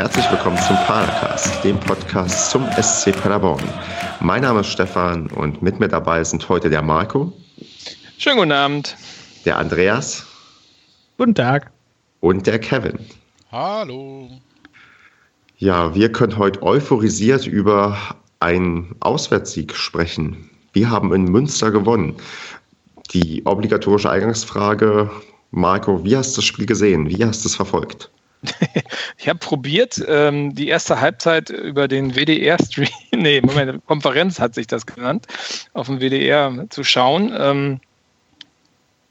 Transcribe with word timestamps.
herzlich 0.00 0.30
willkommen 0.30 0.56
zum 0.56 0.76
Padercast, 0.86 1.62
dem 1.62 1.78
Podcast 1.78 2.50
zum 2.50 2.66
SC 2.80 3.12
Paderborn. 3.12 3.62
Mein 4.20 4.40
Name 4.40 4.60
ist 4.60 4.68
Stefan 4.68 5.26
und 5.26 5.60
mit 5.60 5.78
mir 5.78 5.88
dabei 5.88 6.24
sind 6.24 6.48
heute 6.48 6.70
der 6.70 6.80
Marco. 6.80 7.30
Schönen 8.16 8.38
guten 8.38 8.52
Abend. 8.52 8.96
Der 9.44 9.58
Andreas. 9.58 10.24
Guten 11.18 11.34
Tag. 11.34 11.70
Und 12.20 12.46
der 12.46 12.58
Kevin. 12.58 12.98
Hallo. 13.52 14.30
Ja, 15.58 15.94
wir 15.94 16.10
können 16.10 16.38
heute 16.38 16.62
euphorisiert 16.62 17.46
über 17.46 17.98
einen 18.38 18.96
Auswärtssieg 19.00 19.76
sprechen. 19.76 20.48
Wir 20.72 20.88
haben 20.88 21.12
in 21.12 21.24
Münster 21.24 21.70
gewonnen. 21.70 22.14
Die 23.12 23.44
obligatorische 23.44 24.08
Eingangsfrage, 24.08 25.10
Marco, 25.50 26.02
wie 26.04 26.16
hast 26.16 26.32
du 26.32 26.36
das 26.36 26.46
Spiel 26.46 26.64
gesehen? 26.64 27.10
Wie 27.10 27.22
hast 27.22 27.44
du 27.44 27.48
es 27.50 27.54
verfolgt? 27.54 28.10
ich 29.18 29.28
habe 29.28 29.38
probiert, 29.38 30.02
ähm, 30.08 30.54
die 30.54 30.68
erste 30.68 31.00
Halbzeit 31.00 31.50
über 31.50 31.88
den 31.88 32.14
WDR-Stream, 32.14 32.88
nee, 33.14 33.40
Moment, 33.40 33.84
Konferenz 33.86 34.40
hat 34.40 34.54
sich 34.54 34.66
das 34.66 34.86
genannt, 34.86 35.26
auf 35.72 35.86
dem 35.86 36.00
WDR 36.00 36.66
zu 36.70 36.84
schauen. 36.84 37.34
Ähm, 37.36 37.80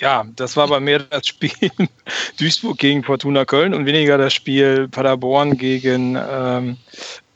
ja, 0.02 0.26
das 0.36 0.56
war 0.56 0.68
bei 0.68 0.80
mir 0.80 1.00
das 1.00 1.28
Spiel 1.28 1.52
Duisburg 2.40 2.78
gegen 2.78 3.04
Fortuna 3.04 3.46
Köln 3.46 3.74
und 3.74 3.86
weniger 3.86 4.18
das 4.18 4.34
Spiel 4.34 4.88
Paderborn 4.88 5.58
gegen 5.58 6.18
ähm, 6.18 6.78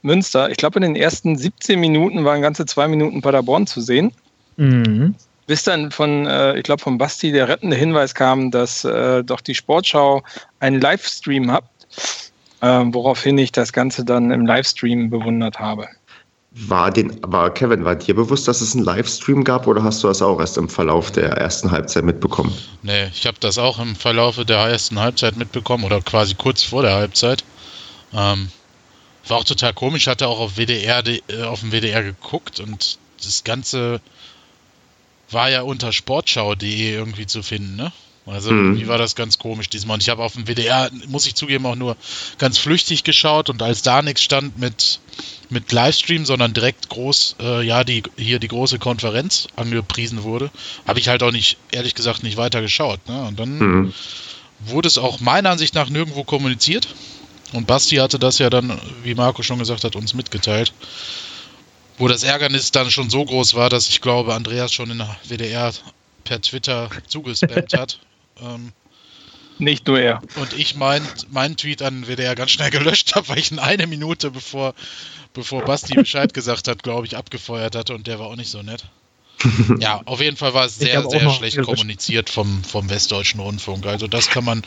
Münster. 0.02 0.50
Ich 0.50 0.58
glaube, 0.58 0.78
in 0.80 0.84
den 0.84 0.96
ersten 0.96 1.38
17 1.38 1.80
Minuten 1.80 2.24
waren 2.24 2.42
ganze 2.42 2.66
zwei 2.66 2.88
Minuten 2.88 3.22
Paderborn 3.22 3.68
zu 3.68 3.82
sehen. 3.82 4.12
Mhm. 4.58 5.16
Bis 5.46 5.64
dann 5.64 5.92
von, 5.92 6.26
äh, 6.26 6.58
ich 6.58 6.64
glaube, 6.64 6.82
von 6.82 6.98
Basti 6.98 7.34
der 7.34 7.50
rettende 7.50 7.76
Hinweis 7.76 8.16
kam, 8.16 8.50
dass 8.50 8.86
äh, 8.86 9.24
doch 9.24 9.42
die 9.42 9.56
Sportschau 9.56 10.24
einen 10.60 10.80
Livestream 10.80 11.52
hat, 11.52 11.66
äh, 12.62 12.84
woraufhin 12.86 13.38
ich 13.38 13.52
das 13.52 13.74
Ganze 13.74 14.06
dann 14.06 14.32
im 14.32 14.46
Livestream 14.46 15.10
bewundert 15.10 15.60
habe. 15.60 15.88
War, 16.56 16.92
den, 16.92 17.20
war 17.24 17.52
Kevin, 17.52 17.84
war 17.84 17.96
dir 17.96 18.14
bewusst, 18.14 18.48
dass 18.48 18.62
es 18.62 18.76
einen 18.76 18.86
Livestream 18.86 19.44
gab 19.44 19.66
oder 19.66 19.84
hast 19.84 20.04
du 20.04 20.08
das 20.08 20.22
auch 20.22 20.40
erst 20.40 20.58
im 20.58 20.70
Verlauf 20.70 21.12
der 21.12 21.32
ersten 21.32 21.72
Halbzeit 21.72 22.04
mitbekommen? 22.04 22.56
Nee, 22.84 23.08
ich 23.08 23.26
habe 23.26 23.38
das 23.40 23.58
auch 23.58 23.80
im 23.80 23.96
Verlauf 23.96 24.36
der 24.46 24.58
ersten 24.58 25.00
Halbzeit 25.00 25.36
mitbekommen 25.36 25.84
oder 25.84 26.00
quasi 26.02 26.36
kurz 26.36 26.62
vor 26.62 26.84
der 26.84 26.94
Halbzeit. 26.94 27.44
Ähm, 28.14 28.50
war 29.28 29.38
auch 29.38 29.44
total 29.44 29.74
komisch, 29.74 30.06
hatte 30.06 30.28
auch 30.28 30.40
auf 30.40 30.56
WDR 30.56 31.04
äh, 31.08 31.44
auf 31.44 31.62
dem 31.62 31.72
WDR 31.72 32.04
geguckt 32.04 32.60
und 32.60 33.00
das 33.24 33.44
Ganze 33.44 34.00
war 35.32 35.50
ja 35.50 35.64
unter 35.64 35.92
sportschau.de 35.92 36.94
irgendwie 36.94 37.26
zu 37.26 37.42
finden, 37.42 37.78
ne? 37.78 37.92
Also 38.26 38.52
mhm. 38.52 38.88
war 38.88 38.98
das 38.98 39.16
ganz 39.16 39.38
komisch 39.38 39.70
diesmal. 39.70 39.96
Und 39.96 40.04
ich 40.04 40.10
habe 40.10 40.24
auf 40.24 40.34
dem 40.34 40.46
WDR, 40.46 40.90
muss 41.08 41.28
ich 41.28 41.36
zugeben, 41.36 41.66
auch 41.66 41.76
nur 41.76 41.98
ganz 42.38 42.58
flüchtig 42.58 43.04
geschaut 43.04 43.50
und 43.50 43.62
als 43.62 43.82
da 43.82 44.02
nichts 44.02 44.24
stand 44.24 44.58
mit, 44.58 45.00
mit 45.50 45.72
Livestream, 45.72 46.26
sondern 46.26 46.54
direkt 46.54 46.90
groß, 46.90 47.36
äh, 47.42 47.66
ja, 47.66 47.84
die 47.84 48.04
hier 48.18 48.40
die 48.40 48.48
große 48.48 48.80
Konferenz 48.80 49.48
angepriesen 49.56 50.24
wurde, 50.24 50.52
habe 50.88 51.00
ich 51.00 51.10
halt 51.10 51.22
auch 51.22 51.32
nicht, 51.32 51.58
ehrlich 51.72 51.96
gesagt, 51.96 52.24
nicht 52.24 52.38
weiter 52.38 52.62
geschaut. 52.62 53.08
Ne? 53.10 53.24
Und 53.26 53.40
dann 53.40 53.58
mhm. 53.58 53.94
wurde 54.60 54.88
es 54.88 54.98
auch 54.98 55.20
meiner 55.20 55.50
Ansicht 55.50 55.76
nach 55.76 55.90
nirgendwo 55.90 56.24
kommuniziert. 56.24 56.88
Und 57.52 57.68
Basti 57.68 57.98
hatte 57.98 58.20
das 58.20 58.40
ja 58.40 58.50
dann, 58.50 58.80
wie 59.04 59.16
Marco 59.16 59.44
schon 59.44 59.60
gesagt 59.60 59.84
hat, 59.84 59.96
uns 59.96 60.14
mitgeteilt 60.14 60.74
wo 61.98 62.08
das 62.08 62.24
Ärgernis 62.24 62.72
dann 62.72 62.92
schon 62.92 63.10
so 63.10 63.24
groß 63.24 63.54
war, 63.54 63.70
dass 63.70 63.90
ich 63.90 64.02
glaube, 64.02 64.34
Andreas 64.34 64.74
schon 64.74 64.92
in 64.92 64.98
der 65.00 65.16
WDR 65.28 65.72
per 66.24 66.42
Twitter 66.42 66.90
zugespammt 67.08 67.74
hat. 67.74 68.00
Ähm, 68.42 68.74
nicht 69.60 69.88
nur 69.88 70.00
er. 70.00 70.22
Und 70.36 70.54
ich 70.54 70.76
meinen 70.76 71.08
mein 71.32 71.56
Tweet 71.58 71.82
an 71.82 72.08
WDR 72.08 72.36
ganz 72.36 72.52
schnell 72.52 72.72
gelöscht 72.72 73.16
habe, 73.16 73.30
weil 73.30 73.40
ich 73.40 73.52
ihn 73.52 73.60
eine 73.60 73.88
Minute 73.88 74.32
bevor, 74.32 74.74
bevor 75.34 75.64
Basti 75.64 75.96
Bescheid 75.96 76.34
gesagt 76.34 76.68
hat, 76.68 76.84
glaube 76.84 77.06
ich, 77.08 77.18
abgefeuert 77.18 77.76
hatte 77.76 77.94
und 77.94 78.08
der 78.08 78.20
war 78.20 78.28
auch 78.28 78.36
nicht 78.36 78.50
so 78.50 78.62
nett. 78.62 78.86
Ja, 79.80 80.02
auf 80.06 80.22
jeden 80.22 80.38
Fall 80.38 80.54
war 80.54 80.66
es 80.66 80.78
sehr, 80.78 81.08
sehr 81.10 81.30
schlecht 81.30 81.62
kommuniziert 81.62 82.30
vom, 82.30 82.64
vom 82.64 82.90
Westdeutschen 82.90 83.42
Rundfunk. 83.42 83.86
Also 83.86 84.08
das 84.08 84.30
kann 84.30 84.46
man 84.46 84.64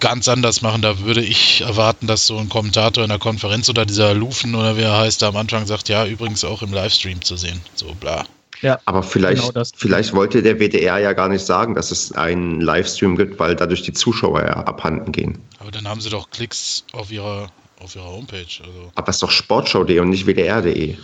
ganz 0.00 0.28
anders 0.28 0.62
machen. 0.62 0.82
Da 0.82 1.00
würde 1.00 1.22
ich 1.22 1.62
erwarten, 1.62 2.06
dass 2.06 2.26
so 2.26 2.38
ein 2.38 2.48
Kommentator 2.48 3.02
in 3.02 3.10
der 3.10 3.18
Konferenz 3.18 3.68
oder 3.68 3.84
dieser 3.86 4.14
Lufen 4.14 4.54
oder 4.54 4.76
wie 4.76 4.82
er 4.82 4.98
heißt, 4.98 5.22
da 5.22 5.28
am 5.28 5.36
Anfang 5.36 5.66
sagt, 5.66 5.88
ja, 5.88 6.06
übrigens 6.06 6.44
auch 6.44 6.62
im 6.62 6.72
Livestream 6.72 7.22
zu 7.22 7.36
sehen. 7.36 7.60
So 7.74 7.94
bla. 7.94 8.26
Ja, 8.64 8.80
aber 8.86 9.02
vielleicht, 9.02 9.52
genau 9.52 9.64
vielleicht 9.76 10.14
wollte 10.14 10.42
der 10.42 10.58
WDR 10.58 10.98
ja 10.98 11.12
gar 11.12 11.28
nicht 11.28 11.44
sagen, 11.44 11.74
dass 11.74 11.90
es 11.90 12.12
einen 12.12 12.62
Livestream 12.62 13.14
gibt, 13.14 13.38
weil 13.38 13.54
dadurch 13.54 13.82
die 13.82 13.92
Zuschauer 13.92 14.40
ja 14.40 14.54
abhanden 14.54 15.12
gehen. 15.12 15.38
Aber 15.58 15.70
dann 15.70 15.86
haben 15.86 16.00
sie 16.00 16.08
doch 16.08 16.30
Klicks 16.30 16.84
auf 16.92 17.12
ihrer, 17.12 17.50
auf 17.80 17.94
ihrer 17.94 18.06
Homepage. 18.06 18.38
Also. 18.38 18.90
Aber 18.94 19.08
es 19.10 19.16
ist 19.16 19.22
doch 19.22 19.30
sportschau.de 19.30 19.98
und 20.00 20.08
nicht 20.08 20.26
wdr.de. 20.26 20.96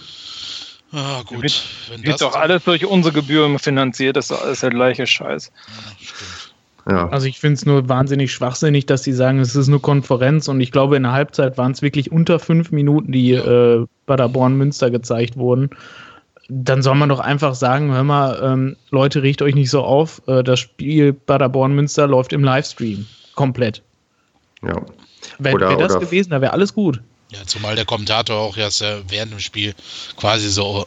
Ah, 0.93 1.21
gut. 1.27 1.43
Wird, 1.43 1.63
Wenn 1.91 2.03
wird 2.03 2.23
doch 2.23 2.35
alles 2.35 2.65
durch 2.65 2.87
unsere 2.87 3.13
Gebühren 3.13 3.59
finanziert, 3.59 4.17
das 4.17 4.31
ist 4.31 4.41
alles 4.41 4.61
der 4.61 4.71
gleiche 4.71 5.07
Scheiß. 5.07 5.53
Ja, 5.55 5.93
stimmt. 6.01 6.55
Ja. 6.89 7.09
Also 7.11 7.27
ich 7.27 7.39
finde 7.39 7.55
es 7.55 7.67
nur 7.67 7.91
wahnsinnig 7.91 8.33
schwachsinnig, 8.33 8.87
dass 8.87 9.03
sie 9.03 9.13
sagen, 9.13 9.39
es 9.39 9.55
ist 9.55 9.69
eine 9.69 9.81
Konferenz 9.81 10.49
und 10.49 10.61
ich 10.63 10.73
glaube, 10.73 10.97
in 10.97 11.03
der 11.03 11.13
Halbzeit 11.13 11.59
waren 11.59 11.73
es 11.73 11.83
wirklich 11.83 12.11
unter 12.11 12.39
fünf 12.39 12.73
Minuten, 12.73 13.13
die 13.13 13.33
äh, 13.33 13.87
Paderborn 14.07 14.57
Münster 14.57 14.91
gezeigt 14.91 15.37
wurden. 15.37 15.71
Dann 16.53 16.83
soll 16.83 16.97
man 16.97 17.09
doch 17.09 17.21
einfach 17.21 17.55
sagen, 17.55 17.93
hör 17.93 18.03
mal, 18.03 18.41
ähm, 18.43 18.77
Leute, 18.91 19.23
riecht 19.23 19.41
euch 19.41 19.55
nicht 19.55 19.71
so 19.71 19.83
auf, 19.83 20.21
äh, 20.27 20.43
das 20.43 20.59
Spiel 20.59 21.13
Paderborn 21.13 21.75
Münster 21.75 22.07
läuft 22.07 22.33
im 22.33 22.43
Livestream. 22.43 23.07
Komplett. 23.35 23.83
Ja. 24.63 24.83
Wäre 25.39 25.61
wär 25.61 25.77
das 25.77 25.99
gewesen, 25.99 26.31
da 26.31 26.41
wäre 26.41 26.53
alles 26.53 26.75
gut. 26.75 27.01
Ja, 27.31 27.39
zumal 27.47 27.77
der 27.77 27.85
Kommentator 27.85 28.37
auch 28.37 28.57
erst 28.57 28.85
während 29.09 29.33
dem 29.33 29.39
Spiel 29.39 29.75
quasi 30.17 30.51
so 30.51 30.87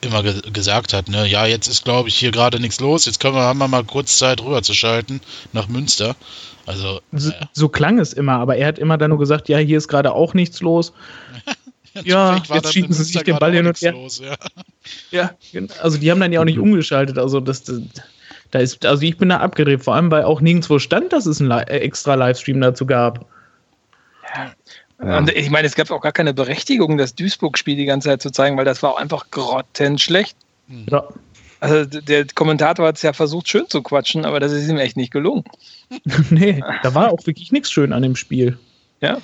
immer 0.00 0.22
ge 0.22 0.40
gesagt 0.52 0.92
hat, 0.92 1.08
ne, 1.08 1.26
ja, 1.26 1.46
jetzt 1.46 1.66
ist, 1.66 1.84
glaube 1.84 2.08
ich, 2.08 2.16
hier 2.16 2.30
gerade 2.30 2.60
nichts 2.60 2.80
los, 2.80 3.06
jetzt 3.06 3.20
können 3.20 3.34
wir, 3.34 3.42
haben 3.42 3.58
wir 3.58 3.68
mal 3.68 3.84
kurz 3.84 4.18
Zeit 4.18 4.42
rüber 4.42 4.62
zu 4.62 4.74
schalten 4.74 5.20
nach 5.52 5.68
Münster. 5.68 6.16
Also, 6.66 7.00
so, 7.12 7.32
so, 7.52 7.68
klang 7.68 7.98
es 7.98 8.12
immer, 8.12 8.34
aber 8.34 8.56
er 8.56 8.68
hat 8.68 8.78
immer 8.78 8.96
dann 8.96 9.10
nur 9.10 9.18
gesagt, 9.18 9.48
ja, 9.48 9.58
hier 9.58 9.78
ist 9.78 9.88
gerade 9.88 10.12
auch 10.12 10.34
nichts 10.34 10.60
los. 10.60 10.92
Ja, 12.04 12.42
jetzt 12.52 12.72
schieben 12.72 12.92
sie 12.92 13.04
sich 13.04 13.22
den 13.22 13.38
Ball 13.38 13.52
hin 13.52 13.66
und 13.66 13.80
her. 13.80 13.92
Los, 13.92 14.20
ja. 14.20 14.36
ja, 15.10 15.60
also 15.80 15.98
die 15.98 16.10
haben 16.10 16.20
dann 16.20 16.32
ja 16.32 16.40
auch 16.40 16.44
nicht 16.44 16.58
umgeschaltet, 16.58 17.18
also 17.18 17.40
das, 17.40 17.64
das 17.64 17.80
da 18.50 18.58
ist, 18.58 18.84
also 18.84 19.02
ich 19.02 19.16
bin 19.16 19.28
da 19.28 19.38
abgedreht, 19.38 19.84
vor 19.84 19.94
allem 19.94 20.10
weil 20.10 20.24
auch 20.24 20.40
nirgendwo 20.40 20.78
stand, 20.78 21.12
dass 21.12 21.26
es 21.26 21.40
einen 21.40 21.50
Li 21.50 21.62
extra 21.68 22.14
Livestream 22.14 22.60
dazu 22.60 22.86
gab. 22.86 23.26
Ja. 24.34 24.52
Ja. 25.02 25.18
Und 25.18 25.34
ich 25.34 25.48
meine, 25.50 25.66
es 25.66 25.74
gab 25.74 25.90
auch 25.90 26.02
gar 26.02 26.12
keine 26.12 26.34
Berechtigung, 26.34 26.98
das 26.98 27.14
Duisburg-Spiel 27.14 27.76
die 27.76 27.86
ganze 27.86 28.08
Zeit 28.08 28.20
zu 28.20 28.30
zeigen, 28.30 28.58
weil 28.58 28.66
das 28.66 28.82
war 28.82 28.92
auch 28.92 28.98
einfach 28.98 29.30
grottenschlecht. 29.30 30.36
Ja. 30.90 31.08
Also 31.60 31.84
der 31.84 32.26
Kommentator 32.34 32.86
hat 32.86 32.96
es 32.96 33.02
ja 33.02 33.12
versucht, 33.12 33.48
schön 33.48 33.68
zu 33.68 33.82
quatschen, 33.82 34.24
aber 34.24 34.40
das 34.40 34.52
ist 34.52 34.68
ihm 34.68 34.78
echt 34.78 34.96
nicht 34.96 35.12
gelungen. 35.12 35.44
nee, 36.30 36.62
da 36.82 36.94
war 36.94 37.12
auch 37.12 37.26
wirklich 37.26 37.52
nichts 37.52 37.70
schön 37.70 37.92
an 37.92 38.02
dem 38.02 38.16
Spiel. 38.16 38.58
Ja. 39.00 39.18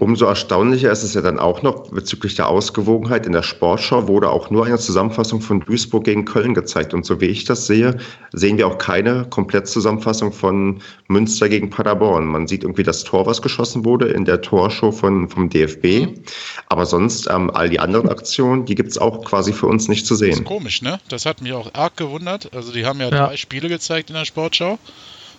Umso 0.00 0.26
erstaunlicher 0.26 0.92
ist 0.92 1.02
es 1.02 1.14
ja 1.14 1.22
dann 1.22 1.38
auch 1.40 1.62
noch 1.62 1.90
bezüglich 1.90 2.36
der 2.36 2.48
Ausgewogenheit. 2.48 3.26
In 3.26 3.32
der 3.32 3.42
Sportschau 3.42 4.06
wurde 4.06 4.30
auch 4.30 4.48
nur 4.50 4.64
eine 4.64 4.78
Zusammenfassung 4.78 5.40
von 5.40 5.60
Duisburg 5.60 6.04
gegen 6.04 6.24
Köln 6.24 6.54
gezeigt. 6.54 6.94
Und 6.94 7.04
so 7.04 7.20
wie 7.20 7.26
ich 7.26 7.44
das 7.44 7.66
sehe, 7.66 7.98
sehen 8.32 8.58
wir 8.58 8.68
auch 8.68 8.78
keine 8.78 9.26
Komplettzusammenfassung 9.28 10.32
von 10.32 10.80
Münster 11.08 11.48
gegen 11.48 11.70
Paderborn. 11.70 12.26
Man 12.26 12.46
sieht 12.46 12.62
irgendwie 12.62 12.84
das 12.84 13.02
Tor, 13.02 13.26
was 13.26 13.42
geschossen 13.42 13.84
wurde 13.84 14.08
in 14.08 14.24
der 14.24 14.40
Torshow 14.40 14.92
von, 14.92 15.28
vom 15.28 15.48
DFB. 15.48 16.20
Aber 16.68 16.86
sonst 16.86 17.28
ähm, 17.28 17.50
all 17.52 17.68
die 17.68 17.80
anderen 17.80 18.08
Aktionen, 18.08 18.66
die 18.66 18.76
gibt 18.76 18.90
es 18.90 18.98
auch 18.98 19.24
quasi 19.24 19.52
für 19.52 19.66
uns 19.66 19.88
nicht 19.88 20.06
zu 20.06 20.14
sehen. 20.14 20.30
Das 20.30 20.38
ist 20.40 20.44
komisch, 20.44 20.82
ne? 20.82 21.00
Das 21.08 21.26
hat 21.26 21.42
mich 21.42 21.52
auch 21.52 21.74
arg 21.74 21.96
gewundert. 21.96 22.54
Also 22.54 22.72
die 22.72 22.86
haben 22.86 23.00
ja, 23.00 23.10
ja. 23.10 23.26
drei 23.26 23.36
Spiele 23.36 23.68
gezeigt 23.68 24.10
in 24.10 24.14
der 24.14 24.24
Sportschau. 24.24 24.78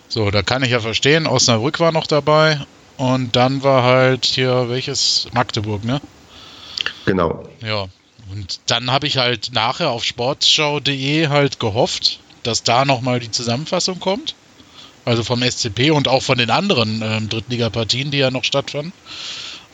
So, 0.08 0.30
da 0.30 0.42
kann 0.42 0.62
ich 0.62 0.70
ja 0.70 0.80
verstehen. 0.80 1.26
Osnabrück 1.26 1.80
war 1.80 1.92
noch 1.92 2.06
dabei 2.06 2.60
und 3.00 3.34
dann 3.34 3.62
war 3.62 3.82
halt 3.82 4.26
hier 4.26 4.68
welches 4.68 5.26
Magdeburg, 5.32 5.84
ne? 5.84 6.02
Genau. 7.06 7.48
Ja. 7.62 7.86
Und 8.30 8.60
dann 8.66 8.90
habe 8.90 9.06
ich 9.06 9.16
halt 9.16 9.52
nachher 9.54 9.88
auf 9.88 10.04
sportschau.de 10.04 11.28
halt 11.28 11.58
gehofft, 11.58 12.20
dass 12.42 12.62
da 12.62 12.84
nochmal 12.84 13.18
die 13.18 13.30
Zusammenfassung 13.30 14.00
kommt. 14.00 14.34
Also 15.06 15.24
vom 15.24 15.42
SCP 15.42 15.92
und 15.92 16.08
auch 16.08 16.22
von 16.22 16.36
den 16.36 16.50
anderen 16.50 17.00
ähm, 17.02 17.30
Drittligapartien, 17.30 18.10
die 18.10 18.18
ja 18.18 18.30
noch 18.30 18.44
stattfanden. 18.44 18.92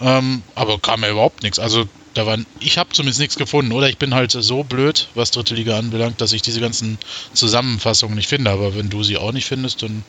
Ähm, 0.00 0.42
aber 0.54 0.78
kam 0.78 1.02
ja 1.02 1.10
überhaupt 1.10 1.42
nichts. 1.42 1.58
Also 1.58 1.84
da 2.14 2.26
waren, 2.26 2.46
ich 2.60 2.78
habe 2.78 2.90
zumindest 2.90 3.18
nichts 3.18 3.34
gefunden. 3.34 3.72
Oder 3.72 3.88
ich 3.88 3.98
bin 3.98 4.14
halt 4.14 4.30
so 4.30 4.62
blöd, 4.62 5.08
was 5.16 5.32
dritte 5.32 5.56
Liga 5.56 5.76
anbelangt, 5.76 6.20
dass 6.20 6.32
ich 6.32 6.42
diese 6.42 6.60
ganzen 6.60 6.96
Zusammenfassungen 7.32 8.14
nicht 8.14 8.28
finde. 8.28 8.52
Aber 8.52 8.76
wenn 8.76 8.88
du 8.88 9.02
sie 9.02 9.16
auch 9.16 9.32
nicht 9.32 9.46
findest, 9.46 9.82
dann. 9.82 10.04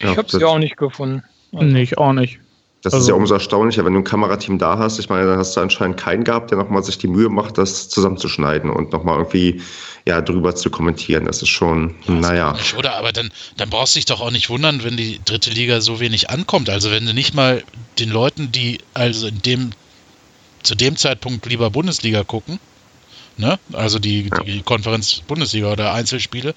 Ich 0.00 0.18
habe 0.18 0.30
sie 0.30 0.44
auch 0.44 0.58
nicht 0.58 0.76
gefunden. 0.76 1.22
Also. 1.56 1.72
Nee, 1.72 1.82
ich 1.82 1.98
auch 1.98 2.12
nicht. 2.12 2.38
Das 2.82 2.94
also, 2.94 3.04
ist 3.04 3.08
ja 3.08 3.14
umso 3.14 3.34
erstaunlicher, 3.34 3.84
wenn 3.84 3.94
du 3.94 4.00
ein 4.00 4.04
Kamerateam 4.04 4.58
da 4.58 4.78
hast. 4.78 5.00
Ich 5.00 5.08
meine, 5.08 5.26
dann 5.26 5.38
hast 5.38 5.56
du 5.56 5.60
anscheinend 5.60 5.96
keinen 5.96 6.22
gehabt, 6.22 6.52
der 6.52 6.58
nochmal 6.58 6.84
sich 6.84 6.98
die 6.98 7.08
Mühe 7.08 7.28
macht, 7.28 7.58
das 7.58 7.88
zusammenzuschneiden 7.88 8.70
und 8.70 8.92
nochmal 8.92 9.16
irgendwie 9.16 9.60
ja, 10.06 10.20
drüber 10.20 10.54
zu 10.54 10.70
kommentieren. 10.70 11.24
Das 11.24 11.42
ist 11.42 11.48
schon, 11.48 11.96
ja, 12.06 12.14
naja. 12.14 12.52
Nicht, 12.52 12.76
oder? 12.76 12.94
Aber 12.94 13.12
dann, 13.12 13.32
dann 13.56 13.70
brauchst 13.70 13.96
du 13.96 13.98
dich 13.98 14.04
doch 14.04 14.20
auch 14.20 14.30
nicht 14.30 14.50
wundern, 14.50 14.84
wenn 14.84 14.96
die 14.96 15.20
dritte 15.24 15.50
Liga 15.50 15.80
so 15.80 15.98
wenig 15.98 16.30
ankommt. 16.30 16.70
Also 16.70 16.92
wenn 16.92 17.06
du 17.06 17.12
nicht 17.12 17.34
mal 17.34 17.64
den 17.98 18.10
Leuten, 18.10 18.52
die 18.52 18.78
also 18.94 19.26
in 19.26 19.42
dem 19.42 19.70
zu 20.62 20.74
dem 20.74 20.96
Zeitpunkt 20.96 21.46
lieber 21.46 21.70
Bundesliga 21.70 22.24
gucken, 22.24 22.60
ne? 23.38 23.58
also 23.72 23.98
die, 23.98 24.28
ja. 24.28 24.42
die 24.42 24.62
Konferenz 24.62 25.20
Bundesliga 25.26 25.72
oder 25.72 25.92
Einzelspiele, 25.92 26.54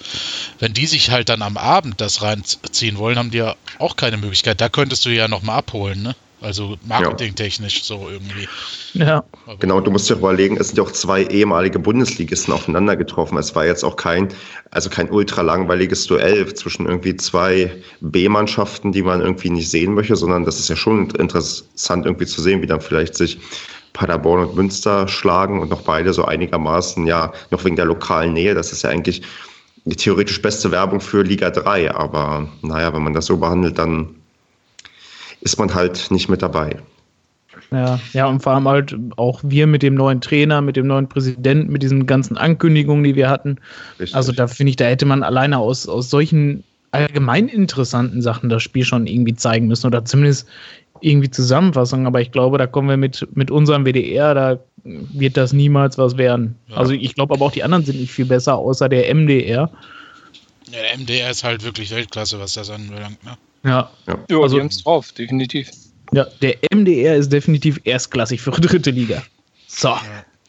wenn 0.60 0.74
die 0.74 0.88
sich 0.88 1.12
halt 1.12 1.30
dann 1.30 1.42
am 1.42 1.58
Abend 1.58 2.02
das 2.02 2.22
reinziehen 2.22 2.98
wollen, 2.98 3.18
haben 3.18 3.32
die 3.32 3.38
ja 3.40 3.56
auch 3.78 3.96
keine 3.96 4.18
Möglichkeit. 4.18 4.62
Da 4.62 4.70
könntest 4.70 5.06
du 5.06 5.10
ja 5.10 5.28
nochmal 5.28 5.60
abholen, 5.60 6.02
ne? 6.02 6.16
Also 6.42 6.78
marketingtechnisch 6.86 7.80
ja. 7.80 7.84
so 7.84 8.10
irgendwie. 8.10 8.48
Ja. 8.94 9.26
Genau, 9.60 9.82
du 9.82 9.92
musst 9.92 10.10
dir 10.10 10.14
überlegen, 10.14 10.56
es 10.58 10.68
sind 10.68 10.78
ja 10.78 10.84
auch 10.84 10.92
zwei 10.92 11.24
ehemalige 11.24 11.80
Bundesligisten 11.80 12.54
aufeinander 12.54 12.96
getroffen. 12.96 13.38
Es 13.38 13.56
war 13.56 13.66
jetzt 13.66 13.84
auch 13.84 13.98
kein, 13.98 14.30
also 14.72 14.90
kein 14.90 15.10
ultra 15.10 15.42
langweiliges 15.42 16.08
Duell 16.08 16.52
zwischen 16.54 16.86
irgendwie 16.86 17.18
zwei 17.18 17.76
B-Mannschaften, 18.00 18.94
die 18.94 19.02
man 19.02 19.20
irgendwie 19.20 19.50
nicht 19.50 19.70
sehen 19.70 19.94
möchte, 19.94 20.16
sondern 20.16 20.46
das 20.46 20.60
ist 20.60 20.70
ja 20.70 20.78
schon 20.78 21.10
interessant 21.10 22.06
irgendwie 22.06 22.26
zu 22.26 22.42
sehen, 22.42 22.62
wie 22.62 22.68
dann 22.68 22.82
vielleicht 22.82 23.16
sich 23.16 23.38
Paderborn 23.94 24.46
und 24.46 24.56
Münster 24.56 25.08
schlagen 25.08 25.60
und 25.60 25.70
noch 25.70 25.82
beide 25.82 26.14
so 26.14 26.26
einigermaßen, 26.26 27.06
ja, 27.08 27.34
noch 27.52 27.64
wegen 27.66 27.76
der 27.76 27.86
lokalen 27.86 28.34
Nähe. 28.34 28.54
Das 28.54 28.72
ist 28.72 28.84
ja 28.84 28.90
eigentlich 28.90 29.22
die 29.86 29.96
theoretisch 29.96 30.42
beste 30.42 30.72
Werbung 30.72 31.02
für 31.02 31.24
Liga 31.24 31.50
3. 31.50 31.94
Aber 31.94 32.48
naja, 32.62 32.94
wenn 32.94 33.04
man 33.04 33.14
das 33.14 33.26
so 33.26 33.38
behandelt, 33.38 33.78
dann 33.78 34.16
ist 35.42 35.58
man 35.58 35.74
halt 35.74 36.12
nicht 36.12 36.30
mit 36.30 36.42
dabei. 36.42 36.78
Ja, 37.72 38.00
ja, 38.14 38.26
und 38.26 38.42
vor 38.42 38.54
allem 38.54 38.68
halt 38.68 38.96
auch 39.18 39.42
wir 39.44 39.68
mit 39.68 39.84
dem 39.84 39.94
neuen 39.94 40.22
Trainer, 40.22 40.62
mit 40.62 40.76
dem 40.76 40.88
neuen 40.88 41.08
Präsidenten, 41.08 41.72
mit 41.72 41.84
diesen 41.84 42.08
ganzen 42.08 42.38
Ankündigungen, 42.38 43.04
die 43.04 43.16
wir 43.16 43.30
hatten. 43.30 43.58
Richtig. 44.00 44.16
Also 44.16 44.32
da 44.32 44.48
finde 44.48 44.72
ich, 44.72 44.76
da 44.76 44.86
hätte 44.86 45.06
man 45.06 45.24
alleine 45.24 45.58
aus, 45.60 45.88
aus 45.88 46.10
solchen 46.10 46.64
allgemein 46.92 47.48
interessanten 47.48 48.22
Sachen 48.22 48.50
das 48.50 48.64
Spiel 48.64 48.84
schon 48.84 49.06
irgendwie 49.06 49.36
zeigen 49.36 49.68
müssen 49.68 49.88
oder 49.88 50.06
zumindest 50.06 50.48
irgendwie 51.02 51.30
Zusammenfassung, 51.30 52.08
aber 52.08 52.22
ich 52.22 52.32
glaube, 52.32 52.58
da 52.58 52.68
kommen 52.68 52.90
wir 52.90 52.98
mit, 52.98 53.28
mit 53.36 53.52
unserem 53.52 53.86
WDR, 53.86 54.34
da 54.34 54.60
wird 54.84 55.38
das 55.38 55.54
niemals 55.54 55.98
was 55.98 56.18
werden. 56.18 56.56
Ja. 56.68 56.78
Also 56.78 56.94
ich 56.94 57.16
glaube 57.16 57.34
aber 57.34 57.46
auch 57.46 57.52
die 57.52 57.64
anderen 57.64 57.86
sind 57.86 58.00
nicht 58.00 58.12
viel 58.12 58.26
besser, 58.26 58.58
außer 58.58 58.90
der 58.90 59.14
MDR. 59.14 59.72
Ja, 60.72 60.82
der 60.82 60.98
MDR 60.98 61.30
ist 61.30 61.44
halt 61.44 61.64
wirklich 61.64 61.92
Weltklasse, 61.92 62.40
was 62.40 62.54
das 62.54 62.70
anbelangt, 62.70 63.24
ne? 63.24 63.38
Ja. 63.64 63.92
ja. 64.08 64.20
ja 64.30 64.40
also, 64.40 64.56
die 64.56 64.62
haben 64.62 64.70
drauf, 64.70 65.12
definitiv. 65.12 65.70
Ja, 66.12 66.26
der 66.42 66.58
MDR 66.74 67.16
ist 67.16 67.32
definitiv 67.32 67.80
erstklassig 67.84 68.42
für 68.42 68.52
dritte 68.62 68.92
Liga. 68.92 69.24
So. 69.68 69.90
Ja. 69.90 70.02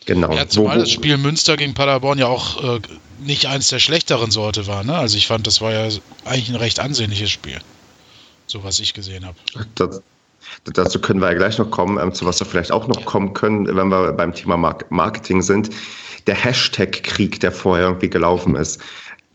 Genau. 0.06 0.32
Ja, 0.32 0.49
zumal 0.49 0.79
das 0.79 0.91
Spiel 0.91 1.19
Münster 1.19 1.56
gegen 1.56 1.75
Paderborn 1.75 2.19
ja 2.19 2.26
auch 2.26 2.76
äh, 2.76 2.81
nicht 3.20 3.47
eins 3.47 3.69
der 3.69 3.79
schlechteren 3.79 4.31
Sorte 4.31 4.67
war, 4.67 4.82
ne? 4.82 4.97
Also 4.97 5.17
ich 5.17 5.26
fand, 5.26 5.47
das 5.47 5.61
war 5.61 5.73
ja 5.73 5.88
eigentlich 6.25 6.49
ein 6.49 6.56
recht 6.56 6.81
ansehnliches 6.81 7.31
Spiel. 7.31 7.58
So 8.47 8.64
was 8.64 8.81
ich 8.81 8.94
gesehen 8.94 9.26
habe. 9.26 9.37
Das, 9.75 10.02
Dazu 10.64 11.00
können 11.00 11.20
wir 11.20 11.29
ja 11.29 11.35
gleich 11.35 11.58
noch 11.58 11.70
kommen, 11.70 11.99
ähm, 11.99 12.12
zu 12.12 12.26
was 12.26 12.41
wir 12.41 12.47
vielleicht 12.47 12.73
auch 12.73 12.88
noch 12.88 13.05
kommen 13.05 13.35
können, 13.35 13.67
wenn 13.67 13.88
wir 13.88 14.12
beim 14.12 14.35
Thema 14.35 14.56
Marketing 14.91 15.43
sind. 15.43 15.70
Der 16.26 16.35
Hashtag-Krieg, 16.35 17.41
der 17.41 17.52
vorher 17.52 17.87
irgendwie 17.87 18.11
gelaufen 18.11 18.56
ist. 18.56 18.81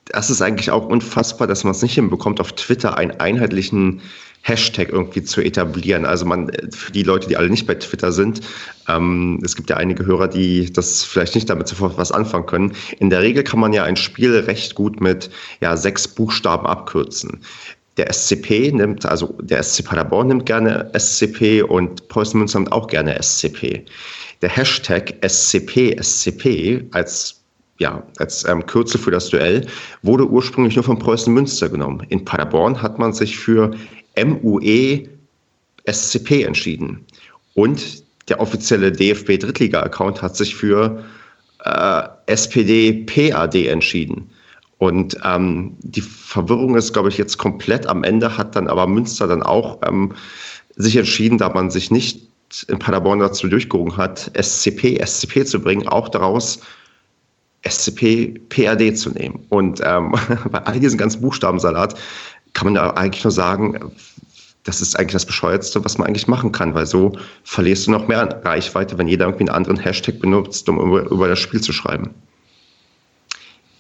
Das 0.06 0.30
ist 0.30 0.42
eigentlich 0.42 0.70
auch 0.70 0.86
unfassbar, 0.86 1.48
dass 1.48 1.64
man 1.64 1.72
es 1.72 1.82
nicht 1.82 1.96
hinbekommt, 1.96 2.40
auf 2.40 2.54
Twitter 2.54 2.98
einen 2.98 3.12
einheitlichen 3.20 4.02
Hashtag 4.46 4.90
irgendwie 4.90 5.24
zu 5.24 5.42
etablieren. 5.42 6.06
Also 6.06 6.24
man, 6.24 6.52
für 6.72 6.92
die 6.92 7.02
Leute, 7.02 7.28
die 7.28 7.36
alle 7.36 7.50
nicht 7.50 7.66
bei 7.66 7.74
Twitter 7.74 8.12
sind, 8.12 8.42
ähm, 8.88 9.42
es 9.44 9.56
gibt 9.56 9.72
ja 9.72 9.78
einige 9.78 10.06
Hörer, 10.06 10.28
die 10.28 10.72
das 10.72 11.04
vielleicht 11.04 11.34
nicht 11.34 11.50
damit 11.50 11.68
sofort 11.68 11.98
was 11.98 12.12
anfangen 12.12 12.46
können. 12.46 12.74
In 13.00 13.10
der 13.10 13.22
Regel 13.22 13.44
kann 13.44 13.60
man 13.60 13.74
ja 13.74 13.84
ein 13.84 13.96
Spiel 13.96 14.38
recht 14.38 14.76
gut 14.76 15.02
mit 15.02 15.32
ja, 15.62 15.76
sechs 15.76 16.08
Buchstaben 16.08 16.68
abkürzen. 16.68 17.42
Der 17.98 18.12
SCP 18.12 18.72
nimmt, 18.74 19.06
also 19.06 19.38
der 19.42 19.64
SC 19.64 19.86
Paderborn 19.86 20.28
nimmt 20.28 20.46
gerne 20.46 20.92
SCP 20.98 21.62
und 21.62 22.08
Preußen 22.10 22.38
Münster 22.38 22.60
nimmt 22.60 22.72
auch 22.72 22.88
gerne 22.88 23.22
SCP. 23.22 23.86
Der 24.42 24.50
Hashtag 24.50 25.16
SCP, 25.26 25.96
SCP 26.02 26.84
als 26.92 27.42
ja, 27.78 28.04
als 28.20 28.48
ähm, 28.48 28.66
Kürzel 28.66 29.00
für 29.00 29.12
das 29.12 29.30
Duell, 29.30 29.68
wurde 30.02 30.30
ursprünglich 30.30 30.76
nur 30.76 30.84
von 30.84 30.98
Preußen 30.98 31.34
Münster 31.34 31.68
genommen. 31.68 32.06
In 32.10 32.24
Paderborn 32.24 32.82
hat 32.82 33.00
man 33.00 33.12
sich 33.12 33.38
für 33.38 33.72
MUE 34.18 35.10
SCP 35.90 36.44
entschieden. 36.44 37.06
Und 37.54 38.04
der 38.30 38.40
offizielle 38.40 38.92
DFB 38.92 39.38
Drittliga-Account 39.40 40.22
hat 40.22 40.36
sich 40.36 40.56
für 40.56 41.04
äh, 41.64 42.04
SPD 42.28 43.04
PAD 43.06 43.68
entschieden. 43.68 44.30
Und 44.78 45.18
ähm, 45.24 45.76
die 45.82 46.02
Verwirrung 46.36 46.76
ist, 46.76 46.92
glaube 46.92 47.08
ich, 47.08 47.18
jetzt 47.18 47.38
komplett. 47.38 47.88
Am 47.88 48.04
Ende 48.04 48.38
hat 48.38 48.58
dann 48.58 48.68
aber 48.68 48.88
Münster 48.88 49.26
dann 49.26 49.42
auch 49.42 49.80
ähm, 49.88 50.12
sich 50.76 50.98
entschieden, 50.98 51.38
da 51.38 51.48
man 51.48 51.72
sich 51.72 51.92
nicht 51.92 52.28
in 52.68 52.78
Paderborn 52.78 53.20
dazu 53.20 53.48
durchgerungen 53.48 53.96
hat, 53.96 54.32
SCP, 54.38 55.02
SCP 55.02 55.46
zu 55.46 55.62
bringen, 55.62 55.88
auch 55.88 56.10
daraus 56.10 56.60
SCP, 57.66 58.38
PAD 58.50 58.98
zu 58.98 59.12
nehmen. 59.12 59.46
Und 59.48 59.80
ähm, 59.82 60.14
bei 60.52 60.60
all 60.60 60.78
diesen 60.78 60.98
ganzen 60.98 61.22
Buchstabensalat 61.22 61.98
kann 62.52 62.66
man 62.66 62.76
da 62.76 62.90
eigentlich 62.92 63.24
nur 63.24 63.32
sagen, 63.32 63.94
das 64.66 64.82
ist 64.82 65.00
eigentlich 65.00 65.14
das 65.14 65.26
Bescheuertste, 65.26 65.86
was 65.86 65.98
man 65.98 66.08
eigentlich 66.08 66.28
machen 66.28 66.52
kann, 66.52 66.74
weil 66.74 66.86
so 66.86 67.14
verlierst 67.46 67.88
du 67.88 67.92
noch 67.92 68.10
mehr 68.10 68.42
Reichweite, 68.44 68.98
wenn 68.98 69.08
jeder 69.08 69.28
irgendwie 69.28 69.44
einen 69.44 69.56
anderen 69.56 69.80
Hashtag 69.80 70.20
benutzt, 70.20 70.68
um 70.68 70.80
über, 70.80 71.10
über 71.10 71.30
das 71.30 71.40
Spiel 71.40 71.62
zu 71.62 71.72
schreiben. 71.72 72.14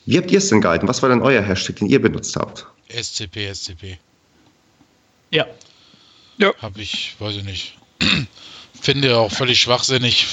Wie 0.05 0.17
habt 0.17 0.31
ihr 0.31 0.37
es 0.37 0.49
denn 0.49 0.61
gehalten? 0.61 0.87
Was 0.87 1.01
war 1.01 1.09
denn 1.09 1.21
euer 1.21 1.41
Hashtag, 1.41 1.77
den 1.77 1.89
ihr 1.89 2.01
benutzt 2.01 2.35
habt? 2.35 2.67
SCP, 2.89 3.53
SCP. 3.53 3.97
Ja. 5.31 5.45
Ja. 6.37 6.53
Hab 6.61 6.77
ich, 6.77 7.15
weiß 7.19 7.37
ich 7.37 7.43
nicht. 7.43 7.77
Finde 8.81 9.17
auch 9.17 9.31
völlig 9.31 9.59
schwachsinnig 9.59 10.27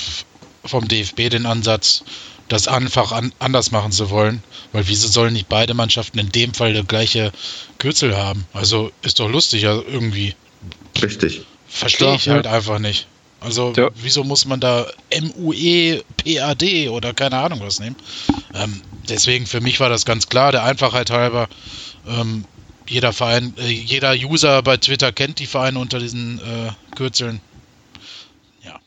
vom 0.65 0.87
DFB 0.87 1.31
den 1.31 1.47
Ansatz, 1.47 2.05
das 2.49 2.69
einfach 2.69 3.13
an, 3.13 3.33
anders 3.39 3.71
machen 3.71 3.93
zu 3.93 4.11
wollen. 4.11 4.43
Weil 4.73 4.87
wieso 4.89 5.09
sollen 5.09 5.33
nicht 5.33 5.49
beide 5.49 5.75
Mannschaften 5.75 6.19
in 6.19 6.31
dem 6.31 6.53
Fall 6.53 6.75
das 6.75 6.87
gleiche 6.87 7.33
Kürzel 7.79 8.17
haben? 8.17 8.47
Also 8.53 8.91
ist 9.03 9.21
doch 9.21 9.31
lustig 9.31 9.63
ja, 9.63 9.75
irgendwie. 9.75 10.35
Richtig. 11.01 11.47
Verstehe 11.67 12.15
ich 12.15 12.29
halt 12.29 12.47
einfach 12.47 12.79
nicht. 12.79 13.07
Also 13.41 13.73
ja. 13.77 13.91
wieso 13.95 14.23
muss 14.23 14.45
man 14.45 14.61
da 14.61 14.87
MUE, 15.21 16.03
PAD 16.17 16.89
oder 16.91 17.13
keine 17.15 17.39
Ahnung 17.39 17.61
was 17.61 17.81
nehmen? 17.81 17.97
Ähm, 18.55 18.83
deswegen 19.09 19.47
für 19.47 19.61
mich 19.61 19.81
war 19.81 19.89
das 19.89 20.05
ganz 20.05 20.29
klar, 20.29 20.53
der 20.53 20.65
Einfachheit 20.65 21.11
halber. 21.11 21.49
Ähm, 22.07 22.45
jeder 22.89 23.13
Verein, 23.13 23.55
äh, 23.59 23.69
jeder 23.69 24.13
User 24.15 24.63
bei 24.63 24.77
Twitter 24.77 25.13
kennt 25.13 25.39
die 25.39 25.47
Vereine 25.47 25.79
unter 25.79 25.99
diesen 25.99 26.39
äh, 26.39 26.95
Kürzeln. 26.97 27.41
Ja. 28.65 28.81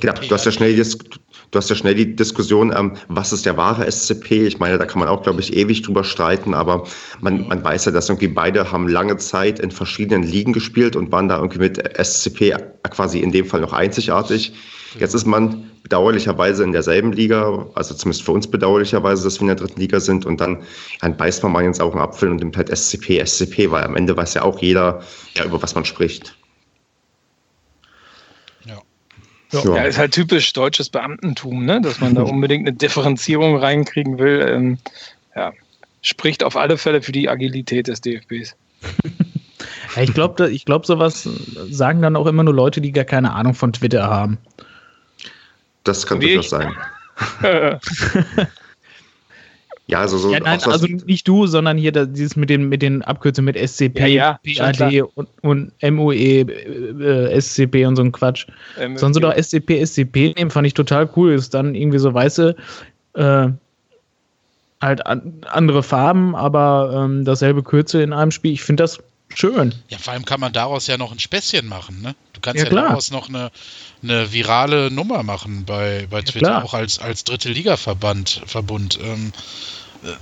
genau, 0.00 0.14
du 0.14 0.30
hast 0.30 0.46
ja 0.46 0.52
schnell 0.52 0.76
jetzt, 0.76 1.04
Du 1.54 1.58
hast 1.58 1.70
ja 1.70 1.76
schnell 1.76 1.94
die 1.94 2.16
Diskussion, 2.16 2.74
ähm, 2.76 2.96
was 3.06 3.32
ist 3.32 3.46
der 3.46 3.56
wahre 3.56 3.88
SCP? 3.88 4.44
Ich 4.44 4.58
meine, 4.58 4.76
da 4.76 4.86
kann 4.86 4.98
man 4.98 5.06
auch, 5.06 5.22
glaube 5.22 5.40
ich, 5.40 5.54
ewig 5.54 5.82
drüber 5.82 6.02
streiten, 6.02 6.52
aber 6.52 6.88
man, 7.20 7.46
man 7.46 7.62
weiß 7.62 7.84
ja, 7.84 7.92
dass 7.92 8.08
irgendwie 8.08 8.26
beide 8.26 8.72
haben 8.72 8.88
lange 8.88 9.18
Zeit 9.18 9.60
in 9.60 9.70
verschiedenen 9.70 10.24
Ligen 10.24 10.52
gespielt 10.52 10.96
und 10.96 11.12
waren 11.12 11.28
da 11.28 11.36
irgendwie 11.36 11.60
mit 11.60 11.80
SCP 11.96 12.56
quasi 12.90 13.20
in 13.20 13.30
dem 13.30 13.46
Fall 13.46 13.60
noch 13.60 13.72
einzigartig. 13.72 14.52
Jetzt 14.98 15.14
ist 15.14 15.26
man 15.26 15.70
bedauerlicherweise 15.82 16.64
in 16.64 16.72
derselben 16.72 17.12
Liga, 17.12 17.66
also 17.74 17.94
zumindest 17.94 18.24
für 18.24 18.32
uns 18.32 18.46
bedauerlicherweise, 18.46 19.24
dass 19.24 19.36
wir 19.36 19.42
in 19.42 19.46
der 19.48 19.56
dritten 19.56 19.80
Liga 19.80 20.00
sind 20.00 20.24
und 20.24 20.40
dann, 20.40 20.62
dann 21.00 21.16
beißt 21.16 21.42
man 21.42 21.52
mal 21.52 21.64
jetzt 21.64 21.80
auch 21.80 21.92
einen 21.92 22.00
Apfel 22.00 22.30
und 22.30 22.38
nimmt 22.38 22.56
halt 22.56 22.74
SCP, 22.74 23.24
SCP, 23.24 23.70
weil 23.70 23.84
am 23.84 23.96
Ende 23.96 24.16
weiß 24.16 24.34
ja 24.34 24.42
auch 24.42 24.60
jeder, 24.60 25.02
ja, 25.34 25.44
über 25.44 25.62
was 25.62 25.74
man 25.74 25.84
spricht. 25.84 26.36
Ja. 28.64 29.62
ja, 29.62 29.84
ist 29.84 29.98
halt 29.98 30.12
typisch 30.12 30.52
deutsches 30.52 30.88
Beamtentum, 30.88 31.64
ne? 31.64 31.80
dass 31.80 32.00
man 32.00 32.14
da 32.14 32.22
unbedingt 32.22 32.66
eine 32.66 32.76
Differenzierung 32.76 33.56
reinkriegen 33.56 34.18
will. 34.18 34.46
Ähm, 34.48 34.78
ja, 35.36 35.52
spricht 36.02 36.44
auf 36.44 36.56
alle 36.56 36.78
Fälle 36.78 37.02
für 37.02 37.12
die 37.12 37.28
Agilität 37.28 37.88
des 37.88 38.00
DFBs. 38.00 38.56
ja, 39.96 40.02
ich 40.02 40.14
glaube, 40.14 40.50
ich 40.50 40.64
glaub, 40.64 40.86
sowas 40.86 41.28
sagen 41.70 42.02
dann 42.02 42.16
auch 42.16 42.26
immer 42.26 42.42
nur 42.42 42.54
Leute, 42.54 42.80
die 42.80 42.92
gar 42.92 43.04
keine 43.04 43.32
Ahnung 43.32 43.54
von 43.54 43.72
Twitter 43.72 44.04
haben. 44.04 44.38
Das 45.84 46.06
kann 46.06 46.20
durchaus 46.20 46.50
sein. 46.50 46.74
Ja, 49.86 50.00
also 50.00 50.16
so. 50.16 50.32
Ja, 50.32 50.40
nein, 50.40 50.60
also 50.64 50.86
nicht 50.86 51.28
du, 51.28 51.46
sondern 51.46 51.76
hier 51.76 51.92
das, 51.92 52.08
dieses 52.10 52.36
mit 52.36 52.48
den, 52.48 52.68
mit 52.70 52.80
den 52.80 53.02
Abkürzungen 53.02 53.54
mit 53.54 53.56
SCP, 53.68 54.00
ja, 54.00 54.38
ja, 54.42 54.72
PAD 54.72 55.02
und, 55.14 55.28
und 55.42 55.72
MOE, 55.82 56.14
äh, 56.14 57.40
SCP 57.40 57.84
und 57.84 57.96
so 57.96 58.02
ein 58.02 58.10
Quatsch. 58.10 58.46
Ähm, 58.78 58.96
Sollen 58.96 59.12
sie 59.12 59.20
doch 59.20 59.34
SCP, 59.34 59.84
SCP 59.84 60.34
nehmen, 60.36 60.50
fand 60.50 60.66
ich 60.66 60.72
total 60.72 61.08
cool. 61.16 61.32
Ist 61.32 61.52
dann 61.52 61.74
irgendwie 61.74 61.98
so 61.98 62.14
weiße, 62.14 62.56
äh, 63.14 63.48
halt 64.80 65.06
an, 65.06 65.34
andere 65.50 65.82
Farben, 65.82 66.34
aber 66.34 67.04
ähm, 67.04 67.26
dasselbe 67.26 67.62
Kürzel 67.62 68.00
in 68.00 68.14
einem 68.14 68.30
Spiel. 68.30 68.52
Ich 68.52 68.62
finde 68.62 68.84
das 68.84 69.02
schön. 69.34 69.74
Ja, 69.88 69.98
vor 69.98 70.12
allem 70.12 70.24
kann 70.24 70.40
man 70.40 70.52
daraus 70.52 70.86
ja 70.86 70.96
noch 70.96 71.12
ein 71.12 71.18
Späßchen 71.18 71.66
machen, 71.66 72.02
ne? 72.02 72.14
Du 72.32 72.40
kannst 72.40 72.62
ja, 72.62 72.70
ja 72.70 72.74
daraus 72.74 73.10
noch 73.10 73.28
eine, 73.28 73.50
eine 74.02 74.32
virale 74.32 74.90
Nummer 74.90 75.22
machen 75.22 75.64
bei, 75.64 76.06
bei 76.10 76.22
Twitter, 76.22 76.50
ja, 76.50 76.62
auch 76.62 76.74
als, 76.74 76.98
als 76.98 77.24
dritte 77.24 77.48
Liga-Verband, 77.50 78.42
Verbund. 78.46 78.98
Ähm, 79.02 79.32
äh, 80.02 80.12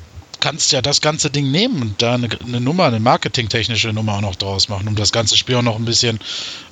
kannst 0.43 0.73
ja 0.73 0.83
das 0.83 1.01
ganze 1.01 1.31
Ding 1.31 1.53
nehmen 1.53 1.81
und 1.81 2.03
da 2.03 2.15
eine, 2.15 2.29
eine 2.45 2.61
Nummer, 2.61 2.85
eine 2.85 2.99
marketingtechnische 2.99 3.93
Nummer 3.93 4.15
auch 4.15 4.21
noch 4.21 4.35
draus 4.35 4.69
machen, 4.69 4.89
um 4.89 4.97
das 4.97 5.13
ganze 5.13 5.37
Spiel 5.37 5.55
auch 5.55 5.63
noch 5.63 5.77
ein 5.77 5.85
bisschen 5.85 6.19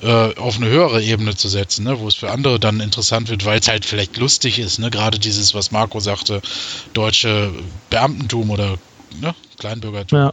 äh, 0.03 0.35
auf 0.35 0.57
eine 0.57 0.67
höhere 0.67 1.01
Ebene 1.01 1.37
zu 1.37 1.49
setzen, 1.49 1.85
ne? 1.85 2.01
wo 2.01 2.09
es 2.09 2.17
für 2.17 2.33
andere 2.33 2.59
dann 2.59 2.81
interessant 2.81 3.29
wird, 3.29 3.45
weil 3.45 3.61
es 3.61 3.69
halt 3.69 3.87
vielleicht 3.87 4.17
lustig 4.17 4.59
ist, 4.59 4.81
ne? 4.81 4.91
gerade 4.91 5.21
dieses, 5.21 5.55
was 5.55 5.71
Marco 5.71 6.01
sagte, 6.01 6.43
deutsche 6.95 7.55
Beamtentum 7.91 8.51
oder 8.51 8.77
ne? 9.21 9.37
Kleinbürgertum. 9.59 10.19
Ja. 10.19 10.33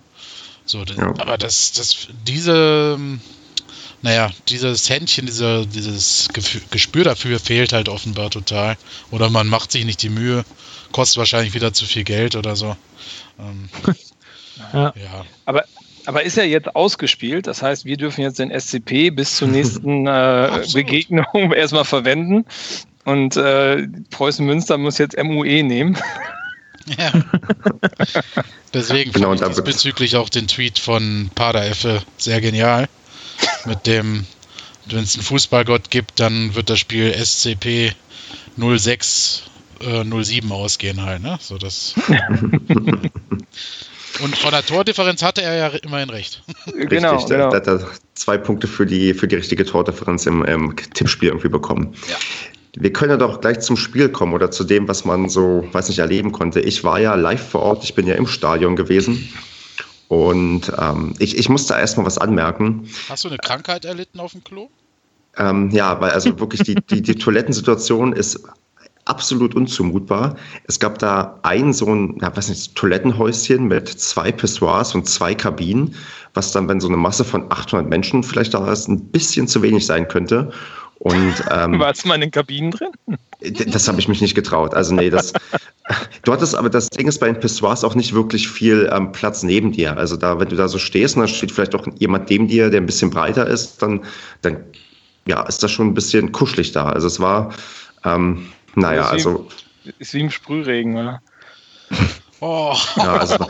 So, 0.67 0.83
ja. 0.83 1.13
aber 1.17 1.38
das, 1.38 1.71
das, 1.71 2.09
diese, 2.27 3.00
naja, 4.01 4.29
dieses 4.50 4.89
Händchen, 4.89 5.25
dieser, 5.25 5.65
dieses 5.65 6.27
Gespür 6.69 7.05
dafür 7.05 7.39
fehlt 7.39 7.74
halt 7.74 7.89
offenbar 7.89 8.29
total. 8.29 8.77
Oder 9.09 9.29
man 9.29 9.47
macht 9.47 9.71
sich 9.71 9.86
nicht 9.86 10.03
die 10.03 10.09
Mühe, 10.09 10.43
kostet 10.91 11.17
wahrscheinlich 11.17 11.53
wieder 11.53 11.74
zu 11.74 11.86
viel 11.86 12.03
Geld 12.03 12.36
oder 12.36 12.55
so. 12.55 12.75
Ähm, 13.39 13.69
ja. 14.74 14.93
ja. 14.95 15.25
Aber, 15.45 15.63
aber 16.05 16.24
ist 16.24 16.36
ja 16.36 16.43
jetzt 16.43 16.75
ausgespielt, 16.75 17.47
das 17.47 17.62
heißt, 17.62 17.86
wir 17.86 17.95
dürfen 17.95 18.21
jetzt 18.21 18.39
den 18.39 18.51
SCP 18.51 19.12
bis 19.12 19.38
zur 19.38 19.47
nächsten 19.47 20.05
äh, 20.05 20.65
Begegnung 20.74 21.53
erstmal 21.55 21.86
verwenden. 21.86 22.45
Und 23.05 23.38
äh, 23.38 23.88
Preußen 24.09 24.45
Münster 24.45 24.77
muss 24.77 24.97
jetzt 24.97 25.15
MUE 25.17 25.63
nehmen. 25.63 25.97
Ja. 26.98 27.12
Deswegen 28.74 29.12
genau, 29.12 29.36
fand 29.36 29.58
ich 29.58 29.63
bezüglich 29.63 30.15
auch 30.15 30.29
den 30.29 30.48
Tweet 30.48 30.79
von 30.79 31.29
Padereffe 31.36 32.01
sehr 32.17 32.41
genial. 32.41 32.88
Mit 33.65 33.86
dem, 33.86 34.25
wenn 34.86 35.03
es 35.03 35.15
einen 35.15 35.24
Fußballgott 35.24 35.89
gibt, 35.89 36.20
dann 36.20 36.56
wird 36.56 36.70
das 36.70 36.79
Spiel 36.79 37.13
SCP 37.13 37.94
06 38.58 39.44
äh, 39.82 40.03
07 40.03 40.51
ausgehen 40.51 41.01
halt, 41.01 41.22
ne? 41.22 41.38
So 41.41 41.58
das. 41.58 41.96
Und 44.20 44.36
von 44.36 44.51
der 44.51 44.65
Tordifferenz 44.65 45.22
hatte 45.22 45.44
er 45.44 45.56
ja 45.56 45.67
immerhin 45.67 46.10
recht. 46.10 46.41
Genau, 46.65 47.15
Richtig, 47.15 47.29
genau. 47.29 47.50
Da, 47.51 47.58
hat 47.58 47.67
er 47.67 47.88
zwei 48.15 48.38
Punkte 48.38 48.67
für 48.67 48.86
die, 48.86 49.13
für 49.13 49.27
die 49.27 49.36
richtige 49.36 49.63
Tordifferenz 49.63 50.25
im, 50.25 50.44
im 50.44 50.75
Tippspiel 50.75 51.29
irgendwie 51.29 51.50
bekommen. 51.50 51.94
Ja. 52.10 52.15
Wir 52.75 52.93
können 52.93 53.12
ja 53.12 53.17
doch 53.17 53.41
gleich 53.41 53.59
zum 53.62 53.77
Spiel 53.77 54.09
kommen 54.09 54.33
oder 54.33 54.51
zu 54.51 54.63
dem, 54.63 54.88
was 54.88 55.05
man 55.05 55.29
so, 55.29 55.67
weiß 55.71 55.89
nicht, 55.89 56.00
erleben 56.00 56.31
konnte. 56.31 56.59
Ich 56.59 56.83
war 56.83 57.00
ja 57.00 57.15
live 57.15 57.50
vor 57.50 57.62
Ort, 57.62 57.83
ich 57.83 57.95
bin 57.95 58.07
ja 58.07 58.15
im 58.15 58.27
Stadion 58.27 58.75
gewesen. 58.75 59.29
Und 60.07 60.71
ähm, 60.79 61.13
ich, 61.19 61.38
ich 61.38 61.50
musste 61.50 61.74
erstmal 61.74 62.05
was 62.05 62.17
anmerken. 62.17 62.88
Hast 63.09 63.24
du 63.24 63.29
eine 63.29 63.38
Krankheit 63.38 63.83
erlitten 63.83 64.19
auf 64.19 64.31
dem 64.31 64.43
Klo? 64.43 64.69
Ähm, 65.38 65.69
ja, 65.71 66.00
weil 66.00 66.12
also 66.12 66.39
wirklich 66.39 66.63
die, 66.63 66.75
die, 66.75 67.01
die 67.01 67.15
Toilettensituation 67.15 68.13
ist 68.13 68.41
absolut 69.05 69.55
unzumutbar. 69.55 70.36
Es 70.65 70.79
gab 70.79 71.00
da 71.00 71.39
ein 71.43 71.74
so 71.74 71.88
ein, 71.88 72.17
ja, 72.21 72.36
weiß 72.36 72.50
nicht, 72.50 72.75
Toilettenhäuschen 72.75 73.67
mit 73.67 73.88
zwei 73.88 74.31
Pissoirs 74.31 74.95
und 74.95 75.07
zwei 75.07 75.33
Kabinen, 75.36 75.95
was 76.33 76.51
dann, 76.51 76.67
wenn 76.67 76.79
so 76.79 76.88
eine 76.88 76.97
Masse 76.97 77.24
von 77.24 77.51
800 77.51 77.89
Menschen 77.89 78.24
vielleicht 78.24 78.53
da 78.53 78.71
ist, 78.71 78.88
ein 78.88 79.05
bisschen 79.05 79.47
zu 79.47 79.62
wenig 79.62 79.86
sein 79.86 80.07
könnte. 80.07 80.51
Und, 80.99 81.33
ähm, 81.51 81.79
Warst 81.79 82.03
du 82.03 82.07
mal 82.07 82.15
in 82.15 82.21
den 82.21 82.31
Kabinen 82.31 82.71
drin? 82.71 82.91
Das 83.67 83.87
habe 83.87 83.99
ich 83.99 84.07
mich 84.07 84.21
nicht 84.21 84.35
getraut. 84.35 84.73
Also 84.73 84.95
nee, 84.95 85.09
das. 85.09 85.33
du 86.23 86.33
hattest 86.33 86.55
aber 86.55 86.69
das 86.69 86.89
Ding 86.89 87.07
ist 87.07 87.19
bei 87.19 87.27
den 87.27 87.39
Pissoirs 87.39 87.83
auch 87.83 87.95
nicht 87.95 88.13
wirklich 88.13 88.49
viel 88.49 88.89
ähm, 88.91 89.11
Platz 89.11 89.43
neben 89.43 89.71
dir. 89.71 89.97
Also 89.97 90.17
da, 90.17 90.39
wenn 90.39 90.49
du 90.49 90.55
da 90.55 90.67
so 90.67 90.79
stehst 90.79 91.15
und 91.15 91.21
dann 91.21 91.29
steht 91.29 91.51
vielleicht 91.51 91.75
auch 91.75 91.85
jemand 91.99 92.29
neben 92.29 92.47
dir, 92.47 92.69
der 92.69 92.81
ein 92.81 92.85
bisschen 92.85 93.09
breiter 93.09 93.45
ist, 93.45 93.81
dann, 93.81 94.03
dann 94.41 94.57
ja, 95.27 95.43
ist 95.43 95.61
das 95.61 95.71
schon 95.71 95.87
ein 95.87 95.93
bisschen 95.93 96.31
kuschelig 96.31 96.71
da. 96.71 96.89
Also 96.89 97.07
es 97.07 97.19
war, 97.19 97.53
ähm, 98.03 98.47
naja, 98.75 99.07
also. 99.07 99.47
ist 99.99 100.13
wie 100.13 100.21
im 100.21 100.31
Sprühregen, 100.31 100.97
oder? 100.97 101.21
Oh. 102.39 102.75
Ja, 102.98 103.17
also, 103.17 103.38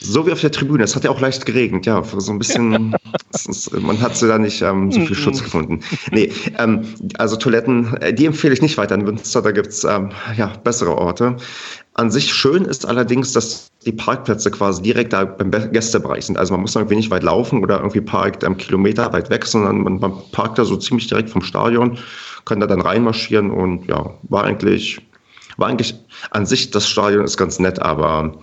so 0.00 0.26
wie 0.26 0.32
auf 0.32 0.40
der 0.40 0.50
Tribüne. 0.50 0.84
Es 0.84 0.96
hat 0.96 1.04
ja 1.04 1.10
auch 1.10 1.20
leicht 1.20 1.46
geregnet, 1.46 1.86
ja. 1.86 2.02
So 2.02 2.32
ein 2.32 2.38
bisschen, 2.38 2.96
ist, 3.48 3.72
man 3.80 4.00
hat 4.00 4.16
sie 4.16 4.28
da 4.28 4.38
nicht 4.38 4.62
ähm, 4.62 4.90
so 4.90 5.00
viel 5.00 5.16
Schutz 5.16 5.42
gefunden. 5.42 5.80
Nee, 6.10 6.32
ähm, 6.58 6.82
also 7.18 7.36
Toiletten, 7.36 7.96
äh, 7.98 8.12
die 8.12 8.26
empfehle 8.26 8.54
ich 8.54 8.62
nicht 8.62 8.78
weiter 8.78 8.94
in 8.94 9.02
Münster, 9.02 9.42
da 9.42 9.50
gibt 9.50 9.68
es 9.68 9.84
ähm, 9.84 10.10
ja, 10.36 10.48
bessere 10.64 10.96
Orte. 10.96 11.36
An 11.94 12.10
sich 12.10 12.32
schön 12.32 12.64
ist 12.64 12.86
allerdings, 12.86 13.32
dass 13.32 13.68
die 13.84 13.92
Parkplätze 13.92 14.50
quasi 14.50 14.82
direkt 14.82 15.12
da 15.12 15.24
beim 15.24 15.50
Gästebereich 15.50 16.26
sind. 16.26 16.38
Also 16.38 16.54
man 16.54 16.62
muss 16.62 16.74
irgendwie 16.74 16.96
nicht 16.96 17.10
weit 17.10 17.22
laufen 17.22 17.62
oder 17.62 17.78
irgendwie 17.78 18.00
parkt 18.00 18.44
einen 18.44 18.56
Kilometer 18.56 19.12
weit 19.12 19.30
weg, 19.30 19.44
sondern 19.44 19.82
man, 19.82 19.98
man 19.98 20.14
parkt 20.32 20.58
da 20.58 20.64
so 20.64 20.76
ziemlich 20.76 21.08
direkt 21.08 21.30
vom 21.30 21.42
Stadion, 21.42 21.98
kann 22.44 22.60
da 22.60 22.66
dann 22.66 22.80
reinmarschieren 22.80 23.50
und 23.50 23.86
ja, 23.86 24.14
war 24.22 24.44
eigentlich 24.44 25.00
war 25.56 25.68
eigentlich 25.68 25.94
an 26.30 26.46
sich, 26.46 26.70
das 26.70 26.88
Stadion 26.88 27.24
ist 27.24 27.36
ganz 27.36 27.58
nett, 27.58 27.80
aber 27.80 28.38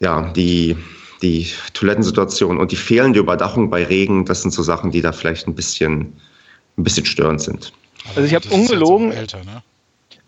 ja, 0.00 0.32
die, 0.32 0.76
die 1.22 1.48
Toilettensituation 1.72 2.58
und 2.58 2.72
die 2.72 2.76
fehlende 2.76 3.20
Überdachung 3.20 3.70
bei 3.70 3.84
Regen, 3.84 4.24
das 4.24 4.42
sind 4.42 4.52
so 4.52 4.62
Sachen, 4.62 4.90
die 4.90 5.00
da 5.00 5.12
vielleicht 5.12 5.46
ein 5.46 5.54
bisschen, 5.54 6.14
ein 6.76 6.84
bisschen 6.84 7.06
störend 7.06 7.40
sind. 7.40 7.72
Also 8.08 8.22
ich 8.22 8.34
habe 8.34 8.48
ungelogen. 8.48 9.12
Älter, 9.12 9.42
ne? 9.44 9.62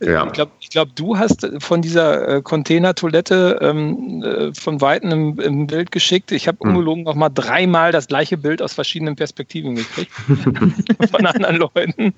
Ja. 0.01 0.27
Ich 0.27 0.33
glaube, 0.35 0.53
glaub, 0.71 0.95
du 0.95 1.19
hast 1.19 1.49
von 1.59 1.81
dieser 1.81 2.37
äh, 2.37 2.43
Container-Toilette 2.43 3.59
ähm, 3.63 4.23
äh, 4.23 4.53
von 4.53 4.83
Weitem 4.83 5.11
im, 5.11 5.41
im, 5.41 5.67
Bild 5.67 5.91
geschickt. 5.91 6.33
Ich 6.33 6.49
habe 6.49 6.59
hm. 6.61 6.71
ungelogen 6.71 7.05
noch 7.05 7.15
mal 7.15 7.31
dreimal 7.31 7.93
das 7.93 8.07
gleiche 8.07 8.37
Bild 8.37 8.61
aus 8.61 8.75
verschiedenen 8.75 9.17
Perspektiven 9.17 9.75
gekriegt. 9.75 10.13
von 11.11 11.27
anderen 11.27 11.57
Leuten. 11.57 12.15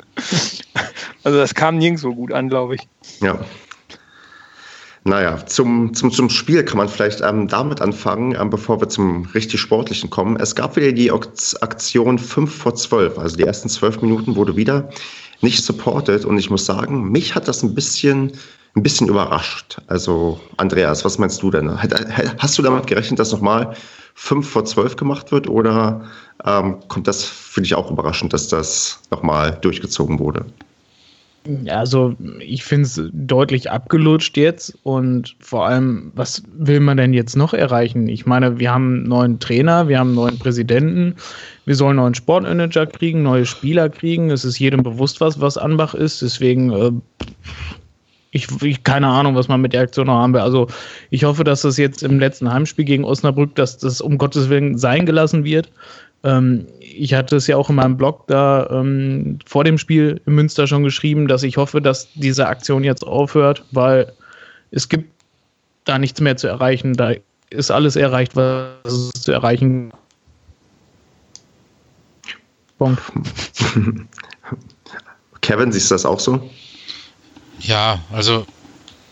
Also 1.22 1.38
das 1.38 1.54
kam 1.54 1.78
nirgendwo 1.78 2.14
gut 2.14 2.32
an, 2.32 2.48
glaube 2.48 2.74
ich. 2.74 2.88
Ja. 3.20 3.38
Naja, 5.04 5.46
zum, 5.46 5.94
zum, 5.94 6.10
zum 6.10 6.28
Spiel 6.28 6.64
kann 6.64 6.78
man 6.78 6.88
vielleicht 6.88 7.20
ähm, 7.20 7.46
damit 7.46 7.80
anfangen, 7.80 8.36
ähm, 8.38 8.50
bevor 8.50 8.80
wir 8.80 8.88
zum 8.88 9.26
richtig 9.26 9.60
Sportlichen 9.60 10.10
kommen. 10.10 10.36
Es 10.36 10.54
gab 10.54 10.76
wieder 10.76 10.92
die 10.92 11.10
Aktion 11.12 12.18
5 12.18 12.54
vor 12.54 12.74
12, 12.74 13.18
also 13.18 13.36
die 13.36 13.44
ersten 13.44 13.68
zwölf 13.68 14.02
Minuten 14.02 14.34
wurde 14.34 14.56
wieder 14.56 14.90
nicht 15.40 15.64
supported 15.64 16.24
und 16.24 16.38
ich 16.38 16.50
muss 16.50 16.66
sagen, 16.66 17.10
mich 17.10 17.34
hat 17.34 17.48
das 17.48 17.62
ein 17.62 17.74
bisschen, 17.74 18.32
ein 18.74 18.82
bisschen 18.82 19.08
überrascht. 19.08 19.78
Also 19.86 20.40
Andreas, 20.56 21.04
was 21.04 21.18
meinst 21.18 21.42
du 21.42 21.50
denn? 21.50 21.70
Hast 22.38 22.58
du 22.58 22.62
damit 22.62 22.86
gerechnet, 22.86 23.18
dass 23.18 23.32
nochmal 23.32 23.74
5 24.14 24.48
vor 24.48 24.64
12 24.64 24.96
gemacht 24.96 25.30
wird 25.30 25.48
oder 25.48 26.04
ähm, 26.44 26.78
kommt 26.88 27.06
das 27.06 27.24
für 27.24 27.62
dich 27.62 27.74
auch 27.74 27.90
überraschend, 27.90 28.32
dass 28.32 28.48
das 28.48 29.00
nochmal 29.10 29.58
durchgezogen 29.60 30.18
wurde? 30.18 30.46
Also 31.68 32.14
ich 32.40 32.64
finde 32.64 32.86
es 32.86 33.00
deutlich 33.12 33.70
abgelutscht 33.70 34.36
jetzt 34.36 34.76
und 34.82 35.36
vor 35.40 35.66
allem, 35.66 36.12
was 36.14 36.42
will 36.52 36.80
man 36.80 36.98
denn 36.98 37.14
jetzt 37.14 37.36
noch 37.36 37.54
erreichen? 37.54 38.08
Ich 38.08 38.26
meine, 38.26 38.58
wir 38.58 38.70
haben 38.72 38.96
einen 38.96 39.02
neuen 39.04 39.38
Trainer, 39.40 39.88
wir 39.88 39.98
haben 39.98 40.08
einen 40.08 40.16
neuen 40.16 40.38
Präsidenten, 40.38 41.14
wir 41.64 41.74
sollen 41.74 41.90
einen 41.90 42.00
neuen 42.00 42.14
Sportmanager 42.14 42.86
kriegen, 42.86 43.22
neue 43.22 43.46
Spieler 43.46 43.88
kriegen. 43.88 44.30
Es 44.30 44.44
ist 44.44 44.58
jedem 44.58 44.82
bewusst, 44.82 45.20
was, 45.20 45.40
was 45.40 45.56
Anbach 45.56 45.94
ist. 45.94 46.20
Deswegen, 46.20 46.70
äh, 46.70 46.92
ich, 48.30 48.48
ich 48.62 48.84
keine 48.84 49.06
Ahnung, 49.06 49.34
was 49.34 49.48
man 49.48 49.60
mit 49.60 49.72
der 49.72 49.82
Aktion 49.82 50.06
noch 50.06 50.16
haben 50.16 50.34
will. 50.34 50.40
Also 50.40 50.66
ich 51.10 51.24
hoffe, 51.24 51.44
dass 51.44 51.62
das 51.62 51.78
jetzt 51.78 52.02
im 52.02 52.18
letzten 52.18 52.52
Heimspiel 52.52 52.84
gegen 52.84 53.04
Osnabrück, 53.04 53.54
dass 53.54 53.78
das 53.78 54.00
um 54.00 54.18
Gottes 54.18 54.50
Willen 54.50 54.76
sein 54.76 55.06
gelassen 55.06 55.44
wird. 55.44 55.70
Ähm, 56.24 56.66
ich 56.80 57.14
hatte 57.14 57.36
es 57.36 57.46
ja 57.46 57.56
auch 57.56 57.70
in 57.70 57.76
meinem 57.76 57.96
Blog 57.96 58.26
da 58.26 58.68
ähm, 58.70 59.38
vor 59.46 59.64
dem 59.64 59.78
Spiel 59.78 60.20
in 60.26 60.34
Münster 60.34 60.66
schon 60.66 60.82
geschrieben, 60.82 61.28
dass 61.28 61.42
ich 61.42 61.56
hoffe, 61.56 61.80
dass 61.80 62.08
diese 62.14 62.46
Aktion 62.48 62.84
jetzt 62.84 63.06
aufhört, 63.06 63.64
weil 63.70 64.12
es 64.70 64.88
gibt 64.88 65.10
da 65.84 65.98
nichts 65.98 66.20
mehr 66.20 66.36
zu 66.36 66.48
erreichen. 66.48 66.94
Da 66.94 67.12
ist 67.50 67.70
alles 67.70 67.96
erreicht, 67.96 68.36
was 68.36 68.70
es 68.84 69.10
zu 69.22 69.32
erreichen 69.32 69.92
Punkt. 72.78 73.02
Kevin, 75.40 75.72
siehst 75.72 75.90
du 75.90 75.94
das 75.94 76.04
auch 76.04 76.20
so? 76.20 76.48
Ja, 77.60 78.00
also 78.12 78.46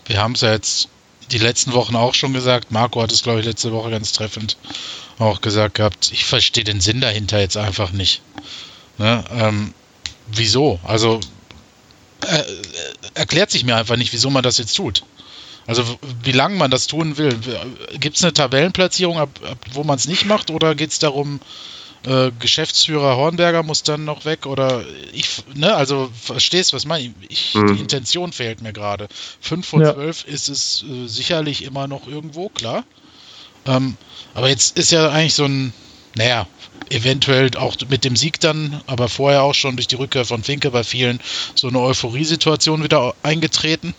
wir 0.06 0.22
haben 0.22 0.32
es 0.32 0.42
ja 0.42 0.52
jetzt 0.52 0.88
die 1.32 1.38
letzten 1.38 1.72
Wochen 1.72 1.96
auch 1.96 2.14
schon 2.14 2.32
gesagt. 2.32 2.70
Marco 2.70 3.02
hat 3.02 3.10
es, 3.10 3.24
glaube 3.24 3.40
ich, 3.40 3.46
letzte 3.46 3.72
Woche 3.72 3.90
ganz 3.90 4.12
treffend 4.12 4.56
auch 5.18 5.40
gesagt 5.40 5.76
gehabt. 5.76 6.10
Ich 6.12 6.24
verstehe 6.24 6.64
den 6.64 6.80
Sinn 6.80 7.00
dahinter 7.00 7.40
jetzt 7.40 7.56
einfach 7.56 7.92
nicht. 7.92 8.22
Ne? 8.98 9.24
Ähm, 9.30 9.74
wieso? 10.26 10.80
Also 10.84 11.20
äh, 12.26 12.42
erklärt 13.14 13.50
sich 13.50 13.64
mir 13.64 13.76
einfach 13.76 13.96
nicht, 13.96 14.12
wieso 14.12 14.30
man 14.30 14.42
das 14.42 14.58
jetzt 14.58 14.74
tut. 14.74 15.04
Also 15.66 15.84
wie 16.22 16.32
lange 16.32 16.56
man 16.56 16.70
das 16.70 16.86
tun 16.86 17.16
will. 17.16 17.38
Gibt 17.98 18.16
es 18.16 18.22
eine 18.22 18.32
Tabellenplatzierung, 18.32 19.18
ab, 19.18 19.40
ab 19.44 19.58
wo 19.72 19.82
man 19.82 19.96
es 19.96 20.06
nicht 20.06 20.24
macht, 20.24 20.50
oder 20.50 20.74
geht 20.74 20.90
es 20.90 20.98
darum, 21.00 21.40
äh, 22.04 22.30
Geschäftsführer 22.38 23.16
Hornberger 23.16 23.64
muss 23.64 23.82
dann 23.82 24.04
noch 24.04 24.24
weg 24.24 24.46
oder 24.46 24.84
ich, 25.12 25.42
ne, 25.54 25.74
also 25.74 26.08
verstehst, 26.14 26.72
was 26.72 26.84
meine 26.84 27.12
ich? 27.28 27.54
Mhm. 27.54 27.74
Die 27.74 27.80
Intention 27.80 28.32
fehlt 28.32 28.62
mir 28.62 28.72
gerade. 28.72 29.08
5 29.40 29.66
vor 29.66 29.82
ja. 29.82 29.94
12 29.94 30.24
ist 30.24 30.48
es 30.48 30.84
äh, 30.84 31.08
sicherlich 31.08 31.64
immer 31.64 31.88
noch 31.88 32.06
irgendwo, 32.06 32.48
klar. 32.48 32.84
Ähm, 33.66 33.96
aber 34.36 34.50
jetzt 34.50 34.76
ist 34.76 34.92
ja 34.92 35.08
eigentlich 35.08 35.32
so 35.32 35.46
ein, 35.46 35.72
naja, 36.14 36.46
eventuell 36.90 37.50
auch 37.56 37.74
mit 37.88 38.04
dem 38.04 38.16
Sieg 38.16 38.38
dann, 38.38 38.82
aber 38.86 39.08
vorher 39.08 39.42
auch 39.42 39.54
schon 39.54 39.76
durch 39.76 39.86
die 39.86 39.96
Rückkehr 39.96 40.26
von 40.26 40.44
Finke 40.44 40.70
bei 40.70 40.84
vielen 40.84 41.20
so 41.54 41.68
eine 41.68 41.80
Euphoriesituation 41.80 42.82
wieder 42.82 43.14
eingetreten. 43.22 43.94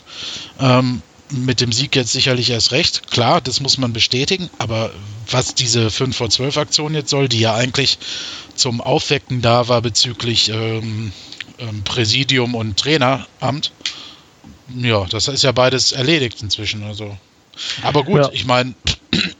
Ähm, 0.60 1.02
mit 1.30 1.60
dem 1.60 1.72
Sieg 1.72 1.94
jetzt 1.96 2.12
sicherlich 2.12 2.50
erst 2.50 2.70
recht. 2.70 3.10
Klar, 3.10 3.40
das 3.40 3.60
muss 3.60 3.78
man 3.78 3.92
bestätigen, 3.92 4.48
aber 4.58 4.92
was 5.28 5.56
diese 5.56 5.90
5 5.90 6.16
vor 6.16 6.30
12 6.30 6.56
Aktion 6.56 6.94
jetzt 6.94 7.10
soll, 7.10 7.28
die 7.28 7.40
ja 7.40 7.54
eigentlich 7.54 7.98
zum 8.54 8.80
Aufwecken 8.80 9.42
da 9.42 9.68
war 9.68 9.82
bezüglich 9.82 10.50
ähm, 10.50 11.12
ähm, 11.58 11.82
Präsidium 11.82 12.54
und 12.54 12.78
Traineramt, 12.78 13.72
ja, 14.74 15.04
das 15.06 15.28
ist 15.28 15.42
ja 15.42 15.52
beides 15.52 15.92
erledigt 15.92 16.42
inzwischen. 16.42 16.84
Also. 16.84 17.18
Aber 17.82 18.04
gut, 18.04 18.20
ja. 18.20 18.30
ich 18.32 18.46
meine, 18.46 18.74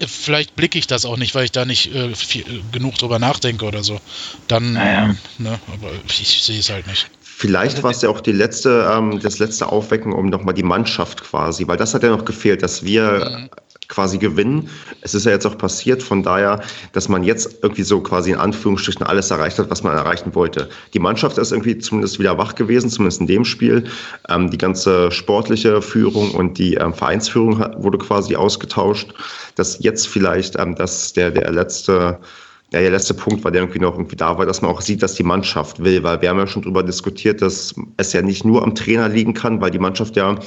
vielleicht 0.08 0.56
blicke 0.56 0.78
ich 0.78 0.86
das 0.86 1.04
auch 1.04 1.16
nicht, 1.16 1.34
weil 1.34 1.44
ich 1.44 1.52
da 1.52 1.64
nicht 1.64 1.94
äh, 1.94 2.14
viel, 2.14 2.42
äh, 2.42 2.60
genug 2.72 2.96
drüber 2.96 3.18
nachdenke 3.18 3.64
oder 3.64 3.82
so. 3.82 4.00
Dann, 4.48 4.72
naja. 4.72 5.14
ne, 5.38 5.58
aber 5.72 5.90
ich 6.06 6.42
sehe 6.42 6.58
es 6.58 6.70
halt 6.70 6.86
nicht. 6.86 7.08
Vielleicht 7.20 7.84
war 7.84 7.92
es 7.92 8.02
ja 8.02 8.08
auch 8.08 8.20
die 8.20 8.32
letzte, 8.32 8.90
ähm, 8.92 9.20
das 9.20 9.38
letzte 9.38 9.68
Aufwecken 9.68 10.12
um 10.12 10.26
nochmal 10.26 10.54
die 10.54 10.64
Mannschaft 10.64 11.22
quasi, 11.22 11.68
weil 11.68 11.76
das 11.76 11.94
hat 11.94 12.02
ja 12.02 12.10
noch 12.10 12.24
gefehlt, 12.24 12.64
dass 12.64 12.84
wir 12.84 13.38
mhm. 13.38 13.50
Quasi 13.88 14.18
gewinnen. 14.18 14.68
Es 15.00 15.14
ist 15.14 15.24
ja 15.24 15.32
jetzt 15.32 15.46
auch 15.46 15.56
passiert, 15.56 16.02
von 16.02 16.22
daher, 16.22 16.60
dass 16.92 17.08
man 17.08 17.24
jetzt 17.24 17.58
irgendwie 17.62 17.82
so 17.82 18.00
quasi 18.00 18.32
in 18.32 18.38
Anführungsstrichen 18.38 19.04
alles 19.04 19.30
erreicht 19.30 19.58
hat, 19.58 19.70
was 19.70 19.82
man 19.82 19.96
erreichen 19.96 20.34
wollte. 20.34 20.68
Die 20.92 20.98
Mannschaft 20.98 21.38
ist 21.38 21.52
irgendwie 21.52 21.78
zumindest 21.78 22.18
wieder 22.18 22.36
wach 22.36 22.54
gewesen, 22.54 22.90
zumindest 22.90 23.22
in 23.22 23.26
dem 23.26 23.44
Spiel. 23.44 23.84
Ähm, 24.28 24.50
die 24.50 24.58
ganze 24.58 25.10
sportliche 25.10 25.80
Führung 25.80 26.32
und 26.32 26.58
die 26.58 26.74
ähm, 26.74 26.92
Vereinsführung 26.92 27.58
wurde 27.82 27.98
quasi 27.98 28.36
ausgetauscht. 28.36 29.14
Dass 29.56 29.82
jetzt 29.82 30.06
vielleicht 30.06 30.58
ähm, 30.58 30.74
dass 30.74 31.14
der, 31.14 31.30
der 31.30 31.50
letzte 31.50 32.18
ja, 32.70 32.80
der 32.80 32.90
letzte 32.90 33.14
Punkt 33.14 33.44
war, 33.44 33.50
der 33.50 33.62
irgendwie 33.62 33.78
noch 33.78 33.94
irgendwie 33.94 34.16
da 34.16 34.36
war, 34.36 34.44
dass 34.44 34.60
man 34.60 34.70
auch 34.70 34.82
sieht, 34.82 35.02
dass 35.02 35.14
die 35.14 35.22
Mannschaft 35.22 35.82
will, 35.82 36.02
weil 36.02 36.20
wir 36.20 36.28
haben 36.28 36.38
ja 36.38 36.46
schon 36.46 36.60
darüber 36.60 36.82
diskutiert, 36.82 37.40
dass 37.40 37.74
es 37.96 38.12
ja 38.12 38.20
nicht 38.20 38.44
nur 38.44 38.62
am 38.62 38.74
Trainer 38.74 39.08
liegen 39.08 39.32
kann, 39.32 39.62
weil 39.62 39.70
die 39.70 39.78
Mannschaft 39.78 40.16
ja 40.16 40.38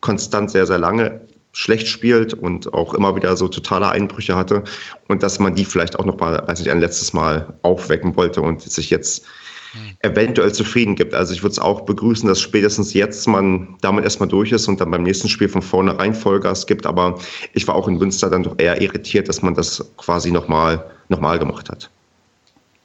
konstant 0.00 0.50
sehr, 0.50 0.66
sehr 0.66 0.78
lange 0.78 1.20
schlecht 1.52 1.88
spielt 1.88 2.34
und 2.34 2.72
auch 2.72 2.94
immer 2.94 3.16
wieder 3.16 3.36
so 3.36 3.48
totale 3.48 3.88
Einbrüche 3.88 4.36
hatte 4.36 4.64
und 5.08 5.22
dass 5.22 5.38
man 5.38 5.54
die 5.54 5.64
vielleicht 5.64 5.98
auch 5.98 6.04
noch 6.04 6.18
mal, 6.18 6.46
weiß 6.46 6.60
nicht, 6.60 6.70
ein 6.70 6.80
letztes 6.80 7.12
Mal 7.12 7.54
aufwecken 7.62 8.16
wollte 8.16 8.42
und 8.42 8.62
sich 8.62 8.90
jetzt 8.90 9.26
eventuell 10.00 10.52
zufrieden 10.52 10.94
gibt. 10.94 11.14
Also 11.14 11.34
ich 11.34 11.42
würde 11.42 11.52
es 11.52 11.58
auch 11.58 11.82
begrüßen, 11.82 12.28
dass 12.28 12.40
spätestens 12.40 12.94
jetzt 12.94 13.26
man 13.26 13.76
damit 13.80 14.04
erstmal 14.04 14.28
durch 14.28 14.52
ist 14.52 14.68
und 14.68 14.80
dann 14.80 14.90
beim 14.90 15.02
nächsten 15.02 15.28
Spiel 15.28 15.48
von 15.48 15.62
vornherein 15.62 16.14
Vollgas 16.14 16.66
gibt. 16.66 16.86
Aber 16.86 17.18
ich 17.52 17.66
war 17.68 17.74
auch 17.74 17.88
in 17.88 17.98
Münster 17.98 18.30
dann 18.30 18.42
doch 18.42 18.54
eher 18.58 18.80
irritiert, 18.80 19.28
dass 19.28 19.42
man 19.42 19.54
das 19.54 19.92
quasi 19.96 20.30
nochmal 20.30 20.84
noch 21.08 21.20
mal 21.20 21.38
gemacht 21.38 21.68
hat. 21.68 21.90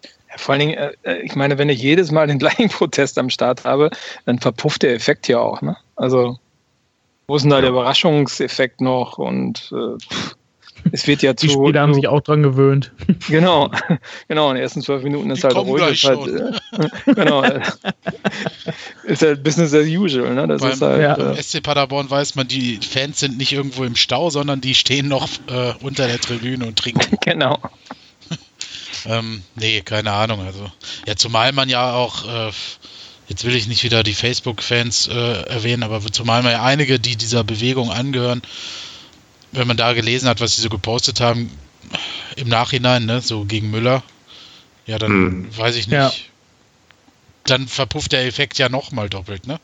Ja, 0.04 0.38
vor 0.38 0.54
allen 0.54 0.60
Dingen, 0.60 0.74
äh, 0.74 0.92
äh, 1.04 1.22
ich 1.22 1.36
meine, 1.36 1.58
wenn 1.58 1.70
ich 1.70 1.82
jedes 1.82 2.12
Mal 2.12 2.28
den 2.28 2.40
gleichen 2.40 2.70
Protest 2.70 3.18
am 3.18 3.30
Start 3.30 3.64
habe, 3.64 3.90
dann 4.26 4.40
verpufft 4.40 4.84
der 4.84 4.94
Effekt 4.94 5.28
ja 5.28 5.40
auch. 5.40 5.62
Ne? 5.62 5.78
Also 5.96 6.38
wo 7.28 7.36
ist 7.36 7.44
denn 7.44 7.52
da 7.52 7.62
der 7.62 7.70
Überraschungseffekt 7.70 8.82
noch? 8.82 9.18
Und 9.18 9.72
äh, 9.72 9.98
es 10.92 11.08
wird 11.08 11.22
ja 11.22 11.36
zu. 11.36 11.48
Die 11.48 11.54
Spieler 11.54 11.82
haben 11.82 11.94
sich 11.94 12.08
auch 12.08 12.22
dran 12.22 12.44
gewöhnt. 12.44 12.92
Genau, 13.30 13.72
genau. 14.28 14.50
In 14.50 14.56
den 14.56 14.64
ersten 14.64 14.82
zwölf 14.82 15.02
Minuten 15.04 15.32
ist 15.32 15.44
Die 15.44 15.48
halt 15.48 15.56
ruhig. 15.56 16.04
Ist 16.04 16.04
halt, 16.04 16.28
äh, 16.28 17.14
genau. 17.14 17.44
ist 19.04 19.22
halt 19.22 19.44
Business 19.44 19.74
as 19.74 19.88
usual. 19.88 20.34
Ne? 20.36 20.48
Das 20.48 20.62
Beim, 20.62 20.72
ist 20.72 20.82
halt, 20.82 21.02
ja. 21.02 21.16
äh, 21.16 21.42
SC 21.42 21.64
Paderborn 21.64 22.10
weiß 22.10 22.36
man, 22.36 22.48
die 22.48 22.78
Fans 22.78 23.20
sind 23.20 23.38
nicht 23.38 23.54
irgendwo 23.54 23.86
im 23.86 23.96
Stau, 23.96 24.30
sondern 24.30 24.60
die 24.60 24.76
stehen 24.76 25.08
noch 25.08 25.30
äh, 25.48 25.74
unter 25.82 26.08
der 26.08 26.20
Tribüne 26.20 26.66
und 26.66 26.78
trinken. 26.78 27.18
genau. 27.22 27.60
ähm, 29.06 29.44
nee, 29.56 29.82
keine 29.82 30.12
Ahnung. 30.12 30.42
Also, 30.42 30.70
ja, 31.08 31.16
zumal 31.16 31.54
man 31.54 31.70
ja 31.70 31.94
auch. 31.94 32.52
Jetzt 33.28 33.46
will 33.46 33.56
ich 33.56 33.68
nicht 33.68 33.84
wieder 33.84 34.04
die 34.04 34.14
Facebook-Fans 34.14 35.08
äh, 35.08 35.14
erwähnen, 35.14 35.84
aber 35.84 36.02
zumal 36.12 36.44
man 36.44 36.52
ja 36.52 36.64
einige, 36.64 37.00
die 37.00 37.16
dieser 37.16 37.44
Bewegung 37.44 37.92
angehören, 37.92 38.42
wenn 39.52 39.68
man 39.68 39.78
da 39.78 39.94
gelesen 39.94 40.28
hat, 40.28 40.42
was 40.42 40.56
sie 40.56 40.62
so 40.62 40.70
gepostet 40.70 41.22
haben, 41.22 41.50
im 42.36 42.50
Nachhinein, 42.50 43.06
ne, 43.06 43.22
so 43.22 43.46
gegen 43.46 43.72
Müller, 43.72 44.04
ja, 44.86 45.00
dann 45.00 45.12
hm. 45.12 45.58
weiß 45.58 45.76
ich 45.76 45.88
nicht. 45.88 45.94
Ja. 45.94 46.12
Dann 47.46 47.68
verpufft 47.68 48.12
der 48.12 48.26
Effekt 48.26 48.58
ja 48.58 48.70
nochmal 48.70 49.10
doppelt, 49.10 49.48
ne? 49.48 49.60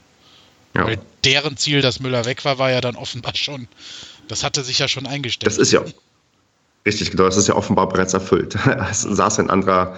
Ja. 0.76 0.86
Weil 0.86 1.00
deren 1.24 1.58
Ziel, 1.58 1.82
dass 1.82 2.00
Müller 2.00 2.26
weg 2.26 2.46
war, 2.46 2.58
war 2.58 2.72
ja 2.72 2.82
dann 2.82 2.96
offenbar 2.96 3.36
schon. 3.36 3.68
Das 4.28 4.44
hatte 4.44 4.64
sich 4.64 4.80
ja 4.80 4.88
schon 4.88 5.08
eingestellt. 5.08 5.52
Das 5.52 5.58
ist 5.58 5.72
ja 5.72 5.84
richtig, 6.86 7.12
genau, 7.12 7.24
das 7.24 7.38
ist 7.38 7.48
ja 7.48 7.56
offenbar 7.56 7.90
bereits 7.90 8.14
erfüllt. 8.14 8.56
Es 8.92 9.02
saß 9.02 9.40
ein 9.40 9.50
anderer, 9.50 9.98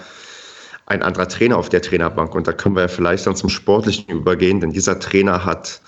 ein 0.86 1.02
anderer 1.02 1.28
Trainer 1.28 1.56
auf 1.56 1.68
der 1.68 1.82
Trainerbank 1.82 2.34
und 2.34 2.46
da 2.46 2.52
können 2.52 2.76
wir 2.76 2.82
ja 2.82 2.88
vielleicht 2.88 3.26
dann 3.26 3.36
zum 3.36 3.50
Sportlichen 3.50 4.08
übergehen, 4.08 4.60
denn 4.60 4.70
dieser 4.70 4.98
Trainer 4.98 5.44
hat 5.44 5.80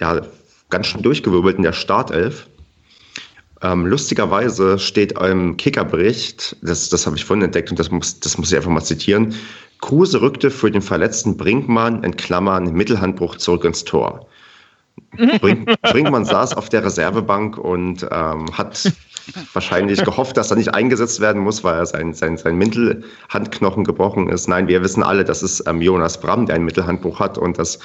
ja 0.00 0.20
ganz 0.68 0.86
schön 0.86 1.02
durchgewirbelt 1.02 1.56
in 1.56 1.62
der 1.62 1.72
Startelf 1.72 2.46
ähm, 3.62 3.86
lustigerweise 3.86 4.78
steht 4.78 5.12
im 5.20 5.56
Kickerbericht, 5.56 6.56
das, 6.62 6.88
das 6.88 7.06
habe 7.06 7.16
ich 7.16 7.24
vorhin 7.24 7.44
entdeckt 7.44 7.70
und 7.70 7.78
das 7.78 7.90
muss, 7.90 8.18
das 8.20 8.38
muss 8.38 8.50
ich 8.50 8.56
einfach 8.56 8.70
mal 8.70 8.82
zitieren, 8.82 9.34
Kruse 9.80 10.22
rückte 10.22 10.50
für 10.50 10.70
den 10.70 10.82
verletzten 10.82 11.36
Brinkmann 11.36 12.02
in 12.02 12.16
Klammern 12.16 12.72
Mittelhandbruch 12.72 13.36
zurück 13.36 13.64
ins 13.64 13.84
Tor. 13.84 14.26
Brink, 15.40 15.70
Brinkmann 15.82 16.24
saß 16.24 16.54
auf 16.54 16.68
der 16.70 16.84
Reservebank 16.84 17.58
und 17.58 18.06
ähm, 18.10 18.46
hat 18.56 18.92
wahrscheinlich 19.52 20.04
gehofft, 20.04 20.36
dass 20.36 20.50
er 20.50 20.56
nicht 20.56 20.74
eingesetzt 20.74 21.20
werden 21.20 21.42
muss, 21.42 21.64
weil 21.64 21.76
er 21.76 21.86
sein, 21.86 22.14
sein, 22.14 22.36
sein 22.36 22.56
Mittelhandknochen 22.56 23.84
gebrochen 23.84 24.28
ist. 24.28 24.48
Nein, 24.48 24.68
wir 24.68 24.82
wissen 24.82 25.02
alle, 25.02 25.24
dass 25.24 25.42
es 25.42 25.64
ähm, 25.66 25.80
Jonas 25.80 26.20
Bram, 26.20 26.46
der 26.46 26.56
einen 26.56 26.64
Mittelhandbruch 26.64 27.20
hat 27.20 27.38
und 27.38 27.58
das 27.58 27.78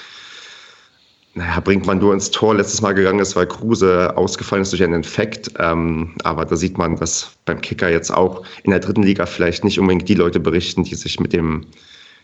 naja, 1.36 1.60
bringt 1.60 1.86
man 1.86 2.00
nur 2.00 2.14
ins 2.14 2.32
Tor 2.32 2.56
letztes 2.56 2.82
Mal 2.82 2.94
gegangen 2.94 3.20
ist, 3.20 3.36
weil 3.36 3.46
Kruse 3.46 4.16
ausgefallen 4.16 4.62
ist 4.62 4.72
durch 4.72 4.82
einen 4.82 4.94
Infekt. 4.94 5.52
Ähm, 5.60 6.16
aber 6.24 6.46
da 6.46 6.56
sieht 6.56 6.78
man, 6.78 6.96
dass 6.96 7.32
beim 7.44 7.60
Kicker 7.60 7.90
jetzt 7.90 8.10
auch 8.10 8.46
in 8.64 8.72
der 8.72 8.80
dritten 8.80 9.04
Liga 9.04 9.26
vielleicht 9.26 9.66
nicht 9.66 9.78
unbedingt 9.78 10.08
die 10.08 10.14
Leute 10.14 10.40
berichten, 10.40 10.86
die 10.86 10.96
sich 10.96 11.20
mit 11.20 11.34
dem, 11.34 11.66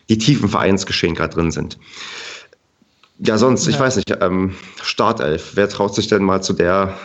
die 0.08 0.16
tiefen 0.16 0.48
Vereinsgeschehen 0.48 1.14
gerade 1.14 1.34
drin 1.34 1.50
sind. 1.50 1.78
Ja, 3.18 3.36
sonst, 3.36 3.68
ich 3.68 3.78
weiß 3.78 3.96
nicht, 3.96 4.16
ähm, 4.22 4.54
Startelf, 4.82 5.52
wer 5.54 5.68
traut 5.68 5.94
sich 5.94 6.08
denn 6.08 6.24
mal 6.24 6.42
zu 6.42 6.54
der, 6.54 6.96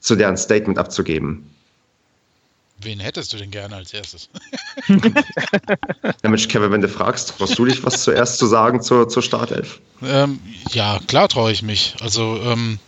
zu 0.00 0.16
der 0.16 0.28
ein 0.28 0.36
Statement 0.36 0.78
abzugeben? 0.78 1.50
Wen 2.80 3.00
hättest 3.00 3.32
du 3.32 3.38
denn 3.38 3.50
gerne 3.50 3.74
als 3.74 3.92
erstes? 3.92 4.28
Mensch, 6.22 6.46
Kevin, 6.46 6.70
wenn 6.70 6.80
du 6.80 6.88
fragst, 6.88 7.36
traust 7.36 7.58
du 7.58 7.64
dich 7.64 7.82
was 7.82 8.04
zuerst 8.04 8.38
zu 8.38 8.46
sagen 8.46 8.80
zur, 8.80 9.08
zur 9.08 9.22
Startelf? 9.22 9.80
Ähm, 10.00 10.38
ja, 10.70 11.00
klar 11.08 11.28
traue 11.28 11.50
ich 11.50 11.62
mich. 11.62 11.96
Also, 12.00 12.40
ähm, 12.40 12.78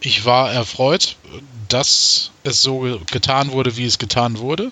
ich 0.00 0.24
war 0.24 0.50
erfreut, 0.52 1.16
dass 1.68 2.30
es 2.44 2.62
so 2.62 2.98
getan 3.10 3.52
wurde, 3.52 3.76
wie 3.76 3.84
es 3.84 3.98
getan 3.98 4.38
wurde. 4.38 4.70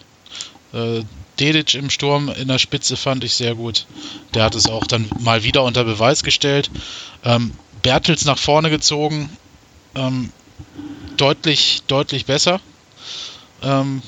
Äh, 0.73 1.03
Dedic 1.39 1.75
im 1.75 1.91
Sturm 1.91 2.29
in 2.29 2.49
der 2.49 2.59
Spitze 2.59 2.97
fand 2.97 3.25
ich 3.25 3.35
sehr 3.35 3.55
gut. 3.55 3.87
Der 4.33 4.45
hat 4.45 4.55
es 4.55 4.67
auch 4.67 4.87
dann 4.87 5.11
mal 5.19 5.43
wieder 5.43 5.65
unter 5.65 5.85
Beweis 5.85 6.23
gestellt. 6.23 6.71
Ähm, 7.25 7.53
Bertels 7.83 8.25
nach 8.25 8.39
vorne 8.39 8.71
gezogen, 8.71 9.29
ähm, 9.95 10.31
deutlich, 11.17 11.83
deutlich 11.87 12.27
besser. 12.27 12.61
Ähm, 13.63 14.03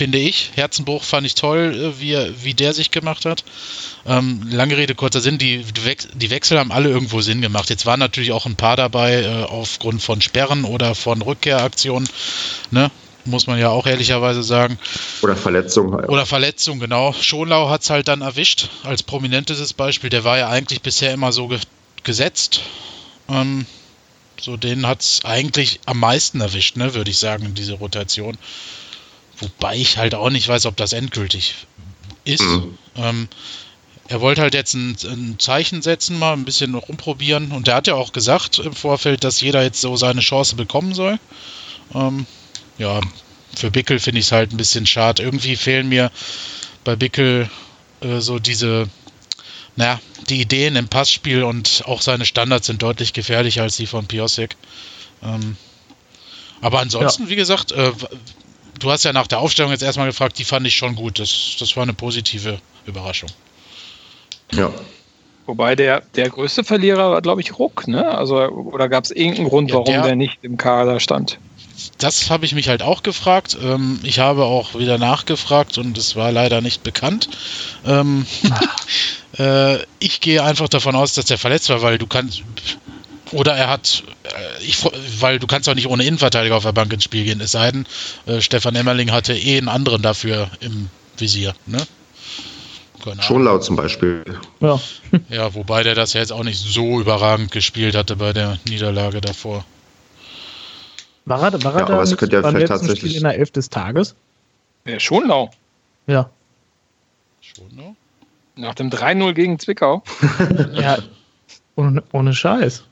finde 0.00 0.18
ich. 0.18 0.52
Herzenbruch 0.54 1.02
fand 1.02 1.26
ich 1.26 1.34
toll, 1.34 1.74
äh, 1.74 2.00
wie, 2.00 2.16
wie 2.44 2.54
der 2.54 2.72
sich 2.72 2.90
gemacht 2.90 3.24
hat. 3.26 3.44
Ähm, 4.06 4.48
lange 4.50 4.76
Rede, 4.76 4.94
kurzer 4.94 5.20
Sinn, 5.20 5.38
die, 5.38 5.64
die 6.14 6.30
Wechsel 6.30 6.58
haben 6.58 6.72
alle 6.72 6.88
irgendwo 6.88 7.20
Sinn 7.20 7.42
gemacht. 7.42 7.68
Jetzt 7.68 7.86
waren 7.86 8.00
natürlich 8.00 8.32
auch 8.32 8.46
ein 8.46 8.56
paar 8.56 8.76
dabei 8.76 9.22
äh, 9.22 9.42
aufgrund 9.44 10.02
von 10.02 10.20
Sperren 10.20 10.64
oder 10.64 10.94
von 10.94 11.20
Rückkehraktionen, 11.20 12.08
ne? 12.70 12.90
muss 13.26 13.46
man 13.46 13.58
ja 13.58 13.68
auch 13.68 13.86
ehrlicherweise 13.86 14.42
sagen. 14.42 14.78
Oder 15.22 15.36
Verletzung. 15.36 15.94
Halt. 15.94 16.08
Oder 16.08 16.24
Verletzung, 16.24 16.80
genau. 16.80 17.12
Schonlau 17.12 17.68
hat 17.68 17.82
es 17.82 17.90
halt 17.90 18.08
dann 18.08 18.22
erwischt, 18.22 18.70
als 18.82 19.02
prominentes 19.02 19.72
Beispiel. 19.74 20.08
Der 20.08 20.24
war 20.24 20.38
ja 20.38 20.48
eigentlich 20.48 20.80
bisher 20.80 21.12
immer 21.12 21.32
so 21.32 21.48
ge 21.48 21.58
gesetzt. 22.02 22.62
Ähm, 23.28 23.66
so, 24.40 24.56
den 24.56 24.86
hat 24.86 25.02
es 25.02 25.24
eigentlich 25.24 25.80
am 25.86 26.00
meisten 26.00 26.40
erwischt, 26.40 26.76
ne, 26.76 26.94
würde 26.94 27.10
ich 27.10 27.18
sagen, 27.18 27.46
in 27.46 27.54
diese 27.54 27.74
Rotation. 27.74 28.36
Wobei 29.38 29.76
ich 29.76 29.96
halt 29.96 30.14
auch 30.14 30.30
nicht 30.30 30.48
weiß, 30.48 30.66
ob 30.66 30.76
das 30.76 30.92
endgültig 30.92 31.54
ist. 32.24 32.42
Mhm. 32.42 32.78
Ähm, 32.96 33.28
er 34.08 34.20
wollte 34.20 34.42
halt 34.42 34.54
jetzt 34.54 34.74
ein, 34.74 34.96
ein, 35.04 35.38
Zeichen 35.38 35.82
setzen, 35.82 36.18
mal 36.18 36.32
ein 36.32 36.44
bisschen 36.44 36.74
rumprobieren. 36.74 37.52
Und 37.52 37.68
der 37.68 37.76
hat 37.76 37.86
ja 37.86 37.94
auch 37.94 38.12
gesagt 38.12 38.58
im 38.58 38.74
Vorfeld, 38.74 39.24
dass 39.24 39.40
jeder 39.40 39.62
jetzt 39.62 39.80
so 39.80 39.96
seine 39.96 40.20
Chance 40.20 40.56
bekommen 40.56 40.94
soll. 40.94 41.18
Ähm, 41.94 42.26
ja, 42.76 43.00
für 43.54 43.70
Bickel 43.70 43.98
finde 43.98 44.20
ich 44.20 44.26
es 44.26 44.32
halt 44.32 44.52
ein 44.52 44.56
bisschen 44.56 44.86
schade. 44.86 45.22
Irgendwie 45.22 45.56
fehlen 45.56 45.88
mir 45.88 46.10
bei 46.82 46.96
Bickel 46.96 47.48
äh, 48.00 48.20
so 48.20 48.38
diese, 48.38 48.88
naja, 49.76 50.00
die 50.28 50.40
Ideen 50.40 50.76
im 50.76 50.88
Passspiel 50.88 51.42
und 51.42 51.84
auch 51.86 52.02
seine 52.02 52.24
Standards 52.24 52.66
sind 52.66 52.82
deutlich 52.82 53.12
gefährlicher 53.12 53.62
als 53.62 53.76
die 53.76 53.86
von 53.86 54.06
Piosek. 54.06 54.56
Ähm, 55.22 55.56
aber 56.60 56.80
ansonsten, 56.80 57.24
ja. 57.24 57.28
wie 57.30 57.36
gesagt, 57.36 57.72
äh, 57.72 57.92
du 58.78 58.90
hast 58.90 59.04
ja 59.04 59.12
nach 59.12 59.26
der 59.26 59.38
Aufstellung 59.38 59.70
jetzt 59.70 59.82
erstmal 59.82 60.06
gefragt, 60.06 60.38
die 60.38 60.44
fand 60.44 60.66
ich 60.66 60.76
schon 60.76 60.94
gut. 60.94 61.18
Das, 61.18 61.56
das 61.58 61.76
war 61.76 61.82
eine 61.82 61.94
positive 61.94 62.60
Überraschung. 62.86 63.30
Ja. 64.52 64.70
Wobei 65.46 65.74
der, 65.74 66.02
der 66.14 66.28
größte 66.28 66.64
Verlierer 66.64 67.10
war, 67.10 67.22
glaube 67.22 67.40
ich, 67.40 67.58
Ruck, 67.58 67.88
ne? 67.88 68.06
Also, 68.06 68.36
oder 68.36 68.88
gab 68.88 69.04
es 69.04 69.10
irgendeinen 69.10 69.48
Grund, 69.48 69.70
ja, 69.70 69.76
warum 69.76 69.92
der, 69.92 70.02
der, 70.02 70.16
nicht 70.16 70.38
im 70.42 70.56
Kader 70.56 71.00
stand? 71.00 71.38
Das 72.00 72.30
habe 72.30 72.46
ich 72.46 72.54
mich 72.54 72.68
halt 72.68 72.82
auch 72.82 73.02
gefragt. 73.02 73.56
Ähm, 73.62 74.00
ich 74.02 74.18
habe 74.18 74.44
auch 74.44 74.74
wieder 74.78 74.98
nachgefragt 74.98 75.78
und 75.78 75.96
es 75.98 76.16
war 76.16 76.32
leider 76.32 76.60
nicht 76.62 76.82
bekannt. 76.82 77.28
Ähm, 77.86 78.26
äh, 79.38 79.76
ich 79.98 80.20
gehe 80.20 80.42
einfach 80.42 80.68
davon 80.68 80.96
aus, 80.96 81.12
dass 81.12 81.30
er 81.30 81.38
verletzt 81.38 81.68
war, 81.68 81.82
weil 81.82 81.98
du 81.98 82.06
kannst. 82.06 82.42
Oder 83.32 83.54
er 83.54 83.68
hat, 83.68 84.02
äh, 84.24 84.64
ich, 84.64 84.78
weil 85.20 85.38
du 85.38 85.46
kannst 85.46 85.68
auch 85.68 85.74
nicht 85.74 85.86
ohne 85.86 86.04
Innenverteidiger 86.04 86.56
auf 86.56 86.64
der 86.64 86.72
Bank 86.72 86.92
ins 86.92 87.04
Spiel 87.04 87.24
gehen, 87.24 87.40
es 87.40 87.52
sei 87.52 87.70
denn, 87.70 87.86
äh, 88.26 88.40
Stefan 88.40 88.74
Emmerling 88.74 89.12
hatte 89.12 89.34
eh 89.34 89.58
einen 89.58 89.68
anderen 89.68 90.02
dafür 90.02 90.50
im 90.60 90.88
Visier. 91.16 91.54
Ne? 91.66 91.86
Schon 93.20 93.44
laut 93.44 93.64
zum 93.64 93.76
Beispiel. 93.76 94.24
Ja. 94.60 94.80
ja, 95.28 95.54
wobei 95.54 95.82
der 95.82 95.94
das 95.94 96.12
ja 96.12 96.20
jetzt 96.20 96.32
auch 96.32 96.44
nicht 96.44 96.58
so 96.58 97.00
überragend 97.00 97.50
gespielt 97.50 97.94
hatte 97.94 98.16
bei 98.16 98.32
der 98.32 98.58
Niederlage 98.68 99.20
davor. 99.20 99.64
War 101.30 101.44
er, 101.44 101.62
war 101.62 101.74
er 101.74 101.78
ja, 101.78 101.86
da 101.86 101.94
aber 101.94 102.16
könnte 102.16 102.36
ja 102.36 102.42
beim 102.42 102.66
tatsächlich 102.66 102.98
Spiel 102.98 103.16
in 103.16 103.22
der 103.22 103.38
Elf 103.38 103.52
des 103.52 103.70
Tages? 103.70 104.16
Ja, 104.84 104.98
Schonlau. 104.98 105.52
Ja. 106.08 106.28
Schonlau? 107.40 107.94
Nach 108.56 108.74
dem 108.74 108.90
3-0 108.90 109.32
gegen 109.34 109.58
Zwickau. 109.60 110.02
ja, 110.72 110.98
ohne, 111.76 112.02
ohne 112.10 112.34
Scheiß. 112.34 112.82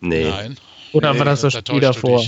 Nee. 0.00 0.28
Nein. 0.28 0.58
Oder 0.92 1.14
nee, 1.14 1.20
war 1.20 1.24
das 1.24 1.40
das 1.40 1.54
Spiel 1.54 1.80
davor? 1.80 2.22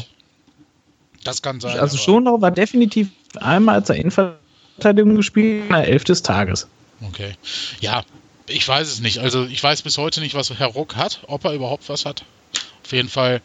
Das 1.25 1.43
kann 1.43 1.61
sein. 1.61 1.79
Also 1.79 1.99
Schonlau 1.99 2.41
war 2.41 2.51
definitiv 2.51 3.11
einmal 3.39 3.75
als 3.75 3.91
er 3.91 3.97
Innenverteidigung 3.97 5.15
gespielt 5.15 5.65
in 5.65 5.75
der 5.75 5.87
Elf 5.87 6.05
des 6.05 6.23
Tages. 6.23 6.69
Okay. 7.03 7.35
Ja, 7.81 8.03
ich 8.47 8.67
weiß 8.67 8.89
es 8.89 9.01
nicht. 9.01 9.19
Also 9.19 9.45
ich 9.45 9.63
weiß 9.63 9.83
bis 9.83 9.99
heute 9.99 10.23
nicht, 10.23 10.35
was 10.35 10.49
Herr 10.59 10.69
Ruck 10.69 10.97
hat, 10.97 11.21
ob 11.27 11.45
er 11.45 11.53
überhaupt 11.53 11.91
was 11.91 12.07
hat. 12.07 12.25
Auf 12.83 12.93
jeden 12.93 13.11
Fall 13.11 13.43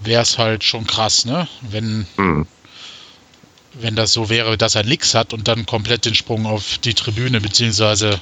wäre 0.00 0.22
es 0.22 0.38
halt 0.38 0.64
schon 0.64 0.86
krass, 0.86 1.24
ne? 1.24 1.48
Wenn, 1.62 2.06
mhm. 2.16 2.46
wenn 3.74 3.96
das 3.96 4.12
so 4.12 4.28
wäre, 4.28 4.56
dass 4.56 4.74
er 4.74 4.84
nichts 4.84 5.14
hat 5.14 5.32
und 5.32 5.48
dann 5.48 5.66
komplett 5.66 6.04
den 6.04 6.14
Sprung 6.14 6.46
auf 6.46 6.78
die 6.78 6.94
Tribüne 6.94 7.40
bzw. 7.40 8.16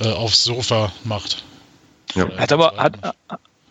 Äh, 0.00 0.08
aufs 0.08 0.44
Sofa 0.44 0.92
macht. 1.04 1.44
Ja. 2.14 2.28
Hat, 2.36 2.52
aber, 2.52 2.76
hat, 2.76 2.98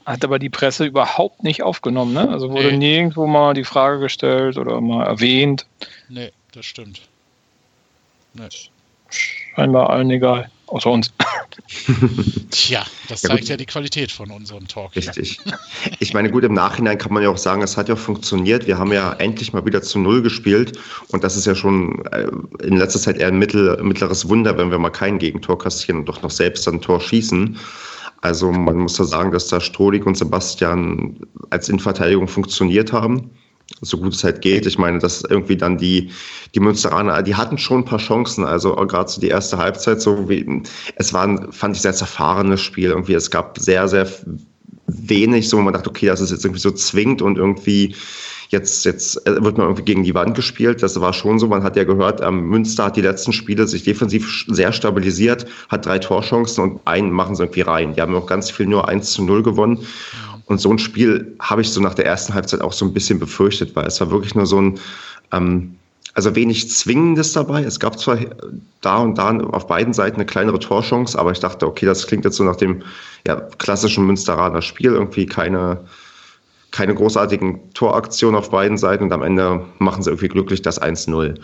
hat 0.06 0.24
aber 0.24 0.40
die 0.40 0.50
Presse 0.50 0.86
überhaupt 0.86 1.44
nicht 1.44 1.64
aufgenommen, 1.64 2.14
ne? 2.14 2.30
Also 2.30 2.50
wurde 2.50 2.72
nee. 2.72 2.78
nirgendwo 2.78 3.28
mal 3.28 3.54
die 3.54 3.64
Frage 3.64 4.00
gestellt 4.00 4.58
oder 4.58 4.82
mal 4.82 5.06
erwähnt. 5.06 5.66
Nee, 6.10 6.32
das 6.52 6.66
stimmt. 6.66 7.02
Nee 8.34 8.50
scheinbar 9.56 9.90
allen 9.90 10.10
egal, 10.12 10.50
außer 10.74 10.90
uns. 10.90 11.14
Tja, 12.50 12.84
das 13.08 13.22
zeigt 13.22 13.44
ja, 13.46 13.52
ja, 13.52 13.58
die 13.58 13.66
Qualität 13.68 14.12
von 14.12 14.32
unserem 14.32 14.68
Talk. 14.68 14.96
Richtig. 14.96 15.40
Hier. 15.44 15.60
Ich 16.00 16.14
meine, 16.14 16.32
gut, 16.32 16.44
im 16.44 16.54
Nachhinein 16.54 16.98
kann 16.98 17.14
man 17.14 17.22
ja 17.22 17.30
auch 17.30 17.38
sagen, 17.38 17.62
es 17.62 17.78
hat 17.78 17.90
ja 17.90 17.96
funktioniert. 17.96 18.66
Wir 18.66 18.80
haben 18.80 18.92
ja 18.92 19.14
endlich 19.14 19.54
mal 19.54 19.66
wieder 19.66 19.84
zu 19.84 20.00
Null 20.00 20.24
gespielt 20.24 20.80
und 21.10 21.24
das 21.24 21.38
ist 21.38 21.46
ja 21.46 21.54
schon 21.54 22.04
äh, 22.08 22.28
in 22.64 22.78
letzter 22.78 23.00
Zeit 23.00 23.18
eher 23.18 23.28
ein 23.28 23.38
mittel, 23.38 23.82
mittleres 23.84 24.28
Wunder, 24.28 24.58
wenn 24.58 24.72
wir 24.72 24.80
mal 24.80 24.90
kein 24.90 25.20
Gegentor 25.20 25.60
kassieren 25.60 26.00
und 26.00 26.10
doch 26.10 26.24
noch 26.24 26.32
selbst 26.32 26.68
ein 26.68 26.82
Tor 26.82 27.00
schießen. 27.00 27.60
Also 28.22 28.52
man 28.52 28.78
muss 28.78 28.96
da 28.96 29.04
sagen, 29.04 29.32
dass 29.32 29.50
da 29.50 29.60
Strohlig 29.60 30.08
und 30.08 30.18
Sebastian 30.18 31.18
als 31.52 31.70
Innenverteidigung 31.70 32.28
funktioniert 32.28 32.92
haben 32.92 33.30
so 33.84 33.98
gut 33.98 34.14
es 34.14 34.24
halt 34.24 34.42
geht. 34.42 34.66
Ich 34.66 34.78
meine, 34.78 35.00
dass 35.00 35.24
irgendwie 35.24 35.58
dann 35.58 35.78
die, 35.78 36.12
die 36.56 36.60
Münsteraner, 36.60 37.22
die 37.22 37.36
hatten 37.36 37.58
schon 37.58 37.80
ein 37.80 37.86
paar 37.86 38.00
Chancen. 38.00 38.46
Also 38.46 38.76
gerade 38.76 39.10
so 39.10 39.22
die 39.22 39.28
erste 39.28 39.58
Halbzeit, 39.58 40.02
so 40.02 40.30
wie, 40.30 40.64
es 40.96 41.14
war 41.14 41.52
fand 41.52 41.76
ich, 41.76 41.82
sehr 41.82 41.94
zerfahrenes 41.94 42.62
Spiel. 42.62 42.90
Irgendwie, 42.90 43.14
es 43.14 43.30
gab 43.32 43.60
sehr, 43.60 43.88
sehr 43.88 44.08
wenig, 44.88 45.50
so 45.50 45.58
wo 45.58 45.62
man 45.62 45.74
dachte, 45.74 45.90
okay, 45.90 46.08
das 46.08 46.22
ist 46.22 46.32
jetzt 46.32 46.46
irgendwie 46.46 46.62
so 46.62 46.72
zwingend 46.72 47.22
und 47.22 47.38
irgendwie 47.38 47.96
jetzt, 48.54 48.86
jetzt 48.86 49.26
wird 49.26 49.58
man 49.58 49.68
irgendwie 49.68 49.84
gegen 49.84 50.04
die 50.04 50.14
Wand 50.14 50.36
gespielt. 50.36 50.82
Das 50.82 51.00
war 51.02 51.12
schon 51.12 51.40
so. 51.40 51.48
Man 51.48 51.64
hat 51.64 51.76
ja 51.76 51.84
gehört, 51.84 52.22
ähm, 52.22 52.48
Münster 52.48 52.86
hat 52.86 52.96
die 52.96 53.02
letzten 53.02 53.34
Spiele 53.34 53.68
sich 53.68 53.84
defensiv 53.84 54.46
sehr 54.48 54.72
stabilisiert, 54.72 55.46
hat 55.68 55.86
drei 55.86 56.00
Torchancen 56.00 56.64
und 56.64 56.82
einen 56.86 57.12
machen 57.12 57.36
sie 57.36 57.44
irgendwie 57.44 57.62
rein. 57.62 57.96
Die 57.96 58.02
haben 58.02 58.16
auch 58.16 58.28
ganz 58.28 58.50
viel 58.50 58.68
nur 58.68 58.88
1 58.88 59.12
zu 59.12 59.24
0 59.24 59.44
gewonnen. 59.44 59.80
Und 60.46 60.60
so 60.60 60.72
ein 60.72 60.80
Spiel 60.80 61.36
habe 61.40 61.62
ich 61.62 61.72
so 61.72 61.82
nach 61.82 61.94
der 61.94 62.06
ersten 62.06 62.34
Halbzeit 62.34 62.62
auch 62.62 62.74
so 62.74 62.86
ein 62.86 62.94
bisschen 62.94 63.20
befürchtet, 63.20 63.76
weil 63.76 63.88
es 63.88 64.00
war 64.02 64.12
wirklich 64.12 64.36
nur 64.36 64.46
so 64.46 64.62
ein, 64.62 64.80
ähm, 65.32 65.76
also 66.16 66.36
wenig 66.36 66.70
Zwingendes 66.70 67.34
dabei. 67.34 67.64
Es 67.64 67.80
gab 67.80 67.98
zwar 67.98 68.20
da 68.82 68.98
und 68.98 69.18
da 69.18 69.36
auf 69.38 69.68
beiden 69.68 69.94
Seiten 69.94 70.18
eine 70.18 70.26
kleinere 70.26 70.60
Torchance, 70.60 71.18
aber 71.18 71.32
ich 71.32 71.40
dachte, 71.40 71.66
okay, 71.66 71.86
das 71.86 72.06
klingt 72.06 72.26
jetzt 72.26 72.38
so 72.38 72.44
nach 72.44 72.58
dem 72.58 72.84
ja, 73.26 73.36
klassischen 73.58 74.06
Münsteraner 74.06 74.62
Spiel, 74.62 74.92
irgendwie 74.92 75.26
keine, 75.26 75.80
keine 76.72 76.94
großartigen 76.94 77.74
Toraktionen 77.74 78.36
auf 78.36 78.52
beiden 78.52 78.78
Seiten 78.78 79.06
und 79.06 79.14
am 79.14 79.24
Ende 79.24 79.66
machen 79.80 80.04
sie 80.04 80.10
irgendwie 80.10 80.28
glücklich 80.28 80.62
das 80.62 80.82
1-0. 80.82 81.40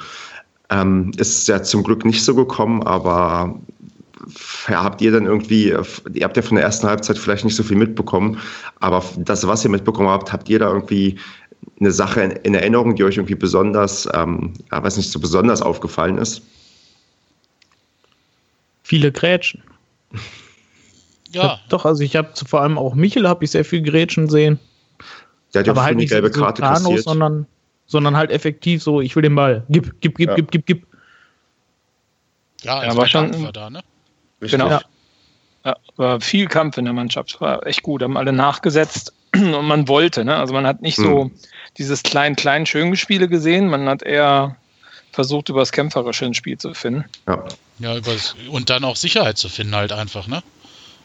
Ähm, 0.71 1.11
ist 1.17 1.47
ja 1.47 1.63
zum 1.63 1.83
Glück 1.83 2.05
nicht 2.05 2.23
so 2.23 2.35
gekommen, 2.35 2.83
aber 2.83 3.59
ja, 4.67 4.83
habt 4.83 5.01
ihr 5.01 5.11
dann 5.11 5.25
irgendwie, 5.25 5.69
ihr 5.69 6.23
habt 6.23 6.37
ja 6.37 6.43
von 6.43 6.55
der 6.55 6.65
ersten 6.65 6.87
Halbzeit 6.87 7.17
vielleicht 7.17 7.45
nicht 7.45 7.55
so 7.55 7.63
viel 7.63 7.77
mitbekommen, 7.77 8.39
aber 8.79 9.03
das, 9.17 9.45
was 9.47 9.63
ihr 9.63 9.69
mitbekommen 9.69 10.09
habt, 10.09 10.31
habt 10.31 10.49
ihr 10.49 10.59
da 10.59 10.67
irgendwie 10.67 11.17
eine 11.79 11.91
Sache 11.91 12.21
in, 12.21 12.31
in 12.31 12.55
Erinnerung, 12.55 12.95
die 12.95 13.03
euch 13.03 13.17
irgendwie 13.17 13.35
besonders, 13.35 14.07
ähm, 14.13 14.53
ja, 14.71 14.83
weiß 14.83 14.97
nicht, 14.97 15.11
so 15.11 15.19
besonders 15.19 15.61
aufgefallen 15.61 16.17
ist? 16.17 16.41
Viele 18.83 19.11
Grätschen. 19.11 19.63
Ja. 21.31 21.59
Doch, 21.69 21.85
also 21.85 22.01
ich 22.01 22.15
habe 22.15 22.29
vor 22.47 22.61
allem 22.61 22.79
auch 22.79 22.95
Michel 22.95 23.29
habe 23.29 23.45
ich 23.45 23.51
sehr 23.51 23.63
viel 23.63 23.83
Grätschen 23.83 24.29
sehen. 24.29 24.57
Der 25.53 25.59
hat 25.59 25.67
ja 25.67 25.73
aber 25.73 25.83
halt 25.83 25.97
nicht 25.97 26.09
gelbe 26.09 26.33
so 26.33 26.41
Karte 26.41 26.63
Thanos, 26.63 26.81
kassiert. 26.81 27.03
sondern 27.03 27.45
sondern 27.89 28.15
halt 28.15 28.31
effektiv 28.31 28.83
so, 28.83 29.01
ich 29.01 29.15
will 29.15 29.23
den 29.23 29.35
Ball. 29.35 29.63
Gib, 29.69 29.99
gib, 29.99 30.15
gib, 30.15 30.29
ja. 30.29 30.35
gib, 30.35 30.51
gib, 30.51 30.65
gib. 30.65 30.87
Ja, 32.61 32.83
er 32.83 32.95
war 32.95 33.07
schon 33.07 33.43
war 33.43 33.51
da, 33.51 33.69
ne? 33.69 33.81
Richtig. 34.41 34.59
Genau. 34.59 34.71
Ja. 34.71 34.81
ja. 35.65 35.75
war 35.97 36.21
viel 36.21 36.47
Kampf 36.47 36.77
in 36.77 36.85
der 36.85 36.93
Mannschaft. 36.93 37.39
War 37.41 37.65
echt 37.65 37.83
gut. 37.83 38.01
Haben 38.01 38.17
alle 38.17 38.33
nachgesetzt 38.33 39.13
und 39.33 39.65
man 39.65 39.87
wollte. 39.87 40.25
Ne? 40.25 40.35
Also 40.35 40.53
man 40.53 40.65
hat 40.65 40.81
nicht 40.81 40.97
hm. 40.97 41.03
so 41.03 41.31
dieses 41.77 42.03
klein-klein 42.03 42.65
Schöngespiele 42.65 43.27
gesehen. 43.27 43.69
Man 43.69 43.87
hat 43.87 44.03
eher 44.03 44.55
versucht, 45.11 45.49
über 45.49 45.59
das 45.59 45.71
Kämpferische 45.71 46.25
ins 46.25 46.37
Spiel 46.37 46.57
zu 46.57 46.73
finden. 46.73 47.05
Ja. 47.27 47.43
Ja, 47.79 47.95
übers, 47.95 48.35
und 48.49 48.69
dann 48.69 48.83
auch 48.83 48.97
Sicherheit 48.97 49.37
zu 49.37 49.47
finden, 49.47 49.73
halt 49.73 49.93
einfach, 49.93 50.27
ne? 50.27 50.43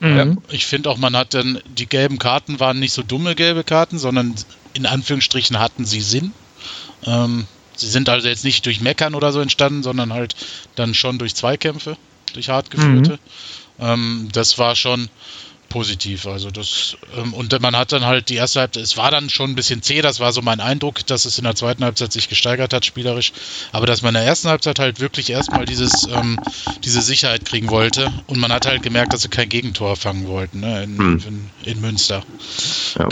Mhm. 0.01 0.39
Ich 0.51 0.67
finde 0.67 0.91
auch, 0.91 0.99
man 0.99 1.17
hat 1.17 1.33
dann, 1.33 1.61
die 1.67 1.87
gelben 1.87 2.19
Karten 2.19 2.59
waren 2.59 2.81
nicht 2.81 2.93
so 2.93 3.03
dumme 3.03 3.37
gelbe 3.37 3.63
Karten, 3.63 3.99
sondern 3.99 4.35
in 4.73 4.87
Anführungsstrichen 4.87 5.61
hatten 5.61 5.85
sie 5.85 6.01
Sinn. 6.01 6.33
Ähm, 7.07 7.47
sie 7.77 7.87
sind 7.89 8.09
also 8.09 8.27
jetzt 8.27 8.45
nicht 8.45 8.67
durch 8.67 8.81
Meckern 8.81 9.15
oder 9.15 9.33
so 9.33 9.41
entstanden, 9.41 9.85
sondern 9.85 10.13
halt 10.13 10.35
dann 10.75 10.95
schon 10.95 11.19
durch 11.19 11.37
Zweikämpfe 11.37 11.97
durch 12.35 12.49
hart 12.49 12.71
geführte. 12.71 13.13
Mhm. 13.79 13.85
Ähm, 13.85 14.29
das 14.33 14.59
war 14.59 14.77
schon 14.77 15.09
positiv. 15.75 16.29
Also 16.29 16.53
das, 16.53 16.97
ähm, 17.17 17.35
und 17.35 17.61
man 17.61 17.77
hat 17.77 17.91
dann 17.91 18.05
halt 18.05 18.29
die 18.29 18.37
erste 18.37 18.61
Halbzeit, 18.61 18.85
es 18.85 18.97
war 18.97 19.11
dann 19.11 19.29
schon 19.29 19.51
ein 19.51 19.55
bisschen 19.57 19.83
zäh, 19.83 20.03
das 20.03 20.21
war 20.21 20.31
so 20.31 20.41
mein 20.41 20.61
Eindruck, 20.61 21.05
dass 21.07 21.25
es 21.25 21.37
in 21.37 21.43
der 21.43 21.57
zweiten 21.57 21.83
Halbzeit 21.83 22.13
sich 22.13 22.29
gesteigert 22.29 22.73
hat, 22.73 22.85
spielerisch. 22.85 23.33
Aber 23.73 23.85
dass 23.85 24.01
man 24.01 24.11
in 24.11 24.21
der 24.21 24.25
ersten 24.25 24.49
Halbzeit 24.49 24.79
halt 24.79 25.01
wirklich 25.01 25.31
erstmal 25.31 25.65
dieses, 25.65 26.07
ähm, 26.07 26.39
diese 26.85 27.03
Sicherheit 27.03 27.45
kriegen 27.45 27.71
wollte 27.71 28.13
und 28.29 28.39
man 28.39 28.53
hat 28.53 28.67
halt 28.67 28.85
gemerkt, 28.85 29.15
dass 29.15 29.23
sie 29.23 29.29
kein 29.29 29.49
Gegentor 29.49 29.97
fangen 29.97 30.29
wollten 30.29 30.61
ne, 30.61 30.85
in, 30.85 30.97
hm. 30.97 31.23
in, 31.27 31.51
in, 31.65 31.81
Münster. 31.81 32.23
Ja. 32.97 33.09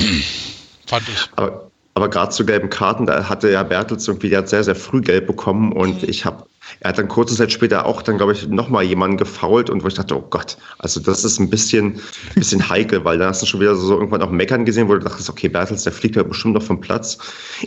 Fand 0.86 1.08
ich. 1.08 1.28
Aber, 1.34 1.68
aber 1.94 2.10
gerade 2.10 2.30
zu 2.30 2.46
gelben 2.46 2.70
Karten, 2.70 3.06
da 3.06 3.28
hatte 3.28 3.50
ja 3.50 3.64
Bertels 3.64 4.06
irgendwie, 4.06 4.30
der 4.30 4.38
hat 4.38 4.48
sehr, 4.48 4.62
sehr 4.62 4.76
früh 4.76 5.00
gelb 5.00 5.26
bekommen 5.26 5.72
und 5.72 6.02
mhm. 6.02 6.08
ich 6.08 6.24
habe 6.24 6.46
er 6.80 6.90
hat 6.90 6.98
dann 6.98 7.08
kurze 7.08 7.36
Zeit 7.36 7.52
später 7.52 7.86
auch 7.86 8.02
dann, 8.02 8.16
glaube 8.16 8.32
ich, 8.32 8.48
nochmal 8.48 8.84
jemanden 8.84 9.16
gefault 9.16 9.70
und 9.70 9.82
wo 9.82 9.88
ich 9.88 9.94
dachte, 9.94 10.16
oh 10.16 10.26
Gott, 10.30 10.56
also 10.78 11.00
das 11.00 11.24
ist 11.24 11.38
ein 11.38 11.50
bisschen, 11.50 12.00
bisschen 12.34 12.68
heikel, 12.68 13.04
weil 13.04 13.18
da 13.18 13.28
hast 13.28 13.42
du 13.42 13.46
schon 13.46 13.60
wieder 13.60 13.74
so 13.74 13.94
irgendwann 13.94 14.22
auch 14.22 14.30
Meckern 14.30 14.64
gesehen, 14.64 14.88
wo 14.88 14.94
du 14.94 15.00
dachtest, 15.00 15.28
okay, 15.28 15.48
Bertels, 15.48 15.84
der 15.84 15.92
fliegt 15.92 16.16
ja 16.16 16.22
bestimmt 16.22 16.54
noch 16.54 16.62
vom 16.62 16.80
Platz. 16.80 17.18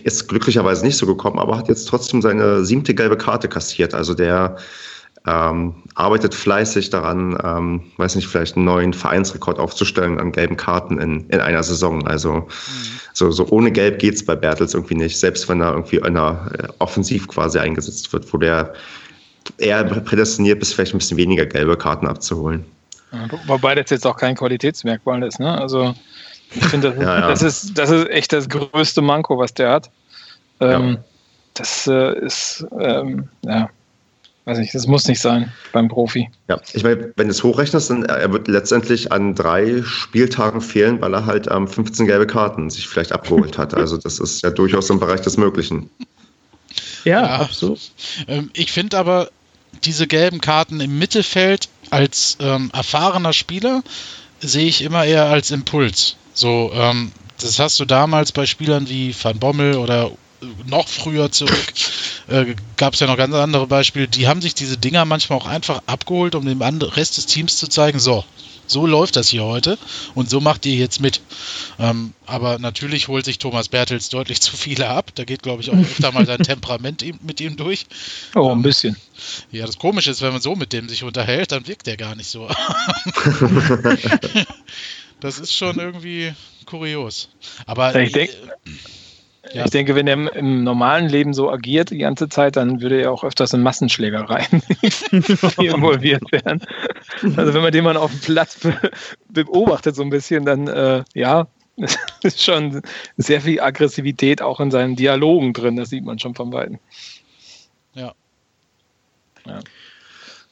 Ist 0.03 0.27
glücklicherweise 0.27 0.85
nicht 0.85 0.97
so 0.97 1.05
gekommen, 1.05 1.39
aber 1.39 1.57
hat 1.57 1.67
jetzt 1.67 1.87
trotzdem 1.87 2.21
seine 2.21 2.65
siebte 2.65 2.93
gelbe 2.93 3.17
Karte 3.17 3.47
kassiert. 3.47 3.93
Also 3.93 4.13
der 4.13 4.57
ähm, 5.27 5.73
arbeitet 5.95 6.35
fleißig 6.35 6.89
daran, 6.89 7.37
ähm, 7.43 7.83
weiß 7.97 8.15
nicht, 8.15 8.27
vielleicht 8.27 8.55
einen 8.55 8.65
neuen 8.65 8.93
Vereinsrekord 8.93 9.59
aufzustellen 9.59 10.19
an 10.19 10.31
gelben 10.31 10.57
Karten 10.57 10.99
in, 10.99 11.27
in 11.29 11.39
einer 11.39 11.63
Saison. 11.63 12.05
Also 12.07 12.33
mhm. 12.33 12.47
so, 13.13 13.31
so 13.31 13.47
ohne 13.49 13.71
Gelb 13.71 13.99
geht's 13.99 14.23
bei 14.23 14.35
Bertels 14.35 14.73
irgendwie 14.73 14.95
nicht, 14.95 15.17
selbst 15.17 15.49
wenn 15.49 15.61
er 15.61 15.71
irgendwie 15.71 15.97
in 15.97 16.05
einer 16.05 16.51
äh, 16.57 16.67
Offensiv 16.79 17.27
quasi 17.27 17.57
eingesetzt 17.57 18.11
wird, 18.13 18.31
wo 18.33 18.37
der 18.37 18.73
eher 19.57 19.83
prädestiniert 19.83 20.59
bis 20.59 20.73
vielleicht 20.73 20.93
ein 20.93 20.99
bisschen 20.99 21.17
weniger 21.17 21.45
gelbe 21.45 21.77
Karten 21.77 22.07
abzuholen. 22.07 22.65
Ja, 23.11 23.27
wobei 23.47 23.75
das 23.75 23.89
jetzt 23.89 24.05
auch 24.05 24.17
kein 24.17 24.35
Qualitätsmerkmal 24.35 25.23
ist. 25.23 25.39
Ne? 25.39 25.59
Also 25.59 25.95
ich 26.51 26.65
finde, 26.65 26.91
das, 26.91 26.99
ja, 27.03 27.19
ja. 27.19 27.27
das, 27.27 27.41
ist, 27.41 27.77
das 27.77 27.89
ist 27.89 28.09
echt 28.09 28.33
das 28.33 28.49
größte 28.49 29.01
Manko, 29.01 29.37
was 29.37 29.53
der 29.53 29.71
hat. 29.71 29.89
Ähm, 30.59 30.97
das 31.53 31.87
äh, 31.87 32.19
ist, 32.19 32.65
ähm, 32.79 33.29
ja, 33.43 33.69
weiß 34.45 34.59
ich, 34.59 34.71
das 34.71 34.87
muss 34.87 35.07
nicht 35.07 35.19
sein 35.19 35.51
beim 35.73 35.87
Profi. 35.87 36.29
Ja, 36.47 36.61
ich 36.73 36.83
meine, 36.83 37.11
wenn 37.15 37.27
du 37.27 37.31
es 37.31 37.43
hochrechnest, 37.43 37.89
dann 37.89 38.03
er 38.03 38.31
wird 38.31 38.47
letztendlich 38.47 39.11
an 39.11 39.35
drei 39.35 39.81
Spieltagen 39.83 40.61
fehlen, 40.61 41.01
weil 41.01 41.13
er 41.13 41.25
halt 41.25 41.47
ähm, 41.51 41.67
15 41.67 42.05
gelbe 42.05 42.27
Karten 42.27 42.69
sich 42.69 42.87
vielleicht 42.87 43.11
abgeholt 43.11 43.57
hat. 43.57 43.73
Also 43.73 43.97
das 43.97 44.19
ist 44.19 44.43
ja 44.43 44.51
durchaus 44.51 44.89
im 44.89 44.99
Bereich 44.99 45.21
des 45.21 45.37
Möglichen. 45.37 45.89
Ja, 47.03 47.21
ja 47.23 47.35
absolut. 47.39 47.79
Ähm, 48.27 48.51
ich 48.53 48.71
finde 48.71 48.97
aber 48.97 49.29
diese 49.83 50.07
gelben 50.07 50.41
Karten 50.41 50.79
im 50.79 50.97
Mittelfeld 50.97 51.69
als 51.89 52.37
ähm, 52.39 52.69
erfahrener 52.73 53.33
Spieler 53.33 53.83
sehe 54.39 54.67
ich 54.67 54.83
immer 54.83 55.05
eher 55.05 55.25
als 55.25 55.51
Impuls. 55.51 56.17
So, 56.33 56.71
ähm, 56.73 57.11
das 57.41 57.59
hast 57.59 57.79
du 57.79 57.85
damals 57.85 58.31
bei 58.31 58.45
Spielern 58.45 58.89
wie 58.89 59.15
Van 59.19 59.39
Bommel 59.39 59.75
oder 59.77 60.11
noch 60.67 60.87
früher 60.87 61.31
zurück 61.31 61.73
äh, 62.27 62.55
gab 62.77 62.93
es 62.93 62.99
ja 62.99 63.07
noch 63.07 63.17
ganz 63.17 63.33
andere 63.33 63.67
Beispiele. 63.67 64.07
Die 64.07 64.27
haben 64.27 64.41
sich 64.41 64.55
diese 64.55 64.77
Dinger 64.77 65.05
manchmal 65.05 65.39
auch 65.39 65.45
einfach 65.45 65.81
abgeholt, 65.85 66.35
um 66.35 66.45
dem 66.45 66.61
Rest 66.61 67.17
des 67.17 67.25
Teams 67.25 67.57
zu 67.57 67.67
zeigen, 67.67 67.99
so, 67.99 68.23
so 68.67 68.87
läuft 68.87 69.15
das 69.15 69.29
hier 69.29 69.43
heute 69.43 69.77
und 70.15 70.29
so 70.29 70.41
macht 70.41 70.65
ihr 70.65 70.75
jetzt 70.75 70.99
mit. 70.99 71.21
Ähm, 71.79 72.13
aber 72.25 72.57
natürlich 72.57 73.07
holt 73.07 73.25
sich 73.25 73.37
Thomas 73.37 73.69
Bertels 73.69 74.09
deutlich 74.09 74.41
zu 74.41 74.57
viele 74.57 74.89
ab. 74.89 75.11
Da 75.15 75.23
geht, 75.23 75.43
glaube 75.43 75.61
ich, 75.61 75.69
auch 75.69 75.77
öfter 75.77 76.11
mal 76.11 76.25
sein 76.25 76.39
Temperament 76.43 77.05
mit 77.23 77.39
ihm 77.41 77.57
durch. 77.57 77.85
Oh, 78.33 78.51
ein 78.51 78.63
bisschen. 78.63 78.97
Ja, 79.51 79.65
das 79.65 79.77
Komische 79.77 80.11
ist, 80.11 80.21
wenn 80.21 80.33
man 80.33 80.41
so 80.41 80.55
mit 80.55 80.73
dem 80.73 80.89
sich 80.89 81.03
unterhält, 81.03 81.51
dann 81.51 81.67
wirkt 81.67 81.85
der 81.87 81.97
gar 81.97 82.15
nicht 82.15 82.27
so. 82.27 82.49
das 85.19 85.39
ist 85.39 85.53
schon 85.53 85.79
irgendwie 85.79 86.33
kurios. 86.65 87.29
Aber 87.67 87.95
ich 87.95 88.11
denke. 88.11 88.33
Äh, 88.33 88.71
ja. 89.53 89.65
Ich 89.65 89.71
denke, 89.71 89.95
wenn 89.95 90.07
er 90.07 90.35
im 90.35 90.63
normalen 90.63 91.07
Leben 91.07 91.33
so 91.33 91.51
agiert 91.51 91.91
die 91.91 91.99
ganze 91.99 92.29
Zeit, 92.29 92.55
dann 92.55 92.81
würde 92.81 93.01
er 93.01 93.11
auch 93.11 93.23
öfters 93.23 93.53
in 93.53 93.61
Massenschlägereien 93.61 94.61
involviert 95.57 96.31
werden. 96.31 96.61
Also 97.37 97.53
wenn 97.53 97.61
man 97.61 97.71
den 97.71 97.83
mal 97.83 97.97
auf 97.97 98.11
dem 98.11 98.19
Platz 98.19 98.59
beobachtet 99.29 99.95
so 99.95 100.03
ein 100.03 100.09
bisschen, 100.09 100.45
dann 100.45 100.67
äh, 100.67 101.03
ja, 101.13 101.47
ist 102.23 102.43
schon 102.43 102.81
sehr 103.17 103.41
viel 103.41 103.59
Aggressivität 103.59 104.41
auch 104.41 104.59
in 104.59 104.71
seinen 104.71 104.95
Dialogen 104.95 105.53
drin. 105.53 105.75
Das 105.75 105.89
sieht 105.89 106.05
man 106.05 106.19
schon 106.19 106.35
von 106.35 106.51
Weitem. 106.51 106.79
Ja. 107.93 108.13
ja. 109.45 109.59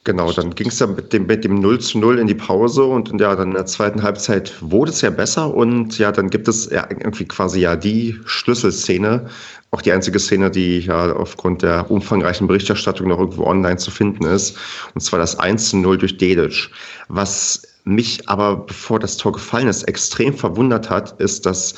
Genau, 0.04 0.30
dann 0.32 0.54
ging 0.54 0.68
es 0.68 0.80
ja 0.80 0.86
mit 0.86 1.14
dem, 1.14 1.26
mit 1.26 1.44
dem 1.44 1.54
0 1.54 1.80
zu 1.80 1.98
0 1.98 2.18
in 2.18 2.26
die 2.26 2.34
Pause 2.34 2.84
und 2.84 3.18
ja, 3.18 3.34
dann 3.34 3.48
in 3.48 3.54
der 3.54 3.64
zweiten 3.64 4.02
Halbzeit 4.02 4.52
wurde 4.60 4.90
es 4.90 5.00
ja 5.00 5.08
besser 5.08 5.54
und 5.54 5.98
ja, 5.98 6.12
dann 6.12 6.28
gibt 6.28 6.46
es 6.46 6.68
ja 6.70 6.86
irgendwie 6.90 7.24
quasi 7.24 7.60
ja 7.60 7.74
die 7.74 8.20
Schlüsselszene, 8.26 9.30
auch 9.70 9.80
die 9.80 9.92
einzige 9.92 10.18
Szene, 10.18 10.50
die 10.50 10.80
ja 10.80 11.10
aufgrund 11.14 11.62
der 11.62 11.90
umfangreichen 11.90 12.46
Berichterstattung 12.46 13.08
noch 13.08 13.18
irgendwo 13.18 13.44
online 13.44 13.78
zu 13.78 13.90
finden 13.90 14.26
ist, 14.26 14.58
und 14.94 15.00
zwar 15.00 15.20
das 15.20 15.38
1 15.38 15.70
zu 15.70 15.78
0 15.78 15.96
durch 15.96 16.18
Dedic. 16.18 16.68
Was 17.08 17.62
mich 17.84 18.28
aber, 18.28 18.56
bevor 18.56 18.98
das 18.98 19.16
Tor 19.16 19.32
gefallen 19.32 19.68
ist, 19.68 19.84
extrem 19.84 20.34
verwundert 20.34 20.90
hat, 20.90 21.18
ist, 21.18 21.46
dass 21.46 21.76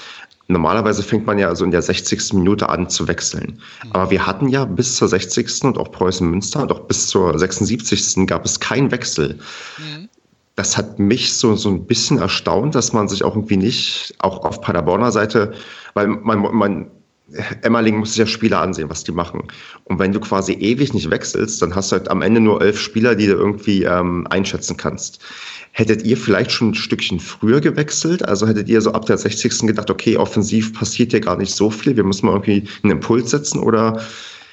Normalerweise 0.48 1.02
fängt 1.02 1.26
man 1.26 1.38
ja 1.38 1.48
also 1.48 1.64
in 1.64 1.72
der 1.72 1.82
60. 1.82 2.34
Minute 2.34 2.68
an 2.68 2.88
zu 2.88 3.08
wechseln. 3.08 3.60
Aber 3.90 4.10
wir 4.10 4.26
hatten 4.26 4.48
ja 4.48 4.64
bis 4.64 4.94
zur 4.94 5.08
60. 5.08 5.64
und 5.64 5.78
auch 5.78 5.90
Preußen 5.90 6.28
Münster 6.28 6.62
und 6.62 6.70
auch 6.70 6.80
bis 6.80 7.08
zur 7.08 7.36
76. 7.36 8.26
gab 8.26 8.44
es 8.44 8.60
keinen 8.60 8.90
Wechsel. 8.92 9.38
Das 10.54 10.76
hat 10.76 10.98
mich 10.98 11.34
so, 11.34 11.56
so 11.56 11.68
ein 11.68 11.86
bisschen 11.86 12.18
erstaunt, 12.18 12.74
dass 12.74 12.92
man 12.92 13.08
sich 13.08 13.24
auch 13.24 13.34
irgendwie 13.34 13.56
nicht, 13.56 14.14
auch 14.20 14.44
auf 14.44 14.60
Paderborner 14.60 15.10
Seite, 15.10 15.52
weil 15.94 16.06
man, 16.06 16.40
man 16.54 16.90
Emmerling 17.62 17.96
muss 17.96 18.10
sich 18.10 18.18
ja 18.18 18.26
Spieler 18.26 18.60
ansehen, 18.60 18.88
was 18.88 19.02
die 19.02 19.12
machen. 19.12 19.42
Und 19.84 19.98
wenn 19.98 20.12
du 20.12 20.20
quasi 20.20 20.52
ewig 20.52 20.94
nicht 20.94 21.10
wechselst, 21.10 21.60
dann 21.60 21.74
hast 21.74 21.90
du 21.90 21.96
halt 21.96 22.08
am 22.08 22.22
Ende 22.22 22.40
nur 22.40 22.62
elf 22.62 22.78
Spieler, 22.78 23.16
die 23.16 23.26
du 23.26 23.32
irgendwie 23.32 23.82
ähm, 23.82 24.26
einschätzen 24.30 24.76
kannst. 24.76 25.20
Hättet 25.78 26.04
ihr 26.04 26.16
vielleicht 26.16 26.52
schon 26.52 26.70
ein 26.70 26.74
Stückchen 26.74 27.20
früher 27.20 27.60
gewechselt? 27.60 28.26
Also 28.26 28.46
hättet 28.46 28.66
ihr 28.66 28.80
so 28.80 28.92
ab 28.92 29.04
der 29.04 29.18
60. 29.18 29.58
gedacht, 29.66 29.90
okay, 29.90 30.16
offensiv 30.16 30.72
passiert 30.72 31.10
hier 31.10 31.20
gar 31.20 31.36
nicht 31.36 31.54
so 31.54 31.68
viel, 31.68 31.94
wir 31.94 32.02
müssen 32.02 32.24
mal 32.24 32.32
irgendwie 32.32 32.66
einen 32.82 32.92
Impuls 32.92 33.30
setzen? 33.30 33.60
Oder 33.60 34.00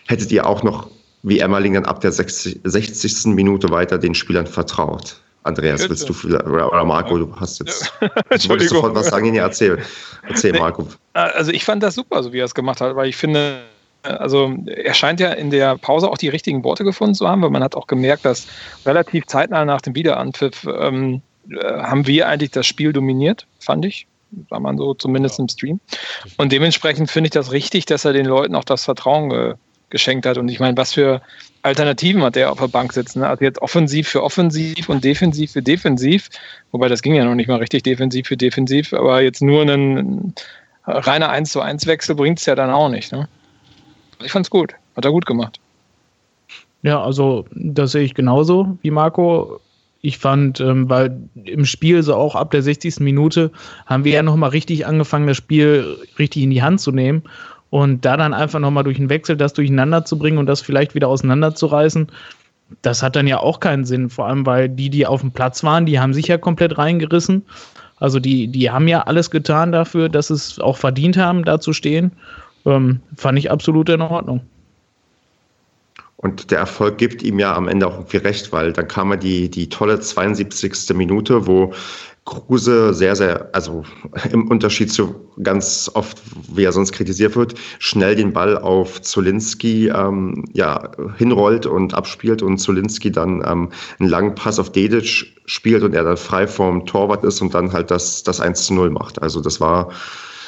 hättet 0.07 0.33
ihr 0.33 0.45
auch 0.45 0.63
noch, 0.63 0.89
wie 1.21 1.39
Emmerling, 1.39 1.75
dann 1.75 1.85
ab 1.85 2.01
der 2.01 2.11
60. 2.11 2.59
60. 2.65 3.27
Minute 3.27 3.69
weiter 3.69 3.97
den 3.97 4.13
Spielern 4.13 4.45
vertraut? 4.45 5.15
Andreas, 5.43 5.87
willst 5.87 6.09
du 6.09 6.27
oder, 6.27 6.45
oder, 6.45 6.83
Marco, 6.83 7.17
du 7.17 7.33
hast 7.37 7.61
jetzt, 7.61 7.93
du 8.01 8.49
wolltest 8.49 8.71
sofort 8.71 8.93
was 8.93 9.07
sagen, 9.07 9.33
ja, 9.33 9.43
erzähl, 9.43 9.77
erzähl 10.27 10.51
Marco. 10.59 10.89
Also 11.13 11.51
ich 11.51 11.63
fand 11.63 11.83
das 11.83 11.95
super, 11.95 12.21
so 12.21 12.33
wie 12.33 12.39
er 12.39 12.45
es 12.45 12.53
gemacht 12.53 12.81
hat, 12.81 12.97
weil 12.97 13.07
ich 13.07 13.15
finde, 13.15 13.61
also 14.03 14.55
er 14.67 14.93
scheint 14.93 15.19
ja 15.19 15.31
in 15.31 15.49
der 15.49 15.77
Pause 15.77 16.09
auch 16.09 16.17
die 16.17 16.29
richtigen 16.29 16.63
Worte 16.63 16.83
gefunden 16.83 17.15
zu 17.15 17.27
haben, 17.27 17.41
weil 17.41 17.49
man 17.49 17.63
hat 17.63 17.75
auch 17.75 17.87
gemerkt, 17.87 18.25
dass 18.25 18.47
relativ 18.85 19.25
zeitnah 19.27 19.65
nach 19.65 19.81
dem 19.81 19.95
Wiederanpfiff 19.95 20.65
ähm, 20.65 21.21
äh, 21.49 21.81
haben 21.81 22.05
wir 22.07 22.27
eigentlich 22.27 22.51
das 22.51 22.67
Spiel 22.67 22.93
dominiert, 22.93 23.47
fand 23.59 23.85
ich. 23.85 24.07
War 24.49 24.59
man 24.59 24.77
so 24.77 24.93
zumindest 24.93 25.37
ja. 25.37 25.43
im 25.43 25.49
Stream. 25.49 25.79
Und 26.37 26.51
dementsprechend 26.51 27.11
finde 27.11 27.27
ich 27.27 27.31
das 27.31 27.51
richtig, 27.51 27.85
dass 27.85 28.03
er 28.03 28.13
den 28.13 28.25
Leuten 28.25 28.55
auch 28.55 28.63
das 28.63 28.85
Vertrauen 28.85 29.29
ge 29.29 29.55
geschenkt 29.89 30.25
hat. 30.25 30.39
Und 30.39 30.49
ich 30.49 30.59
meine, 30.59 30.75
was 30.75 30.91
für 30.93 31.21
Alternativen 31.61 32.23
hat 32.23 32.35
der 32.35 32.51
auf 32.51 32.57
der 32.57 32.67
Bank 32.67 32.91
sitzen? 32.93 33.19
Ne? 33.19 33.27
Also 33.27 33.43
jetzt 33.43 33.61
offensiv 33.61 34.07
für 34.07 34.23
offensiv 34.23 34.89
und 34.89 35.03
defensiv 35.03 35.51
für 35.51 35.61
defensiv. 35.61 36.29
Wobei 36.71 36.87
das 36.87 37.03
ging 37.03 37.13
ja 37.13 37.23
noch 37.23 37.35
nicht 37.35 37.47
mal 37.47 37.59
richtig 37.59 37.83
defensiv 37.83 38.27
für 38.27 38.35
defensiv, 38.35 38.91
aber 38.93 39.21
jetzt 39.21 39.43
nur 39.43 39.61
ein 39.61 40.33
reiner 40.85 41.29
1 41.29 41.51
zu 41.51 41.61
1 41.61 41.85
Wechsel 41.85 42.15
bringt 42.15 42.39
es 42.39 42.47
ja 42.47 42.55
dann 42.55 42.71
auch 42.71 42.89
nicht. 42.89 43.11
Ne? 43.11 43.27
Ich 44.23 44.31
fand's 44.31 44.49
gut. 44.49 44.73
Hat 44.95 45.05
er 45.05 45.11
gut 45.11 45.25
gemacht. 45.25 45.59
Ja, 46.83 47.01
also 47.01 47.45
das 47.53 47.93
sehe 47.93 48.03
ich 48.03 48.13
genauso 48.13 48.77
wie 48.81 48.91
Marco. 48.91 49.59
Ich 50.01 50.17
fand, 50.17 50.59
ähm, 50.59 50.89
weil 50.89 51.17
im 51.45 51.65
Spiel 51.65 52.03
so 52.03 52.15
auch 52.15 52.35
ab 52.35 52.51
der 52.51 52.61
60. 52.61 52.99
Minute 52.99 53.51
haben 53.85 54.03
wir 54.03 54.11
ja 54.11 54.23
nochmal 54.23 54.49
richtig 54.49 54.85
angefangen, 54.85 55.27
das 55.27 55.37
Spiel 55.37 55.97
richtig 56.19 56.43
in 56.43 56.49
die 56.49 56.61
Hand 56.61 56.81
zu 56.81 56.91
nehmen. 56.91 57.23
Und 57.69 58.05
da 58.05 58.17
dann 58.17 58.33
einfach 58.33 58.59
nochmal 58.59 58.83
durch 58.83 58.99
einen 58.99 59.09
Wechsel 59.09 59.37
das 59.37 59.53
durcheinander 59.53 60.05
zu 60.05 60.19
bringen 60.19 60.37
und 60.37 60.45
das 60.45 60.61
vielleicht 60.61 60.93
wieder 60.93 61.07
auseinanderzureißen, 61.07 62.07
das 62.81 63.01
hat 63.01 63.15
dann 63.15 63.27
ja 63.27 63.39
auch 63.39 63.61
keinen 63.61 63.85
Sinn. 63.85 64.09
Vor 64.09 64.27
allem, 64.27 64.45
weil 64.45 64.67
die, 64.67 64.89
die 64.89 65.07
auf 65.07 65.21
dem 65.21 65.31
Platz 65.31 65.63
waren, 65.63 65.85
die 65.85 65.99
haben 65.99 66.13
sich 66.13 66.27
ja 66.27 66.37
komplett 66.37 66.77
reingerissen. 66.77 67.45
Also 67.97 68.19
die, 68.19 68.47
die 68.47 68.69
haben 68.69 68.89
ja 68.89 69.03
alles 69.03 69.31
getan 69.31 69.71
dafür, 69.71 70.09
dass 70.09 70.29
es 70.29 70.59
auch 70.59 70.77
verdient 70.77 71.15
haben, 71.15 71.45
da 71.45 71.61
zu 71.61 71.71
stehen 71.71 72.11
ähm, 72.65 73.01
fand 73.15 73.39
ich 73.39 73.51
absolut 73.51 73.89
in 73.89 74.01
Ordnung. 74.01 74.41
Und 76.17 76.51
der 76.51 76.59
Erfolg 76.59 76.97
gibt 76.97 77.21
ihm 77.21 77.37
ja 77.37 77.53
am 77.53 77.67
Ende 77.67 77.85
auch 77.85 77.95
irgendwie 77.95 78.17
recht, 78.17 78.53
weil 78.53 78.71
dann 78.71 78.87
kam 78.87 79.11
er 79.11 79.17
die, 79.17 79.49
die 79.49 79.67
tolle 79.67 79.99
72. 79.99 80.95
Minute, 80.95 81.47
wo 81.47 81.73
Kruse 82.25 82.93
sehr, 82.93 83.17
sehr, 83.17 83.49
also 83.51 83.83
im 84.31 84.47
Unterschied 84.47 84.91
zu 84.91 85.15
ganz 85.43 85.91
oft, 85.93 86.21
wie 86.53 86.63
er 86.63 86.71
sonst 86.71 86.93
kritisiert 86.93 87.35
wird, 87.35 87.55
schnell 87.79 88.15
den 88.15 88.31
Ball 88.31 88.57
auf 88.57 89.01
Zolinski 89.01 89.89
ähm, 89.89 90.45
ja, 90.53 90.91
hinrollt 91.17 91.65
und 91.65 91.93
abspielt 91.93 92.41
und 92.41 92.57
Zolinski 92.57 93.11
dann 93.11 93.43
ähm, 93.45 93.69
einen 93.99 94.09
langen 94.09 94.35
Pass 94.35 94.59
auf 94.59 94.71
Dedic 94.71 95.33
spielt 95.45 95.83
und 95.83 95.93
er 95.93 96.05
dann 96.05 96.15
frei 96.15 96.47
vorm 96.47 96.85
Torwart 96.85 97.25
ist 97.25 97.41
und 97.41 97.53
dann 97.53 97.73
halt 97.73 97.91
das, 97.91 98.23
das 98.23 98.39
1 98.39 98.67
zu 98.67 98.73
0 98.75 98.91
macht. 98.91 99.21
Also 99.21 99.41
das 99.41 99.59
war 99.59 99.91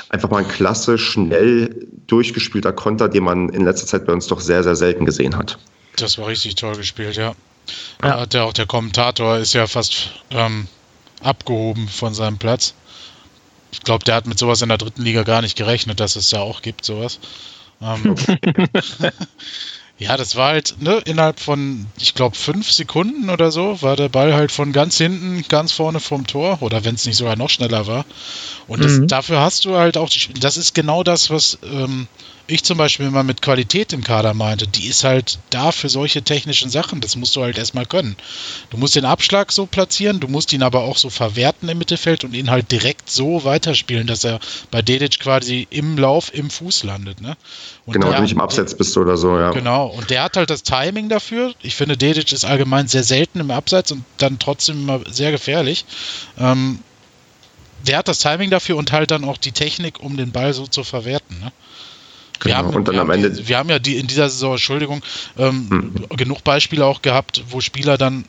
einfach 0.09 0.29
mal 0.29 0.39
ein 0.43 0.47
klasse, 0.47 0.97
schnell 0.97 1.87
durchgespielter 2.07 2.73
Konter, 2.73 3.09
den 3.09 3.23
man 3.23 3.49
in 3.49 3.63
letzter 3.63 3.87
Zeit 3.87 4.05
bei 4.05 4.13
uns 4.13 4.27
doch 4.27 4.39
sehr, 4.39 4.63
sehr 4.63 4.75
selten 4.75 5.05
gesehen 5.05 5.37
hat. 5.37 5.57
Das 5.97 6.17
war 6.17 6.27
richtig 6.27 6.55
toll 6.55 6.75
gespielt, 6.75 7.15
ja. 7.15 7.33
ja. 8.03 8.19
Hat 8.19 8.33
ja 8.33 8.43
auch 8.43 8.53
der 8.53 8.65
Kommentator 8.65 9.37
ist 9.37 9.53
ja 9.53 9.67
fast 9.67 10.11
ähm, 10.31 10.67
abgehoben 11.21 11.87
von 11.87 12.13
seinem 12.13 12.37
Platz. 12.37 12.75
Ich 13.71 13.81
glaube, 13.81 14.05
der 14.05 14.15
hat 14.15 14.27
mit 14.27 14.39
sowas 14.39 14.61
in 14.61 14.69
der 14.69 14.77
dritten 14.77 15.01
Liga 15.01 15.23
gar 15.23 15.41
nicht 15.41 15.57
gerechnet, 15.57 15.99
dass 15.99 16.15
es 16.15 16.29
da 16.29 16.39
auch 16.39 16.61
gibt, 16.61 16.85
sowas. 16.85 17.19
Ähm, 17.81 18.15
Ja, 19.97 20.17
das 20.17 20.35
war 20.35 20.49
halt, 20.49 20.75
ne, 20.81 21.01
innerhalb 21.05 21.39
von, 21.39 21.85
ich 21.97 22.15
glaube, 22.15 22.35
fünf 22.35 22.69
Sekunden 22.69 23.29
oder 23.29 23.49
so, 23.49 23.81
war 23.81 23.95
der 23.95 24.09
Ball 24.09 24.33
halt 24.33 24.51
von 24.51 24.73
ganz 24.73 24.97
hinten, 24.97 25.45
ganz 25.47 25.71
vorne 25.71 26.01
vom 26.01 26.27
Tor, 26.27 26.61
oder 26.61 26.83
wenn 26.83 26.95
es 26.95 27.05
nicht 27.05 27.15
sogar 27.15 27.37
noch 27.37 27.49
schneller 27.49 27.87
war. 27.87 28.05
Und 28.67 28.83
das, 28.83 28.93
mhm. 28.93 29.07
dafür 29.07 29.39
hast 29.39 29.63
du 29.63 29.77
halt 29.77 29.95
auch, 29.95 30.09
das 30.39 30.57
ist 30.57 30.75
genau 30.75 31.03
das, 31.03 31.29
was 31.29 31.59
ähm, 31.63 32.07
ich 32.47 32.63
zum 32.63 32.77
Beispiel 32.77 33.07
immer 33.07 33.23
mit 33.23 33.41
Qualität 33.41 33.91
im 33.93 34.03
Kader 34.03 34.33
meinte, 34.33 34.67
die 34.67 34.87
ist 34.87 35.03
halt 35.03 35.39
da 35.49 35.71
für 35.71 35.89
solche 35.89 36.21
technischen 36.21 36.69
Sachen. 36.69 37.01
Das 37.01 37.15
musst 37.15 37.35
du 37.35 37.41
halt 37.41 37.57
erstmal 37.57 37.85
können. 37.85 38.15
Du 38.69 38.77
musst 38.77 38.95
den 38.95 39.05
Abschlag 39.05 39.51
so 39.51 39.65
platzieren, 39.65 40.19
du 40.19 40.27
musst 40.27 40.53
ihn 40.53 40.61
aber 40.61 40.81
auch 40.81 40.97
so 40.97 41.09
verwerten 41.09 41.69
im 41.69 41.77
Mittelfeld 41.77 42.23
und 42.23 42.33
ihn 42.33 42.51
halt 42.51 42.71
direkt 42.71 43.09
so 43.09 43.43
weiterspielen, 43.43 44.05
dass 44.05 44.23
er 44.23 44.39
bei 44.69 44.81
Dedic 44.81 45.19
quasi 45.19 45.67
im 45.71 45.97
Lauf 45.97 46.33
im 46.33 46.49
Fuß 46.49 46.83
landet. 46.83 47.21
Ne? 47.21 47.35
Und 47.85 47.93
genau, 47.93 48.07
wenn 48.07 48.15
du 48.15 48.21
nicht 48.21 48.33
im 48.33 48.41
Abseits 48.41 48.75
bist 48.75 48.95
oder 48.97 49.17
so, 49.17 49.37
ja. 49.39 49.51
Genau, 49.51 49.87
und 49.87 50.09
der 50.09 50.23
hat 50.23 50.37
halt 50.37 50.49
das 50.49 50.63
Timing 50.63 51.09
dafür. 51.09 51.53
Ich 51.61 51.75
finde, 51.75 51.97
Dedic 51.97 52.31
ist 52.31 52.45
allgemein 52.45 52.87
sehr 52.87 53.03
selten 53.03 53.39
im 53.39 53.51
Abseits 53.51 53.91
und 53.91 54.03
dann 54.17 54.37
trotzdem 54.39 54.81
immer 54.81 55.01
sehr 55.09 55.31
gefährlich. 55.31 55.85
Ähm, 56.37 56.79
der 57.87 57.97
hat 57.97 58.07
das 58.07 58.19
Timing 58.19 58.49
dafür 58.49 58.77
und 58.77 58.91
halt 58.91 59.11
dann 59.11 59.23
auch 59.23 59.37
die 59.37 59.51
Technik, 59.51 59.99
um 59.99 60.17
den 60.17 60.31
Ball 60.31 60.53
so 60.53 60.67
zu 60.67 60.83
verwerten. 60.83 61.39
Ne? 61.39 61.51
Wir, 62.41 62.51
genau. 62.51 62.57
haben, 62.57 62.75
und 62.75 62.87
dann 62.87 62.95
wir 62.95 63.01
am 63.01 63.09
Ende. 63.09 63.31
Die, 63.31 63.47
wir 63.47 63.57
haben 63.57 63.69
ja 63.69 63.79
die 63.79 63.97
in 63.97 64.07
dieser 64.07 64.29
Saison, 64.29 64.53
Entschuldigung, 64.53 65.03
ähm, 65.37 65.69
hm. 65.69 66.17
genug 66.17 66.43
Beispiele 66.43 66.85
auch 66.85 67.01
gehabt, 67.01 67.43
wo 67.49 67.61
Spieler 67.61 67.97
dann 67.97 68.25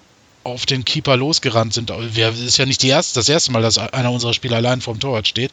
auf 0.47 0.65
den 0.65 0.85
Keeper 0.85 1.17
losgerannt 1.17 1.75
sind. 1.75 1.91
Es 1.91 2.41
ist 2.41 2.57
ja 2.57 2.67
nicht 2.67 2.83
die 2.83 2.89
erste, 2.89 3.19
das 3.19 3.29
erste 3.29 3.51
Mal, 3.51 3.63
dass 3.63 3.79
einer 3.79 4.13
unserer 4.13 4.33
Spieler 4.33 4.57
allein 4.57 4.81
vorm 4.81 5.01
Torwart 5.01 5.27
steht 5.27 5.51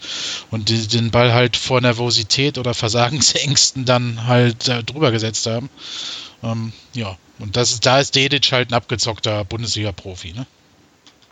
und 0.52 0.70
die, 0.70 0.88
den 0.88 1.10
Ball 1.10 1.34
halt 1.34 1.58
vor 1.58 1.82
Nervosität 1.82 2.60
oder 2.60 2.76
Versagensängsten 2.76 3.86
dann 3.86 4.28
halt 4.28 4.70
äh, 4.70 4.84
drüber 4.84 5.10
gesetzt 5.10 5.48
haben. 5.48 5.70
Ähm, 6.44 6.74
ja, 6.94 7.18
und 7.40 7.58
das 7.58 7.72
ist, 7.72 7.86
da 7.88 8.00
ist 8.00 8.16
Dedic 8.16 8.52
halt 8.52 8.70
ein 8.70 8.76
abgezockter 8.76 9.44
Bundesliga-Profi, 9.46 10.34
ne? 10.34 10.46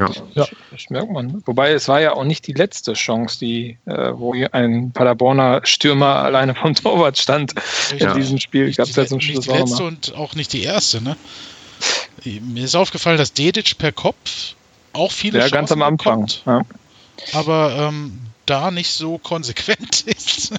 Ja. 0.02 0.44
ja. 0.44 0.48
das 0.72 0.90
merkt 0.90 1.12
man. 1.12 1.42
Wobei 1.46 1.72
es 1.72 1.88
war 1.88 2.02
ja 2.02 2.14
auch 2.14 2.24
nicht 2.24 2.48
die 2.48 2.54
letzte 2.54 2.94
Chance, 2.94 3.40
die, 3.40 3.78
äh, 3.86 4.12
wo 4.14 4.34
hier 4.34 4.54
ein 4.54 4.92
Paderborner 4.92 5.62
Stürmer 5.64 6.16
alleine 6.24 6.56
vom 6.56 6.74
Torwart 6.74 7.18
stand 7.18 7.54
ja. 7.98 8.12
in 8.12 8.18
diesem 8.20 8.40
Spiel. 8.40 8.68
Ich 8.68 8.78
glaube, 8.78 8.92
das 8.94 9.10
zum 9.10 9.22
Schluss 9.22 9.48
nicht 9.48 9.56
die 9.56 9.60
letzte 9.60 9.84
und 9.84 10.16
auch 10.16 10.36
nicht 10.36 10.54
die 10.54 10.64
erste, 10.64 11.02
ne? 11.02 11.16
Mir 12.24 12.66
ist 12.66 12.76
aufgefallen, 12.76 13.18
dass 13.18 13.34
Dedic 13.34 13.78
per 13.80 13.92
Kopf 13.92 14.54
auch 14.94 15.12
viele 15.12 15.40
ja, 15.40 15.46
Chancen 15.46 15.56
ganz 15.56 15.72
am 15.72 15.82
Anfang. 15.82 16.26
Bekommt, 16.26 16.44
ja. 16.46 16.62
aber 17.34 17.76
ähm, 17.90 18.20
da 18.46 18.72
nicht 18.72 18.92
so 18.92 19.18
konsequent 19.18 20.02
ist. 20.06 20.54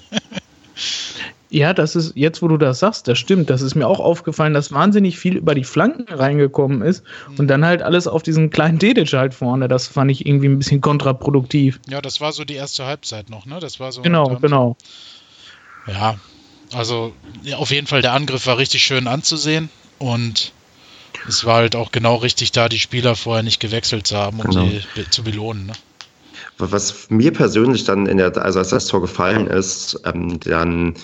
Ja, 1.53 1.75
das 1.75 1.95
ist, 1.95 2.13
jetzt 2.15 2.41
wo 2.41 2.47
du 2.47 2.57
das 2.57 2.79
sagst, 2.79 3.07
das 3.07 3.19
stimmt. 3.19 3.51
Das 3.51 3.61
ist 3.61 3.75
mir 3.75 3.87
auch 3.87 3.99
aufgefallen, 3.99 4.55
dass 4.55 4.71
wahnsinnig 4.71 5.19
viel 5.19 5.37
über 5.37 5.53
die 5.53 5.63
Flanken 5.63 6.11
reingekommen 6.11 6.81
ist 6.81 7.03
mhm. 7.29 7.35
und 7.41 7.47
dann 7.47 7.63
halt 7.63 7.83
alles 7.83 8.07
auf 8.07 8.23
diesen 8.23 8.49
kleinen 8.49 8.79
Dedic 8.79 9.13
halt 9.13 9.35
vorne. 9.35 9.67
Das 9.67 9.85
fand 9.85 10.09
ich 10.09 10.25
irgendwie 10.25 10.47
ein 10.47 10.57
bisschen 10.57 10.81
kontraproduktiv. 10.81 11.79
Ja, 11.87 12.01
das 12.01 12.19
war 12.21 12.31
so 12.31 12.43
die 12.43 12.55
erste 12.55 12.85
Halbzeit 12.85 13.29
noch, 13.29 13.45
ne? 13.45 13.59
Das 13.59 13.79
war 13.79 13.91
so. 13.91 14.01
Genau, 14.01 14.35
genau. 14.41 14.77
Ja, 15.85 16.15
also 16.73 17.13
ja, 17.43 17.57
auf 17.57 17.69
jeden 17.69 17.85
Fall 17.85 18.01
der 18.01 18.13
Angriff 18.13 18.47
war 18.47 18.57
richtig 18.57 18.81
schön 18.81 19.07
anzusehen 19.07 19.69
und 19.99 20.53
es 21.27 21.45
war 21.45 21.57
halt 21.57 21.75
auch 21.75 21.91
genau 21.91 22.15
richtig 22.15 22.51
da, 22.51 22.67
die 22.67 22.79
Spieler 22.79 23.15
vorher 23.15 23.43
nicht 23.43 23.59
gewechselt 23.59 24.07
zu 24.07 24.17
haben, 24.17 24.39
um 24.39 24.49
genau. 24.49 24.67
sie 24.95 25.09
zu 25.11 25.23
belohnen. 25.23 25.67
Ne? 25.67 25.73
Was 26.57 27.11
mir 27.11 27.31
persönlich 27.31 27.83
dann 27.83 28.07
in 28.07 28.17
der, 28.17 28.35
also 28.37 28.57
als 28.57 28.69
das 28.69 28.87
Tor 28.87 29.01
gefallen 29.01 29.45
ist, 29.45 30.01
ähm, 30.05 30.39
dann 30.39 30.95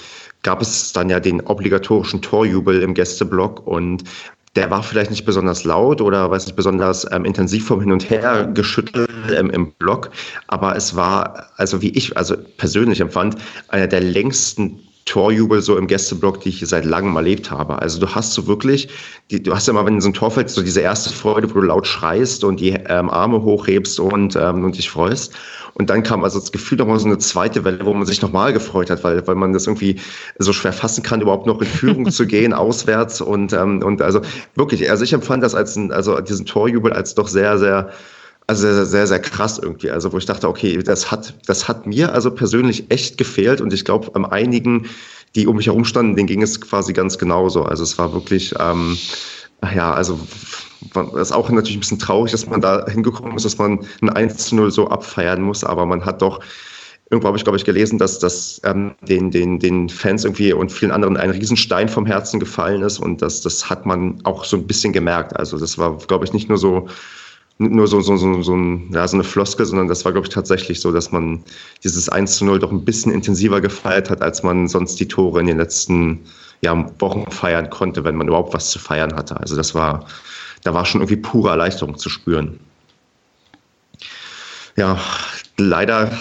gab 0.43 0.62
es 0.62 0.93
dann 0.93 1.10
ja 1.10 1.19
den 1.19 1.41
obligatorischen 1.41 2.21
Torjubel 2.21 2.82
im 2.82 2.93
Gästeblock 2.93 3.65
und 3.65 4.04
der 4.56 4.71
war 4.71 4.82
vielleicht 4.82 5.12
nicht 5.12 5.25
besonders 5.25 5.63
laut 5.63 6.02
oder 6.02 6.32
weiß 6.32 6.47
nicht 6.47 6.56
besonders 6.56 7.10
ähm, 7.12 7.23
intensiv 7.23 7.67
vom 7.67 7.82
Hin 7.82 7.91
und 7.91 8.10
Her 8.10 8.49
geschüttelt 8.54 9.10
ähm, 9.32 9.49
im 9.52 9.71
Block, 9.73 10.10
aber 10.47 10.75
es 10.75 10.95
war, 10.95 11.52
also 11.58 11.82
wie 11.82 11.89
ich 11.89 12.17
also 12.17 12.36
persönlich 12.58 12.99
empfand, 12.99 13.36
einer 13.67 13.88
der 13.88 14.02
längsten 14.02 14.80
Torjubel 15.10 15.62
so 15.62 15.75
im 15.75 15.88
Gästeblock, 15.88 16.41
die 16.41 16.49
ich 16.49 16.63
seit 16.67 16.86
langem 16.86 17.15
erlebt 17.15 17.49
habe. 17.49 17.82
Also 17.82 17.99
du 17.99 18.08
hast 18.13 18.34
so 18.34 18.45
wirklich, 18.45 18.89
die, 19.32 19.41
du 19.41 19.56
hast 19.56 19.67
ja 19.67 19.73
mal, 19.73 19.86
wenn 19.86 19.99
so 20.02 20.10
ein 20.10 20.13
Tor 20.13 20.30
fällt, 20.30 20.52
so 20.52 20.62
diese 20.62 20.82
erste 20.82 21.10
Freude, 21.12 21.49
wo 21.49 21.56
du 21.56 21.62
laut 21.62 21.88
schreist 21.88 22.43
und 22.43 22.60
die 22.60 22.71
ähm, 22.71 23.10
Arme 23.10 23.41
hochhebst 23.41 23.99
und, 23.99 24.36
ähm, 24.36 24.63
und 24.63 24.78
dich 24.78 24.89
freust. 24.89 25.34
Und 25.74 25.90
dann 25.90 26.04
kam 26.04 26.24
also 26.24 26.40
das 26.40 26.52
Gefühl 26.52 26.78
nochmal 26.78 27.00
so 27.00 27.08
eine 27.08 27.18
zweite 27.18 27.64
Welle, 27.64 27.86
wo 27.86 27.94
man 27.94 28.06
sich 28.06 28.22
nochmal 28.22 28.54
gefreut 28.54 28.90
hat, 28.90 29.04
weil, 29.04 29.26
weil 29.28 29.36
man 29.36 29.54
das 29.54 29.68
irgendwie 29.68 30.00
so 30.38 30.54
schwer 30.54 30.74
fassen 30.74 31.04
kann, 31.04 31.22
überhaupt 31.22 31.46
noch 31.46 31.62
in 31.62 31.68
Führung 31.68 32.12
zu 32.12 32.26
gehen, 32.28 32.54
auswärts 32.54 33.22
und, 33.22 33.54
ähm, 33.54 33.84
und 33.84 34.02
also 34.02 34.22
wirklich, 34.56 34.90
also 34.90 35.04
ich 35.04 35.14
empfand 35.14 35.44
das 35.44 35.56
als 35.56 35.76
ein, 35.76 35.92
also 35.92 36.20
diesen 36.22 36.46
Torjubel 36.46 36.94
als 36.94 37.16
doch 37.16 37.28
sehr, 37.28 37.58
sehr, 37.58 37.90
also 38.48 38.62
sehr, 38.62 38.86
sehr, 38.86 39.08
sehr 39.08 39.20
krass 39.20 39.60
irgendwie. 39.62 39.92
Also 39.92 40.12
wo 40.12 40.18
ich 40.18 40.26
dachte, 40.26 40.48
okay, 40.48 40.82
das 40.84 41.12
hat, 41.12 41.34
das 41.46 41.68
hat 41.68 41.86
mir 41.86 42.14
also 42.14 42.32
persönlich 42.32 42.90
echt 42.90 43.18
gefehlt 43.18 43.62
und 43.62 43.74
ich 43.74 43.86
glaube, 43.86 44.12
am 44.16 44.26
einigen, 44.26 44.88
die 45.36 45.46
um 45.48 45.58
mich 45.58 45.68
herum 45.68 45.86
standen, 45.86 46.16
denen 46.16 46.28
ging 46.28 46.42
es 46.42 46.60
quasi 46.60 46.94
ganz 46.94 47.18
genauso. 47.18 47.64
Also 47.64 47.84
es 47.84 47.98
war 47.98 48.14
wirklich, 48.14 48.56
ähm, 48.60 48.98
ja, 49.76 49.94
also 49.94 50.20
ist 51.20 51.32
auch 51.32 51.50
natürlich 51.50 51.78
ein 51.78 51.82
bisschen 51.82 52.00
traurig, 52.00 52.32
dass 52.32 52.48
man 52.48 52.62
da 52.62 52.86
hingekommen 52.88 53.36
ist, 53.36 53.44
dass 53.44 53.58
man 53.58 53.80
ein 54.02 54.10
1 54.10 54.38
zu 54.38 54.56
0 54.56 54.72
so 54.72 54.88
abfeiern 54.88 55.42
muss, 55.42 55.63
aber 55.63 55.86
man 55.86 56.06
hat 56.06 56.22
doch 56.22 56.39
irgendwo 57.10 57.28
habe 57.28 57.38
ich, 57.38 57.44
glaube 57.44 57.58
ich, 57.58 57.65
gelesen, 57.65 57.98
dass 57.98 58.20
das 58.20 58.62
ähm, 58.63 58.94
den, 59.02 59.32
den, 59.32 59.60
den 59.60 59.89
Fans 59.89 60.24
irgendwie 60.26 60.54
und 60.54 60.72
vielen 60.72 60.92
anderen 60.92 61.18
ein 61.18 61.32
Riesenstein 61.32 61.89
vom 61.89 62.06
Herzen 62.06 62.39
gefallen 62.39 62.84
ist 62.84 63.00
und 63.00 63.22
das, 63.22 63.42
das 63.42 63.70
hat 63.70 63.86
man 63.86 64.20
auch 64.26 64.46
so 64.46 64.58
ein 64.58 64.68
bisschen 64.68 64.94
gemerkt. 64.94 65.36
Also 65.36 65.58
das 65.58 65.78
war, 65.78 65.98
glaube 65.98 66.26
ich, 66.26 66.34
nicht 66.34 66.50
nur 66.50 66.58
so 66.58 66.88
nur 67.62 67.88
so, 67.88 68.00
so, 68.00 68.15
so, 68.15 68.42
so, 68.42 68.56
ein, 68.56 68.89
ja, 68.94 69.06
so 69.06 69.18
eine 69.18 69.24
Floske, 69.26 69.65
sondern 69.65 69.89
das 69.89 70.06
war, 70.06 70.13
glaube 70.13 70.26
ich, 70.26 70.34
tatsächlich 70.34 70.80
so, 70.80 70.94
dass 70.94 71.12
man 71.12 71.44
dieses 71.84 72.08
1 72.08 72.38
zu 72.38 72.46
0 72.46 72.60
doch 72.60 72.72
ein 72.72 72.86
bisschen 72.86 73.12
intensiver 73.12 73.60
gefeiert 73.60 74.10
hat, 74.10 74.22
als 74.22 74.44
man 74.44 74.70
sonst 74.70 74.98
die 74.98 75.10
Tore 75.10 75.42
in 75.42 75.48
den 75.48 75.58
letzten 75.58 76.22
ja, 76.62 76.89
Wochen 77.00 77.30
feiern 77.30 77.70
konnte, 77.70 78.06
wenn 78.06 78.15
man 78.15 78.30
überhaupt 78.30 78.54
was 78.54 78.70
zu 78.70 78.80
feiern 78.80 79.13
hatte. 79.13 79.38
Also 79.38 79.58
das 79.58 79.76
war, 79.76 80.06
da 80.63 80.74
war 80.74 80.86
schon 80.86 81.02
irgendwie 81.02 81.22
pure 81.22 81.50
Erleichterung 81.50 81.98
zu 81.98 82.10
spüren. 82.10 82.60
Ja, 84.76 85.00
leider 85.58 86.12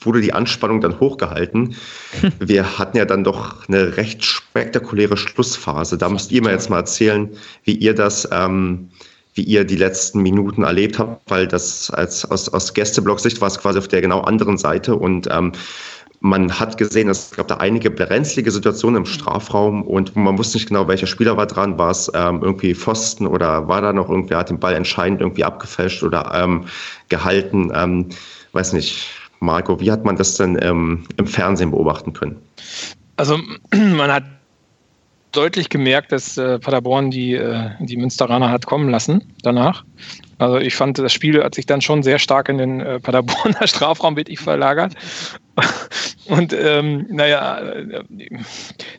wurde 0.00 0.20
die 0.20 0.32
Anspannung 0.32 0.80
dann 0.80 0.98
hochgehalten. 0.98 1.76
Wir 2.40 2.78
hatten 2.78 2.96
ja 2.96 3.04
dann 3.04 3.24
doch 3.24 3.68
eine 3.68 3.96
recht 3.96 4.24
spektakuläre 4.24 5.16
Schlussphase. 5.16 5.96
Da 5.96 6.08
müsst 6.08 6.32
ihr 6.32 6.42
mir 6.42 6.50
jetzt 6.50 6.70
mal 6.70 6.78
erzählen, 6.78 7.30
wie 7.64 7.74
ihr 7.74 7.94
das 7.94 8.28
ähm, 8.32 8.90
wie 9.34 9.42
ihr 9.42 9.64
die 9.64 9.76
letzten 9.76 10.20
Minuten 10.20 10.62
erlebt 10.62 10.98
habt, 10.98 11.30
weil 11.30 11.46
das 11.46 11.90
als 11.90 12.24
aus, 12.30 12.48
aus 12.50 12.74
Gästeblock-Sicht 12.74 13.40
war 13.40 13.48
es 13.48 13.58
quasi 13.58 13.78
auf 13.78 13.88
der 13.88 14.02
genau 14.02 14.20
anderen 14.20 14.58
Seite 14.58 14.94
und 14.94 15.26
ähm, 15.30 15.52
man 16.22 16.58
hat 16.58 16.78
gesehen, 16.78 17.08
es 17.08 17.32
gab 17.32 17.48
da 17.48 17.56
einige 17.56 17.90
brenzlige 17.90 18.50
Situationen 18.50 19.02
im 19.02 19.06
Strafraum 19.06 19.82
und 19.82 20.14
man 20.14 20.38
wusste 20.38 20.56
nicht 20.56 20.68
genau, 20.68 20.86
welcher 20.86 21.08
Spieler 21.08 21.36
war 21.36 21.46
dran. 21.46 21.78
War 21.78 21.90
es 21.90 22.10
ähm, 22.14 22.40
irgendwie 22.42 22.74
Pfosten 22.74 23.26
oder 23.26 23.66
war 23.66 23.82
da 23.82 23.92
noch 23.92 24.08
irgendwer, 24.08 24.38
hat 24.38 24.48
den 24.48 24.60
Ball 24.60 24.74
entscheidend 24.74 25.20
irgendwie 25.20 25.42
abgefälscht 25.42 26.02
oder 26.04 26.32
ähm, 26.32 26.66
gehalten? 27.08 27.72
Ähm, 27.74 28.10
weiß 28.52 28.72
nicht, 28.72 29.08
Marco, 29.40 29.80
wie 29.80 29.90
hat 29.90 30.04
man 30.04 30.16
das 30.16 30.36
denn 30.36 30.54
im 30.54 31.04
Fernsehen 31.24 31.72
beobachten 31.72 32.12
können? 32.12 32.40
Also 33.16 33.38
man 33.74 34.12
hat 34.12 34.24
deutlich 35.32 35.68
gemerkt, 35.68 36.12
dass 36.12 36.36
äh, 36.36 36.58
Paderborn 36.58 37.10
die, 37.10 37.34
äh, 37.34 37.70
die 37.80 37.96
Münsteraner 37.96 38.50
hat 38.50 38.66
kommen 38.66 38.90
lassen 38.90 39.32
danach. 39.42 39.84
Also 40.38 40.58
ich 40.58 40.74
fand, 40.74 40.98
das 40.98 41.12
Spiel 41.12 41.42
hat 41.42 41.54
sich 41.54 41.66
dann 41.66 41.80
schon 41.80 42.02
sehr 42.02 42.18
stark 42.18 42.48
in 42.48 42.58
den 42.58 42.80
äh, 42.80 43.00
Paderborner 43.00 43.66
Strafraum 43.66 44.16
wirklich 44.16 44.40
verlagert. 44.40 44.94
Und 46.26 46.52
ähm, 46.52 47.06
naja, 47.10 47.58
äh, 47.58 48.04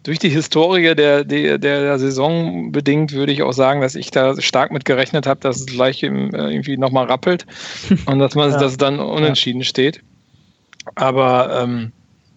durch 0.03 0.19
die 0.19 0.29
Historie 0.29 0.95
der, 0.95 1.23
der, 1.23 1.57
der 1.57 1.99
Saison 1.99 2.71
bedingt 2.71 3.13
würde 3.13 3.31
ich 3.31 3.43
auch 3.43 3.53
sagen, 3.53 3.81
dass 3.81 3.95
ich 3.95 4.11
da 4.11 4.39
stark 4.41 4.71
mit 4.71 4.85
gerechnet 4.85 5.25
habe, 5.25 5.39
dass 5.39 5.61
es 5.61 5.65
gleich 5.65 6.03
im, 6.03 6.33
äh, 6.33 6.49
irgendwie 6.49 6.77
nochmal 6.77 7.05
rappelt 7.05 7.45
und 8.05 8.19
dass 8.19 8.35
man 8.35 8.51
ja. 8.51 8.57
dass 8.57 8.73
es 8.73 8.77
dann 8.77 8.99
unentschieden 8.99 9.61
ja. 9.61 9.65
steht. 9.65 10.01
Aber 10.95 11.61
ähm, 11.63 11.91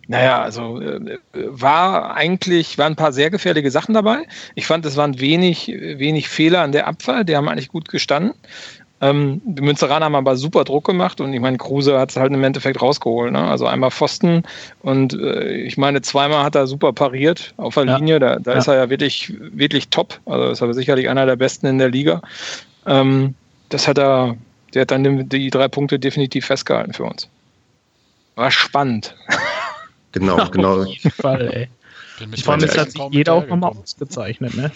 naja, 0.09 0.41
also 0.41 0.81
äh, 0.81 1.19
war 1.33 2.15
eigentlich, 2.15 2.79
waren 2.79 2.93
ein 2.93 2.97
paar 2.97 3.13
sehr 3.13 3.31
gefährliche 3.31 3.71
Sachen 3.71 3.95
dabei. 3.95 4.19
Ich 4.55 4.67
fand, 4.67 4.87
es 4.87 4.97
waren 4.97 5.21
wenig, 5.21 5.69
wenig 5.69 6.29
Fehler 6.29 6.63
an 6.63 6.73
der 6.73 6.87
Abwehr, 6.87 7.25
die 7.25 7.37
haben 7.37 7.49
eigentlich 7.49 7.69
gut 7.69 7.89
gestanden. 7.89 8.35
Ähm, 9.01 9.43
die 9.45 9.63
Münsteraner 9.63 10.07
haben 10.07 10.15
aber 10.15 10.37
super 10.37 10.65
Druck 10.65 10.87
gemacht 10.87 11.21
und 11.21 11.33
ich 11.35 11.41
meine, 11.41 11.59
Kruse 11.59 11.99
hat 11.99 12.11
es 12.11 12.17
halt 12.17 12.33
im 12.33 12.43
Endeffekt 12.43 12.81
rausgeholt. 12.81 13.33
Ne? 13.33 13.41
Also 13.41 13.67
einmal 13.67 13.91
Pfosten 13.91 14.45
und 14.81 15.13
äh, 15.13 15.53
ich 15.53 15.77
meine, 15.77 16.01
zweimal 16.01 16.45
hat 16.45 16.55
er 16.55 16.67
super 16.67 16.93
pariert 16.95 17.53
auf 17.59 17.75
der 17.75 17.85
ja. 17.85 17.97
Linie. 17.97 18.21
Da, 18.21 18.37
da 18.37 18.53
ja. 18.53 18.59
ist 18.59 18.69
er 18.69 18.77
ja 18.77 18.89
wirklich, 18.89 19.35
wirklich 19.39 19.89
top. 19.91 20.19
Also 20.25 20.51
ist 20.51 20.63
aber 20.63 20.73
sicherlich 20.73 21.11
einer 21.11 21.27
der 21.27 21.37
besten 21.37 21.67
in 21.67 21.79
der 21.79 21.91
Liga. 21.91 22.23
Ähm, 22.87 23.35
das 23.69 23.87
hat 23.87 23.99
er, 23.99 24.37
der 24.73 24.83
hat 24.83 24.91
dann 24.93 25.29
die 25.29 25.51
drei 25.51 25.69
Punkte 25.69 25.99
definitiv 25.99 26.47
festgehalten 26.47 26.95
für 26.95 27.05
uns. 27.05 27.29
War 28.35 28.51
spannend. 28.51 29.15
Genau, 30.19 30.49
genau. 30.51 30.81
Auf 30.81 30.87
jeden 30.87 31.11
Fall, 31.11 31.49
ey. 31.53 31.69
Vor 32.43 32.55
allem 32.55 32.63
hat 32.63 32.91
sich 32.91 33.03
jeder 33.11 33.35
auch 33.35 33.47
nochmal 33.47 33.73
ausgezeichnet, 33.73 34.55
ne? 34.55 34.73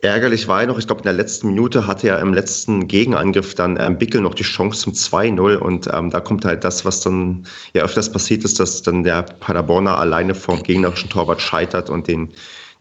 Ärgerlich 0.00 0.48
war 0.48 0.60
ja 0.60 0.66
noch, 0.66 0.78
ich 0.78 0.86
glaube, 0.86 1.00
in 1.00 1.04
der 1.04 1.14
letzten 1.14 1.48
Minute 1.48 1.86
hatte 1.86 2.08
er 2.08 2.18
im 2.20 2.34
letzten 2.34 2.88
Gegenangriff 2.88 3.54
dann 3.54 3.78
ähm, 3.80 3.96
Bickel 3.96 4.20
noch 4.20 4.34
die 4.34 4.42
Chance 4.42 4.80
zum 4.80 4.92
2-0 4.92 5.56
und 5.56 5.88
ähm, 5.92 6.10
da 6.10 6.20
kommt 6.20 6.44
halt 6.44 6.62
das, 6.64 6.84
was 6.84 7.00
dann 7.00 7.46
ja 7.72 7.82
öfters 7.82 8.12
passiert 8.12 8.44
ist, 8.44 8.60
dass 8.60 8.82
dann 8.82 9.02
der 9.02 9.22
Paderborner 9.22 9.98
alleine 9.98 10.34
vom 10.34 10.62
gegnerischen 10.62 11.08
Torwart 11.08 11.40
scheitert 11.40 11.88
und 11.88 12.06
den, 12.06 12.30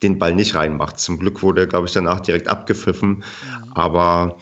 den 0.02 0.20
Ball 0.20 0.36
nicht 0.36 0.56
reinmacht. 0.56 1.00
Zum 1.00 1.18
Glück 1.20 1.42
wurde, 1.42 1.66
glaube 1.66 1.88
ich, 1.88 1.94
danach 1.94 2.20
direkt 2.20 2.50
abgepfiffen, 2.50 3.24
ja. 3.48 3.64
aber 3.74 4.38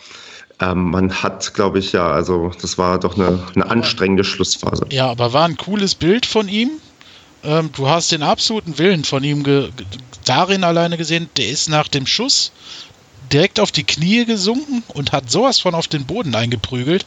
ähm, 0.61 0.91
man 0.91 1.23
hat, 1.23 1.53
glaube 1.53 1.79
ich, 1.79 1.91
ja, 1.91 2.09
also 2.11 2.51
das 2.61 2.77
war 2.77 2.99
doch 2.99 3.17
eine, 3.17 3.43
eine 3.55 3.69
anstrengende 3.69 4.23
Schlussphase. 4.23 4.85
Ja, 4.91 5.09
aber 5.09 5.33
war 5.33 5.45
ein 5.45 5.57
cooles 5.57 5.95
Bild 5.95 6.25
von 6.25 6.47
ihm. 6.47 6.69
Ähm, 7.43 7.71
du 7.75 7.87
hast 7.87 8.11
den 8.11 8.23
absoluten 8.23 8.77
Willen 8.77 9.03
von 9.03 9.23
ihm 9.23 9.43
darin 10.25 10.63
alleine 10.63 10.97
gesehen. 10.97 11.29
Der 11.37 11.49
ist 11.49 11.69
nach 11.69 11.87
dem 11.87 12.05
Schuss 12.05 12.51
direkt 13.33 13.59
auf 13.59 13.71
die 13.71 13.83
Knie 13.83 14.25
gesunken 14.25 14.83
und 14.89 15.11
hat 15.11 15.31
sowas 15.31 15.59
von 15.59 15.73
auf 15.73 15.87
den 15.87 16.05
Boden 16.05 16.35
eingeprügelt. 16.35 17.05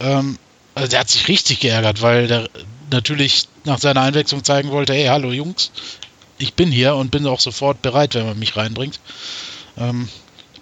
Ähm, 0.00 0.38
also 0.74 0.88
der 0.88 1.00
hat 1.00 1.10
sich 1.10 1.28
richtig 1.28 1.60
geärgert, 1.60 2.00
weil 2.00 2.26
der, 2.26 2.48
natürlich 2.90 3.48
nach 3.64 3.78
seiner 3.78 4.02
Einwechslung 4.02 4.44
zeigen 4.44 4.70
wollte, 4.70 4.94
hey, 4.94 5.06
hallo 5.06 5.32
Jungs, 5.32 5.72
ich 6.38 6.54
bin 6.54 6.70
hier 6.70 6.96
und 6.96 7.10
bin 7.10 7.26
auch 7.26 7.40
sofort 7.40 7.82
bereit, 7.82 8.14
wenn 8.14 8.26
man 8.26 8.38
mich 8.38 8.56
reinbringt. 8.56 8.98
Ähm, 9.76 10.08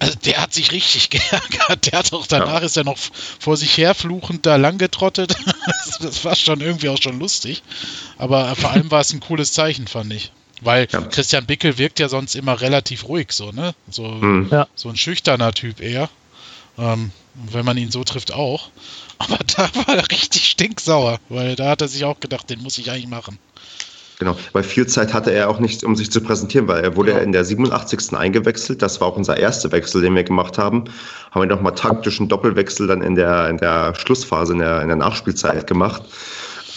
also 0.03 0.19
der 0.25 0.43
hat 0.43 0.53
sich 0.53 0.73
richtig 0.73 1.11
geärgert. 1.11 1.87
Der 1.87 1.99
hat 2.01 2.13
auch 2.13 2.27
danach 2.27 2.61
ja. 2.61 2.67
ist 2.67 2.77
er 2.77 2.85
noch 2.85 2.99
vor 3.39 3.57
sich 3.57 3.77
her 3.79 3.95
fluchend 3.95 4.47
da 4.47 4.57
lang 4.57 4.77
getrottet. 4.77 5.37
das 6.01 6.25
war 6.25 6.35
schon 6.35 6.61
irgendwie 6.61 6.89
auch 6.89 7.01
schon 7.01 7.21
lustig. 7.21 7.63
Aber 8.19 8.55
vor 8.57 8.71
allem 8.71 8.91
war 8.91 9.01
es 9.01 9.13
ein 9.13 9.21
cooles 9.21 9.53
Zeichen, 9.53 9.87
fand 9.87 10.13
ich. 10.13 10.33
Weil 10.61 10.89
ja. 10.91 11.01
Christian 11.03 11.47
Bickel 11.47 11.79
wirkt 11.79 12.01
ja 12.01 12.09
sonst 12.09 12.35
immer 12.35 12.61
relativ 12.61 13.09
ruhig, 13.09 13.33
so, 13.33 13.53
ne? 13.53 13.75
So, 13.89 14.07
mhm. 14.09 14.51
so 14.75 14.89
ein 14.89 14.97
schüchterner 14.97 15.53
Typ 15.53 15.81
eher. 15.81 16.09
Ähm, 16.79 17.13
wenn 17.35 17.65
man 17.65 17.77
ihn 17.77 17.91
so 17.91 18.03
trifft 18.03 18.33
auch. 18.33 18.71
Aber 19.19 19.39
da 19.57 19.71
war 19.75 19.97
er 19.97 20.11
richtig 20.11 20.49
stinksauer, 20.49 21.21
weil 21.29 21.55
da 21.55 21.71
hat 21.71 21.81
er 21.81 21.89
sich 21.89 22.05
auch 22.05 22.19
gedacht, 22.19 22.51
den 22.51 22.63
muss 22.63 22.79
ich 22.79 22.91
eigentlich 22.91 23.07
machen. 23.07 23.39
Genau, 24.23 24.37
weil 24.53 24.63
viel 24.63 24.87
Zeit 24.87 25.13
hatte 25.13 25.33
er 25.33 25.51
auch 25.51 25.59
nicht, 25.59 25.83
um 25.83 25.97
sich 25.97 26.13
zu 26.13 26.21
präsentieren, 26.21 26.69
weil 26.69 26.85
er 26.85 26.95
wurde 26.95 27.11
ja. 27.11 27.19
in 27.19 27.33
der 27.33 27.45
87. 27.45 28.17
eingewechselt. 28.17 28.81
Das 28.81 29.01
war 29.01 29.09
auch 29.09 29.17
unser 29.17 29.37
erster 29.37 29.73
Wechsel, 29.73 30.01
den 30.01 30.15
wir 30.15 30.23
gemacht 30.23 30.59
haben. 30.59 30.85
Haben 31.33 31.43
wir 31.43 31.47
nochmal 31.47 31.75
taktischen 31.75 32.29
Doppelwechsel 32.29 32.87
dann 32.87 33.03
in 33.03 33.17
der, 33.17 33.49
in 33.49 33.57
der 33.57 33.97
Schlussphase, 33.97 34.53
in 34.53 34.61
der, 34.61 34.81
in 34.81 34.87
der 34.87 34.97
Nachspielzeit 34.97 35.67
gemacht 35.67 36.05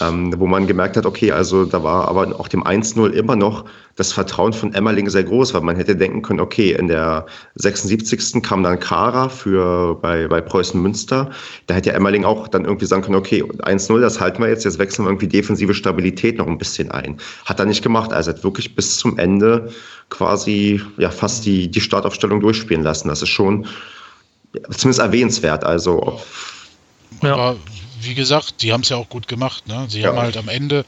ähm, 0.00 0.34
wo 0.38 0.46
man 0.46 0.66
gemerkt 0.66 0.96
hat, 0.96 1.06
okay, 1.06 1.32
also 1.32 1.64
da 1.64 1.82
war 1.82 2.08
aber 2.08 2.38
auch 2.38 2.48
dem 2.48 2.64
1-0 2.64 3.10
immer 3.10 3.36
noch 3.36 3.64
das 3.96 4.12
Vertrauen 4.12 4.52
von 4.52 4.74
Emmerling 4.74 5.08
sehr 5.08 5.24
groß, 5.24 5.54
weil 5.54 5.62
man 5.62 5.76
hätte 5.76 5.96
denken 5.96 6.20
können, 6.20 6.40
okay, 6.40 6.72
in 6.72 6.88
der 6.88 7.24
76. 7.54 8.42
kam 8.42 8.62
dann 8.62 8.78
Kara 8.78 9.30
für 9.30 9.94
bei, 9.94 10.28
bei 10.28 10.42
Preußen 10.42 10.80
Münster. 10.80 11.30
Da 11.66 11.74
hätte 11.74 11.92
Emmerling 11.92 12.24
auch 12.24 12.46
dann 12.48 12.66
irgendwie 12.66 12.84
sagen 12.84 13.02
können, 13.02 13.16
okay, 13.16 13.42
1-0, 13.42 14.00
das 14.00 14.20
halten 14.20 14.42
wir 14.42 14.50
jetzt, 14.50 14.64
jetzt 14.64 14.78
wechseln 14.78 15.06
wir 15.06 15.10
irgendwie 15.10 15.28
defensive 15.28 15.72
Stabilität 15.72 16.36
noch 16.36 16.46
ein 16.46 16.58
bisschen 16.58 16.90
ein. 16.90 17.16
Hat 17.46 17.58
er 17.58 17.64
nicht 17.64 17.82
gemacht. 17.82 18.12
Also 18.12 18.32
hat 18.32 18.44
wirklich 18.44 18.74
bis 18.76 18.98
zum 18.98 19.18
Ende 19.18 19.70
quasi 20.10 20.82
ja 20.98 21.10
fast 21.10 21.46
die, 21.46 21.70
die 21.70 21.80
Startaufstellung 21.80 22.40
durchspielen 22.40 22.82
lassen. 22.82 23.08
Das 23.08 23.22
ist 23.22 23.30
schon 23.30 23.66
zumindest 24.70 25.00
erwähnenswert. 25.00 25.64
Also 25.64 26.20
ja 27.22 27.56
wie 28.06 28.14
gesagt, 28.14 28.62
die 28.62 28.72
haben 28.72 28.82
es 28.82 28.88
ja 28.88 28.96
auch 28.96 29.08
gut 29.08 29.28
gemacht. 29.28 29.66
Ne? 29.66 29.86
Sie 29.88 30.00
ja. 30.00 30.08
haben 30.08 30.18
halt 30.18 30.36
am 30.36 30.48
Ende, 30.48 30.84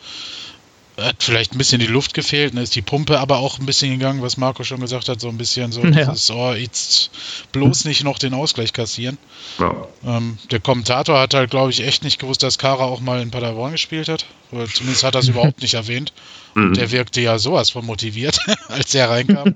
hat 1.01 1.23
vielleicht 1.23 1.55
ein 1.55 1.59
bisschen 1.59 1.81
die 1.81 1.87
Luft 1.87 2.15
gefehlt, 2.15 2.55
ne? 2.55 2.63
ist 2.63 2.75
die 2.75 2.83
Pumpe 2.83 3.21
aber 3.21 3.39
auch 3.39 3.59
ein 3.59 3.67
bisschen 3.67 3.93
gegangen, 3.93 4.21
was 4.21 4.37
Marco 4.37 4.65
schon 4.65 4.81
gesagt 4.81 5.09
hat, 5.09 5.21
so 5.21 5.29
ein 5.29 5.39
bisschen 5.39 5.71
so, 5.71 5.83
ja. 5.83 5.91
dieses, 5.91 6.31
oh, 6.31 6.53
jetzt 6.53 7.11
bloß 7.53 7.85
nicht 7.85 8.03
noch 8.03 8.19
den 8.19 8.35
Ausgleich 8.35 8.73
kassieren. 8.73 9.17
Ja. 9.59 9.87
Ähm, 10.05 10.39
der 10.51 10.61
Kommentator 10.61 11.19
hat 11.21 11.35
halt, 11.35 11.51
glaube 11.51 11.71
ich, 11.71 11.87
echt 11.87 12.03
nicht 12.03 12.19
gewusst, 12.19 12.43
dass 12.43 12.59
Kara 12.59 12.85
auch 12.85 13.01
mal 13.01 13.21
in 13.23 13.31
Paderborn 13.31 13.73
gespielt 13.73 14.09
hat. 14.09 14.27
Oder 14.51 14.67
zumindest 14.67 15.05
hat 15.05 15.15
er 15.15 15.21
es 15.21 15.29
überhaupt 15.29 15.63
nicht 15.63 15.75
erwähnt. 15.75 16.13
Mhm. 16.55 16.75
Der 16.75 16.91
wirkte 16.91 17.21
ja 17.21 17.39
sowas 17.39 17.71
von 17.71 17.87
motiviert, 17.87 18.41
als 18.69 18.95
er 18.95 19.09
reinkam. 19.11 19.55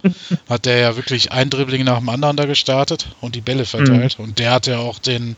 hat 0.49 0.67
der 0.67 0.79
ja 0.79 0.97
wirklich 0.97 1.33
ein 1.33 1.51
Dribbling 1.51 1.85
nach 1.85 1.99
dem 1.99 2.09
anderen 2.09 2.37
da 2.37 2.45
gestartet 2.45 3.09
und 3.21 3.35
die 3.35 3.41
Bälle 3.41 3.65
verteilt. 3.65 4.19
Mhm. 4.19 4.25
Und 4.25 4.39
der 4.39 4.53
hat 4.53 4.67
ja 4.67 4.79
auch 4.79 4.99
den 4.99 5.37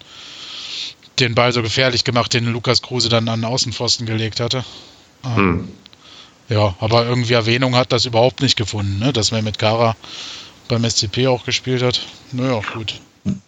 den 1.18 1.34
Ball 1.34 1.52
so 1.52 1.62
gefährlich 1.62 2.04
gemacht, 2.04 2.34
den 2.34 2.46
Lukas 2.46 2.82
Kruse 2.82 3.08
dann 3.08 3.28
an 3.28 3.40
den 3.40 3.44
Außenpfosten 3.46 4.06
gelegt 4.06 4.40
hatte. 4.40 4.64
Ähm, 5.24 5.36
hm. 5.36 5.68
Ja, 6.48 6.74
aber 6.80 7.06
irgendwie 7.06 7.32
Erwähnung 7.32 7.74
hat 7.74 7.92
das 7.92 8.04
überhaupt 8.04 8.40
nicht 8.40 8.56
gefunden, 8.56 8.98
ne? 8.98 9.12
dass 9.12 9.30
man 9.30 9.44
mit 9.44 9.58
Kara 9.58 9.96
beim 10.68 10.88
SCP 10.88 11.26
auch 11.26 11.44
gespielt 11.44 11.82
hat. 11.82 12.00
Naja, 12.32 12.60
gut. 12.74 13.00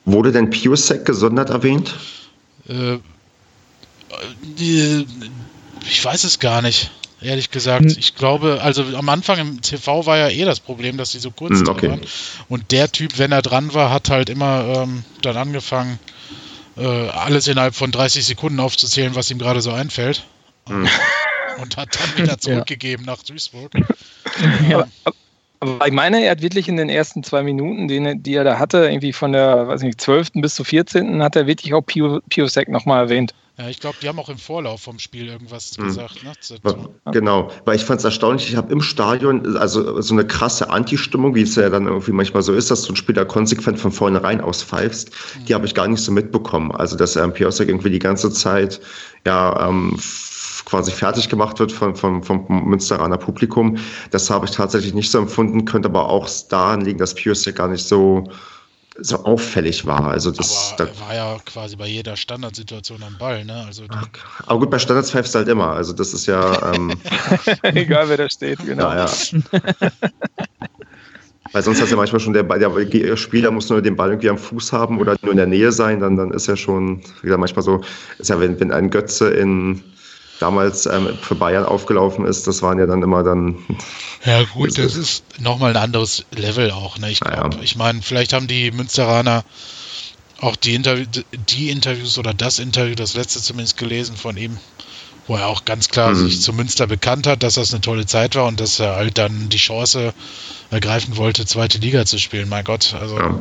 Wurde 0.05 0.33
denn 0.33 0.51
PureSec 0.51 1.05
gesondert 1.05 1.51
erwähnt? 1.51 1.95
Äh, 2.69 2.99
die, 4.43 5.07
ich 5.89 6.03
weiß 6.03 6.25
es 6.25 6.39
gar 6.39 6.63
nicht, 6.63 6.91
ehrlich 7.21 7.51
gesagt. 7.51 7.91
Hm. 7.91 7.97
Ich 7.99 8.15
glaube, 8.15 8.61
also 8.63 8.83
am 8.97 9.09
Anfang 9.09 9.39
im 9.39 9.61
TV 9.61 10.07
war 10.07 10.17
ja 10.17 10.29
eh 10.29 10.45
das 10.45 10.61
Problem, 10.61 10.97
dass 10.97 11.13
sie 11.13 11.19
so 11.19 11.31
kurz 11.31 11.61
hm, 11.61 11.69
okay. 11.69 11.91
waren. 11.91 12.01
Und 12.49 12.73
der 12.73 12.91
Typ, 12.91 13.19
wenn 13.19 13.33
er 13.33 13.43
dran 13.43 13.75
war, 13.75 13.91
hat 13.91 14.09
halt 14.09 14.31
immer 14.31 14.85
ähm, 14.85 15.05
dann 15.21 15.37
angefangen, 15.37 15.99
äh, 16.77 17.09
alles 17.09 17.49
innerhalb 17.49 17.75
von 17.75 17.91
30 17.91 18.25
Sekunden 18.25 18.61
aufzuzählen, 18.61 19.15
was 19.15 19.31
ihm 19.31 19.39
gerade 19.39 19.61
so 19.61 19.73
einfällt. 19.73 20.25
Mhm. 20.69 20.89
Und 21.63 21.77
hat 21.77 21.99
dann 21.99 22.23
wieder 22.23 22.39
zurückgegeben 22.41 23.07
ja. 23.07 23.13
nach 23.13 23.23
Duisburg. 23.23 23.73
Ja. 24.69 24.87
Aber 25.61 25.87
ich 25.87 25.93
meine, 25.93 26.23
er 26.23 26.33
hat 26.33 26.43
wirklich 26.43 26.69
in 26.69 26.77
den 26.77 26.91
ersten 26.91 27.23
zwei 27.23 27.43
Minuten, 27.43 27.89
die, 27.89 28.19
die 28.19 28.35
er 28.35 28.45
da 28.45 28.59
hatte, 28.59 28.89
irgendwie 28.89 29.15
von 29.15 29.33
der, 29.33 29.67
weiß 29.69 29.83
nicht, 29.83 30.01
12. 30.01 30.33
bis 30.35 30.55
zur 30.55 30.67
14. 30.67 31.23
hat 31.23 31.35
er 31.35 31.47
wirklich 31.47 31.73
auch 31.73 31.81
Piosek 31.81 32.69
nochmal 32.69 33.05
erwähnt. 33.05 33.35
Ja, 33.59 33.69
ich 33.71 33.81
glaube, 33.81 33.97
die 34.03 34.09
haben 34.09 34.19
auch 34.19 34.29
im 34.29 34.37
Vorlauf 34.37 34.83
vom 34.83 34.99
Spiel 34.99 35.29
irgendwas 35.29 35.79
mhm. 35.79 35.85
gesagt. 35.85 36.23
Ne? 36.23 36.33
Genau, 37.13 37.51
weil 37.65 37.77
ich 37.77 37.85
fand 37.85 38.01
es 38.01 38.05
erstaunlich, 38.05 38.51
ich 38.51 38.57
habe 38.57 38.71
im 38.71 38.83
Stadion 38.83 39.57
also 39.57 40.01
so 40.03 40.15
eine 40.15 40.27
krasse 40.27 40.69
Anti-Stimmung, 40.69 41.35
wie 41.35 41.43
es 41.43 41.57
ja 41.57 41.71
dann 41.71 41.87
irgendwie 41.87 42.13
manchmal 42.13 42.43
so 42.43 42.53
ist, 42.53 42.71
dass 42.71 42.83
du 42.83 42.93
ein 42.93 42.97
Spieler 42.97 43.25
konsequent 43.25 43.79
von 43.79 43.93
vornherein 43.93 44.43
auspfeifst, 44.43 45.11
mhm. 45.11 45.45
die 45.47 45.55
habe 45.55 45.65
ich 45.65 45.75
gar 45.75 45.89
nicht 45.89 46.03
so 46.03 46.13
mitbekommen. 46.13 46.71
Also, 46.73 46.97
dass 46.97 47.17
ähm, 47.17 47.33
Piosek 47.33 47.69
irgendwie 47.69 47.91
die 47.91 47.99
ganze 47.99 48.31
Zeit 48.31 48.81
ja 49.25 49.69
ähm, 49.69 49.99
quasi 50.67 50.91
fertig 50.91 51.31
gemacht 51.31 51.59
wird 51.59 51.73
von, 51.73 51.97
von, 51.97 52.23
vom 52.23 52.45
Münsteraner 52.49 53.17
Publikum, 53.17 53.79
das 54.11 54.29
habe 54.29 54.45
ich 54.45 54.51
tatsächlich 54.51 54.93
nicht 54.93 55.11
so 55.11 55.19
empfunden, 55.19 55.65
könnte 55.65 55.89
aber 55.89 56.11
auch 56.11 56.29
daran 56.51 56.83
liegen, 56.83 56.99
dass 56.99 57.15
Piosek 57.15 57.57
gar 57.57 57.69
nicht 57.69 57.87
so 57.87 58.29
so 58.99 59.25
auffällig 59.25 59.87
war. 59.87 60.07
Also 60.09 60.31
das 60.31 60.75
aber 60.79 60.87
da, 60.87 61.01
war 61.01 61.15
ja 61.15 61.39
quasi 61.45 61.77
bei 61.77 61.87
jeder 61.87 62.17
Standardsituation 62.17 63.03
am 63.03 63.17
Ball, 63.19 63.45
ne? 63.45 63.65
Also 63.67 63.85
aber 64.47 64.61
gut, 64.61 64.71
bei 64.71 64.79
Standards 64.79 65.11
pfeifst 65.11 65.35
du 65.35 65.39
halt 65.39 65.49
immer. 65.49 65.69
Also 65.69 65.93
das 65.93 66.15
ist 66.15 66.27
ja 66.27 66.73
ähm, 66.73 66.93
egal, 67.63 68.09
wer 68.09 68.17
da 68.17 68.29
steht, 68.29 68.59
genau. 68.65 68.93
Ja, 68.93 69.09
Weil 71.53 71.63
sonst 71.63 71.81
hast 71.81 71.89
du 71.89 71.95
ja 71.95 71.97
manchmal 71.97 72.21
schon 72.21 72.33
der, 72.33 72.43
der 72.43 73.17
Spieler 73.17 73.51
muss 73.51 73.71
nur 73.71 73.81
den 73.81 73.97
Ball 73.97 74.11
irgendwie 74.11 74.29
am 74.29 74.39
Fuß 74.39 74.73
haben 74.73 75.01
oder 75.01 75.17
nur 75.23 75.31
in 75.31 75.39
der 75.39 75.47
Nähe 75.47 75.73
sein, 75.73 76.01
dann, 76.01 76.17
dann 76.17 76.33
ist 76.33 76.49
ja 76.49 76.57
schon, 76.57 77.01
wie 77.21 77.23
gesagt, 77.23 77.41
manchmal 77.41 77.63
so, 77.63 77.81
ist 78.19 78.29
ja, 78.29 78.39
wenn, 78.41 78.59
wenn 78.61 78.73
ein 78.73 78.91
Götze 78.91 79.31
in 79.31 79.83
damals 80.39 80.87
ähm, 80.87 81.17
für 81.21 81.35
Bayern 81.35 81.65
aufgelaufen 81.65 82.25
ist, 82.27 82.47
das 82.47 82.63
waren 82.63 82.79
ja 82.79 82.87
dann 82.87 83.03
immer 83.03 83.23
dann. 83.23 83.57
Ja, 84.25 84.43
gut, 84.45 84.77
das 84.79 84.97
ist 84.97 85.25
nochmal 85.39 85.71
ein 85.71 85.83
anderes 85.83 86.25
Level 86.33 86.71
auch. 86.71 86.99
Ne? 86.99 87.11
Ich, 87.11 87.21
glaub, 87.21 87.55
ja. 87.55 87.63
ich 87.63 87.77
meine, 87.77 88.03
vielleicht 88.03 88.33
haben 88.33 88.47
die 88.47 88.71
Münsteraner 88.71 89.45
auch 90.41 90.57
die, 90.57 90.75
Interview, 90.75 91.07
die 91.49 91.71
Interviews 91.71 92.19
oder 92.19 92.35
das 92.35 92.59
Interview, 92.59 92.95
das 92.95 93.15
letzte 93.15 93.41
zumindest 93.41 93.77
gelesen 93.79 94.17
von 94.17 94.37
ihm, 94.37 94.59
wo 95.27 95.37
er 95.37 95.47
auch 95.47 95.65
ganz 95.65 95.89
klar 95.89 96.11
mhm. 96.11 96.29
sich 96.29 96.43
zu 96.43 96.53
Münster 96.53 96.87
bekannt 96.87 97.27
hat, 97.27 97.43
dass 97.43 97.55
das 97.55 97.73
eine 97.73 97.81
tolle 97.81 98.07
Zeit 98.07 98.35
war 98.35 98.47
und 98.47 98.61
dass 98.61 98.79
er 98.79 98.97
halt 98.97 99.19
dann 99.19 99.49
die 99.49 99.57
Chance 99.57 100.13
ergreifen 100.71 101.17
wollte, 101.17 101.47
zweite 101.47 101.79
Liga 101.79 102.05
zu 102.05 102.19
spielen. 102.19 102.49
Mein 102.49 102.65
Gott, 102.65 102.95
also 103.01 103.19
ja. 103.19 103.39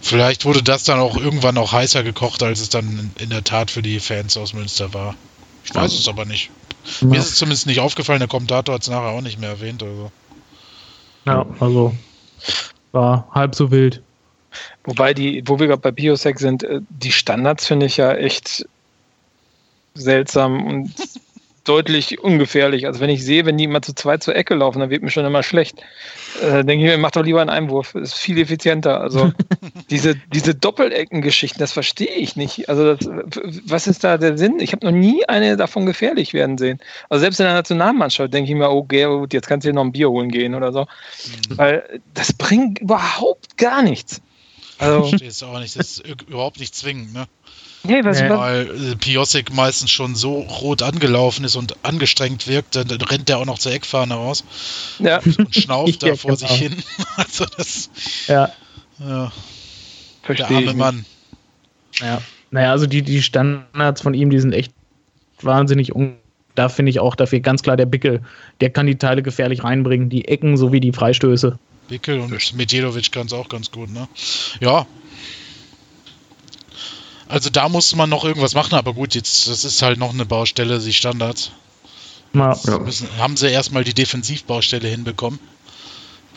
vielleicht 0.00 0.44
wurde 0.44 0.62
das 0.62 0.84
dann 0.84 1.00
auch 1.00 1.16
irgendwann 1.16 1.58
auch 1.58 1.72
heißer 1.72 2.04
gekocht, 2.04 2.42
als 2.42 2.60
es 2.60 2.68
dann 2.68 3.10
in 3.18 3.30
der 3.30 3.44
Tat 3.44 3.70
für 3.70 3.82
die 3.82 3.98
Fans 3.98 4.36
aus 4.36 4.52
Münster 4.52 4.94
war. 4.94 5.14
Ich 5.66 5.74
weiß 5.74 5.92
es 5.92 6.08
aber 6.08 6.24
nicht. 6.24 6.50
Ja. 7.00 7.08
Mir 7.08 7.18
ist 7.18 7.30
es 7.30 7.34
zumindest 7.36 7.66
nicht 7.66 7.80
aufgefallen, 7.80 8.20
der 8.20 8.28
Kommentator 8.28 8.74
hat 8.74 8.82
es 8.82 8.88
nachher 8.88 9.10
auch 9.10 9.20
nicht 9.20 9.40
mehr 9.40 9.50
erwähnt. 9.50 9.82
Also. 9.82 10.10
Ja, 11.26 11.44
also 11.58 11.94
war 12.92 13.28
halb 13.32 13.54
so 13.54 13.70
wild. 13.70 14.00
Wobei 14.84 15.12
die, 15.12 15.42
wo 15.46 15.58
wir 15.58 15.66
gerade 15.66 15.82
bei 15.82 15.90
Biosec 15.90 16.38
sind, 16.38 16.62
äh, 16.62 16.80
die 16.88 17.12
Standards 17.12 17.66
finde 17.66 17.86
ich 17.86 17.96
ja 17.96 18.12
echt 18.14 18.66
seltsam 19.94 20.64
und 20.66 20.94
deutlich 21.68 22.20
ungefährlich. 22.20 22.86
Also 22.86 23.00
wenn 23.00 23.10
ich 23.10 23.24
sehe, 23.24 23.44
wenn 23.44 23.58
die 23.58 23.64
immer 23.64 23.82
zu 23.82 23.94
zweit 23.94 24.22
zur 24.22 24.36
Ecke 24.36 24.54
laufen, 24.54 24.80
dann 24.80 24.90
wird 24.90 25.02
mir 25.02 25.10
schon 25.10 25.24
immer 25.24 25.42
schlecht. 25.42 25.82
Äh, 26.40 26.64
denke 26.64 26.84
ich 26.84 26.90
mir, 26.90 26.98
mach 26.98 27.10
doch 27.10 27.24
lieber 27.24 27.40
einen 27.40 27.50
Einwurf. 27.50 27.92
Das 27.92 28.10
ist 28.10 28.18
viel 28.18 28.38
effizienter. 28.38 29.00
Also 29.00 29.32
diese, 29.90 30.14
diese 30.32 30.54
Doppeleckengeschichten, 30.54 31.58
das 31.58 31.72
verstehe 31.72 32.14
ich 32.14 32.36
nicht. 32.36 32.68
Also 32.68 32.94
das, 32.94 33.08
was 33.64 33.86
ist 33.86 34.04
da 34.04 34.16
der 34.16 34.38
Sinn? 34.38 34.60
Ich 34.60 34.72
habe 34.72 34.86
noch 34.86 34.92
nie 34.92 35.28
eine 35.28 35.56
davon 35.56 35.86
gefährlich 35.86 36.32
werden 36.32 36.56
sehen. 36.58 36.78
Also 37.08 37.22
selbst 37.22 37.40
in 37.40 37.46
der 37.46 37.54
Nationalmannschaft 37.54 38.32
denke 38.32 38.50
ich 38.50 38.56
mir, 38.56 38.70
oh 38.70 38.84
gut, 38.84 39.32
jetzt 39.32 39.48
kannst 39.48 39.64
du 39.64 39.70
dir 39.70 39.74
noch 39.74 39.84
ein 39.84 39.92
Bier 39.92 40.10
holen 40.10 40.30
gehen 40.30 40.54
oder 40.54 40.72
so. 40.72 40.82
Mhm. 40.82 41.58
Weil 41.58 42.00
das 42.14 42.32
bringt 42.32 42.78
überhaupt 42.78 43.58
gar 43.58 43.82
nichts. 43.82 44.20
Also, 44.78 45.04
ich 45.04 45.08
verstehe 45.08 45.28
es 45.28 45.42
auch 45.42 45.58
nicht. 45.58 45.78
Das 45.78 45.98
ist 45.98 46.06
überhaupt 46.28 46.60
nicht 46.60 46.74
zwingend, 46.74 47.14
ne? 47.14 47.26
Nee, 47.86 48.04
was 48.04 48.20
nee. 48.20 48.28
Weil 48.28 48.92
äh, 48.92 48.96
Piosik 48.96 49.52
meistens 49.52 49.90
schon 49.90 50.14
so 50.14 50.40
rot 50.40 50.82
angelaufen 50.82 51.44
ist 51.44 51.56
und 51.56 51.84
angestrengt 51.84 52.48
wirkt, 52.48 52.76
dann, 52.76 52.90
rennt 52.90 53.28
der 53.28 53.38
auch 53.38 53.44
noch 53.44 53.58
zur 53.58 53.72
Eckfahne 53.72 54.14
raus. 54.14 54.44
Ja. 54.98 55.18
Und 55.38 55.54
schnauft 55.54 56.02
da 56.02 56.14
vor 56.16 56.36
genau. 56.36 56.48
sich 56.48 56.58
hin. 56.58 56.82
also 57.16 57.46
das. 57.56 57.90
Ja. 58.26 58.52
ja. 58.98 59.32
Verstehe. 60.22 60.46
Der 60.48 60.56
arme 60.56 60.74
Mann. 60.74 61.06
Ja. 62.00 62.20
Naja, 62.50 62.70
also 62.72 62.86
die, 62.86 63.02
die 63.02 63.22
Standards 63.22 64.02
von 64.02 64.14
ihm, 64.14 64.30
die 64.30 64.38
sind 64.38 64.52
echt 64.52 64.72
wahnsinnig 65.40 65.94
un 65.94 66.16
da 66.54 66.70
finde 66.70 66.88
ich 66.88 67.00
auch 67.00 67.14
dafür 67.14 67.40
ganz 67.40 67.62
klar 67.62 67.76
der 67.76 67.84
Bickel, 67.84 68.22
der 68.62 68.70
kann 68.70 68.86
die 68.86 68.96
Teile 68.96 69.22
gefährlich 69.22 69.62
reinbringen, 69.62 70.08
die 70.08 70.26
Ecken 70.26 70.56
sowie 70.56 70.80
die 70.80 70.92
Freistöße. 70.92 71.58
Bickel 71.88 72.18
und 72.18 72.54
Medjedovic 72.56 73.12
kann 73.12 73.26
es 73.26 73.32
auch 73.32 73.48
ganz 73.48 73.70
gut, 73.70 73.90
ne? 73.90 74.08
Ja, 74.60 74.86
also 77.28 77.50
da 77.50 77.68
muss 77.68 77.94
man 77.94 78.08
noch 78.08 78.24
irgendwas 78.24 78.54
machen, 78.54 78.74
aber 78.74 78.94
gut, 78.94 79.14
jetzt 79.14 79.48
das 79.48 79.64
ist 79.64 79.82
halt 79.82 79.98
noch 79.98 80.12
eine 80.12 80.24
Baustelle, 80.24 80.78
die 80.78 80.92
Standards. 80.92 81.50
Ja. 82.32 82.56
Müssen, 82.78 83.08
haben 83.18 83.36
sie 83.36 83.48
erstmal 83.48 83.84
die 83.84 83.94
Defensivbaustelle 83.94 84.88
hinbekommen 84.88 85.40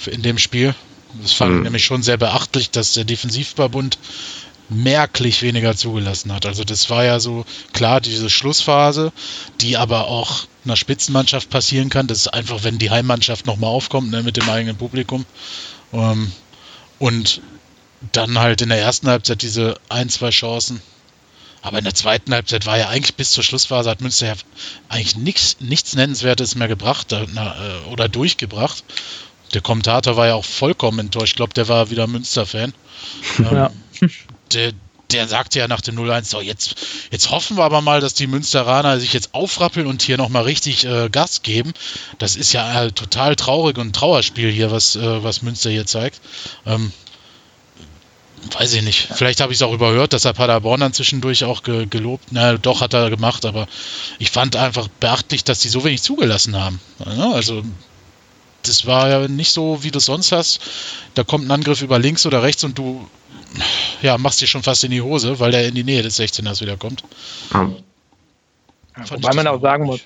in 0.05 0.21
dem 0.21 0.37
Spiel. 0.37 0.73
Das 1.21 1.33
fand 1.33 1.51
mhm. 1.51 1.57
ich 1.57 1.63
nämlich 1.63 1.85
schon 1.85 2.03
sehr 2.03 2.17
beachtlich, 2.17 2.71
dass 2.71 2.93
der 2.93 3.03
Defensivverbund 3.03 3.97
merklich 4.69 5.41
weniger 5.41 5.75
zugelassen 5.75 6.33
hat. 6.33 6.45
Also 6.45 6.63
das 6.63 6.89
war 6.89 7.03
ja 7.03 7.19
so 7.19 7.43
klar 7.73 8.01
diese 8.01 8.29
Schlussphase, 8.29 9.11
die 9.61 9.77
aber 9.77 10.07
auch 10.07 10.45
einer 10.63 10.75
Spitzenmannschaft 10.75 11.49
passieren 11.49 11.89
kann. 11.89 12.07
Das 12.07 12.19
ist 12.19 12.27
einfach, 12.27 12.63
wenn 12.63 12.77
die 12.77 12.91
Heimmannschaft 12.91 13.47
nochmal 13.47 13.71
aufkommt 13.71 14.11
ne, 14.11 14.21
mit 14.21 14.37
dem 14.37 14.47
eigenen 14.47 14.77
Publikum. 14.77 15.25
Ähm, 15.91 16.31
und 16.99 17.41
dann 18.11 18.39
halt 18.39 18.61
in 18.61 18.69
der 18.69 18.79
ersten 18.79 19.07
Halbzeit 19.07 19.41
diese 19.41 19.75
ein, 19.89 20.09
zwei 20.09 20.29
Chancen. 20.29 20.81
Aber 21.61 21.77
in 21.77 21.83
der 21.83 21.95
zweiten 21.95 22.33
Halbzeit 22.33 22.65
war 22.65 22.77
ja 22.77 22.87
eigentlich 22.87 23.15
bis 23.15 23.31
zur 23.31 23.43
Schlussphase 23.43 23.89
hat 23.89 24.01
Münster 24.01 24.27
ja 24.27 24.33
eigentlich 24.87 25.17
nichts, 25.17 25.57
nichts 25.59 25.93
Nennenswertes 25.93 26.55
mehr 26.55 26.69
gebracht 26.69 27.11
äh, 27.11 27.25
oder 27.91 28.07
durchgebracht. 28.07 28.83
Der 29.53 29.61
Kommentator 29.61 30.15
war 30.15 30.27
ja 30.27 30.35
auch 30.35 30.45
vollkommen 30.45 30.99
enttäuscht. 30.99 31.33
Ich 31.33 31.35
glaube, 31.35 31.53
der 31.53 31.67
war 31.67 31.89
wieder 31.89 32.07
Münster-Fan. 32.07 32.73
Ja. 33.39 33.71
Ähm, 34.01 34.11
der, 34.53 34.73
der 35.11 35.27
sagte 35.27 35.59
ja 35.59 35.67
nach 35.67 35.81
dem 35.81 35.97
0-1, 35.97 36.25
so 36.25 36.41
jetzt, 36.41 36.75
jetzt 37.11 37.31
hoffen 37.31 37.57
wir 37.57 37.63
aber 37.63 37.81
mal, 37.81 38.01
dass 38.01 38.13
die 38.13 38.27
Münsteraner 38.27 38.99
sich 38.99 39.13
jetzt 39.13 39.33
aufrappeln 39.33 39.87
und 39.87 40.01
hier 40.01 40.17
nochmal 40.17 40.43
richtig 40.43 40.85
äh, 40.85 41.09
Gas 41.09 41.41
geben. 41.41 41.73
Das 42.17 42.35
ist 42.35 42.53
ja 42.53 42.83
äh, 42.83 42.91
total 42.91 43.35
traurig 43.35 43.77
und 43.77 43.87
ein 43.87 43.93
Trauerspiel 43.93 44.51
hier, 44.51 44.71
was, 44.71 44.95
äh, 44.95 45.23
was 45.23 45.41
Münster 45.41 45.69
hier 45.69 45.85
zeigt. 45.85 46.21
Ähm, 46.65 46.91
weiß 48.57 48.73
ich 48.73 48.81
nicht. 48.83 49.09
Vielleicht 49.13 49.41
habe 49.41 49.51
ich 49.51 49.59
es 49.59 49.61
auch 49.61 49.73
überhört, 49.73 50.13
dass 50.13 50.25
er 50.25 50.33
Paderborn 50.33 50.79
dann 50.79 50.93
zwischendurch 50.93 51.43
auch 51.43 51.63
ge 51.63 51.85
gelobt. 51.85 52.25
Na, 52.31 52.57
doch 52.57 52.81
hat 52.81 52.93
er 52.93 53.09
gemacht, 53.09 53.45
aber 53.45 53.67
ich 54.17 54.31
fand 54.31 54.55
einfach 54.55 54.87
beachtlich, 54.99 55.43
dass 55.43 55.59
die 55.59 55.69
so 55.69 55.83
wenig 55.83 56.01
zugelassen 56.01 56.55
haben. 56.55 56.79
Also 57.05 57.63
das 58.63 58.85
war 58.85 59.09
ja 59.09 59.27
nicht 59.27 59.51
so, 59.51 59.83
wie 59.83 59.91
du 59.91 59.99
sonst 59.99 60.31
hast. 60.31 60.59
Da 61.13 61.23
kommt 61.23 61.47
ein 61.47 61.51
Angriff 61.51 61.81
über 61.81 61.99
links 61.99 62.25
oder 62.25 62.43
rechts 62.43 62.63
und 62.63 62.77
du 62.77 63.07
ja, 64.01 64.17
machst 64.17 64.41
dir 64.41 64.47
schon 64.47 64.63
fast 64.63 64.83
in 64.83 64.91
die 64.91 65.01
Hose, 65.01 65.39
weil 65.39 65.51
der 65.51 65.67
in 65.67 65.75
die 65.75 65.83
Nähe 65.83 66.03
des 66.03 66.19
16ers 66.19 66.61
wieder 66.61 66.77
kommt. 66.77 67.03
Ja. 67.53 67.69
Wobei 69.09 69.33
man 69.33 69.47
auch 69.47 69.61
sagen 69.61 69.85
muss, 69.85 70.01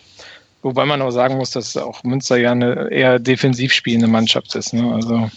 wobei 0.61 0.85
man 0.85 1.01
auch 1.01 1.11
sagen 1.11 1.37
muss, 1.37 1.51
dass 1.51 1.75
auch 1.77 2.03
Münster 2.03 2.37
ja 2.37 2.51
eine 2.51 2.89
eher 2.91 3.19
defensiv 3.19 3.73
spielende 3.73 4.07
Mannschaft 4.07 4.53
ist. 4.55 4.73
Ne? 4.73 4.93
Also 4.93 5.31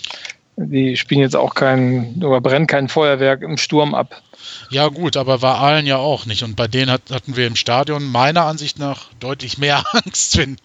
die 0.56 0.96
spielen 0.96 1.20
jetzt 1.20 1.36
auch 1.36 1.54
kein, 1.54 2.22
oder 2.22 2.40
brennen 2.40 2.66
kein 2.66 2.88
Feuerwerk 2.88 3.42
im 3.42 3.58
Sturm 3.58 3.94
ab. 3.94 4.22
Ja, 4.70 4.88
gut, 4.88 5.16
aber 5.16 5.42
war 5.42 5.58
Aalen 5.58 5.86
ja 5.86 5.98
auch 5.98 6.26
nicht. 6.26 6.42
Und 6.42 6.56
bei 6.56 6.66
denen 6.66 6.90
hat, 6.90 7.02
hatten 7.10 7.36
wir 7.36 7.46
im 7.46 7.56
Stadion 7.56 8.04
meiner 8.04 8.44
Ansicht 8.44 8.78
nach 8.78 9.08
deutlich 9.20 9.58
mehr 9.58 9.84
Angst, 9.92 10.38
wenn, 10.38 10.56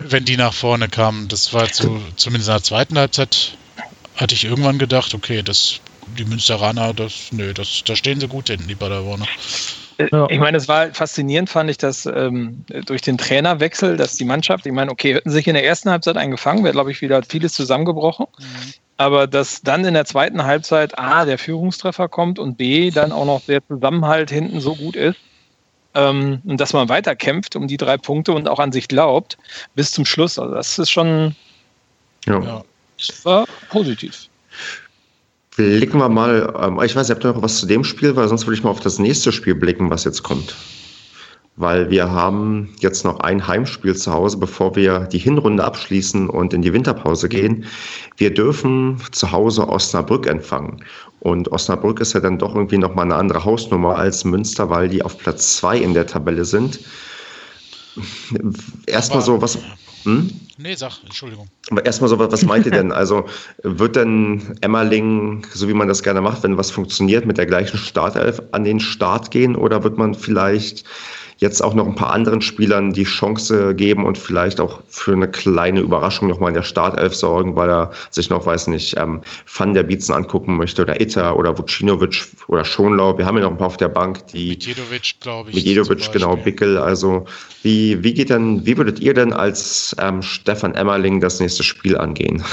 wenn 0.00 0.24
die 0.24 0.36
nach 0.36 0.52
vorne 0.52 0.88
kamen. 0.88 1.28
Das 1.28 1.52
war 1.52 1.70
zu, 1.70 2.00
zumindest 2.16 2.48
in 2.48 2.54
der 2.54 2.62
zweiten 2.62 2.98
Halbzeit, 2.98 3.56
hatte 4.16 4.34
ich 4.34 4.44
irgendwann 4.44 4.78
gedacht, 4.78 5.14
okay, 5.14 5.42
das, 5.42 5.80
die 6.18 6.24
Münsteraner, 6.24 6.94
das, 6.94 7.32
nö, 7.32 7.54
das, 7.54 7.82
da 7.84 7.96
stehen 7.96 8.20
sie 8.20 8.28
gut 8.28 8.48
hinten, 8.48 8.68
die 8.68 8.74
Paderborner. 8.74 9.26
Ja. 9.98 10.26
Ich 10.28 10.38
meine, 10.38 10.56
es 10.56 10.68
war 10.68 10.92
faszinierend, 10.92 11.50
fand 11.50 11.70
ich, 11.70 11.78
dass 11.78 12.06
ähm, 12.06 12.64
durch 12.86 13.02
den 13.02 13.18
Trainerwechsel, 13.18 13.96
dass 13.96 14.16
die 14.16 14.24
Mannschaft, 14.24 14.66
ich 14.66 14.72
meine, 14.72 14.90
okay, 14.90 15.14
hätten 15.14 15.30
sich 15.30 15.46
in 15.46 15.54
der 15.54 15.64
ersten 15.64 15.90
Halbzeit 15.90 16.16
eingefangen, 16.16 16.64
wäre, 16.64 16.72
glaube 16.72 16.90
ich, 16.90 17.00
wieder 17.00 17.22
vieles 17.22 17.52
zusammengebrochen. 17.52 18.26
Mhm. 18.38 18.72
Aber 18.96 19.26
dass 19.26 19.62
dann 19.62 19.84
in 19.84 19.94
der 19.94 20.04
zweiten 20.04 20.44
Halbzeit 20.44 20.98
A, 20.98 21.24
der 21.24 21.38
Führungstreffer 21.38 22.08
kommt 22.08 22.38
und 22.38 22.56
B, 22.56 22.90
dann 22.90 23.12
auch 23.12 23.24
noch 23.24 23.42
der 23.42 23.66
Zusammenhalt 23.66 24.30
hinten 24.30 24.60
so 24.60 24.74
gut 24.74 24.96
ist, 24.96 25.16
ähm, 25.94 26.42
und 26.44 26.60
dass 26.60 26.72
man 26.72 26.88
weiterkämpft 26.88 27.56
um 27.56 27.68
die 27.68 27.76
drei 27.76 27.96
Punkte 27.96 28.32
und 28.32 28.48
auch 28.48 28.58
an 28.58 28.72
sich 28.72 28.88
glaubt, 28.88 29.38
bis 29.74 29.92
zum 29.92 30.04
Schluss. 30.04 30.38
Also 30.38 30.54
das 30.54 30.78
ist 30.78 30.90
schon 30.90 31.36
ja. 32.26 32.62
Das 32.96 33.24
war 33.24 33.46
positiv. 33.70 34.28
Blicken 35.56 35.98
wir 35.98 36.08
mal, 36.08 36.52
ähm, 36.60 36.80
ich 36.82 36.96
weiß 36.96 37.08
nicht, 37.08 37.14
habt 37.14 37.24
ihr 37.24 37.32
noch 37.32 37.42
was 37.42 37.60
zu 37.60 37.66
dem 37.66 37.84
Spiel, 37.84 38.16
weil 38.16 38.26
sonst 38.28 38.46
würde 38.46 38.56
ich 38.56 38.64
mal 38.64 38.70
auf 38.70 38.80
das 38.80 38.98
nächste 38.98 39.30
Spiel 39.30 39.54
blicken, 39.54 39.88
was 39.88 40.04
jetzt 40.04 40.22
kommt. 40.22 40.56
Weil 41.56 41.88
wir 41.90 42.10
haben 42.10 42.74
jetzt 42.80 43.04
noch 43.04 43.20
ein 43.20 43.46
Heimspiel 43.46 43.94
zu 43.94 44.12
Hause, 44.12 44.38
bevor 44.38 44.74
wir 44.74 45.00
die 45.00 45.18
Hinrunde 45.18 45.62
abschließen 45.62 46.28
und 46.28 46.52
in 46.52 46.62
die 46.62 46.72
Winterpause 46.72 47.28
gehen. 47.28 47.64
Wir 48.16 48.34
dürfen 48.34 49.00
zu 49.12 49.30
Hause 49.30 49.68
Osnabrück 49.68 50.26
empfangen. 50.26 50.82
Und 51.20 51.52
Osnabrück 51.52 52.00
ist 52.00 52.12
ja 52.12 52.20
dann 52.20 52.38
doch 52.38 52.56
irgendwie 52.56 52.78
nochmal 52.78 53.04
eine 53.04 53.14
andere 53.14 53.44
Hausnummer 53.44 53.96
als 53.96 54.24
Münster, 54.24 54.68
weil 54.68 54.88
die 54.88 55.02
auf 55.02 55.16
Platz 55.16 55.56
zwei 55.56 55.78
in 55.78 55.94
der 55.94 56.08
Tabelle 56.08 56.44
sind. 56.44 56.80
Erstmal 58.86 59.22
so, 59.22 59.40
was. 59.40 59.58
Hm? 60.04 60.30
Nee, 60.58 60.74
sag, 60.74 61.02
Entschuldigung. 61.04 61.48
Aber 61.70 61.84
erstmal 61.84 62.08
so, 62.08 62.18
was 62.18 62.44
meint 62.44 62.66
ihr 62.66 62.72
denn? 62.72 62.92
Also 63.04 63.26
wird 63.62 63.96
denn 63.96 64.56
Emmerling, 64.60 65.46
so 65.52 65.68
wie 65.68 65.74
man 65.74 65.88
das 65.88 66.02
gerne 66.02 66.20
macht, 66.20 66.42
wenn 66.42 66.56
was 66.56 66.70
funktioniert, 66.70 67.26
mit 67.26 67.38
der 67.38 67.46
gleichen 67.46 67.76
Startelf 67.76 68.40
an 68.52 68.64
den 68.64 68.78
Start 68.80 69.30
gehen 69.30 69.56
oder 69.56 69.82
wird 69.82 69.98
man 69.98 70.14
vielleicht 70.14 70.84
jetzt 71.38 71.62
auch 71.62 71.74
noch 71.74 71.86
ein 71.86 71.94
paar 71.94 72.12
anderen 72.12 72.40
Spielern 72.40 72.92
die 72.92 73.04
Chance 73.04 73.74
geben 73.74 74.04
und 74.04 74.18
vielleicht 74.18 74.60
auch 74.60 74.80
für 74.88 75.12
eine 75.12 75.28
kleine 75.28 75.80
Überraschung 75.80 76.28
nochmal 76.28 76.50
in 76.50 76.54
der 76.54 76.62
Startelf 76.62 77.14
sorgen, 77.14 77.56
weil 77.56 77.70
er 77.70 77.92
sich 78.10 78.30
noch, 78.30 78.46
weiß 78.46 78.68
nicht, 78.68 78.96
ähm, 78.98 79.20
Van 79.52 79.74
der 79.74 79.82
Bietzen 79.82 80.14
angucken 80.14 80.56
möchte 80.56 80.82
oder 80.82 81.00
Itter 81.00 81.36
oder 81.36 81.56
Vucinovic 81.56 82.26
oder 82.48 82.64
Schonlau. 82.64 83.18
Wir 83.18 83.26
haben 83.26 83.36
ja 83.36 83.44
noch 83.44 83.50
ein 83.50 83.58
paar 83.58 83.68
auf 83.68 83.76
der 83.76 83.88
Bank, 83.88 84.26
die. 84.28 84.50
Mijedovic, 84.50 85.14
glaube 85.20 85.50
ich. 85.50 85.56
Mijedovic, 85.56 86.12
genau, 86.12 86.36
Bickel. 86.36 86.78
Also, 86.78 87.26
wie, 87.62 88.02
wie 88.02 88.14
geht 88.14 88.30
denn, 88.30 88.64
wie 88.66 88.76
würdet 88.76 89.00
ihr 89.00 89.14
denn 89.14 89.32
als 89.32 89.94
ähm, 89.98 90.22
Stefan 90.22 90.74
Emmerling 90.74 91.20
das 91.20 91.40
nächste 91.40 91.62
Spiel 91.62 91.96
angehen? 91.96 92.44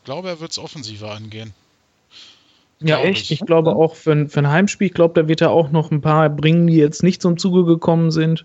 Ich 0.00 0.04
glaube, 0.04 0.28
er 0.28 0.40
wird 0.40 0.50
es 0.50 0.58
offensiver 0.58 1.12
angehen. 1.12 1.52
Ja, 2.88 2.98
echt. 2.98 3.30
Ich. 3.30 3.40
ich 3.40 3.46
glaube 3.46 3.74
auch 3.74 3.94
für 3.94 4.12
ein, 4.12 4.28
für 4.28 4.40
ein 4.40 4.50
Heimspiel, 4.50 4.88
ich 4.88 4.94
glaube, 4.94 5.20
da 5.20 5.28
wird 5.28 5.40
er 5.40 5.50
auch 5.50 5.70
noch 5.70 5.90
ein 5.90 6.00
paar 6.00 6.28
bringen, 6.30 6.66
die 6.66 6.76
jetzt 6.76 7.02
nicht 7.02 7.22
zum 7.22 7.38
Zuge 7.38 7.64
gekommen 7.64 8.10
sind. 8.10 8.44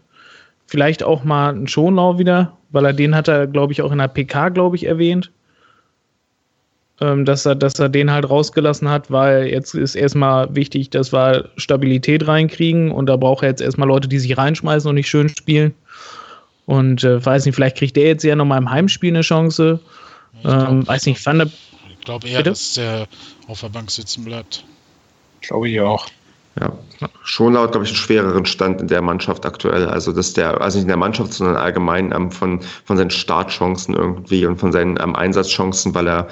Vielleicht 0.66 1.04
auch 1.04 1.24
mal 1.24 1.50
einen 1.50 1.68
Schonlau 1.68 2.20
wieder, 2.20 2.58
weil 2.72 2.86
er 2.86 2.94
den 2.94 3.16
hat 3.16 3.28
er, 3.28 3.48
glaube 3.48 3.74
ich, 3.74 3.82
auch 3.82 3.92
in 3.92 4.00
der 4.00 4.10
PK, 4.10 4.50
glaube 4.50 4.76
ich, 4.76 4.86
erwähnt. 4.86 5.32
Ähm, 7.00 7.26
dass, 7.26 7.46
er, 7.46 7.54
dass 7.54 7.78
er 7.78 7.90
den 7.90 8.12
halt 8.12 8.28
rausgelassen 8.28 8.90
hat, 8.90 9.12
weil 9.12 9.48
jetzt 9.48 9.76
ist 9.76 9.94
erstmal 9.94 10.56
wichtig, 10.56 10.90
dass 10.90 11.14
wir 11.14 11.50
Stabilität 11.56 12.28
reinkriegen 12.28 12.90
und 12.90 13.06
da 13.06 13.18
braucht 13.18 13.44
er 13.44 13.50
jetzt 13.50 13.62
erstmal 13.62 13.88
Leute, 13.88 14.08
die 14.08 14.18
sich 14.18 14.36
reinschmeißen 14.36 14.90
und 14.90 14.96
nicht 14.96 15.08
schön 15.08 15.30
spielen. 15.30 15.76
Und 16.66 17.04
äh, 17.04 17.24
weiß 17.24 17.46
nicht, 17.46 17.54
vielleicht 17.54 17.78
kriegt 17.78 17.96
der 17.96 18.08
jetzt 18.08 18.24
ja 18.24 18.36
nochmal 18.36 18.58
im 18.58 18.70
Heimspiel 18.70 19.12
eine 19.12 19.22
Chance. 19.22 19.80
Ähm, 20.44 20.88
weiß 20.88 21.06
nicht, 21.06 21.20
fand 21.22 21.44
Ich 21.44 21.67
glaube 22.08 22.28
eher, 22.28 22.38
Bitte? 22.38 22.52
dass 22.52 22.74
der 22.74 23.08
auf 23.48 23.62
der 23.62 23.70
Bank 23.70 23.92
sitzen 23.92 24.24
bleibt. 24.24 24.64
Glaube 25.42 25.70
ich 25.70 25.80
auch. 25.82 26.08
Ja, 26.60 26.74
schon 27.24 27.54
laut, 27.54 27.74
glaube 27.74 27.86
ich, 27.86 27.92
einen 27.92 27.98
schwereren 27.98 28.46
Stand 28.48 28.82
in 28.82 28.88
der 28.88 29.04
Mannschaft 29.04 29.46
aktuell. 29.46 29.86
Also, 29.86 30.12
dass 30.12 30.34
der, 30.34 30.60
also 30.60 30.78
nicht 30.78 30.86
in 30.86 30.88
der 30.88 30.98
Mannschaft, 30.98 31.34
sondern 31.34 31.56
allgemein 31.56 32.12
ähm, 32.12 32.32
von, 32.32 32.62
von 32.86 32.98
seinen 32.98 33.12
Startchancen 33.12 33.94
irgendwie 33.94 34.44
und 34.48 34.58
von 34.58 34.72
seinen 34.72 34.98
ähm, 35.00 35.16
Einsatzchancen, 35.16 35.94
weil 35.94 36.08
er 36.08 36.30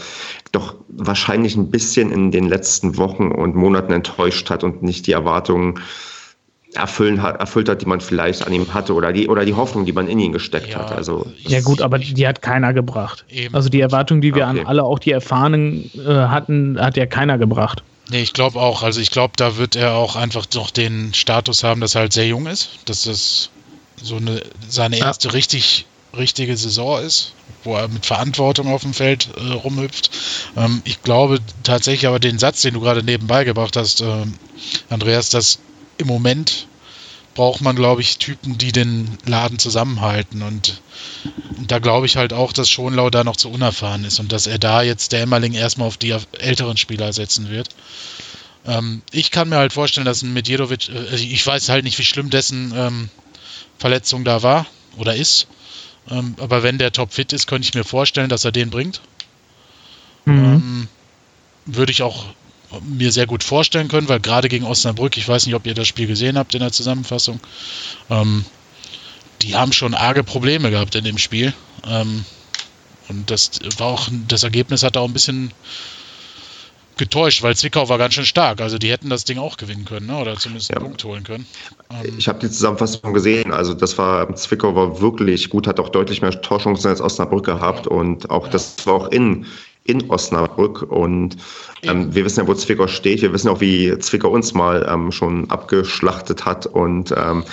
doch 0.52 0.74
wahrscheinlich 0.88 1.56
ein 1.56 1.70
bisschen 1.70 2.12
in 2.12 2.32
den 2.32 2.48
letzten 2.48 2.98
Wochen 2.98 3.32
und 3.32 3.56
Monaten 3.56 3.92
enttäuscht 3.92 4.50
hat 4.50 4.64
und 4.64 4.82
nicht 4.82 5.06
die 5.06 5.12
Erwartungen 5.12 5.80
erfüllen 6.76 7.22
hat, 7.22 7.40
erfüllt 7.40 7.70
hat, 7.70 7.82
die 7.82 7.86
man 7.86 8.02
vielleicht 8.02 8.46
an 8.46 8.54
ihm 8.54 8.74
hatte 8.74 8.94
oder 8.94 9.14
die, 9.14 9.28
oder 9.28 9.46
die 9.46 9.54
Hoffnung, 9.54 9.86
die 9.86 9.94
man 9.94 10.08
in 10.08 10.20
ihn 10.20 10.34
gesteckt 10.34 10.70
ja, 10.70 10.80
hat. 10.80 10.92
Also, 10.92 11.26
ja 11.40 11.62
gut, 11.62 11.82
aber 11.82 12.00
die, 12.00 12.28
hat 12.28 12.42
keiner 12.42 12.74
gebracht. 12.74 13.26
Eben. 13.30 13.56
Also 13.56 13.70
die 13.70 13.80
Erwartung, 13.80 14.22
die 14.22 14.36
wir 14.36 14.48
okay. 14.48 14.62
an 14.62 14.66
alle, 14.68 14.84
auch 14.84 15.00
die 15.00 15.12
Erfahrenen 15.12 15.90
äh, 15.96 16.10
hatten, 16.10 16.80
hat 16.80 16.98
ja 16.98 17.06
keiner 17.06 17.38
gebracht. 17.38 17.84
Nee, 18.10 18.22
ich 18.22 18.34
glaube 18.34 18.60
auch. 18.60 18.84
Also 18.84 19.02
ich 19.02 19.10
glaube, 19.10 19.34
da 19.36 19.58
wird 19.58 19.76
er 19.76 19.94
auch 19.94 20.16
einfach 20.16 20.46
noch 20.54 20.72
den 20.72 21.14
Status 21.14 21.64
haben, 21.64 21.82
dass 21.82 21.96
er 21.96 22.02
halt 22.02 22.14
sehr 22.14 22.28
jung 22.28 22.46
ist, 22.46 22.70
dass 22.86 23.04
das 23.04 23.50
so 24.02 24.18
eine 24.18 24.42
seine 24.68 24.98
erste 24.98 25.30
ja. 25.30 25.34
richtig 25.34 25.86
richtige 26.16 26.56
Saison 26.56 27.02
ist, 27.02 27.34
wo 27.64 27.76
er 27.76 27.88
mit 27.88 28.06
Verantwortung 28.06 28.68
auf 28.68 28.84
dem 28.84 28.94
Feld 28.94 29.30
äh, 29.38 29.54
rumhüpft. 29.54 30.12
Ähm, 30.56 30.82
ich 30.86 31.02
glaube 31.02 31.40
tatsächlich 31.64 32.08
aber 32.08 32.20
den 32.20 32.40
Satz, 32.40 32.62
den 32.62 32.76
du 32.76 32.80
gerade 32.80 33.04
nebenbei 33.04 33.44
gebracht 33.44 33.76
hast, 33.76 34.02
äh, 34.02 34.26
Andreas, 34.90 35.30
dass 35.30 35.60
im 35.98 36.08
Moment 36.08 36.68
braucht 37.36 37.62
man, 37.62 37.76
glaube 37.76 38.02
ich, 38.02 38.18
Typen, 38.18 38.58
die 38.58 38.72
den 38.72 39.18
Laden 39.26 39.60
zusammenhalten. 39.60 40.42
Und 40.42 40.82
da 41.68 41.80
glaube 41.80 42.06
ich 42.06 42.16
halt 42.16 42.34
auch, 42.34 42.54
dass 42.54 42.70
Schonlau 42.70 43.10
da 43.10 43.24
noch 43.24 43.36
zu 43.36 43.50
unerfahren 43.50 44.06
ist 44.06 44.20
und 44.20 44.32
dass 44.32 44.48
er 44.48 44.58
da 44.58 44.82
jetzt 44.82 45.12
der 45.12 45.22
Emmerling 45.22 45.54
erstmal 45.54 45.88
auf 45.88 45.98
die 45.98 46.16
älteren 46.40 46.78
Spieler 46.78 47.12
setzen 47.14 47.50
wird. 47.50 47.70
Ähm, 48.66 49.02
ich 49.12 49.32
kann 49.32 49.50
mir 49.50 49.58
halt 49.58 49.74
vorstellen, 49.74 50.06
dass 50.06 50.24
ein 50.24 50.34
Medjedovic, 50.34 50.90
äh, 50.90 51.16
ich 51.16 51.46
weiß 51.46 51.70
halt 51.70 51.84
nicht, 51.84 52.00
wie 52.00 52.06
schlimm 52.06 52.30
dessen 52.30 52.74
ähm, 52.76 53.10
Verletzung 53.78 54.24
da 54.24 54.42
war 54.42 54.66
oder 54.98 55.16
ist. 55.16 55.48
Ähm, 56.10 56.36
aber 56.40 56.64
wenn 56.64 56.78
der 56.78 56.92
topfit 56.92 57.34
ist, 57.34 57.48
könnte 57.48 57.68
ich 57.68 57.74
mir 57.74 57.84
vorstellen, 57.84 58.30
dass 58.30 58.46
er 58.46 58.52
den 58.52 58.70
bringt. 58.70 59.02
Mhm. 60.24 60.44
Ähm, 60.44 60.88
würde 61.66 61.92
ich 61.92 62.02
auch 62.02 62.26
mir 62.82 63.12
sehr 63.12 63.28
gut 63.28 63.44
vorstellen 63.44 63.88
können, 63.88 64.10
weil 64.10 64.20
gerade 64.20 64.50
gegen 64.50 64.66
Osnabrück, 64.66 65.18
ich 65.18 65.28
weiß 65.28 65.46
nicht, 65.46 65.56
ob 65.56 65.66
ihr 65.66 65.74
das 65.74 65.88
Spiel 65.88 66.08
gesehen 66.08 66.38
habt 66.38 66.54
in 66.54 66.62
der 66.62 66.72
Zusammenfassung, 66.72 67.40
ähm, 68.10 68.46
die 69.42 69.56
haben 69.56 69.74
schon 69.74 69.94
arge 69.94 70.24
Probleme 70.24 70.72
gehabt 70.72 70.96
in 70.96 71.04
dem 71.04 71.18
Spiel. 71.18 71.54
Ähm, 71.88 72.26
und 73.08 73.30
das 73.30 73.52
war 73.78 73.88
auch, 73.88 74.08
das 74.28 74.44
Ergebnis 74.44 74.84
hat 74.84 74.98
auch 74.98 75.06
ein 75.08 75.14
bisschen 75.14 75.52
getäuscht, 76.98 77.44
weil 77.44 77.56
Zwickau 77.56 77.90
war 77.90 77.98
ganz 77.98 78.14
schön 78.14 78.26
stark. 78.26 78.62
Also 78.62 78.78
die 78.78 78.90
hätten 78.90 79.10
das 79.10 79.26
Ding 79.26 79.38
auch 79.38 79.58
gewinnen 79.58 79.86
können, 79.86 80.08
ne? 80.08 80.18
oder 80.18 80.36
zumindest 80.38 80.72
einen 80.72 80.84
Punkt 80.84 81.04
holen 81.04 81.24
können. 81.24 81.46
Ähm 81.92 82.16
ich 82.18 82.28
habe 82.28 82.40
die 82.40 82.50
Zusammenfassung 82.50 83.14
gesehen. 83.14 83.52
Also 83.52 83.74
das 83.74 83.98
war, 83.98 84.34
Zwickau 84.36 84.76
war 84.76 85.02
wirklich 85.02 85.50
gut, 85.50 85.68
hat 85.68 85.80
auch 85.80 85.90
deutlich 85.90 86.22
mehr 86.22 86.42
Torchancen 86.42 86.90
als 86.90 87.02
Osnabrück 87.02 87.46
gehabt. 87.46 87.88
Und 87.88 88.30
auch 88.30 88.48
das 88.48 88.76
war 88.86 88.94
auch 88.94 89.08
in, 89.10 89.46
in 89.86 90.10
Osnabrück. 90.10 90.82
Und 90.82 91.38
ähm, 91.84 92.14
wir 92.14 92.26
wissen 92.26 92.40
ja, 92.40 92.48
wo 92.48 92.56
Zwickau 92.56 92.88
steht. 92.88 93.22
Wir 93.22 93.32
wissen 93.32 93.50
auch, 93.50 93.62
wie 93.62 93.98
Zwickau 94.00 94.30
uns 94.30 94.54
mal 94.54 94.86
ähm, 94.90 95.12
schon 95.12 95.50
abgeschlachtet 95.52 96.44
hat 96.44 96.66
und 96.66 97.14
ähm, 97.16 97.44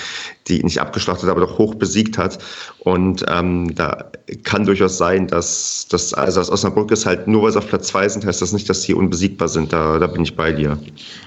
die 0.48 0.64
nicht 0.64 0.80
abgeschlachtet, 0.80 1.28
aber 1.28 1.42
doch 1.42 1.58
hoch 1.58 1.74
besiegt 1.74 2.16
hat. 2.16 2.38
Und 2.78 3.24
ähm, 3.28 3.74
da 3.74 4.10
kann 4.44 4.64
durchaus 4.64 4.96
sein, 4.96 5.26
dass 5.26 5.86
das, 5.90 6.14
also 6.14 6.40
das 6.40 6.50
Osnabrück 6.50 6.90
ist 6.90 7.04
halt 7.04 7.28
nur, 7.28 7.42
weil 7.42 7.52
sie 7.52 7.58
auf 7.58 7.68
Platz 7.68 7.88
zwei 7.88 8.08
sind, 8.08 8.24
heißt 8.24 8.40
das 8.40 8.52
nicht, 8.52 8.68
dass 8.68 8.80
die 8.80 8.94
unbesiegbar 8.94 9.48
sind. 9.48 9.74
Da, 9.74 9.98
da 9.98 10.06
bin 10.06 10.22
ich 10.22 10.34
bei 10.34 10.52
dir. 10.52 10.78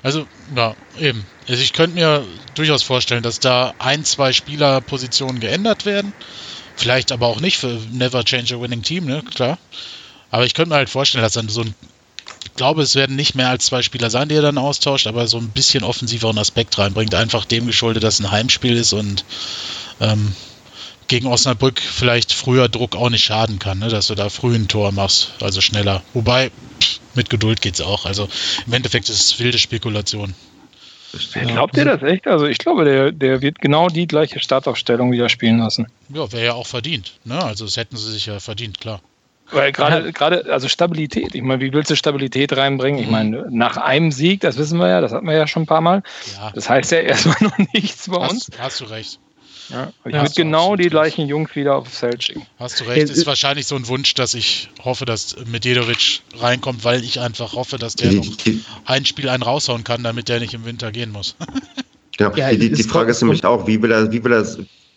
Also, 0.01 0.25
ja, 0.55 0.75
eben. 0.99 1.23
Also 1.47 1.61
ich 1.61 1.73
könnte 1.73 1.95
mir 1.95 2.23
durchaus 2.55 2.81
vorstellen, 2.81 3.21
dass 3.21 3.39
da 3.39 3.75
ein, 3.77 4.03
zwei 4.05 4.33
Spielerpositionen 4.33 5.39
geändert 5.39 5.85
werden. 5.85 6.13
Vielleicht 6.75 7.11
aber 7.11 7.27
auch 7.27 7.39
nicht 7.39 7.57
für 7.57 7.79
Never 7.93 8.25
Change 8.25 8.55
a 8.55 8.59
Winning 8.61 8.81
Team, 8.81 9.05
ne? 9.05 9.23
Klar. 9.33 9.59
Aber 10.35 10.45
ich 10.45 10.53
könnte 10.53 10.71
mir 10.71 10.75
halt 10.75 10.89
vorstellen, 10.89 11.23
dass 11.23 11.31
dann 11.31 11.47
so 11.47 11.61
ein 11.61 11.73
ich 12.43 12.55
glaube, 12.55 12.81
es 12.81 12.95
werden 12.95 13.15
nicht 13.15 13.35
mehr 13.35 13.49
als 13.49 13.67
zwei 13.67 13.81
Spieler 13.81 14.09
sein, 14.09 14.27
die 14.27 14.35
er 14.35 14.41
dann 14.41 14.57
austauscht, 14.57 15.07
aber 15.07 15.27
so 15.27 15.37
ein 15.37 15.47
bisschen 15.47 15.85
offensiveren 15.85 16.37
Aspekt 16.37 16.77
reinbringt. 16.77 17.15
Einfach 17.15 17.45
dem 17.45 17.67
geschuldet, 17.67 18.03
dass 18.03 18.15
es 18.15 18.19
ein 18.19 18.31
Heimspiel 18.31 18.75
ist 18.75 18.91
und 18.91 19.23
ähm, 20.01 20.33
gegen 21.07 21.27
Osnabrück 21.27 21.79
vielleicht 21.79 22.33
früher 22.33 22.67
Druck 22.67 22.97
auch 22.97 23.09
nicht 23.09 23.23
schaden 23.23 23.59
kann, 23.59 23.79
ne? 23.79 23.87
dass 23.87 24.07
du 24.07 24.15
da 24.15 24.27
früh 24.27 24.55
ein 24.55 24.67
Tor 24.67 24.91
machst, 24.91 25.31
also 25.39 25.61
schneller. 25.61 26.03
Wobei, 26.13 26.51
pff, 26.81 26.99
mit 27.13 27.29
Geduld 27.29 27.61
geht 27.61 27.75
es 27.75 27.81
auch. 27.81 28.05
Also 28.05 28.27
im 28.67 28.73
Endeffekt 28.73 29.07
ist 29.07 29.21
es 29.21 29.39
wilde 29.39 29.57
Spekulation. 29.57 30.35
Glaubt 31.31 31.77
ihr 31.77 31.85
das 31.85 32.03
echt? 32.03 32.27
Also 32.27 32.45
ich 32.45 32.57
glaube, 32.57 32.83
der, 32.83 33.13
der 33.13 33.41
wird 33.41 33.59
genau 33.59 33.87
die 33.87 34.05
gleiche 34.05 34.41
Startaufstellung 34.41 35.13
wieder 35.13 35.29
spielen 35.29 35.59
lassen. 35.59 35.87
Ja, 36.13 36.29
wäre 36.33 36.45
ja 36.45 36.53
auch 36.55 36.67
verdient. 36.67 37.13
Ne? 37.23 37.41
Also 37.41 37.63
das 37.63 37.77
hätten 37.77 37.95
sie 37.95 38.11
sich 38.11 38.25
ja 38.25 38.41
verdient, 38.41 38.81
klar. 38.81 38.99
Weil 39.51 39.71
gerade, 39.71 40.11
gerade, 40.11 40.51
also 40.51 40.67
Stabilität, 40.67 41.35
ich 41.35 41.41
meine, 41.43 41.61
wie 41.61 41.71
willst 41.71 41.91
du 41.91 41.95
Stabilität 41.95 42.55
reinbringen? 42.57 42.99
Ich 42.99 43.09
meine, 43.09 43.45
nach 43.51 43.77
einem 43.77 44.11
Sieg, 44.11 44.41
das 44.41 44.57
wissen 44.57 44.79
wir 44.79 44.87
ja, 44.87 45.01
das 45.01 45.11
hatten 45.11 45.27
wir 45.27 45.35
ja 45.35 45.45
schon 45.45 45.63
ein 45.63 45.67
paar 45.67 45.81
Mal. 45.81 46.01
Ja. 46.35 46.51
Das 46.53 46.69
heißt 46.69 46.91
ja 46.91 46.99
erstmal 46.99 47.37
noch 47.41 47.57
nichts 47.73 48.09
bei 48.09 48.21
hast, 48.21 48.31
uns. 48.31 48.49
Hast 48.57 48.81
du 48.81 48.85
recht. 48.85 49.19
Ja, 49.69 49.91
ich 50.05 50.13
ja, 50.13 50.21
würde 50.21 50.33
genau 50.35 50.75
die 50.75 50.89
gleichen 50.89 51.27
Jungs 51.27 51.55
wieder 51.55 51.75
aufs 51.75 51.97
Feld 51.97 52.23
schicken. 52.23 52.45
Hast 52.59 52.79
du 52.79 52.83
recht, 52.85 53.09
ist 53.09 53.25
wahrscheinlich 53.25 53.65
so 53.65 53.75
ein 53.75 53.87
Wunsch, 53.87 54.13
dass 54.13 54.35
ich 54.35 54.69
hoffe, 54.83 55.05
dass 55.05 55.35
Medjedovic 55.45 56.21
reinkommt, 56.37 56.83
weil 56.83 57.03
ich 57.03 57.19
einfach 57.19 57.53
hoffe, 57.53 57.77
dass 57.77 57.95
der 57.95 58.13
noch 58.13 58.25
ein 58.85 59.05
Spiel 59.05 59.27
einen 59.27 59.41
raushauen 59.41 59.83
kann, 59.83 60.03
damit 60.03 60.29
der 60.29 60.39
nicht 60.39 60.53
im 60.53 60.65
Winter 60.65 60.91
gehen 60.91 61.11
muss. 61.11 61.35
ja, 62.19 62.29
die, 62.29 62.71
die 62.71 62.83
Frage 62.83 63.11
ist 63.11 63.21
nämlich 63.21 63.43
auch, 63.43 63.65
wie 63.65 63.81
will 63.81 63.91
er, 63.91 64.11
wie 64.11 64.23
will 64.23 64.33
er 64.33 64.45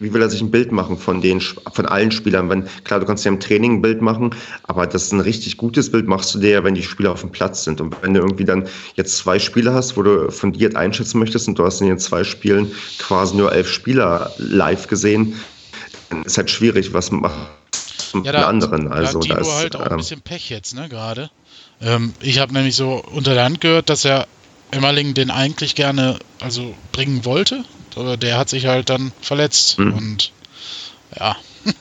wie 0.01 0.13
will 0.13 0.23
er 0.23 0.31
sich 0.31 0.41
ein 0.41 0.51
Bild 0.51 0.71
machen 0.71 0.97
von 0.97 1.21
den, 1.21 1.41
von 1.41 1.87
allen 1.87 2.11
Spielern? 2.13 2.49
Wenn, 2.49 2.69
klar, 2.85 3.01
du 3.01 3.07
kannst 3.07 3.25
ja 3.25 3.33
im 3.33 3.41
Training 3.41 3.75
ein 3.75 3.83
Bild 3.83 4.01
machen, 4.01 4.35
aber 4.63 4.87
das 4.87 5.05
ist 5.05 5.13
ein 5.13 5.21
richtig 5.21 5.57
gutes 5.57 5.91
Bild 5.91 6.07
machst 6.07 6.35
du 6.35 6.39
dir 6.39 6.51
ja, 6.51 6.65
wenn 6.65 6.75
die 6.75 6.83
Spieler 6.83 7.13
auf 7.13 7.21
dem 7.21 7.31
Platz 7.31 7.65
sind. 7.65 7.81
Und 7.81 7.97
wenn 8.03 8.15
du 8.15 8.21
irgendwie 8.21 8.45
dann 8.45 8.69
jetzt 8.95 9.17
zwei 9.17 9.39
Spieler 9.39 9.75
hast, 9.75 9.97
wo 9.97 10.03
du 10.03 10.31
fundiert 10.31 10.77
einschätzen 10.77 11.19
möchtest 11.19 11.49
und 11.49 11.59
du 11.59 11.65
hast 11.65 11.81
in 11.81 11.89
den 11.89 11.99
zwei 11.99 12.23
Spielen 12.23 12.71
quasi 12.99 13.37
nur 13.37 13.53
elf 13.53 13.71
Spieler 13.71 14.33
live 14.39 14.87
gesehen, 14.87 15.35
dann 16.11 16.23
ist 16.23 16.39
halt 16.39 16.51
schwierig, 16.51 16.93
was 16.95 17.11
macht 17.11 17.35
ja, 18.15 18.33
da, 18.33 18.49
anderen. 18.49 18.89
Also, 18.91 19.21
da 19.21 19.37
hat 19.37 19.43
Timo 19.43 19.55
halt 19.55 19.77
auch 19.77 19.87
ähm, 19.87 19.93
ein 19.93 19.97
bisschen 19.99 20.21
Pech 20.21 20.49
jetzt, 20.51 20.75
ne, 20.75 20.89
gerade. 20.89 21.31
Ähm, 21.81 22.15
ich 22.21 22.39
habe 22.39 22.53
nämlich 22.53 22.77
so 22.77 23.03
unter 23.13 23.35
der 23.35 23.45
Hand 23.45 23.61
gehört, 23.61 23.91
dass 23.91 24.05
er 24.05 24.27
Emmerling 24.71 25.15
den 25.15 25.31
eigentlich 25.31 25.75
gerne 25.75 26.19
also 26.41 26.75
bringen 26.93 27.25
wollte, 27.25 27.65
aber 27.99 28.17
der 28.17 28.39
hat 28.39 28.49
sich 28.49 28.67
halt 28.67 28.91
dann 28.91 29.13
verletzt. 29.21 29.79
Mhm. 29.79 29.93
Und 29.93 30.33
ja, 31.19 31.37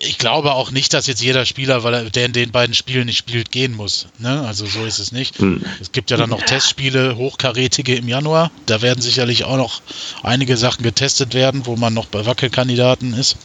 ich 0.00 0.18
glaube 0.18 0.52
auch 0.52 0.70
nicht, 0.70 0.94
dass 0.94 1.06
jetzt 1.06 1.22
jeder 1.22 1.44
Spieler, 1.44 1.82
weil 1.82 1.94
er, 1.94 2.10
der 2.10 2.26
in 2.26 2.32
den 2.32 2.50
beiden 2.50 2.74
Spielen 2.74 3.06
nicht 3.06 3.18
spielt, 3.18 3.50
gehen 3.50 3.74
muss. 3.74 4.06
Ne? 4.18 4.42
Also 4.46 4.66
so 4.66 4.84
ist 4.84 4.98
es 4.98 5.12
nicht. 5.12 5.40
Mhm. 5.40 5.64
Es 5.80 5.92
gibt 5.92 6.10
ja 6.10 6.16
dann 6.16 6.30
noch 6.30 6.42
Testspiele, 6.42 7.16
hochkarätige 7.16 7.94
im 7.94 8.08
Januar. 8.08 8.50
Da 8.66 8.82
werden 8.82 9.02
sicherlich 9.02 9.44
auch 9.44 9.56
noch 9.56 9.80
einige 10.22 10.56
Sachen 10.56 10.82
getestet 10.82 11.34
werden, 11.34 11.66
wo 11.66 11.76
man 11.76 11.94
noch 11.94 12.06
bei 12.06 12.26
Wackelkandidaten 12.26 13.14
ist. 13.14 13.36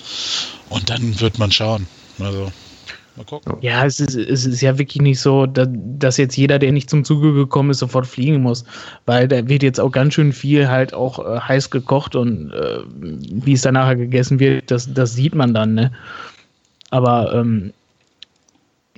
Und 0.69 0.89
dann 0.89 1.19
wird 1.19 1.39
man 1.39 1.51
schauen. 1.51 1.87
Also 2.19 2.51
Mal 3.15 3.25
gucken. 3.25 3.57
Ja, 3.61 3.85
es 3.85 3.99
ist, 3.99 4.15
es 4.15 4.45
ist 4.45 4.61
ja 4.61 4.77
wirklich 4.79 5.01
nicht 5.01 5.19
so, 5.19 5.45
dass, 5.45 6.17
jetzt 6.17 6.35
jeder, 6.35 6.57
der 6.57 6.71
nicht 6.71 6.89
zum 6.89 7.03
Zuge 7.03 7.33
gekommen 7.33 7.69
ist, 7.69 7.79
sofort 7.79 8.07
fliegen 8.07 8.41
muss. 8.41 8.65
Weil 9.05 9.27
da 9.27 9.47
wird 9.47 9.61
jetzt 9.61 9.79
auch 9.79 9.91
ganz 9.91 10.15
schön 10.15 10.33
viel 10.33 10.67
halt 10.67 10.93
auch 10.93 11.19
äh, 11.19 11.39
heiß 11.39 11.69
gekocht 11.69 12.15
und 12.15 12.51
äh, 12.51 12.79
wie 12.89 13.53
es 13.53 13.61
dann 13.61 13.75
nachher 13.75 13.95
gegessen 13.95 14.39
wird, 14.39 14.71
das, 14.71 14.91
das 14.91 15.13
sieht 15.13 15.35
man 15.35 15.53
dann, 15.53 15.75
ne? 15.75 15.91
Aber 16.89 17.33
ähm, 17.33 17.73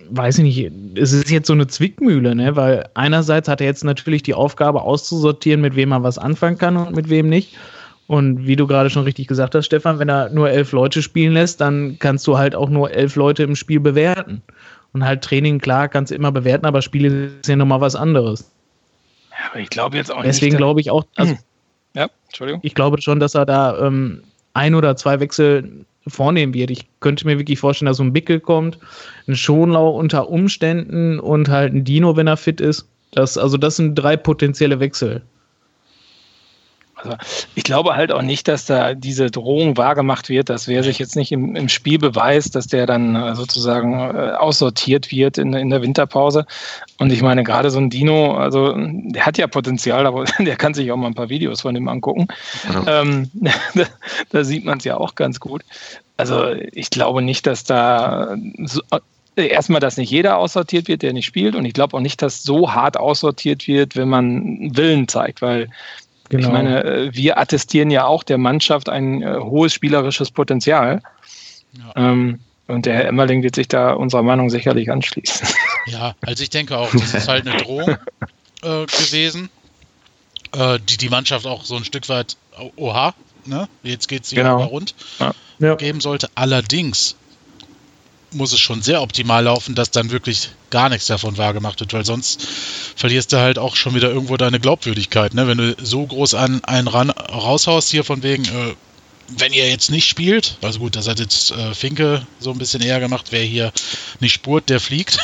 weiß 0.09 0.37
ich 0.39 0.43
nicht, 0.43 0.71
es 0.97 1.11
ist 1.11 1.29
jetzt 1.29 1.47
so 1.47 1.53
eine 1.53 1.67
Zwickmühle, 1.67 2.35
ne? 2.35 2.55
Weil 2.55 2.87
einerseits 2.93 3.49
hat 3.49 3.59
er 3.59 3.67
jetzt 3.67 3.83
natürlich 3.83 4.23
die 4.23 4.33
Aufgabe 4.33 4.81
auszusortieren, 4.81 5.59
mit 5.59 5.75
wem 5.75 5.91
er 5.91 6.03
was 6.03 6.17
anfangen 6.17 6.57
kann 6.57 6.77
und 6.77 6.95
mit 6.95 7.09
wem 7.09 7.27
nicht. 7.27 7.57
Und 8.07 8.45
wie 8.45 8.55
du 8.55 8.67
gerade 8.67 8.89
schon 8.89 9.03
richtig 9.03 9.27
gesagt 9.27 9.55
hast, 9.55 9.65
Stefan, 9.65 9.97
wenn 9.97 10.09
er 10.09 10.29
nur 10.29 10.49
elf 10.49 10.71
Leute 10.71 11.01
spielen 11.01 11.33
lässt, 11.33 11.59
dann 11.59 11.97
kannst 11.99 12.27
du 12.27 12.37
halt 12.37 12.55
auch 12.55 12.69
nur 12.69 12.91
elf 12.91 13.15
Leute 13.15 13.43
im 13.43 13.55
Spiel 13.55 13.79
bewerten. 13.79 14.41
Und 14.93 15.03
halt 15.03 15.23
Training, 15.23 15.59
klar, 15.59 15.89
kannst 15.89 16.11
du 16.11 16.15
immer 16.15 16.31
bewerten, 16.31 16.65
aber 16.65 16.81
Spiele 16.81 17.31
ist 17.41 17.47
ja 17.47 17.55
nochmal 17.55 17.81
was 17.81 17.95
anderes. 17.95 18.51
Ja, 19.31 19.51
aber 19.51 19.59
ich 19.59 19.69
glaube 19.69 19.97
jetzt 19.97 20.11
auch 20.11 20.17
Deswegen 20.17 20.27
nicht. 20.27 20.41
Deswegen 20.41 20.57
glaube 20.57 20.81
ich 20.81 20.91
auch, 20.91 21.05
also, 21.15 21.35
ja, 21.95 22.09
Entschuldigung. 22.27 22.61
Ich 22.63 22.75
glaube 22.75 23.01
schon, 23.01 23.19
dass 23.19 23.35
er 23.35 23.45
da 23.45 23.77
ähm, 23.85 24.21
ein 24.53 24.75
oder 24.75 24.95
zwei 24.95 25.19
Wechsel 25.19 25.85
vornehmen 26.07 26.53
wird. 26.53 26.69
Ich 26.69 26.85
könnte 26.99 27.25
mir 27.25 27.39
wirklich 27.39 27.59
vorstellen, 27.59 27.87
dass 27.87 27.97
so 27.97 28.03
ein 28.03 28.13
Bickel 28.13 28.39
kommt, 28.39 28.77
ein 29.27 29.35
Schonlau 29.35 29.89
unter 29.89 30.29
Umständen 30.29 31.19
und 31.19 31.49
halt 31.49 31.73
ein 31.73 31.83
Dino, 31.83 32.15
wenn 32.15 32.27
er 32.27 32.37
fit 32.37 32.61
ist. 32.61 32.87
Das, 33.11 33.37
also 33.37 33.57
das 33.57 33.77
sind 33.77 33.95
drei 33.95 34.15
potenzielle 34.15 34.79
Wechsel. 34.79 35.23
Also 37.05 37.17
ich 37.53 37.63
glaube 37.63 37.95
halt 37.95 38.11
auch 38.11 38.21
nicht, 38.21 38.47
dass 38.47 38.65
da 38.65 38.93
diese 38.93 39.29
Drohung 39.29 39.77
wahrgemacht 39.77 40.29
wird, 40.29 40.49
dass 40.49 40.67
wer 40.67 40.83
sich 40.83 40.99
jetzt 40.99 41.15
nicht 41.15 41.31
im, 41.31 41.55
im 41.55 41.69
Spiel 41.69 41.99
beweist, 41.99 42.55
dass 42.55 42.67
der 42.67 42.85
dann 42.85 43.15
äh, 43.15 43.35
sozusagen 43.35 43.99
äh, 43.99 44.31
aussortiert 44.31 45.11
wird 45.11 45.37
in, 45.37 45.53
in 45.53 45.69
der 45.69 45.81
Winterpause. 45.81 46.45
Und 46.97 47.11
ich 47.11 47.21
meine, 47.21 47.43
gerade 47.43 47.69
so 47.69 47.79
ein 47.79 47.89
Dino, 47.89 48.35
also 48.35 48.73
der 48.75 49.25
hat 49.25 49.37
ja 49.37 49.47
Potenzial, 49.47 50.05
aber 50.05 50.25
der 50.39 50.55
kann 50.55 50.73
sich 50.73 50.91
auch 50.91 50.97
mal 50.97 51.07
ein 51.07 51.15
paar 51.15 51.29
Videos 51.29 51.61
von 51.61 51.75
ihm 51.75 51.87
angucken. 51.87 52.27
Ja. 52.73 53.01
Ähm, 53.01 53.29
da, 53.75 53.83
da, 54.31 54.43
sieht 54.43 54.65
man 54.65 54.79
es 54.79 54.83
ja 54.83 54.97
auch 54.97 55.15
ganz 55.15 55.39
gut. 55.39 55.63
Also 56.17 56.53
ich 56.71 56.89
glaube 56.89 57.21
nicht, 57.21 57.45
dass 57.45 57.65
da 57.65 58.35
so, 58.63 58.81
äh, 59.35 59.47
erstmal, 59.47 59.81
dass 59.81 59.97
nicht 59.97 60.09
jeder 60.09 60.37
aussortiert 60.37 60.87
wird, 60.87 61.01
der 61.01 61.13
nicht 61.13 61.25
spielt. 61.25 61.55
Und 61.55 61.65
ich 61.65 61.73
glaube 61.73 61.95
auch 61.95 62.01
nicht, 62.01 62.21
dass 62.21 62.43
so 62.43 62.73
hart 62.73 62.97
aussortiert 62.97 63.67
wird, 63.67 63.95
wenn 63.95 64.09
man 64.09 64.75
Willen 64.75 65.07
zeigt, 65.07 65.41
weil 65.41 65.69
Genau. 66.29 66.47
Ich 66.47 66.53
meine, 66.53 66.83
äh, 66.83 67.13
wir 67.13 67.37
attestieren 67.37 67.91
ja 67.91 68.05
auch 68.05 68.23
der 68.23 68.37
Mannschaft 68.37 68.89
ein 68.89 69.21
äh, 69.21 69.35
hohes 69.39 69.73
spielerisches 69.73 70.31
Potenzial. 70.31 71.01
Ja. 71.73 72.11
Ähm, 72.11 72.39
und 72.67 72.85
der 72.87 72.95
Herr 72.95 73.05
Emmerling 73.05 73.43
wird 73.43 73.55
sich 73.55 73.67
da 73.67 73.93
unserer 73.93 74.23
Meinung 74.23 74.49
sicherlich 74.49 74.91
anschließen. 74.91 75.47
Ja, 75.87 76.15
also 76.21 76.41
ich 76.41 76.49
denke 76.49 76.79
auch, 76.79 76.89
das 76.89 77.13
ist 77.13 77.27
halt 77.27 77.47
eine 77.47 77.57
Drohung 77.57 77.89
äh, 78.63 78.85
gewesen, 78.87 79.51
äh, 80.51 80.79
die 80.79 80.97
die 80.97 81.09
Mannschaft 81.09 81.45
auch 81.45 81.63
so 81.63 81.75
ein 81.75 81.85
Stück 81.85 82.09
weit, 82.09 82.37
oha, 82.75 83.13
ne, 83.45 83.69
jetzt 83.83 84.07
geht 84.07 84.23
es 84.23 84.31
hier 84.31 84.41
genau. 84.41 84.63
rund, 84.63 84.95
ja. 85.59 85.75
geben 85.75 86.01
sollte. 86.01 86.31
Allerdings 86.33 87.15
muss 88.35 88.53
es 88.53 88.59
schon 88.59 88.81
sehr 88.81 89.01
optimal 89.01 89.43
laufen, 89.43 89.75
dass 89.75 89.91
dann 89.91 90.11
wirklich 90.11 90.49
gar 90.69 90.89
nichts 90.89 91.07
davon 91.07 91.37
wahrgemacht 91.37 91.79
wird, 91.79 91.93
weil 91.93 92.05
sonst 92.05 92.45
verlierst 92.95 93.33
du 93.33 93.37
halt 93.37 93.57
auch 93.57 93.75
schon 93.75 93.95
wieder 93.95 94.09
irgendwo 94.09 94.37
deine 94.37 94.59
Glaubwürdigkeit. 94.59 95.33
Ne? 95.33 95.47
Wenn 95.47 95.57
du 95.57 95.75
so 95.81 96.05
groß 96.05 96.35
an, 96.35 96.63
einen 96.63 96.87
ran, 96.87 97.09
raushaust 97.09 97.89
hier 97.89 98.03
von 98.03 98.23
wegen, 98.23 98.45
äh, 98.45 98.75
wenn 99.29 99.53
ihr 99.53 99.67
jetzt 99.69 99.89
nicht 99.89 100.07
spielt, 100.07 100.57
also 100.61 100.79
gut, 100.79 100.95
das 100.95 101.07
hat 101.07 101.19
jetzt 101.19 101.51
äh, 101.51 101.73
Finke 101.73 102.27
so 102.39 102.51
ein 102.51 102.57
bisschen 102.57 102.81
eher 102.81 102.99
gemacht, 102.99 103.27
wer 103.31 103.43
hier 103.43 103.71
nicht 104.19 104.33
spurt, 104.33 104.69
der 104.69 104.79
fliegt. 104.79 105.17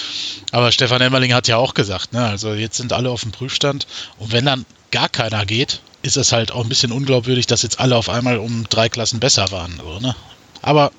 Aber 0.52 0.72
Stefan 0.72 1.00
Emmerling 1.00 1.34
hat 1.34 1.48
ja 1.48 1.56
auch 1.56 1.74
gesagt, 1.74 2.12
ne? 2.12 2.24
also 2.24 2.54
jetzt 2.54 2.76
sind 2.76 2.92
alle 2.92 3.10
auf 3.10 3.22
dem 3.22 3.32
Prüfstand 3.32 3.86
und 4.18 4.32
wenn 4.32 4.44
dann 4.44 4.64
gar 4.90 5.08
keiner 5.08 5.44
geht, 5.46 5.80
ist 6.02 6.16
es 6.16 6.32
halt 6.32 6.52
auch 6.52 6.62
ein 6.62 6.68
bisschen 6.68 6.92
unglaubwürdig, 6.92 7.46
dass 7.46 7.62
jetzt 7.62 7.80
alle 7.80 7.96
auf 7.96 8.08
einmal 8.08 8.38
um 8.38 8.64
drei 8.68 8.88
Klassen 8.88 9.20
besser 9.20 9.50
waren. 9.50 9.80
So, 9.82 10.00
ne? 10.00 10.14
Aber 10.60 10.92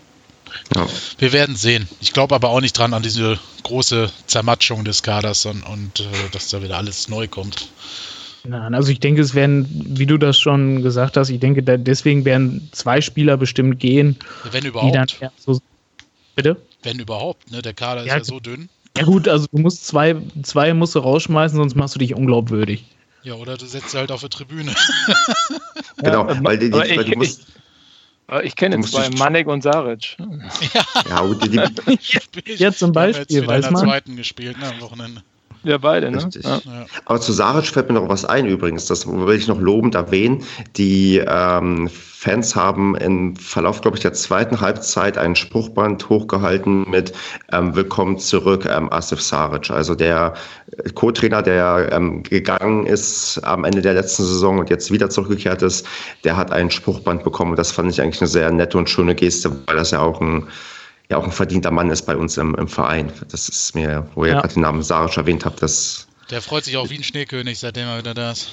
ja. 0.75 0.87
Wir 1.17 1.33
werden 1.33 1.55
sehen. 1.55 1.87
Ich 2.01 2.13
glaube 2.13 2.35
aber 2.35 2.49
auch 2.49 2.61
nicht 2.61 2.77
dran 2.77 2.93
an 2.93 3.03
diese 3.03 3.39
große 3.63 4.11
Zermatschung 4.27 4.83
des 4.83 5.03
Kaders 5.03 5.45
und, 5.45 5.63
und 5.63 5.99
äh, 5.99 6.03
dass 6.31 6.49
da 6.49 6.61
wieder 6.61 6.77
alles 6.77 7.09
neu 7.09 7.27
kommt. 7.27 7.69
Nein, 8.45 8.73
also 8.73 8.91
ich 8.91 8.99
denke, 8.99 9.21
es 9.21 9.35
werden, 9.35 9.67
wie 9.97 10.05
du 10.05 10.17
das 10.17 10.37
schon 10.37 10.83
gesagt 10.83 11.15
hast, 11.15 11.29
ich 11.29 11.39
denke, 11.39 11.63
deswegen 11.63 12.25
werden 12.25 12.67
zwei 12.73 12.99
Spieler 12.99 13.37
bestimmt 13.37 13.79
gehen. 13.79 14.17
Wenn 14.51 14.65
überhaupt. 14.65 15.17
So, 15.37 15.61
bitte? 16.35 16.57
Wenn 16.81 16.99
überhaupt, 16.99 17.51
ne? 17.51 17.61
Der 17.61 17.73
Kader 17.73 18.01
ist 18.01 18.07
ja, 18.07 18.17
ja 18.17 18.23
so 18.23 18.41
dünn. 18.41 18.67
Ja 18.97 19.05
gut, 19.05 19.27
also 19.29 19.47
du 19.51 19.59
musst 19.59 19.87
zwei, 19.87 20.15
zwei 20.43 20.73
musst 20.73 20.93
du 20.95 20.99
rausschmeißen, 20.99 21.57
sonst 21.57 21.75
machst 21.75 21.95
du 21.95 21.99
dich 21.99 22.13
unglaubwürdig. 22.13 22.83
Ja, 23.23 23.35
oder 23.35 23.55
du 23.55 23.65
setzt 23.65 23.91
sie 23.91 23.97
halt 23.97 24.11
auf 24.11 24.19
der 24.19 24.29
Tribüne. 24.29 24.73
genau, 25.97 26.29
ja, 26.29 26.43
weil, 26.43 26.59
die, 26.59 26.69
die, 26.69 26.77
weil 26.77 27.05
du 27.05 27.17
musst, 27.17 27.47
ich, 28.27 28.43
ich 28.43 28.55
kenne 28.55 28.79
zwei, 28.81 29.09
Manek 29.09 29.47
und 29.47 29.63
Saric. 29.63 30.17
Ja, 30.19 30.85
ja 31.09 31.33
die, 31.33 31.49
die, 31.49 32.55
ja 32.55 32.71
zum 32.71 32.91
Beispiel, 32.91 33.45
weiß 33.45 33.71
man. 33.71 33.83
zweiten 33.83 34.15
gespielt, 34.15 34.57
ne, 34.57 34.67
am 34.67 34.81
Wochenende. 34.81 35.23
Ja, 35.63 35.77
beide, 35.77 36.11
ne? 36.11 36.29
Ja. 36.41 36.59
Aber 37.05 37.21
zu 37.21 37.31
Saric 37.31 37.67
fällt 37.67 37.87
mir 37.87 37.95
noch 37.95 38.09
was 38.09 38.25
ein 38.25 38.45
übrigens, 38.45 38.85
das 38.85 39.07
will 39.07 39.35
ich 39.35 39.47
noch 39.47 39.59
lobend 39.59 39.95
erwähnen. 39.95 40.43
Die 40.75 41.23
ähm, 41.25 41.89
Fans 41.89 42.55
haben 42.55 42.95
im 42.95 43.35
Verlauf, 43.35 43.81
glaube 43.81 43.97
ich, 43.97 44.01
der 44.01 44.13
zweiten 44.13 44.61
Halbzeit 44.61 45.17
ein 45.17 45.35
Spruchband 45.35 46.07
hochgehalten 46.09 46.89
mit 46.89 47.13
ähm, 47.51 47.75
Willkommen 47.75 48.17
zurück, 48.17 48.65
ähm, 48.65 48.91
Asif 48.91 49.21
Saric. 49.21 49.71
Also 49.71 49.95
der 49.95 50.33
Co-Trainer, 50.95 51.41
der 51.41 51.89
ähm, 51.91 52.23
gegangen 52.23 52.85
ist 52.85 53.39
am 53.43 53.63
Ende 53.63 53.81
der 53.81 53.93
letzten 53.93 54.23
Saison 54.23 54.59
und 54.59 54.69
jetzt 54.69 54.91
wieder 54.91 55.09
zurückgekehrt 55.09 55.61
ist, 55.61 55.85
der 56.23 56.35
hat 56.35 56.51
ein 56.51 56.71
Spruchband 56.71 57.23
bekommen. 57.23 57.51
Und 57.51 57.59
das 57.59 57.71
fand 57.71 57.91
ich 57.91 58.01
eigentlich 58.01 58.21
eine 58.21 58.29
sehr 58.29 58.51
nette 58.51 58.77
und 58.77 58.89
schöne 58.89 59.15
Geste, 59.15 59.51
weil 59.65 59.75
das 59.75 59.91
ja 59.91 59.99
auch 59.99 60.19
ein 60.19 60.47
ja 61.13 61.19
auch 61.19 61.23
ein 61.23 61.31
verdienter 61.31 61.71
Mann 61.71 61.89
ist 61.89 62.03
bei 62.03 62.17
uns 62.17 62.37
im, 62.37 62.55
im 62.55 62.67
Verein. 62.67 63.11
Das 63.29 63.47
ist 63.47 63.75
mir, 63.75 64.07
wo 64.15 64.25
ihr 64.25 64.33
ja. 64.33 64.41
gerade 64.41 64.53
den 64.53 64.63
Namen 64.63 64.83
Saric 64.83 65.15
erwähnt 65.15 65.45
habt, 65.45 65.61
das. 65.61 66.07
Der 66.29 66.41
freut 66.41 66.65
sich 66.65 66.77
auch 66.77 66.89
wie 66.89 66.97
ein 66.97 67.03
Schneekönig, 67.03 67.59
seitdem 67.59 67.87
er 67.87 67.99
wieder 67.99 68.13
da 68.13 68.31
ist. 68.31 68.49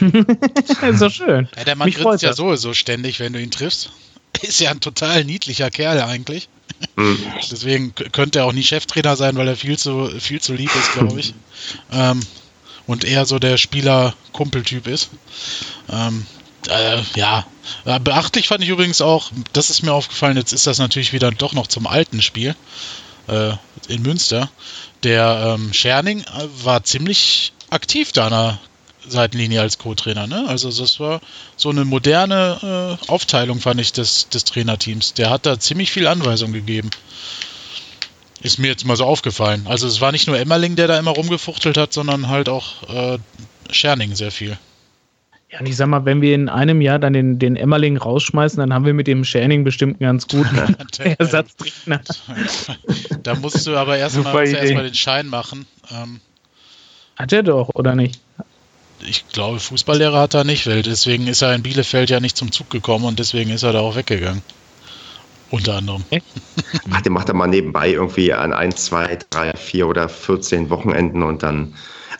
so 0.98 1.10
schön. 1.10 1.48
Ja, 1.56 1.64
der 1.64 1.76
Mann 1.76 1.86
Mich 1.86 1.96
grinst 1.96 2.22
ja 2.22 2.32
sowieso 2.32 2.74
ständig, 2.74 3.20
wenn 3.20 3.32
du 3.32 3.40
ihn 3.40 3.50
triffst. 3.50 3.90
Ist 4.42 4.60
ja 4.60 4.70
ein 4.70 4.80
total 4.80 5.24
niedlicher 5.24 5.70
Kerl 5.70 6.00
eigentlich. 6.00 6.48
Mhm. 6.96 7.18
Deswegen 7.50 7.94
könnte 7.94 8.40
er 8.40 8.46
auch 8.46 8.52
nie 8.52 8.62
Cheftrainer 8.62 9.16
sein, 9.16 9.36
weil 9.36 9.48
er 9.48 9.56
viel 9.56 9.78
zu, 9.78 10.08
viel 10.20 10.40
zu 10.40 10.54
lieb 10.54 10.74
ist, 10.74 10.92
glaube 10.92 11.18
ich. 11.20 11.34
ähm, 11.92 12.20
und 12.86 13.04
eher 13.04 13.24
so 13.24 13.38
der 13.38 13.56
Spieler-Kumpeltyp 13.56 14.86
ist. 14.86 15.10
Ähm, 15.90 16.26
äh, 16.68 17.02
ja, 17.16 17.46
beachtlich 18.00 18.48
fand 18.48 18.62
ich 18.62 18.70
übrigens 18.70 19.00
auch, 19.00 19.30
das 19.52 19.70
ist 19.70 19.82
mir 19.82 19.92
aufgefallen, 19.92 20.36
jetzt 20.36 20.52
ist 20.52 20.66
das 20.66 20.78
natürlich 20.78 21.12
wieder 21.12 21.30
doch 21.30 21.52
noch 21.52 21.66
zum 21.66 21.86
alten 21.86 22.22
Spiel 22.22 22.54
äh, 23.28 23.52
in 23.88 24.02
Münster. 24.02 24.50
Der 25.02 25.56
ähm, 25.58 25.72
Scherning 25.72 26.20
äh, 26.20 26.48
war 26.62 26.84
ziemlich 26.84 27.52
aktiv 27.70 28.12
da 28.12 28.26
an 28.26 28.32
der 28.32 28.58
Seitenlinie 29.06 29.60
als 29.60 29.78
Co-Trainer. 29.78 30.26
Ne? 30.26 30.46
Also 30.48 30.70
das 30.70 30.98
war 31.00 31.20
so 31.56 31.70
eine 31.70 31.84
moderne 31.84 32.98
äh, 33.02 33.10
Aufteilung, 33.10 33.60
fand 33.60 33.80
ich, 33.80 33.92
des, 33.92 34.28
des 34.28 34.44
Trainerteams. 34.44 35.14
Der 35.14 35.30
hat 35.30 35.46
da 35.46 35.58
ziemlich 35.58 35.90
viel 35.90 36.06
Anweisung 36.06 36.52
gegeben. 36.52 36.90
Ist 38.40 38.58
mir 38.58 38.68
jetzt 38.68 38.84
mal 38.84 38.96
so 38.96 39.04
aufgefallen. 39.04 39.66
Also 39.66 39.86
es 39.86 40.00
war 40.00 40.12
nicht 40.12 40.26
nur 40.26 40.38
Emmerling, 40.38 40.76
der 40.76 40.88
da 40.88 40.98
immer 40.98 41.12
rumgefuchtelt 41.12 41.76
hat, 41.76 41.92
sondern 41.92 42.28
halt 42.28 42.48
auch 42.48 42.88
äh, 42.88 43.18
Scherning 43.70 44.14
sehr 44.14 44.30
viel. 44.30 44.58
Ja, 45.54 45.60
und 45.60 45.68
ich 45.68 45.76
sag 45.76 45.86
mal, 45.86 46.04
wenn 46.04 46.20
wir 46.20 46.34
in 46.34 46.48
einem 46.48 46.80
Jahr 46.80 46.98
dann 46.98 47.12
den, 47.12 47.38
den 47.38 47.54
Emmerling 47.54 47.96
rausschmeißen, 47.96 48.58
dann 48.58 48.74
haben 48.74 48.84
wir 48.86 48.92
mit 48.92 49.06
dem 49.06 49.24
Shanning 49.24 49.62
bestimmt 49.62 50.00
einen 50.00 50.10
ganz 50.10 50.26
guten 50.26 50.56
Ersatztrainer. 51.18 52.00
da 53.22 53.34
musst 53.36 53.64
du 53.64 53.76
aber 53.76 53.96
erstmal 53.96 54.48
erst 54.48 54.72
den 54.72 54.94
Schein 54.94 55.28
machen. 55.28 55.64
Ähm, 55.92 56.20
hat 57.14 57.32
er 57.32 57.44
doch, 57.44 57.70
oder 57.74 57.94
nicht? 57.94 58.20
Ich 59.06 59.28
glaube, 59.28 59.60
Fußballlehrer 59.60 60.22
hat 60.22 60.34
er 60.34 60.42
nicht, 60.42 60.66
weil 60.66 60.82
deswegen 60.82 61.28
ist 61.28 61.42
er 61.42 61.54
in 61.54 61.62
Bielefeld 61.62 62.10
ja 62.10 62.18
nicht 62.18 62.36
zum 62.36 62.50
Zug 62.50 62.68
gekommen 62.70 63.04
und 63.04 63.20
deswegen 63.20 63.50
ist 63.50 63.62
er 63.62 63.72
da 63.72 63.80
auch 63.80 63.94
weggegangen. 63.94 64.42
Unter 65.50 65.76
anderem. 65.76 66.02
Ach, 66.90 67.00
den 67.02 67.12
macht 67.12 67.28
er 67.28 67.34
mal 67.34 67.46
nebenbei 67.46 67.90
irgendwie 67.90 68.32
an 68.32 68.52
ein, 68.52 68.74
zwei, 68.74 69.20
drei, 69.30 69.52
vier 69.56 69.86
oder 69.86 70.08
14 70.08 70.68
Wochenenden 70.68 71.22
und 71.22 71.44
dann 71.44 71.74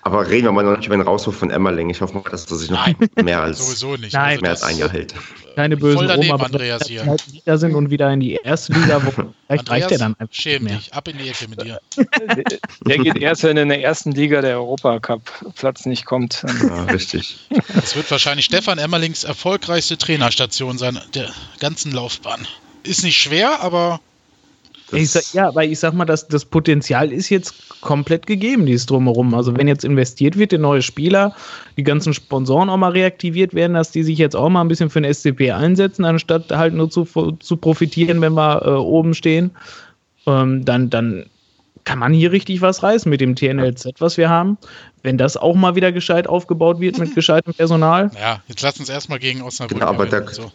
aber 0.05 0.28
reden 0.28 0.44
wir 0.44 0.52
mal 0.52 0.62
noch 0.62 0.76
nicht 0.76 0.86
über 0.86 0.96
den 0.96 1.07
Rauswurf 1.07 1.38
von 1.38 1.50
Emmerling. 1.50 1.88
Ich 1.88 2.02
hoffe 2.02 2.14
mal, 2.14 2.22
dass 2.30 2.44
er 2.50 2.57
sich 2.57 2.70
noch 2.70 2.86
Nein, 2.86 2.96
mehr 3.22 3.40
als, 3.40 3.59
sowieso 3.59 3.96
nicht. 3.96 4.12
Nein, 4.12 4.38
mehr 4.42 4.50
als 4.50 4.62
ein 4.62 4.76
Jahr 4.76 4.90
hält. 4.90 5.14
Keine 5.57 5.78
bösen 5.78 5.96
Voll 5.96 6.07
daneben, 6.09 6.32
Roma, 6.32 6.44
Andreas 6.44 6.86
hier. 6.86 7.07
Halt 7.07 7.32
wieder 7.32 7.57
sind 7.57 7.74
und 7.74 7.88
wieder 7.88 8.12
in 8.12 8.20
die 8.20 8.34
erste 8.34 8.74
Liga, 8.74 9.00
wo 9.02 9.11
vielleicht 9.46 9.70
reicht 9.70 9.92
er 9.92 9.98
dann 9.98 10.14
einfach 10.18 10.34
schäm 10.34 10.64
mehr. 10.64 10.76
dich, 10.76 10.92
ab 10.92 11.09
in 11.09 11.16
die 11.16 11.26
Ecke 11.26 11.48
mit 11.48 11.62
dir. 11.62 11.80
Der 12.86 12.98
geht 12.98 13.16
erst, 13.16 13.44
wenn 13.44 13.57
in 13.57 13.70
der 13.70 13.82
ersten 13.82 14.12
Liga 14.12 14.42
der 14.42 14.57
Europacup-Platz 14.59 15.86
nicht 15.86 16.05
kommt. 16.05 16.44
Ja, 16.62 16.84
richtig. 16.84 17.38
Das 17.74 17.96
wird 17.96 18.11
wahrscheinlich 18.11 18.44
Stefan 18.44 18.76
Emmerlings 18.76 19.24
erfolgreichste 19.24 19.96
Trainerstation 19.96 20.76
sein, 20.76 21.00
der 21.14 21.30
ganzen 21.61 21.92
Laufbahn. 21.92 22.46
Ist 22.82 23.05
nicht 23.05 23.16
schwer, 23.16 23.62
aber 23.62 24.00
Sag, 25.03 25.32
ja, 25.34 25.55
weil 25.55 25.70
ich 25.70 25.78
sag 25.78 25.95
mal, 25.95 26.05
das, 26.05 26.28
das 26.28 26.45
Potenzial 26.45 27.12
ist 27.12 27.28
jetzt 27.28 27.80
komplett 27.80 28.26
gegeben, 28.26 28.66
dieses 28.66 28.86
Drumherum. 28.86 29.34
Also 29.34 29.57
wenn 29.57 29.68
jetzt 29.68 29.84
investiert 29.84 30.38
wird 30.38 30.53
in 30.53 30.61
neue 30.61 30.82
Spieler, 30.82 31.34
die 31.76 31.82
ganzen 31.82 32.14
Sponsoren 32.14 32.70
auch 32.70 32.76
mal 32.76 32.92
reaktiviert 32.92 33.55
werden, 33.55 33.74
dass 33.74 33.90
die 33.90 34.03
sich 34.03 34.18
jetzt 34.18 34.36
auch 34.36 34.49
mal 34.49 34.61
ein 34.61 34.68
bisschen 34.68 34.90
für 34.90 35.01
den 35.01 35.12
SCP 35.12 35.53
einsetzen, 35.53 36.05
anstatt 36.05 36.51
halt 36.51 36.74
nur 36.74 36.90
zu, 36.90 37.05
zu 37.05 37.57
profitieren, 37.57 38.20
wenn 38.20 38.34
wir 38.34 38.62
äh, 38.64 38.70
oben 38.70 39.14
stehen, 39.14 39.51
ähm, 40.26 40.64
dann, 40.64 40.90
dann 40.90 41.26
kann 41.85 41.99
man 41.99 42.12
hier 42.12 42.32
richtig 42.32 42.61
was 42.61 42.82
reißen 42.82 43.09
mit 43.11 43.20
dem 43.20 43.37
TNLZ, 43.37 44.01
was 44.01 44.16
wir 44.16 44.28
haben. 44.28 44.59
Wenn 45.03 45.18
das 45.18 45.37
auch 45.37 45.55
mal 45.55 45.74
wieder 45.74 45.93
gescheit 45.93 46.26
aufgebaut 46.26 46.80
wird 46.80 46.99
mit 46.99 47.14
gescheitem 47.14 47.53
Personal. 47.53 48.11
Ja, 48.18 48.43
jetzt 48.49 48.62
lass 48.62 48.78
uns 48.78 48.89
erstmal 48.89 49.18
gegen 49.18 49.43
Osnabrück. 49.43 49.78
Genau, 49.78 49.91
aber 49.91 50.07
da, 50.07 50.26
so. 50.26 50.51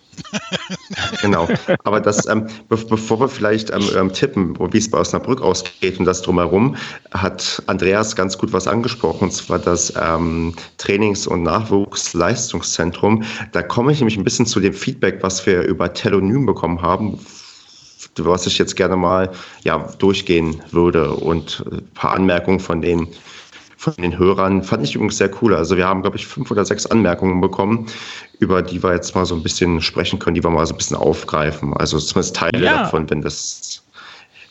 genau, 1.22 1.48
aber 1.84 2.02
das, 2.02 2.28
ähm, 2.28 2.48
be 2.68 2.78
bevor 2.78 3.20
wir 3.20 3.30
vielleicht 3.30 3.70
ähm, 3.70 3.84
ähm 3.96 4.12
tippen, 4.12 4.58
wie 4.74 4.78
es 4.78 4.90
bei 4.90 4.98
Osnabrück 4.98 5.42
ausgeht 5.42 6.00
und 6.00 6.06
das 6.06 6.24
drumherum, 6.24 6.76
hat 7.12 7.62
Andreas 7.68 8.16
ganz 8.16 8.38
gut 8.38 8.52
was 8.52 8.68
angesprochen, 8.68 9.26
und 9.26 9.32
zwar 9.32 9.60
das 9.60 9.94
ähm, 10.02 10.56
Trainings- 10.78 11.28
und 11.28 11.44
Nachwuchsleistungszentrum. 11.44 13.24
Da 13.52 13.62
komme 13.62 13.92
ich 13.92 14.00
nämlich 14.00 14.18
ein 14.18 14.24
bisschen 14.24 14.48
zu 14.48 14.60
dem 14.60 14.74
Feedback, 14.74 15.20
was 15.22 15.46
wir 15.46 15.62
über 15.62 15.94
Telonym 15.94 16.48
bekommen 16.48 16.82
haben 16.82 17.20
was 18.26 18.48
ich 18.48 18.58
jetzt 18.58 18.76
gerne 18.76 18.96
mal 18.96 19.32
ja, 19.64 19.78
durchgehen 19.98 20.62
würde 20.72 21.12
und 21.12 21.64
ein 21.72 21.88
paar 21.94 22.14
Anmerkungen 22.14 22.60
von 22.60 22.82
den, 22.82 23.08
von 23.78 23.94
den 23.96 24.18
Hörern 24.18 24.64
fand 24.64 24.84
ich 24.84 24.96
übrigens 24.96 25.18
sehr 25.18 25.32
cool. 25.42 25.56
Also 25.56 25.78
wir 25.78 25.88
haben, 25.88 26.02
glaube 26.02 26.18
ich, 26.18 26.28
fünf 26.28 26.52
oder 26.52 26.66
sechs 26.66 26.86
Anmerkungen 26.86 27.42
bekommen, 27.42 27.88
über 28.40 28.62
die 28.62 28.84
wir 28.84 28.94
jetzt 28.94 29.16
mal 29.16 29.26
so 29.26 29.36
ein 29.36 29.44
bisschen 29.44 29.82
sprechen 29.82 30.20
können, 30.20 30.36
die 30.36 30.44
wir 30.44 30.50
mal 30.50 30.66
so 30.66 30.74
ein 30.74 30.78
bisschen 30.78 30.98
aufgreifen. 30.98 31.74
Also 31.74 32.00
zumindest 32.00 32.36
Teile 32.36 32.64
ja. 32.64 32.84
davon, 32.84 33.10
wenn 33.10 33.22
das 33.22 33.84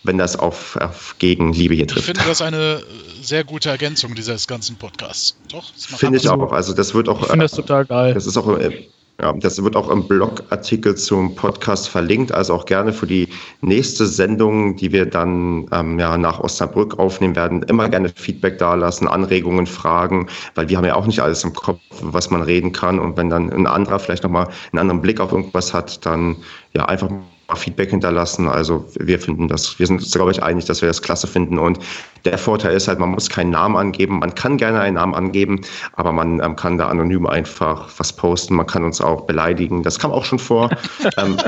wenn 0.05 0.19
das 0.19 0.37
auf, 0.37 0.77
auf 0.77 1.16
Gegenliebe 1.19 1.75
hier 1.75 1.87
trifft. 1.87 2.09
Ich 2.09 2.16
finde 2.16 2.29
das 2.29 2.41
eine 2.41 2.83
sehr 3.21 3.45
gute 3.45 3.69
Ergänzung 3.69 4.14
dieses 4.14 4.47
ganzen 4.47 4.77
Podcasts. 4.77 5.37
Doch, 5.51 5.71
finde 5.75 6.19
ich 6.19 6.29
auch. 6.29 6.53
Also 6.53 6.73
das 6.73 6.95
wird 6.95 7.09
auch. 7.09 7.23
Ich 7.23 7.29
finde 7.29 7.45
das 7.45 7.53
total 7.53 7.85
geil. 7.85 8.14
Das 8.14 8.27
ist 8.27 8.37
auch 8.37 8.59
äh, 8.59 8.89
ja, 9.21 9.33
das 9.33 9.62
wird 9.62 9.75
auch 9.75 9.91
im 9.91 10.07
Blogartikel 10.07 10.95
zum 10.95 11.35
Podcast 11.35 11.89
verlinkt, 11.89 12.31
also 12.31 12.55
auch 12.55 12.66
gerne 12.66 12.93
für 12.93 13.07
die 13.07 13.29
nächste 13.62 14.07
Sendung, 14.07 14.77
die 14.77 14.93
wir 14.93 15.07
dann 15.07 15.66
ähm, 15.73 15.99
ja, 15.99 16.16
nach 16.16 16.39
Osnabrück 16.39 16.99
aufnehmen 17.01 17.35
werden, 17.35 17.64
immer 17.64 17.89
gerne 17.89 18.11
Feedback 18.11 18.59
dalassen, 18.59 19.09
Anregungen, 19.09 19.66
Fragen, 19.66 20.29
weil 20.55 20.69
wir 20.69 20.77
haben 20.77 20.85
ja 20.85 20.95
auch 20.95 21.07
nicht 21.07 21.21
alles 21.21 21.43
im 21.43 21.53
Kopf, 21.53 21.81
was 22.01 22.31
man 22.31 22.43
reden 22.43 22.71
kann. 22.71 23.01
Und 23.01 23.16
wenn 23.16 23.29
dann 23.29 23.51
ein 23.53 23.66
anderer 23.66 23.99
vielleicht 23.99 24.23
nochmal 24.23 24.49
einen 24.73 24.79
anderen 24.79 25.03
Blick 25.03 25.19
auf 25.19 25.33
irgendwas 25.33 25.75
hat, 25.75 26.07
dann 26.07 26.37
ja 26.75 26.85
einfach 26.85 27.11
Feedback 27.57 27.90
hinterlassen. 27.90 28.49
Also 28.49 28.84
wir 28.99 29.18
finden 29.18 29.49
das, 29.49 29.78
wir 29.78 29.86
sind 29.86 30.01
uns, 30.01 30.12
glaube 30.12 30.32
ich, 30.32 30.42
einig, 30.42 30.66
dass 30.66 30.82
wir 30.82 30.88
das 30.88 31.01
klasse 31.01 31.26
finden. 31.26 31.59
Und 31.59 31.78
der 32.24 32.36
Vorteil 32.36 32.74
ist 32.74 32.88
halt, 32.88 32.99
man 32.99 33.11
muss 33.11 33.30
keinen 33.30 33.51
Namen 33.51 33.76
angeben. 33.76 34.18
Man 34.18 34.34
kann 34.34 34.59
gerne 34.59 34.80
einen 34.80 34.96
Namen 34.96 35.14
angeben, 35.14 35.62
aber 35.94 36.12
man 36.12 36.40
ähm, 36.40 36.57
kann 36.57 36.76
da 36.76 36.88
anonym 36.88 37.26
einfach 37.26 37.88
was 37.96 38.12
posten. 38.12 38.55
Man 38.55 38.66
kann 38.66 38.84
uns 38.84 39.01
auch 39.01 39.22
beleidigen. 39.22 39.82
Das 39.82 39.99
kam 39.99 40.11
auch 40.11 40.24
schon 40.24 40.38
vor. 40.38 40.68
ähm, 41.16 41.38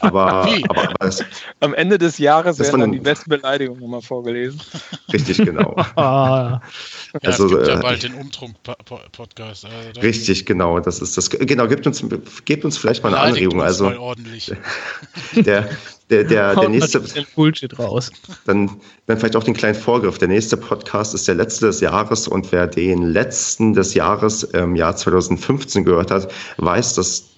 aber, 0.00 0.32
aber, 0.32 0.58
aber 0.68 0.94
das, 1.00 1.24
am 1.60 1.74
Ende 1.74 1.98
des 1.98 2.18
Jahres 2.18 2.58
werden 2.60 2.80
dann 2.80 2.92
die 2.92 3.00
besten 3.00 3.30
Beleidigungen 3.30 3.80
nochmal 3.80 4.02
vorgelesen. 4.02 4.60
Richtig, 5.12 5.38
genau. 5.38 5.74
ja, 5.96 6.60
also, 7.22 7.46
es 7.46 7.50
gibt 7.50 7.66
ja 7.66 7.78
äh, 7.78 7.82
bald 7.82 8.02
den 8.02 8.14
Umtrunk-Podcast. 8.14 9.64
Also 9.64 10.00
richtig, 10.00 10.46
genau. 10.46 10.78
Das 10.78 11.00
ist 11.00 11.16
das. 11.16 11.30
Genau, 11.30 11.66
gebt 11.66 11.86
uns, 11.86 12.04
gebt 12.44 12.64
uns 12.64 12.78
vielleicht 12.78 13.02
mal 13.02 13.08
eine 13.14 13.20
Anregung. 13.20 13.62
Also, 13.62 13.86
ordentlich. 13.98 14.52
Der, 15.34 15.68
der, 16.10 16.24
der, 16.24 16.54
der 16.60 16.68
nächste. 16.68 17.02
Bullshit 17.34 17.78
raus. 17.78 18.10
Dann, 18.44 18.70
dann 19.06 19.18
vielleicht 19.18 19.36
auch 19.36 19.44
den 19.44 19.54
kleinen 19.54 19.74
Vorgriff. 19.74 20.18
Der 20.18 20.28
nächste 20.28 20.56
Podcast 20.56 21.14
ist 21.14 21.28
der 21.28 21.34
letzte 21.34 21.66
des 21.66 21.80
Jahres 21.80 22.28
und 22.28 22.52
wer 22.52 22.66
den 22.66 23.02
letzten 23.02 23.72
des 23.72 23.94
Jahres 23.94 24.42
im 24.44 24.76
Jahr 24.76 24.96
2015 24.96 25.84
gehört 25.84 26.10
hat, 26.10 26.32
weiß, 26.58 26.94
dass 26.94 27.36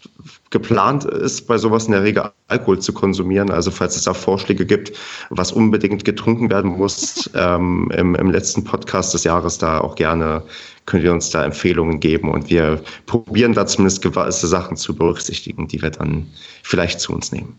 geplant 0.50 1.04
ist, 1.04 1.46
bei 1.46 1.58
sowas 1.58 1.86
in 1.86 1.92
der 1.92 2.02
Regel 2.02 2.30
Alkohol 2.48 2.78
zu 2.78 2.92
konsumieren. 2.92 3.50
Also 3.50 3.70
falls 3.70 3.96
es 3.96 4.04
da 4.04 4.14
Vorschläge 4.14 4.64
gibt, 4.64 4.92
was 5.30 5.52
unbedingt 5.52 6.04
getrunken 6.04 6.50
werden 6.50 6.72
muss, 6.72 7.30
ähm, 7.34 7.90
im, 7.94 8.14
im 8.14 8.30
letzten 8.30 8.64
Podcast 8.64 9.14
des 9.14 9.24
Jahres 9.24 9.58
da 9.58 9.80
auch 9.80 9.94
gerne 9.94 10.42
können 10.86 11.02
wir 11.02 11.12
uns 11.12 11.28
da 11.28 11.44
Empfehlungen 11.44 12.00
geben 12.00 12.30
und 12.30 12.48
wir 12.48 12.80
probieren 13.04 13.52
da 13.52 13.66
zumindest 13.66 14.00
gewisse 14.00 14.46
Sachen 14.46 14.78
zu 14.78 14.96
berücksichtigen, 14.96 15.68
die 15.68 15.82
wir 15.82 15.90
dann 15.90 16.26
vielleicht 16.62 17.00
zu 17.00 17.12
uns 17.12 17.30
nehmen. 17.30 17.58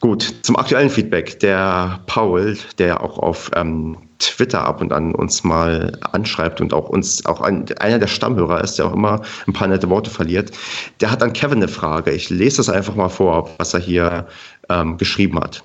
Gut, 0.00 0.34
zum 0.42 0.56
aktuellen 0.56 0.88
Feedback. 0.88 1.38
Der 1.40 2.00
Paul, 2.06 2.56
der 2.78 3.02
auch 3.02 3.18
auf 3.18 3.50
ähm, 3.54 3.98
Twitter 4.18 4.64
ab 4.64 4.80
und 4.80 4.92
an 4.92 5.14
uns 5.14 5.44
mal 5.44 5.92
anschreibt 6.12 6.60
und 6.60 6.72
auch 6.72 6.88
uns 6.88 7.26
auch 7.26 7.42
ein, 7.42 7.66
einer 7.80 7.98
der 7.98 8.06
Stammhörer 8.06 8.62
ist, 8.62 8.76
der 8.76 8.86
auch 8.86 8.94
immer 8.94 9.20
ein 9.46 9.52
paar 9.52 9.68
nette 9.68 9.90
Worte 9.90 10.10
verliert, 10.10 10.52
der 11.00 11.10
hat 11.10 11.22
an 11.22 11.34
Kevin 11.34 11.58
eine 11.58 11.68
Frage. 11.68 12.12
Ich 12.12 12.30
lese 12.30 12.58
das 12.58 12.70
einfach 12.70 12.94
mal 12.94 13.10
vor, 13.10 13.50
was 13.58 13.74
er 13.74 13.80
hier 13.80 14.26
ähm, 14.70 14.96
geschrieben 14.96 15.38
hat 15.38 15.62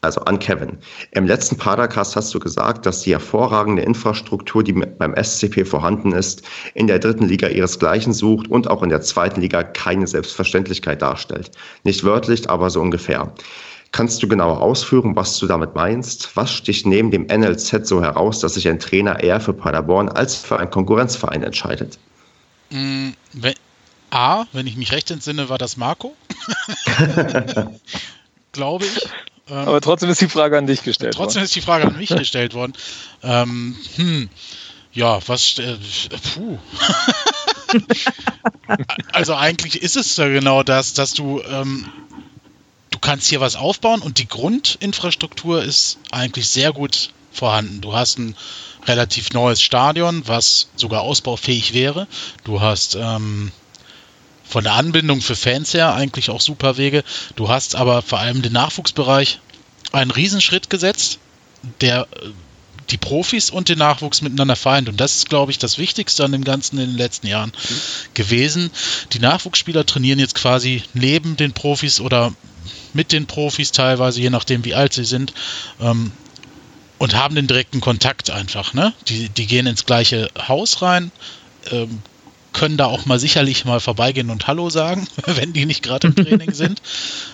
also 0.00 0.20
an 0.22 0.38
Kevin. 0.38 0.78
Im 1.12 1.26
letzten 1.26 1.56
Padercast 1.56 2.14
hast 2.14 2.32
du 2.32 2.38
gesagt, 2.38 2.86
dass 2.86 3.02
die 3.02 3.12
hervorragende 3.12 3.82
Infrastruktur, 3.82 4.62
die 4.62 4.72
beim 4.72 5.14
SCP 5.16 5.64
vorhanden 5.64 6.12
ist, 6.12 6.42
in 6.74 6.86
der 6.86 6.98
dritten 6.98 7.26
Liga 7.26 7.48
ihresgleichen 7.48 8.12
sucht 8.12 8.48
und 8.48 8.70
auch 8.70 8.82
in 8.82 8.90
der 8.90 9.00
zweiten 9.00 9.40
Liga 9.40 9.62
keine 9.62 10.06
Selbstverständlichkeit 10.06 11.02
darstellt. 11.02 11.50
Nicht 11.84 12.04
wörtlich, 12.04 12.48
aber 12.48 12.70
so 12.70 12.80
ungefähr. 12.80 13.32
Kannst 13.90 14.22
du 14.22 14.28
genauer 14.28 14.60
ausführen, 14.60 15.16
was 15.16 15.38
du 15.38 15.46
damit 15.46 15.74
meinst? 15.74 16.36
Was 16.36 16.52
sticht 16.52 16.86
neben 16.86 17.10
dem 17.10 17.26
NLZ 17.26 17.86
so 17.88 18.02
heraus, 18.02 18.40
dass 18.40 18.54
sich 18.54 18.68
ein 18.68 18.78
Trainer 18.78 19.20
eher 19.20 19.40
für 19.40 19.54
Paderborn 19.54 20.08
als 20.10 20.36
für 20.36 20.58
einen 20.58 20.70
Konkurrenzverein 20.70 21.42
entscheidet? 21.42 21.98
Mm, 22.70 23.10
wenn, 23.32 23.54
A, 24.10 24.44
wenn 24.52 24.66
ich 24.66 24.76
mich 24.76 24.92
recht 24.92 25.10
entsinne, 25.10 25.48
war 25.48 25.58
das 25.58 25.78
Marco. 25.78 26.14
Glaube 28.52 28.84
ich. 28.84 29.08
Ähm, 29.50 29.56
Aber 29.56 29.80
trotzdem 29.80 30.10
ist 30.10 30.20
die 30.20 30.28
Frage 30.28 30.58
an 30.58 30.66
dich 30.66 30.82
gestellt 30.82 31.14
trotzdem 31.14 31.18
worden. 31.18 31.26
Trotzdem 31.26 31.42
ist 31.44 31.56
die 31.56 31.60
Frage 31.60 31.86
an 31.86 31.96
mich 31.96 32.08
gestellt 32.16 32.54
worden. 32.54 32.72
Ähm, 33.22 33.76
hm, 33.96 34.28
ja, 34.92 35.20
was. 35.26 35.58
Äh, 35.58 35.76
puh. 36.34 36.58
also 39.12 39.34
eigentlich 39.34 39.82
ist 39.82 39.96
es 39.96 40.16
ja 40.16 40.28
genau 40.28 40.62
das, 40.62 40.94
dass 40.94 41.14
du. 41.14 41.40
Ähm, 41.42 41.86
du 42.90 42.98
kannst 42.98 43.28
hier 43.28 43.40
was 43.40 43.54
aufbauen 43.54 44.00
und 44.02 44.18
die 44.18 44.26
Grundinfrastruktur 44.26 45.62
ist 45.62 45.98
eigentlich 46.10 46.48
sehr 46.48 46.72
gut 46.72 47.10
vorhanden. 47.30 47.80
Du 47.80 47.94
hast 47.94 48.18
ein 48.18 48.34
relativ 48.86 49.32
neues 49.32 49.62
Stadion, 49.62 50.26
was 50.26 50.68
sogar 50.74 51.02
ausbaufähig 51.02 51.74
wäre. 51.74 52.08
Du 52.44 52.60
hast 52.60 52.96
ähm, 52.96 53.52
von 54.48 54.64
der 54.64 54.74
Anbindung 54.74 55.20
für 55.20 55.36
Fans 55.36 55.74
her 55.74 55.94
eigentlich 55.94 56.30
auch 56.30 56.40
super 56.40 56.76
Wege. 56.76 57.04
Du 57.36 57.48
hast 57.48 57.76
aber 57.76 58.02
vor 58.02 58.18
allem 58.18 58.42
den 58.42 58.52
Nachwuchsbereich 58.52 59.40
einen 59.92 60.10
Riesenschritt 60.10 60.70
gesetzt, 60.70 61.18
der 61.80 62.08
äh, 62.12 62.28
die 62.90 62.96
Profis 62.96 63.50
und 63.50 63.68
den 63.68 63.78
Nachwuchs 63.78 64.22
miteinander 64.22 64.56
vereint. 64.56 64.88
Und 64.88 64.98
das 64.98 65.16
ist, 65.16 65.28
glaube 65.28 65.52
ich, 65.52 65.58
das 65.58 65.76
Wichtigste 65.76 66.24
an 66.24 66.32
dem 66.32 66.44
Ganzen 66.44 66.78
in 66.78 66.88
den 66.88 66.96
letzten 66.96 67.26
Jahren 67.26 67.50
mhm. 67.50 67.74
gewesen. 68.14 68.70
Die 69.12 69.18
Nachwuchsspieler 69.18 69.84
trainieren 69.84 70.18
jetzt 70.18 70.34
quasi 70.34 70.82
neben 70.94 71.36
den 71.36 71.52
Profis 71.52 72.00
oder 72.00 72.32
mit 72.94 73.12
den 73.12 73.26
Profis 73.26 73.72
teilweise, 73.72 74.22
je 74.22 74.30
nachdem, 74.30 74.64
wie 74.64 74.74
alt 74.74 74.94
sie 74.94 75.04
sind. 75.04 75.34
Ähm, 75.80 76.12
und 76.96 77.14
haben 77.14 77.34
den 77.34 77.46
direkten 77.46 77.80
Kontakt 77.80 78.30
einfach. 78.30 78.74
Ne? 78.74 78.92
Die, 79.08 79.28
die 79.28 79.46
gehen 79.46 79.66
ins 79.66 79.86
gleiche 79.86 80.30
Haus 80.48 80.82
rein, 80.82 81.12
ähm, 81.70 82.02
können 82.52 82.76
da 82.76 82.86
auch 82.86 83.06
mal 83.06 83.18
sicherlich 83.18 83.64
mal 83.64 83.80
vorbeigehen 83.80 84.30
und 84.30 84.46
Hallo 84.46 84.70
sagen, 84.70 85.06
wenn 85.26 85.52
die 85.52 85.66
nicht 85.66 85.82
gerade 85.82 86.08
im 86.08 86.16
Training 86.16 86.52
sind. 86.54 86.82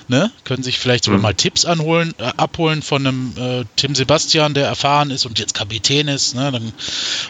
Ne? 0.08 0.30
Können 0.44 0.62
sich 0.62 0.78
vielleicht 0.78 1.04
sogar 1.04 1.20
mal 1.20 1.34
Tipps 1.34 1.64
anholen, 1.64 2.14
äh, 2.18 2.24
abholen 2.36 2.82
von 2.82 3.06
einem 3.06 3.32
äh, 3.36 3.64
Tim 3.76 3.94
Sebastian, 3.94 4.54
der 4.54 4.66
erfahren 4.66 5.10
ist 5.10 5.26
und 5.26 5.38
jetzt 5.38 5.54
Kapitän 5.54 6.08
ist. 6.08 6.34
Ne? 6.34 6.50
Dann, 6.52 6.72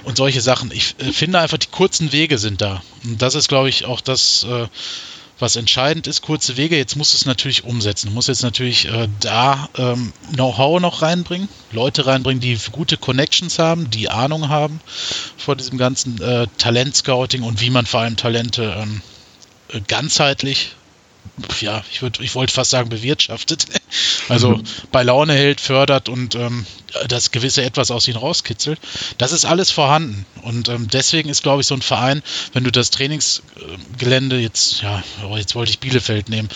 und 0.04 0.16
solche 0.16 0.40
Sachen. 0.40 0.70
Ich 0.72 0.96
äh, 0.98 1.12
finde 1.12 1.40
einfach, 1.40 1.58
die 1.58 1.68
kurzen 1.68 2.12
Wege 2.12 2.38
sind 2.38 2.60
da. 2.60 2.82
Und 3.04 3.20
das 3.20 3.34
ist, 3.34 3.48
glaube 3.48 3.68
ich, 3.68 3.84
auch 3.84 4.00
das, 4.00 4.44
äh, 4.44 4.66
was 5.38 5.56
entscheidend 5.56 6.06
ist, 6.06 6.22
kurze 6.22 6.56
Wege. 6.56 6.76
Jetzt 6.76 6.96
musst 6.96 7.12
du 7.12 7.16
es 7.16 7.26
natürlich 7.26 7.64
umsetzen. 7.64 8.08
Du 8.08 8.14
musst 8.14 8.28
jetzt 8.28 8.42
natürlich 8.42 8.86
äh, 8.86 9.08
da 9.20 9.68
ähm, 9.76 10.12
Know-how 10.32 10.80
noch 10.80 11.02
reinbringen, 11.02 11.48
Leute 11.72 12.06
reinbringen, 12.06 12.40
die 12.40 12.58
gute 12.72 12.96
Connections 12.96 13.58
haben, 13.58 13.90
die 13.90 14.08
Ahnung 14.08 14.48
haben 14.48 14.80
vor 15.36 15.56
diesem 15.56 15.78
ganzen 15.78 16.20
äh, 16.22 16.46
Talent-Scouting 16.58 17.42
und 17.42 17.60
wie 17.60 17.70
man 17.70 17.86
vor 17.86 18.00
allem 18.00 18.16
Talente 18.16 18.76
ähm, 18.78 19.02
äh, 19.68 19.80
ganzheitlich 19.80 20.76
ja, 21.60 21.82
ich, 21.90 22.02
ich 22.20 22.34
wollte 22.34 22.52
fast 22.52 22.70
sagen, 22.70 22.88
bewirtschaftet. 22.88 23.66
Also 24.28 24.56
mhm. 24.56 24.62
bei 24.90 25.02
Laune 25.02 25.34
hält, 25.34 25.60
fördert 25.60 26.08
und 26.08 26.34
ähm, 26.34 26.64
das 27.08 27.30
gewisse 27.30 27.62
Etwas 27.62 27.90
aus 27.90 28.08
ihnen 28.08 28.16
rauskitzelt. 28.16 28.80
Das 29.18 29.32
ist 29.32 29.44
alles 29.44 29.70
vorhanden. 29.70 30.24
Und 30.42 30.68
ähm, 30.70 30.88
deswegen 30.90 31.28
ist, 31.28 31.42
glaube 31.42 31.60
ich, 31.60 31.66
so 31.66 31.74
ein 31.74 31.82
Verein, 31.82 32.22
wenn 32.54 32.64
du 32.64 32.72
das 32.72 32.90
Trainingsgelände 32.90 34.38
jetzt, 34.38 34.80
ja, 34.80 35.02
oh, 35.28 35.36
jetzt 35.36 35.54
wollte 35.54 35.70
ich 35.70 35.78
Bielefeld 35.78 36.30
nehmen, 36.30 36.48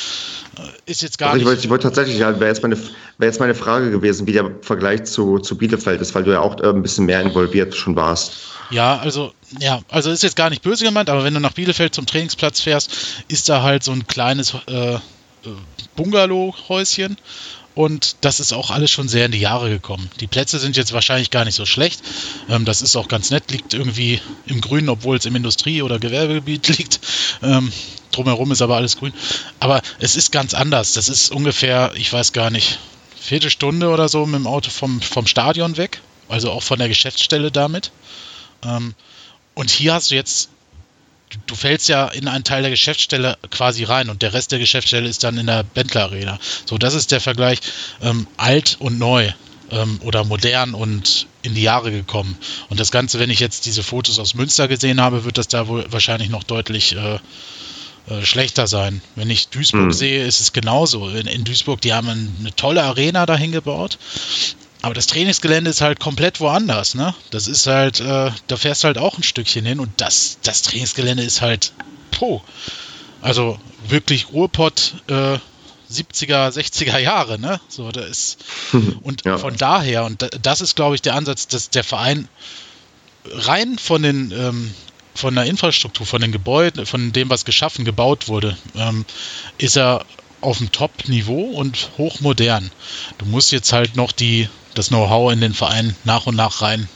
äh, 0.56 0.90
ist 0.90 1.02
jetzt 1.02 1.18
gar 1.18 1.36
ich 1.36 1.44
wollte, 1.44 1.62
ich 1.62 1.68
wollte 1.68 1.82
tatsächlich, 1.84 2.18
ja, 2.18 2.40
wäre 2.40 2.50
jetzt, 2.50 2.62
meine, 2.62 2.76
wär 2.76 3.28
jetzt 3.28 3.40
meine 3.40 3.54
Frage 3.54 3.90
gewesen, 3.90 4.26
wie 4.26 4.32
der 4.32 4.50
Vergleich 4.62 5.04
zu, 5.04 5.38
zu 5.38 5.58
Bielefeld 5.58 6.00
ist, 6.00 6.14
weil 6.14 6.24
du 6.24 6.32
ja 6.32 6.40
auch 6.40 6.58
äh, 6.60 6.68
ein 6.68 6.82
bisschen 6.82 7.06
mehr 7.06 7.20
involviert 7.20 7.74
schon 7.74 7.96
warst. 7.96 8.57
Ja, 8.70 8.98
also, 8.98 9.32
ja, 9.60 9.80
also 9.88 10.10
ist 10.10 10.22
jetzt 10.22 10.36
gar 10.36 10.50
nicht 10.50 10.62
böse 10.62 10.84
gemeint, 10.84 11.08
aber 11.08 11.24
wenn 11.24 11.34
du 11.34 11.40
nach 11.40 11.52
Bielefeld 11.52 11.94
zum 11.94 12.06
Trainingsplatz 12.06 12.60
fährst, 12.60 12.90
ist 13.28 13.48
da 13.48 13.62
halt 13.62 13.82
so 13.82 13.92
ein 13.92 14.06
kleines 14.06 14.54
äh, 14.66 14.94
äh 14.94 14.98
Bungalow-Häuschen 15.96 17.16
und 17.78 18.16
das 18.22 18.40
ist 18.40 18.52
auch 18.52 18.72
alles 18.72 18.90
schon 18.90 19.06
sehr 19.06 19.26
in 19.26 19.30
die 19.30 19.38
Jahre 19.38 19.70
gekommen. 19.70 20.10
Die 20.18 20.26
Plätze 20.26 20.58
sind 20.58 20.76
jetzt 20.76 20.92
wahrscheinlich 20.92 21.30
gar 21.30 21.44
nicht 21.44 21.54
so 21.54 21.64
schlecht. 21.64 22.02
Ähm, 22.48 22.64
das 22.64 22.82
ist 22.82 22.96
auch 22.96 23.06
ganz 23.06 23.30
nett, 23.30 23.52
liegt 23.52 23.72
irgendwie 23.72 24.20
im 24.46 24.60
Grünen, 24.60 24.88
obwohl 24.88 25.16
es 25.16 25.26
im 25.26 25.36
Industrie- 25.36 25.82
oder 25.82 26.00
Gewerbegebiet 26.00 26.66
liegt. 26.76 26.98
Ähm, 27.40 27.72
drumherum 28.10 28.50
ist 28.50 28.62
aber 28.62 28.74
alles 28.74 28.96
grün. 28.96 29.12
Aber 29.60 29.80
es 30.00 30.16
ist 30.16 30.32
ganz 30.32 30.54
anders. 30.54 30.94
Das 30.94 31.08
ist 31.08 31.30
ungefähr, 31.30 31.92
ich 31.94 32.12
weiß 32.12 32.32
gar 32.32 32.50
nicht, 32.50 32.80
Viertelstunde 33.20 33.90
oder 33.90 34.08
so 34.08 34.26
mit 34.26 34.40
dem 34.40 34.48
Auto 34.48 34.70
vom, 34.70 35.00
vom 35.00 35.28
Stadion 35.28 35.76
weg. 35.76 36.00
Also 36.28 36.50
auch 36.50 36.64
von 36.64 36.80
der 36.80 36.88
Geschäftsstelle 36.88 37.52
damit. 37.52 37.92
Ähm, 38.64 38.94
und 39.54 39.70
hier 39.70 39.94
hast 39.94 40.11
du 40.11 40.14
jetzt, 40.14 40.50
du, 41.46 41.54
fällst 41.54 41.88
ja 41.88 42.09
in 42.09 42.28
einen 42.28 42.44
Teil 42.44 42.62
der 42.62 42.70
Geschäftsstelle 42.70 43.36
quasi 43.50 43.84
rein 43.84 44.11
und 44.11 44.22
der 44.22 44.32
Rest 44.32 44.52
der 44.52 44.59
Geschäftsstelle 44.59 45.09
ist 45.09 45.24
dann 45.24 45.38
in 45.38 45.46
der 45.46 45.64
Bentley 45.64 46.00
Arena. 46.00 46.38
So, 46.64 46.78
das 46.78 46.94
ist 46.94 47.11
der 47.12 47.20
Vergleich 47.20 47.61
ähm, 48.00 48.26
alt 48.36 48.76
und 48.78 48.98
neu 48.98 49.32
ähm, 49.70 50.00
oder 50.04 50.24
modern 50.24 50.74
und 50.74 51.26
in 51.42 51.54
die 51.54 51.62
Jahre 51.62 51.90
gekommen. 51.90 52.36
Und 52.68 52.80
das 52.80 52.90
Ganze, 52.90 53.18
wenn 53.18 53.30
ich 53.30 53.40
jetzt 53.40 53.66
diese 53.66 53.82
Fotos 53.82 54.18
aus 54.18 54.34
Münster 54.34 54.68
gesehen 54.68 55.00
habe, 55.00 55.24
wird 55.24 55.38
das 55.38 55.48
da 55.48 55.68
wohl 55.68 55.84
wahrscheinlich 55.90 56.30
noch 56.30 56.44
deutlich 56.44 56.94
äh, 56.96 57.18
äh, 58.09 58.24
schlechter 58.24 58.66
sein. 58.66 59.02
Wenn 59.16 59.28
ich 59.28 59.48
Duisburg 59.48 59.86
mhm. 59.86 59.92
sehe, 59.92 60.24
ist 60.24 60.40
es 60.40 60.52
genauso. 60.52 61.09
In, 61.09 61.26
in, 61.26 61.44
Duisburg, 61.44 61.80
die 61.80 61.92
haben 61.92 62.09
eine 62.09 62.54
tolle 62.56 62.82
Arena 62.82 63.26
dahin 63.26 63.52
gebaut. 63.52 63.98
Aber 64.83 64.95
das 64.95 65.07
Trainingsgelände 65.09 65.70
ist 65.70 65.81
halt 65.81 65.99
komplett 65.99 66.41
woanders, 66.41 66.95
ne? 66.95 67.14
Das 67.31 67.49
ist 67.49 67.66
halt, 67.66 68.01
äh, 68.01 68.31
da 68.47 68.57
fährst 68.57 68.85
du 68.85 68.87
halt 68.87 68.99
auch 68.99 69.18
ein 69.18 69.22
Stückchen 69.22 69.64
hin 69.64 69.81
und 69.81 69.91
das, 70.01 70.39
das 70.43 70.62
Trainingsgelände 70.62 71.22
ist 71.22 71.41
halt, 71.43 71.72
po. 72.11 72.43
Also 73.20 73.59
wirklich 73.89 74.31
Ruhrpott, 74.33 74.95
äh, 75.09 75.39
70er, 75.91 76.51
60er 76.53 76.99
Jahre, 76.99 77.39
ne? 77.39 77.61
So, 77.68 77.91
da 77.91 78.03
ist. 78.03 78.45
Und 79.03 79.24
ja. 79.24 79.39
von 79.39 79.57
daher, 79.57 80.05
und 80.05 80.29
das 80.43 80.61
ist, 80.61 80.76
glaube 80.76 80.95
ich, 80.95 81.03
der 81.03 81.14
Ansatz, 81.14 81.49
dass 81.49 81.70
der 81.70 81.83
Verein 81.83 82.29
rein 83.33 83.79
von 83.79 84.03
den, 84.03 84.31
ähm, 84.33 84.74
von 85.14 85.35
der 85.35 85.45
Infrastruktur, 85.45 86.07
von 86.07 86.20
den 86.20 86.31
Gebäuden, 86.31 86.85
von 86.87 87.12
dem, 87.12 87.31
was 87.31 87.45
geschaffen, 87.45 87.85
gebaut 87.85 88.29
wurde, 88.29 88.57
ähm, 88.76 89.05
ist 89.57 89.76
er 89.76 90.05
auf 90.41 90.59
dem 90.59 90.70
Top-Niveau 90.72 91.51
und 91.51 91.91
hochmodern. 91.99 92.70
Du 93.18 93.26
musst 93.26 93.53
jetzt 93.53 93.72
halt 93.72 93.97
noch 93.97 94.12
die, 94.12 94.49
das 94.74 94.89
Know-how 94.89 95.32
in 95.32 95.41
den 95.41 95.55
Verein 95.55 95.97
nach 96.05 96.26
und 96.26 96.36
nach 96.36 96.62
rein, 96.62 96.89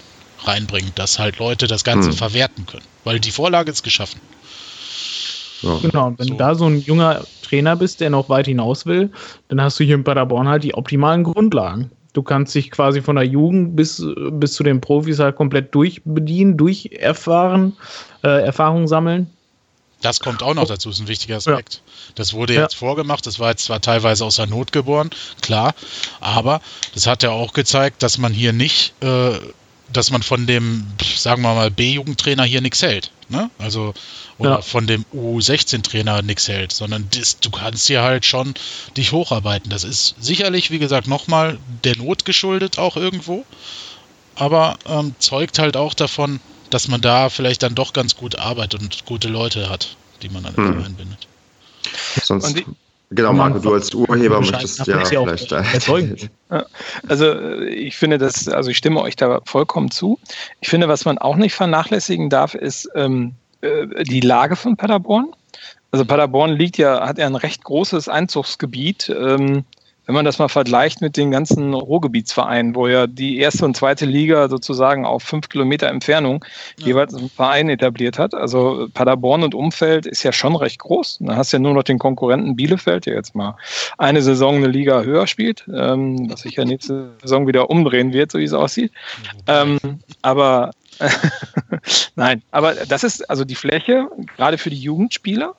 reinbringen, 0.45 0.93
dass 0.95 1.19
halt 1.19 1.39
Leute 1.39 1.67
das 1.67 1.85
Ganze 1.85 2.11
hm. 2.11 2.17
verwerten 2.17 2.67
können. 2.67 2.85
Weil 3.05 3.21
die 3.21 3.31
Vorlage 3.31 3.71
ist 3.71 3.83
geschaffen. 3.83 4.21
Ja. 5.63 5.79
Genau, 5.81 6.07
und 6.09 6.19
wenn 6.19 6.27
so. 6.27 6.35
du 6.35 6.39
da 6.39 6.55
so 6.55 6.67
ein 6.67 6.81
junger 6.81 7.25
Trainer 7.43 7.77
bist, 7.77 8.01
der 8.01 8.11
noch 8.11 8.29
weit 8.29 8.47
hinaus 8.47 8.87
will, 8.87 9.11
dann 9.49 9.61
hast 9.61 9.79
du 9.79 9.85
hier 9.85 9.95
in 9.95 10.05
Paderborn 10.05 10.49
halt 10.49 10.65
die 10.65 10.75
optimalen 10.75 11.23
Grundlagen. 11.23 11.91
Du 12.13 12.23
kannst 12.23 12.55
dich 12.55 12.71
quasi 12.71 13.01
von 13.01 13.17
der 13.17 13.25
Jugend 13.25 13.75
bis, 13.75 14.05
bis 14.33 14.53
zu 14.53 14.63
den 14.63 14.81
Profis 14.81 15.19
halt 15.19 15.37
komplett 15.37 15.75
durchbedienen, 15.75 16.57
durcherfahren, 16.57 17.75
äh, 18.23 18.45
Erfahrung 18.45 18.87
sammeln. 18.87 19.31
Das 20.03 20.21
kommt 20.21 20.43
auch 20.43 20.55
noch 20.55 20.67
dazu, 20.67 20.91
ist 20.91 21.01
ein 21.01 21.09
wichtiger 21.09 21.37
Aspekt. 21.37 21.81
Das 22.15 22.35
wurde 22.35 22.55
jetzt 22.55 22.75
ja. 22.75 22.79
vorgemacht, 22.79 23.27
das 23.27 23.39
war 23.39 23.51
jetzt 23.51 23.65
zwar 23.65 23.81
teilweise 23.81 24.25
aus 24.25 24.37
der 24.37 24.47
Not 24.47 24.73
geboren, 24.73 25.11
klar, 25.41 25.75
aber 26.21 26.61
das 26.95 27.07
hat 27.07 27.23
ja 27.23 27.31
auch 27.31 27.53
gezeigt, 27.53 28.03
dass 28.03 28.19
man 28.19 28.33
hier 28.33 28.53
nicht, 28.53 28.93
äh, 29.03 29.39
dass 29.93 30.11
man 30.11 30.23
von 30.23 30.47
dem, 30.47 30.87
sagen 31.17 31.43
wir 31.43 31.55
mal, 31.55 31.71
B-Jugendtrainer 31.71 32.45
hier 32.45 32.61
nichts 32.61 32.83
hält. 32.83 33.11
ne? 33.29 33.51
Also, 33.59 33.95
oder 34.39 34.51
ja. 34.51 34.63
von 34.63 34.87
dem 34.87 35.05
U16-Trainer 35.15 36.23
nichts 36.23 36.49
hält, 36.49 36.73
sondern 36.73 37.09
das, 37.15 37.39
du 37.41 37.51
kannst 37.51 37.87
hier 37.87 38.03
halt 38.03 38.25
schon 38.25 38.55
dich 38.97 39.13
hocharbeiten. 39.13 39.71
Das 39.71 39.85
ist 39.85 40.15
sicherlich, 40.21 40.71
wie 40.71 40.79
gesagt, 40.79 41.07
nochmal 41.07 41.59
der 41.85 41.97
Not 41.97 42.25
geschuldet 42.25 42.79
auch 42.79 42.97
irgendwo, 42.97 43.45
aber 44.35 44.79
ähm, 44.87 45.15
zeugt 45.19 45.59
halt 45.59 45.77
auch 45.77 45.95
davon, 45.95 46.41
dass 46.71 46.89
man 46.89 47.01
da 47.01 47.29
vielleicht 47.29 47.63
dann 47.63 47.75
doch 47.75 47.93
ganz 47.93 48.17
gut 48.17 48.39
arbeitet 48.39 48.81
und 48.81 49.05
gute 49.05 49.29
Leute 49.29 49.69
hat, 49.69 49.97
die 50.23 50.31
man 50.31 50.45
dann 50.45 50.57
hm. 50.57 50.85
einbindet. 50.85 51.29
Sonst, 52.23 52.65
Genau, 53.15 53.33
Marco, 53.33 53.59
du 53.59 53.75
als 53.75 53.95
Urheber 53.95 54.41
möchtest 54.41 54.87
ja 54.87 55.05
vielleicht 55.05 55.53
erzeugen. 55.53 56.17
Also 57.09 57.27
äh, 57.27 57.65
ich 57.69 57.97
finde 57.97 58.19
das, 58.19 58.49
also 58.49 58.71
ich 58.71 58.77
stimme 58.77 59.01
euch 59.01 59.17
da 59.17 59.41
vollkommen 59.45 59.91
zu. 59.91 60.19
Ich 60.61 60.69
finde, 60.69 60.89
was 60.89 61.05
man 61.05 61.17
auch 61.19 61.37
nicht 61.37 61.55
vernachlässigen 61.55 62.29
darf, 62.29 62.55
ist 62.55 62.91
ähm, 62.95 63.33
äh, 63.63 64.05
die 64.05 64.21
Lage 64.21 64.57
von 64.57 64.77
Paderborn. 64.77 65.33
Also 65.93 66.05
Paderborn 66.05 66.57
liegt 66.57 66.77
ja, 66.79 67.07
hat 67.07 67.19
ja 67.19 67.27
ein 67.27 67.35
recht 67.35 67.65
großes 67.65 68.09
Einzugsgebiet. 68.09 69.09
Ähm, 69.09 69.65
wenn 70.07 70.15
man 70.15 70.25
das 70.25 70.39
mal 70.39 70.49
vergleicht 70.49 71.01
mit 71.01 71.17
den 71.17 71.31
ganzen 71.31 71.75
Ruhrgebietsvereinen, 71.75 72.75
wo 72.75 72.89
ja 72.89 73.07
die 73.07 73.39
erste 73.39 73.65
und 73.65 73.77
zweite 73.77 74.05
Liga 74.05 74.49
sozusagen 74.49 75.07
auf 75.07 75.23
fünf 75.23 75.49
Kilometer 75.49 75.89
Entfernung 75.89 76.45
ja. 76.79 76.87
jeweils 76.89 77.15
einen 77.15 77.31
Verein 77.31 77.69
etabliert 77.69 78.19
hat. 78.19 78.35
Also 78.35 78.89
Paderborn 78.93 79.45
und 79.45 79.55
Umfeld 79.55 80.07
ist 80.07 80.23
ja 80.25 80.33
schon 80.33 80.57
recht 80.57 80.81
groß. 80.81 81.19
Da 81.21 81.37
hast 81.37 81.53
du 81.53 81.59
ja 81.59 81.61
nur 81.61 81.75
noch 81.75 81.85
den 81.85 81.99
Konkurrenten 81.99 82.57
Bielefeld, 82.57 83.07
der 83.07 83.15
jetzt 83.15 83.35
mal 83.35 83.57
eine 83.97 84.23
Saison 84.23 84.57
eine 84.57 84.67
Liga 84.67 85.03
höher 85.03 85.27
spielt, 85.27 85.65
ähm, 85.73 86.31
was 86.31 86.41
sich 86.41 86.57
ja 86.57 86.65
nächste 86.65 87.13
Saison 87.23 87.47
wieder 87.47 87.71
umdrehen 87.71 88.13
wird, 88.13 88.33
so 88.33 88.39
wie 88.39 88.45
es 88.45 88.53
aussieht. 88.53 88.93
Ähm, 89.47 89.79
aber 90.21 90.73
nein, 92.17 92.43
aber 92.51 92.75
das 92.75 93.05
ist 93.05 93.29
also 93.31 93.45
die 93.45 93.55
Fläche, 93.55 94.09
gerade 94.37 94.59
für 94.59 94.71
die 94.71 94.77
Jugendspieler, 94.77 95.55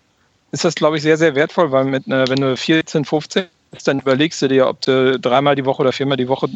ist 0.52 0.64
das, 0.64 0.76
glaube 0.76 0.98
ich, 0.98 1.04
sehr, 1.04 1.18
sehr 1.18 1.34
wertvoll, 1.34 1.72
weil 1.72 1.86
mit, 1.86 2.08
äh, 2.08 2.30
wenn 2.30 2.39
du 2.39 2.56
14, 2.56 3.06
15 3.06 3.46
dann 3.82 4.00
überlegst 4.00 4.42
du 4.42 4.48
dir, 4.48 4.68
ob 4.68 4.82
du 4.82 5.20
dreimal 5.20 5.56
die 5.56 5.66
Woche 5.66 5.82
oder 5.82 5.92
viermal 5.92 6.18
die 6.18 6.28
Woche 6.28 6.50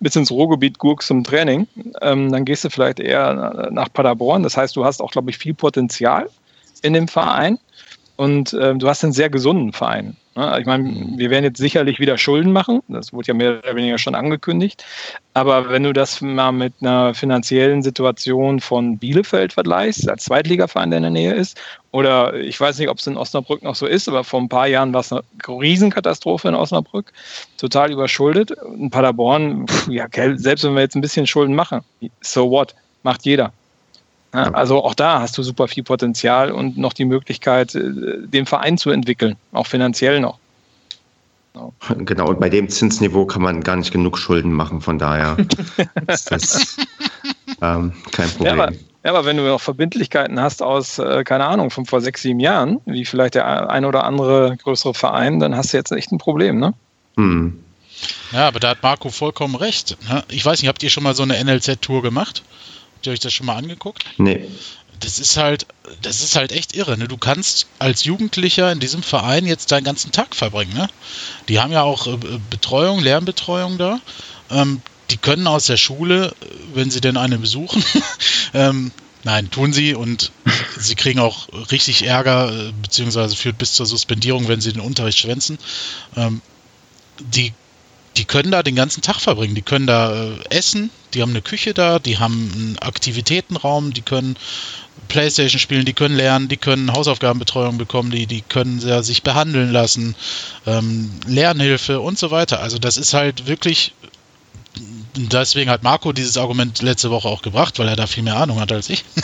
bis 0.00 0.16
ins 0.16 0.30
Ruhrgebiet 0.30 0.78
gurkst 0.78 1.08
zum 1.08 1.22
Training. 1.22 1.68
Ähm, 2.02 2.32
dann 2.32 2.44
gehst 2.44 2.64
du 2.64 2.70
vielleicht 2.70 2.98
eher 2.98 3.68
nach 3.70 3.92
Paderborn. 3.92 4.42
Das 4.42 4.56
heißt, 4.56 4.74
du 4.74 4.84
hast 4.84 5.00
auch, 5.00 5.12
glaube 5.12 5.30
ich, 5.30 5.38
viel 5.38 5.54
Potenzial 5.54 6.28
in 6.82 6.92
dem 6.92 7.06
Verein 7.06 7.58
und 8.16 8.52
äh, 8.52 8.74
du 8.74 8.88
hast 8.88 9.04
einen 9.04 9.12
sehr 9.12 9.30
gesunden 9.30 9.72
Verein. 9.72 10.16
Ne? 10.36 10.58
Ich 10.60 10.66
meine, 10.66 10.84
wir 11.16 11.30
werden 11.30 11.44
jetzt 11.44 11.58
sicherlich 11.58 12.00
wieder 12.00 12.18
Schulden 12.18 12.52
machen. 12.52 12.80
Das 12.88 13.12
wurde 13.12 13.28
ja 13.28 13.34
mehr 13.34 13.58
oder 13.58 13.76
weniger 13.76 13.98
schon 13.98 14.14
angekündigt. 14.14 14.84
Aber 15.32 15.68
wenn 15.70 15.82
du 15.82 15.92
das 15.92 16.20
mal 16.20 16.52
mit 16.52 16.74
einer 16.80 17.14
finanziellen 17.14 17.82
Situation 17.82 18.60
von 18.60 18.98
Bielefeld 18.98 19.52
vergleichst, 19.52 20.08
als 20.08 20.24
Zweitligaverein, 20.24 20.90
der 20.90 20.98
in 20.98 21.02
der 21.04 21.10
Nähe 21.10 21.34
ist, 21.34 21.60
oder 21.92 22.34
ich 22.34 22.60
weiß 22.60 22.78
nicht, 22.78 22.88
ob 22.88 22.98
es 22.98 23.06
in 23.06 23.16
Osnabrück 23.16 23.62
noch 23.62 23.74
so 23.74 23.86
ist, 23.86 24.08
aber 24.08 24.24
vor 24.24 24.40
ein 24.40 24.48
paar 24.48 24.66
Jahren 24.66 24.92
war 24.92 25.00
es 25.00 25.12
eine 25.12 25.22
Riesenkatastrophe 25.46 26.48
in 26.48 26.54
Osnabrück, 26.54 27.12
total 27.56 27.92
überschuldet. 27.92 28.52
In 28.76 28.90
Paderborn, 28.90 29.66
pff, 29.68 29.88
ja, 29.88 30.06
selbst 30.36 30.64
wenn 30.64 30.74
wir 30.74 30.82
jetzt 30.82 30.96
ein 30.96 31.02
bisschen 31.02 31.26
Schulden 31.26 31.54
machen, 31.54 31.82
so 32.20 32.50
what, 32.50 32.74
macht 33.02 33.24
jeder. 33.24 33.52
Ja, 34.34 34.50
also 34.50 34.82
auch 34.82 34.94
da 34.94 35.20
hast 35.20 35.38
du 35.38 35.44
super 35.44 35.68
viel 35.68 35.84
Potenzial 35.84 36.50
und 36.50 36.76
noch 36.76 36.92
die 36.92 37.04
Möglichkeit, 37.04 37.74
äh, 37.76 37.82
den 38.26 38.46
Verein 38.46 38.76
zu 38.76 38.90
entwickeln, 38.90 39.36
auch 39.52 39.68
finanziell 39.68 40.18
noch. 40.18 40.38
Genau. 41.52 41.72
genau, 41.98 42.28
und 42.30 42.40
bei 42.40 42.50
dem 42.50 42.68
Zinsniveau 42.68 43.26
kann 43.26 43.42
man 43.42 43.62
gar 43.62 43.76
nicht 43.76 43.92
genug 43.92 44.18
Schulden 44.18 44.52
machen, 44.52 44.80
von 44.80 44.98
daher 44.98 45.36
ist 46.08 46.32
das 46.32 46.76
ähm, 47.62 47.92
kein 48.10 48.28
Problem. 48.30 48.58
Ja 48.58 48.64
aber, 48.64 48.72
ja, 49.04 49.10
aber, 49.10 49.24
wenn 49.24 49.36
du 49.36 49.44
noch 49.44 49.60
Verbindlichkeiten 49.60 50.40
hast 50.40 50.62
aus, 50.62 50.98
äh, 50.98 51.22
keine 51.22 51.44
Ahnung, 51.44 51.70
von 51.70 51.86
vor 51.86 52.00
sechs, 52.00 52.22
sieben 52.22 52.40
Jahren, 52.40 52.80
wie 52.86 53.04
vielleicht 53.04 53.36
der 53.36 53.70
ein 53.70 53.84
oder 53.84 54.02
andere 54.02 54.56
größere 54.62 54.94
Verein, 54.94 55.38
dann 55.38 55.54
hast 55.54 55.72
du 55.72 55.76
jetzt 55.76 55.92
echt 55.92 56.10
ein 56.10 56.18
Problem, 56.18 56.58
ne? 56.58 56.74
Hm. 57.16 57.62
Ja, 58.32 58.48
aber 58.48 58.58
da 58.58 58.70
hat 58.70 58.82
Marco 58.82 59.10
vollkommen 59.10 59.54
recht. 59.54 59.96
Ne? 60.08 60.24
Ich 60.28 60.44
weiß 60.44 60.60
nicht, 60.60 60.68
habt 60.68 60.82
ihr 60.82 60.90
schon 60.90 61.04
mal 61.04 61.14
so 61.14 61.22
eine 61.22 61.42
NLZ-Tour 61.42 62.02
gemacht? 62.02 62.42
Habt 63.04 63.08
ihr 63.08 63.12
euch 63.12 63.20
das 63.20 63.34
schon 63.34 63.44
mal 63.44 63.56
angeguckt? 63.56 64.02
Nee. 64.16 64.48
Das 64.98 65.18
ist 65.18 65.36
halt, 65.36 65.66
das 66.00 66.22
ist 66.22 66.36
halt 66.36 66.52
echt 66.52 66.74
irre. 66.74 66.96
Ne? 66.96 67.06
Du 67.06 67.18
kannst 67.18 67.66
als 67.78 68.04
Jugendlicher 68.04 68.72
in 68.72 68.80
diesem 68.80 69.02
Verein 69.02 69.44
jetzt 69.44 69.72
deinen 69.72 69.84
ganzen 69.84 70.10
Tag 70.10 70.34
verbringen. 70.34 70.72
Ne? 70.72 70.88
Die 71.50 71.60
haben 71.60 71.70
ja 71.70 71.82
auch 71.82 72.06
äh, 72.06 72.16
Betreuung, 72.48 73.00
Lernbetreuung 73.00 73.76
da. 73.76 74.00
Ähm, 74.50 74.80
die 75.10 75.18
können 75.18 75.46
aus 75.46 75.66
der 75.66 75.76
Schule, 75.76 76.34
wenn 76.72 76.90
sie 76.90 77.02
denn 77.02 77.18
eine 77.18 77.36
besuchen, 77.36 77.84
ähm, 78.54 78.90
nein, 79.22 79.50
tun 79.50 79.74
sie 79.74 79.94
und 79.94 80.32
sie 80.78 80.94
kriegen 80.94 81.20
auch 81.20 81.48
richtig 81.70 82.06
Ärger, 82.06 82.68
äh, 82.68 82.72
beziehungsweise 82.80 83.36
führt 83.36 83.58
bis 83.58 83.74
zur 83.74 83.84
Suspendierung, 83.84 84.48
wenn 84.48 84.62
sie 84.62 84.72
den 84.72 84.80
Unterricht 84.80 85.18
schwänzen. 85.18 85.58
Ähm, 86.16 86.40
die 87.20 87.52
die 88.16 88.24
können 88.24 88.50
da 88.50 88.62
den 88.62 88.76
ganzen 88.76 89.02
Tag 89.02 89.20
verbringen. 89.20 89.54
Die 89.54 89.62
können 89.62 89.86
da 89.86 90.12
äh, 90.12 90.38
essen, 90.50 90.90
die 91.12 91.22
haben 91.22 91.30
eine 91.30 91.42
Küche 91.42 91.74
da, 91.74 91.98
die 91.98 92.18
haben 92.18 92.50
einen 92.54 92.78
Aktivitätenraum, 92.78 93.92
die 93.92 94.02
können 94.02 94.36
Playstation 95.08 95.58
spielen, 95.58 95.84
die 95.84 95.92
können 95.92 96.16
lernen, 96.16 96.48
die 96.48 96.56
können 96.56 96.92
Hausaufgabenbetreuung 96.92 97.78
bekommen, 97.78 98.10
die, 98.10 98.26
die 98.26 98.42
können 98.42 98.80
ja, 98.80 99.02
sich 99.02 99.22
behandeln 99.22 99.70
lassen, 99.70 100.14
ähm, 100.66 101.10
Lernhilfe 101.26 102.00
und 102.00 102.18
so 102.18 102.30
weiter. 102.30 102.60
Also 102.60 102.78
das 102.78 102.96
ist 102.96 103.14
halt 103.14 103.46
wirklich, 103.46 103.92
deswegen 105.16 105.70
hat 105.70 105.82
Marco 105.82 106.12
dieses 106.12 106.36
Argument 106.36 106.80
letzte 106.82 107.10
Woche 107.10 107.28
auch 107.28 107.42
gebracht, 107.42 107.78
weil 107.78 107.88
er 107.88 107.96
da 107.96 108.06
viel 108.06 108.22
mehr 108.22 108.36
Ahnung 108.36 108.60
hat 108.60 108.72
als 108.72 108.88
ich. 108.90 109.04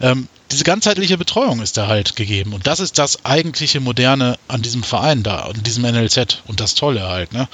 ähm, 0.00 0.28
diese 0.50 0.64
ganzheitliche 0.64 1.18
Betreuung 1.18 1.60
ist 1.60 1.76
da 1.76 1.88
halt 1.88 2.16
gegeben. 2.16 2.52
Und 2.52 2.66
das 2.66 2.80
ist 2.80 2.98
das 2.98 3.24
eigentliche 3.24 3.80
Moderne 3.80 4.38
an 4.48 4.62
diesem 4.62 4.82
Verein 4.82 5.22
da, 5.22 5.40
an 5.40 5.62
diesem 5.62 5.84
NLZ. 5.84 6.42
Und 6.46 6.60
das 6.60 6.74
Tolle 6.74 7.08
halt, 7.08 7.32
ne? 7.32 7.48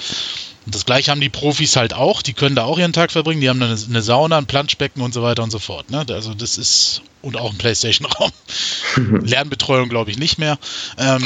Und 0.66 0.74
das 0.74 0.84
gleiche 0.84 1.10
haben 1.10 1.20
die 1.20 1.30
Profis 1.30 1.76
halt 1.76 1.94
auch, 1.94 2.20
die 2.20 2.34
können 2.34 2.54
da 2.54 2.64
auch 2.64 2.78
ihren 2.78 2.92
Tag 2.92 3.10
verbringen, 3.10 3.40
die 3.40 3.48
haben 3.48 3.60
dann 3.60 3.70
eine 3.70 4.02
Sauna, 4.02 4.36
ein 4.36 4.46
Planschbecken 4.46 5.02
und 5.02 5.14
so 5.14 5.22
weiter 5.22 5.42
und 5.42 5.50
so 5.50 5.58
fort. 5.58 5.90
Ne? 5.90 6.04
Also 6.10 6.34
das 6.34 6.58
ist, 6.58 7.02
und 7.22 7.36
auch 7.36 7.50
ein 7.50 7.58
Playstation-Raum. 7.58 8.30
Lernbetreuung 9.22 9.88
glaube 9.88 10.10
ich 10.10 10.18
nicht 10.18 10.38
mehr. 10.38 10.58
Ähm, 10.98 11.22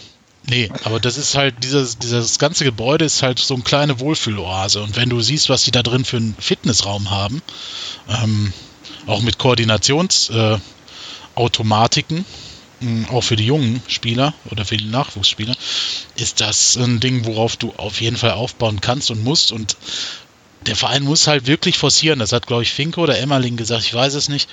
nee, 0.48 0.70
aber 0.82 0.98
das 0.98 1.16
ist 1.16 1.36
halt, 1.36 1.62
dieses, 1.62 1.98
dieses 1.98 2.40
ganze 2.40 2.64
Gebäude 2.64 3.04
ist 3.04 3.22
halt 3.22 3.38
so 3.38 3.54
eine 3.54 3.62
kleine 3.62 4.00
Wohlfühloase. 4.00 4.82
Und 4.82 4.96
wenn 4.96 5.08
du 5.08 5.20
siehst, 5.20 5.48
was 5.48 5.62
die 5.62 5.70
da 5.70 5.84
drin 5.84 6.04
für 6.04 6.16
einen 6.16 6.34
Fitnessraum 6.38 7.10
haben, 7.10 7.42
ähm, 8.08 8.52
auch 9.06 9.22
mit 9.22 9.38
Koordinations- 9.38 10.30
äh, 10.30 10.58
auch 13.10 13.22
für 13.22 13.36
die 13.36 13.46
jungen 13.46 13.82
Spieler 13.88 14.34
oder 14.50 14.64
für 14.64 14.76
die 14.76 14.86
Nachwuchsspieler, 14.86 15.56
ist 16.16 16.40
das 16.40 16.76
ein 16.76 17.00
Ding, 17.00 17.24
worauf 17.24 17.56
du 17.56 17.72
auf 17.76 18.00
jeden 18.00 18.16
Fall 18.16 18.32
aufbauen 18.32 18.80
kannst 18.80 19.10
und 19.10 19.24
musst. 19.24 19.52
Und 19.52 19.76
der 20.66 20.76
Verein 20.76 21.02
muss 21.02 21.26
halt 21.26 21.46
wirklich 21.46 21.78
forcieren. 21.78 22.18
Das 22.18 22.32
hat, 22.32 22.46
glaube 22.46 22.62
ich, 22.62 22.72
Finko 22.72 23.02
oder 23.02 23.18
Emmerling 23.18 23.56
gesagt, 23.56 23.84
ich 23.84 23.94
weiß 23.94 24.14
es 24.14 24.28
nicht, 24.28 24.48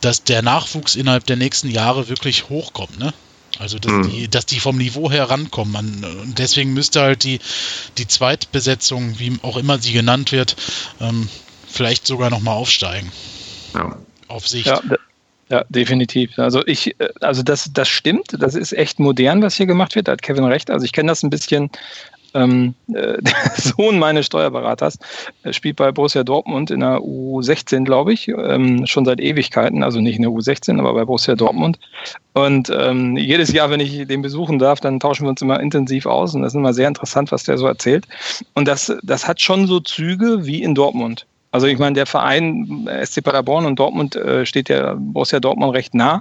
dass 0.00 0.24
der 0.24 0.42
Nachwuchs 0.42 0.94
innerhalb 0.94 1.26
der 1.26 1.36
nächsten 1.36 1.70
Jahre 1.70 2.08
wirklich 2.08 2.48
hochkommt. 2.48 2.98
Ne? 2.98 3.12
Also, 3.58 3.78
dass, 3.78 3.92
mhm. 3.92 4.10
die, 4.10 4.28
dass 4.28 4.46
die 4.46 4.60
vom 4.60 4.76
Niveau 4.76 5.10
her 5.10 5.30
rankommen. 5.30 6.04
und 6.04 6.38
deswegen 6.38 6.74
müsste 6.74 7.00
halt 7.00 7.24
die, 7.24 7.40
die 7.98 8.06
Zweitbesetzung, 8.06 9.18
wie 9.18 9.38
auch 9.42 9.56
immer 9.56 9.78
sie 9.78 9.92
genannt 9.92 10.32
wird, 10.32 10.56
ähm, 11.00 11.28
vielleicht 11.68 12.06
sogar 12.06 12.30
nochmal 12.30 12.54
aufsteigen. 12.54 13.10
Ja. 13.76 13.96
Auf 14.28 14.48
Sicht. 14.48 14.66
Ja, 14.66 14.80
ja, 15.48 15.64
definitiv. 15.68 16.38
Also 16.38 16.66
ich, 16.66 16.98
äh, 17.00 17.08
also 17.20 17.42
das, 17.42 17.70
das 17.72 17.88
stimmt. 17.88 18.36
Das 18.38 18.54
ist 18.54 18.72
echt 18.72 18.98
modern, 18.98 19.42
was 19.42 19.56
hier 19.56 19.66
gemacht 19.66 19.94
wird. 19.94 20.08
Da 20.08 20.12
hat 20.12 20.22
Kevin 20.22 20.44
recht. 20.44 20.70
Also 20.70 20.84
ich 20.84 20.92
kenne 20.92 21.08
das 21.08 21.22
ein 21.22 21.30
bisschen. 21.30 21.70
Ähm, 22.34 22.74
äh, 22.88 23.16
der 23.22 23.52
Sohn 23.56 23.98
meines 23.98 24.26
Steuerberaters 24.26 24.98
spielt 25.52 25.76
bei 25.76 25.92
Borussia 25.92 26.24
Dortmund 26.24 26.70
in 26.70 26.80
der 26.80 26.98
U16, 26.98 27.84
glaube 27.84 28.12
ich, 28.12 28.28
ähm, 28.28 28.86
schon 28.86 29.04
seit 29.04 29.20
Ewigkeiten. 29.20 29.84
Also 29.84 30.00
nicht 30.00 30.16
in 30.16 30.22
der 30.22 30.32
U16, 30.32 30.78
aber 30.80 30.92
bei 30.92 31.04
Borussia 31.04 31.36
Dortmund. 31.36 31.78
Und 32.34 32.70
ähm, 32.76 33.16
jedes 33.16 33.52
Jahr, 33.52 33.70
wenn 33.70 33.80
ich 33.80 34.06
den 34.06 34.22
besuchen 34.22 34.58
darf, 34.58 34.80
dann 34.80 34.98
tauschen 34.98 35.24
wir 35.24 35.30
uns 35.30 35.42
immer 35.42 35.60
intensiv 35.60 36.06
aus. 36.06 36.34
Und 36.34 36.42
das 36.42 36.52
ist 36.52 36.56
immer 36.56 36.74
sehr 36.74 36.88
interessant, 36.88 37.30
was 37.30 37.44
der 37.44 37.56
so 37.56 37.66
erzählt. 37.66 38.06
Und 38.54 38.66
das, 38.66 38.92
das 39.02 39.28
hat 39.28 39.40
schon 39.40 39.68
so 39.68 39.78
Züge 39.78 40.44
wie 40.44 40.62
in 40.62 40.74
Dortmund. 40.74 41.24
Also 41.56 41.68
ich 41.68 41.78
meine, 41.78 41.94
der 41.94 42.04
Verein 42.04 42.86
SC 43.02 43.24
Paderborn 43.24 43.64
und 43.64 43.78
Dortmund 43.78 44.14
äh, 44.14 44.44
steht 44.44 44.68
ja 44.68 44.94
Borussia 44.98 45.40
Dortmund 45.40 45.72
recht 45.72 45.94
nah. 45.94 46.20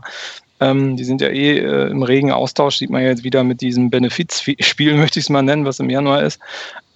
Ähm, 0.62 0.96
die 0.96 1.04
sind 1.04 1.20
ja 1.20 1.28
eh 1.28 1.58
äh, 1.58 1.90
im 1.90 2.04
regen 2.04 2.32
Austausch, 2.32 2.78
sieht 2.78 2.90
man 2.90 3.04
jetzt 3.04 3.26
wieder 3.26 3.44
mit 3.44 3.60
diesem 3.60 3.90
Benefizspiel, 3.90 4.94
möchte 4.96 5.20
ich 5.20 5.26
es 5.26 5.30
mal 5.30 5.42
nennen, 5.42 5.66
was 5.66 5.82
im 5.82 5.90
Januar 5.90 6.24
ist. 6.24 6.40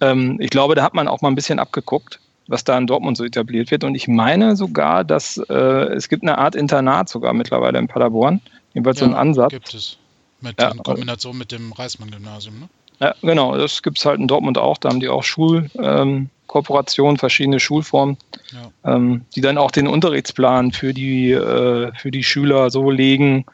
Ähm, 0.00 0.38
ich 0.40 0.48
glaube, 0.48 0.74
da 0.74 0.82
hat 0.82 0.94
man 0.94 1.06
auch 1.06 1.20
mal 1.20 1.28
ein 1.28 1.34
bisschen 1.34 1.58
abgeguckt, 1.58 2.18
was 2.46 2.64
da 2.64 2.78
in 2.78 2.86
Dortmund 2.86 3.18
so 3.18 3.26
etabliert 3.26 3.70
wird. 3.70 3.84
Und 3.84 3.94
ich 3.94 4.08
meine 4.08 4.56
sogar, 4.56 5.04
dass 5.04 5.36
äh, 5.50 5.54
es 5.92 6.08
gibt 6.08 6.22
eine 6.22 6.38
Art 6.38 6.54
Internat 6.54 7.10
sogar 7.10 7.34
mittlerweile 7.34 7.78
in 7.78 7.88
Paderborn. 7.88 8.40
Jedenfalls 8.72 9.00
ja, 9.00 9.06
so 9.06 9.12
einen 9.12 9.20
Ansatz. 9.20 9.50
Gibt 9.50 9.74
es. 9.74 9.98
Mit 10.40 10.58
ja, 10.58 10.70
in 10.70 10.82
Kombination 10.82 11.36
mit 11.36 11.52
dem 11.52 11.72
Reismann-Gymnasium, 11.72 12.58
ne? 12.58 12.68
Ja, 13.00 13.14
genau, 13.20 13.56
das 13.58 13.82
gibt 13.82 13.98
es 13.98 14.06
halt 14.06 14.18
in 14.18 14.28
Dortmund 14.28 14.56
auch. 14.56 14.78
Da 14.78 14.88
haben 14.88 15.00
die 15.00 15.10
auch 15.10 15.24
Schul, 15.24 15.70
ähm, 15.78 16.30
Kooperationen, 16.50 17.16
verschiedene 17.16 17.60
Schulformen, 17.60 18.16
ja. 18.52 18.96
ähm, 18.96 19.24
die 19.36 19.40
dann 19.40 19.56
auch 19.56 19.70
den 19.70 19.86
Unterrichtsplan 19.86 20.72
für 20.72 20.92
die, 20.92 21.30
äh, 21.30 21.92
für 21.94 22.10
die 22.10 22.24
Schüler 22.24 22.70
so 22.70 22.90
legen, 22.90 23.46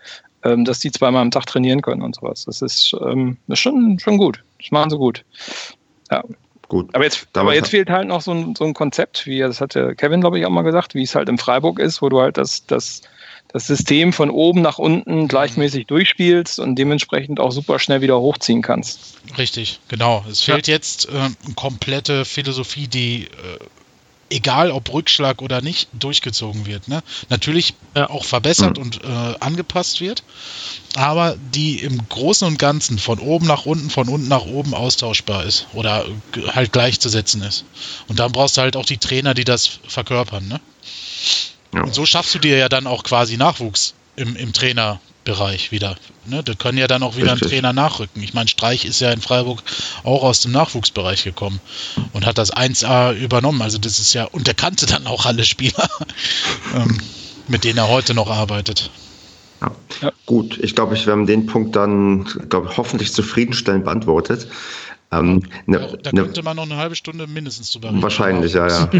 ähm, 0.45 0.65
dass 0.65 0.79
die 0.79 0.91
zweimal 0.91 1.21
am 1.21 1.31
Tag 1.31 1.45
trainieren 1.45 1.83
können 1.83 2.01
und 2.01 2.15
sowas. 2.15 2.47
Das 2.47 2.63
ist, 2.63 2.97
ähm, 3.03 3.37
das 3.49 3.59
ist 3.59 3.63
schon, 3.63 3.99
schon 3.99 4.17
gut. 4.17 4.43
Das 4.59 4.71
machen 4.71 4.89
sie 4.89 4.97
gut. 4.97 5.25
Ja. 6.11 6.25
Gut. 6.69 6.93
Aber 6.95 7.05
jetzt, 7.05 7.29
aber 7.35 7.55
jetzt 7.55 7.69
fehlt 7.69 7.91
halt 7.91 8.09
noch 8.09 8.23
so 8.23 8.33
ein, 8.33 8.57
so 8.57 8.65
ein 8.65 8.75
Konzept, 8.75 9.25
wie 9.27 9.39
das 9.39 9.61
hatte 9.61 9.95
Kevin, 9.95 10.21
glaube 10.21 10.39
ich, 10.39 10.47
auch 10.47 10.51
mal 10.51 10.63
gesagt, 10.63 10.97
wie 10.97 11.03
es 11.03 11.15
halt 11.15 11.29
in 11.29 11.39
Freiburg 11.39 11.79
ist, 11.79 12.03
wo 12.03 12.09
du 12.09 12.21
halt 12.21 12.39
das, 12.39 12.67
das, 12.67 13.03
das 13.57 13.67
System 13.67 14.13
von 14.13 14.29
oben 14.29 14.61
nach 14.61 14.77
unten 14.77 15.29
gleichmäßig 15.29 15.87
durchspielst 15.87 16.61
und 16.61 16.75
dementsprechend 16.77 17.41
auch 17.41 17.51
super 17.53 17.79
schnell 17.79 18.03
wieder 18.03 18.21
hochziehen 18.21 18.61
kannst. 18.61 19.15
Richtig, 19.39 19.81
genau. 19.89 20.23
Es 20.31 20.43
fehlt 20.43 20.69
ja. 20.69 20.75
jetzt 20.75 21.09
äh, 21.09 21.13
eine 21.17 21.55
komplette 21.55 22.27
Philosophie, 22.27 22.87
die 22.87 23.23
äh, 23.23 23.29
egal 24.29 24.71
ob 24.71 24.93
Rückschlag 24.93 25.41
oder 25.41 25.63
nicht, 25.63 25.89
durchgezogen 25.95 26.67
wird. 26.67 26.87
Ne? 26.89 27.03
Natürlich 27.31 27.73
ja. 27.95 28.11
auch 28.11 28.27
verbessert 28.27 28.77
mhm. 28.77 28.83
und 28.83 29.05
äh, 29.05 29.35
angepasst 29.41 30.03
wird, 30.03 30.23
aber 30.95 31.39
die 31.55 31.79
im 31.79 32.07
Großen 32.11 32.47
und 32.47 32.59
Ganzen 32.59 32.99
von 32.99 33.21
oben 33.21 33.47
nach 33.47 33.65
unten, 33.65 33.89
von 33.89 34.11
unten 34.11 34.29
nach 34.29 34.45
oben 34.45 34.75
austauschbar 34.75 35.45
ist 35.45 35.67
oder 35.73 36.05
halt 36.49 36.75
gleichzusetzen 36.75 37.41
ist. 37.41 37.65
Und 38.07 38.19
dann 38.19 38.33
brauchst 38.33 38.59
du 38.59 38.61
halt 38.61 38.77
auch 38.77 38.85
die 38.85 38.99
Trainer, 38.99 39.33
die 39.33 39.45
das 39.45 39.79
verkörpern. 39.89 40.47
Ne? 40.47 40.61
Ja. 41.75 41.83
Und 41.83 41.95
so 41.95 42.07
schaffst 42.07 42.35
du 42.35 42.39
dir 42.39 42.57
ja 42.57 42.69
dann 42.69 42.87
auch 42.87 43.03
quasi 43.03 43.37
Nachwuchs 43.37 43.95
im, 44.17 44.37
im 44.37 44.53
Trainer, 44.53 45.01
Bereich 45.27 45.73
wieder. 45.73 45.97
Ne? 46.25 46.43
Da 46.43 46.55
können 46.55 46.79
ja 46.79 46.87
dann 46.87 47.03
auch 47.03 47.17
wieder 47.17 47.33
Richtig. 47.33 47.49
ein 47.49 47.51
Trainer 47.51 47.73
nachrücken. 47.75 48.23
Ich 48.23 48.33
meine, 48.33 48.49
Streich 48.49 48.85
ist 48.87 49.01
ja 49.01 49.11
in 49.11 49.21
Freiburg 49.21 49.63
auch 50.05 50.23
aus 50.23 50.41
dem 50.41 50.53
Nachwuchsbereich 50.53 51.25
gekommen 51.25 51.61
und 52.15 52.25
hat 52.25 52.39
das 52.39 52.55
1A 52.55 53.13
übernommen. 53.13 53.61
Also 53.61 53.77
das 53.77 53.99
ist 53.99 54.15
ja, 54.15 54.25
und 54.25 54.47
der 54.47 54.55
kannte 54.55 54.87
dann 54.87 55.07
auch 55.07 55.27
alle 55.27 55.45
Spieler, 55.45 55.91
ähm, 56.75 56.99
mit 57.49 57.65
denen 57.65 57.79
er 57.79 57.89
heute 57.89 58.15
noch 58.15 58.31
arbeitet. 58.31 58.91
Ja. 59.61 59.73
Ja. 60.01 60.13
Gut, 60.27 60.59
ich 60.63 60.75
glaube, 60.75 60.95
ich 60.95 61.07
werde 61.07 61.27
den 61.27 61.47
Punkt 61.47 61.75
dann 61.75 62.25
glaub, 62.49 62.77
hoffentlich 62.77 63.13
zufriedenstellend 63.13 63.85
beantwortet. 63.85 64.47
Ähm, 65.13 65.43
ne, 65.67 65.81
ja, 65.81 65.97
da 65.97 66.11
ne, 66.13 66.23
könnte 66.23 66.43
man 66.43 66.57
noch 66.57 66.65
eine 66.65 66.77
halbe 66.77 66.97
Stunde 66.97 67.27
mindestens 67.27 67.71
drüber 67.71 67.91
reden. 67.91 68.03
Wahrscheinlich, 68.03 68.55
ja, 68.55 68.67
ja. 68.67 68.91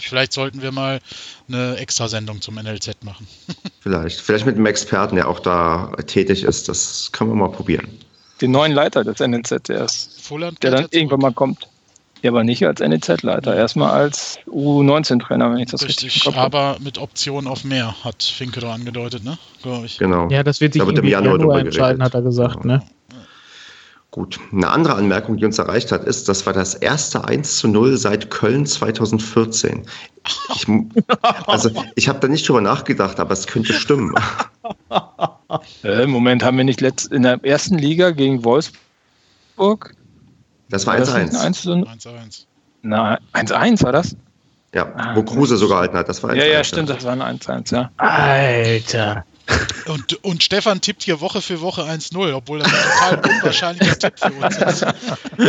Vielleicht 0.00 0.32
sollten 0.32 0.62
wir 0.62 0.72
mal 0.72 1.00
eine 1.48 1.76
Extrasendung 1.76 2.40
zum 2.40 2.56
NLZ 2.56 3.04
machen. 3.04 3.26
Vielleicht. 3.80 4.20
Vielleicht 4.20 4.46
mit 4.46 4.56
einem 4.56 4.66
Experten, 4.66 5.16
der 5.16 5.28
auch 5.28 5.40
da 5.40 5.92
tätig 6.06 6.42
ist. 6.42 6.68
Das 6.68 7.10
können 7.12 7.30
wir 7.30 7.36
mal 7.36 7.52
probieren. 7.52 7.86
Den 8.40 8.50
neuen 8.50 8.72
Leiter 8.72 9.04
des 9.04 9.20
NLZ, 9.20 9.68
der 9.68 9.84
ist, 9.84 10.20
Volland 10.20 10.62
der 10.62 10.72
dann 10.72 10.86
irgendwann 10.90 11.20
mal 11.20 11.32
kommt. 11.32 11.68
Ja, 12.24 12.30
aber 12.30 12.42
nicht 12.42 12.64
als 12.66 12.80
NEZ-Leiter, 12.80 13.54
erstmal 13.54 13.90
als 13.90 14.38
U19-Trainer, 14.46 15.52
wenn 15.52 15.58
ich 15.58 15.70
das 15.70 15.82
richtig, 15.82 16.06
richtig 16.06 16.32
im 16.32 16.38
Aber 16.38 16.78
mit 16.80 16.96
Option 16.96 17.46
auf 17.46 17.64
mehr, 17.64 18.02
hat 18.02 18.22
Finke 18.22 18.60
da 18.60 18.72
angedeutet, 18.72 19.22
ne? 19.24 19.36
Glaube 19.60 19.84
ich. 19.84 19.98
Genau. 19.98 20.30
Ja, 20.30 20.42
das 20.42 20.62
wird 20.62 20.72
sich 20.72 20.80
da 20.80 20.86
wird 20.86 20.98
im 21.00 21.04
Januar, 21.04 21.38
Januar 21.38 21.58
entscheiden, 21.58 22.02
hat 22.02 22.14
er 22.14 22.22
gesagt, 22.22 22.64
ne? 22.64 22.82
Gut. 24.14 24.38
Eine 24.52 24.70
andere 24.70 24.94
Anmerkung, 24.94 25.38
die 25.38 25.44
uns 25.44 25.58
erreicht 25.58 25.90
hat, 25.90 26.04
ist, 26.04 26.28
das 26.28 26.46
war 26.46 26.52
das 26.52 26.74
erste 26.76 27.24
1 27.24 27.58
zu 27.58 27.66
0 27.66 27.96
seit 27.96 28.30
Köln 28.30 28.64
2014. 28.64 29.88
Ich, 30.54 30.66
also, 31.48 31.70
ich 31.96 32.08
habe 32.08 32.20
da 32.20 32.28
nicht 32.28 32.48
drüber 32.48 32.60
nachgedacht, 32.60 33.18
aber 33.18 33.32
es 33.32 33.48
könnte 33.48 33.72
stimmen. 33.72 34.14
Äh, 35.84 36.06
Moment, 36.06 36.42
haben 36.42 36.56
wir 36.56 36.64
nicht 36.64 36.80
letzt, 36.80 37.12
in 37.12 37.22
der 37.22 37.44
ersten 37.44 37.76
Liga 37.76 38.10
gegen 38.10 38.44
Wolfsburg? 38.44 39.94
Das 40.68 40.86
war 40.86 40.94
1-1. 40.96 41.36
1-1. 41.36 42.46
Na, 42.82 43.18
1-1 43.34 43.82
war 43.84 43.92
das? 43.92 44.16
Ja, 44.74 45.14
wo 45.14 45.22
Kruse 45.22 45.56
sogar 45.56 45.78
gehalten 45.78 45.96
hat. 45.96 46.08
Das 46.08 46.22
war 46.22 46.30
1 46.30 46.40
-1. 46.40 46.46
Ja, 46.46 46.52
ja, 46.52 46.64
stimmt, 46.64 46.88
das 46.88 47.04
war 47.04 47.12
ein 47.12 47.38
1-1, 47.38 47.72
ja. 47.72 47.90
Alter. 47.96 49.24
Und, 49.86 50.24
und 50.24 50.42
Stefan 50.42 50.80
tippt 50.80 51.02
hier 51.02 51.20
Woche 51.20 51.42
für 51.42 51.60
Woche 51.60 51.82
1-0, 51.82 52.32
obwohl 52.32 52.60
das 52.60 52.72
ein 52.72 53.20
total 53.20 53.36
unwahrscheinlicher 53.36 53.98
Tipp 53.98 54.14
für 54.18 54.32
uns 54.32 54.56
ist. 54.56 54.86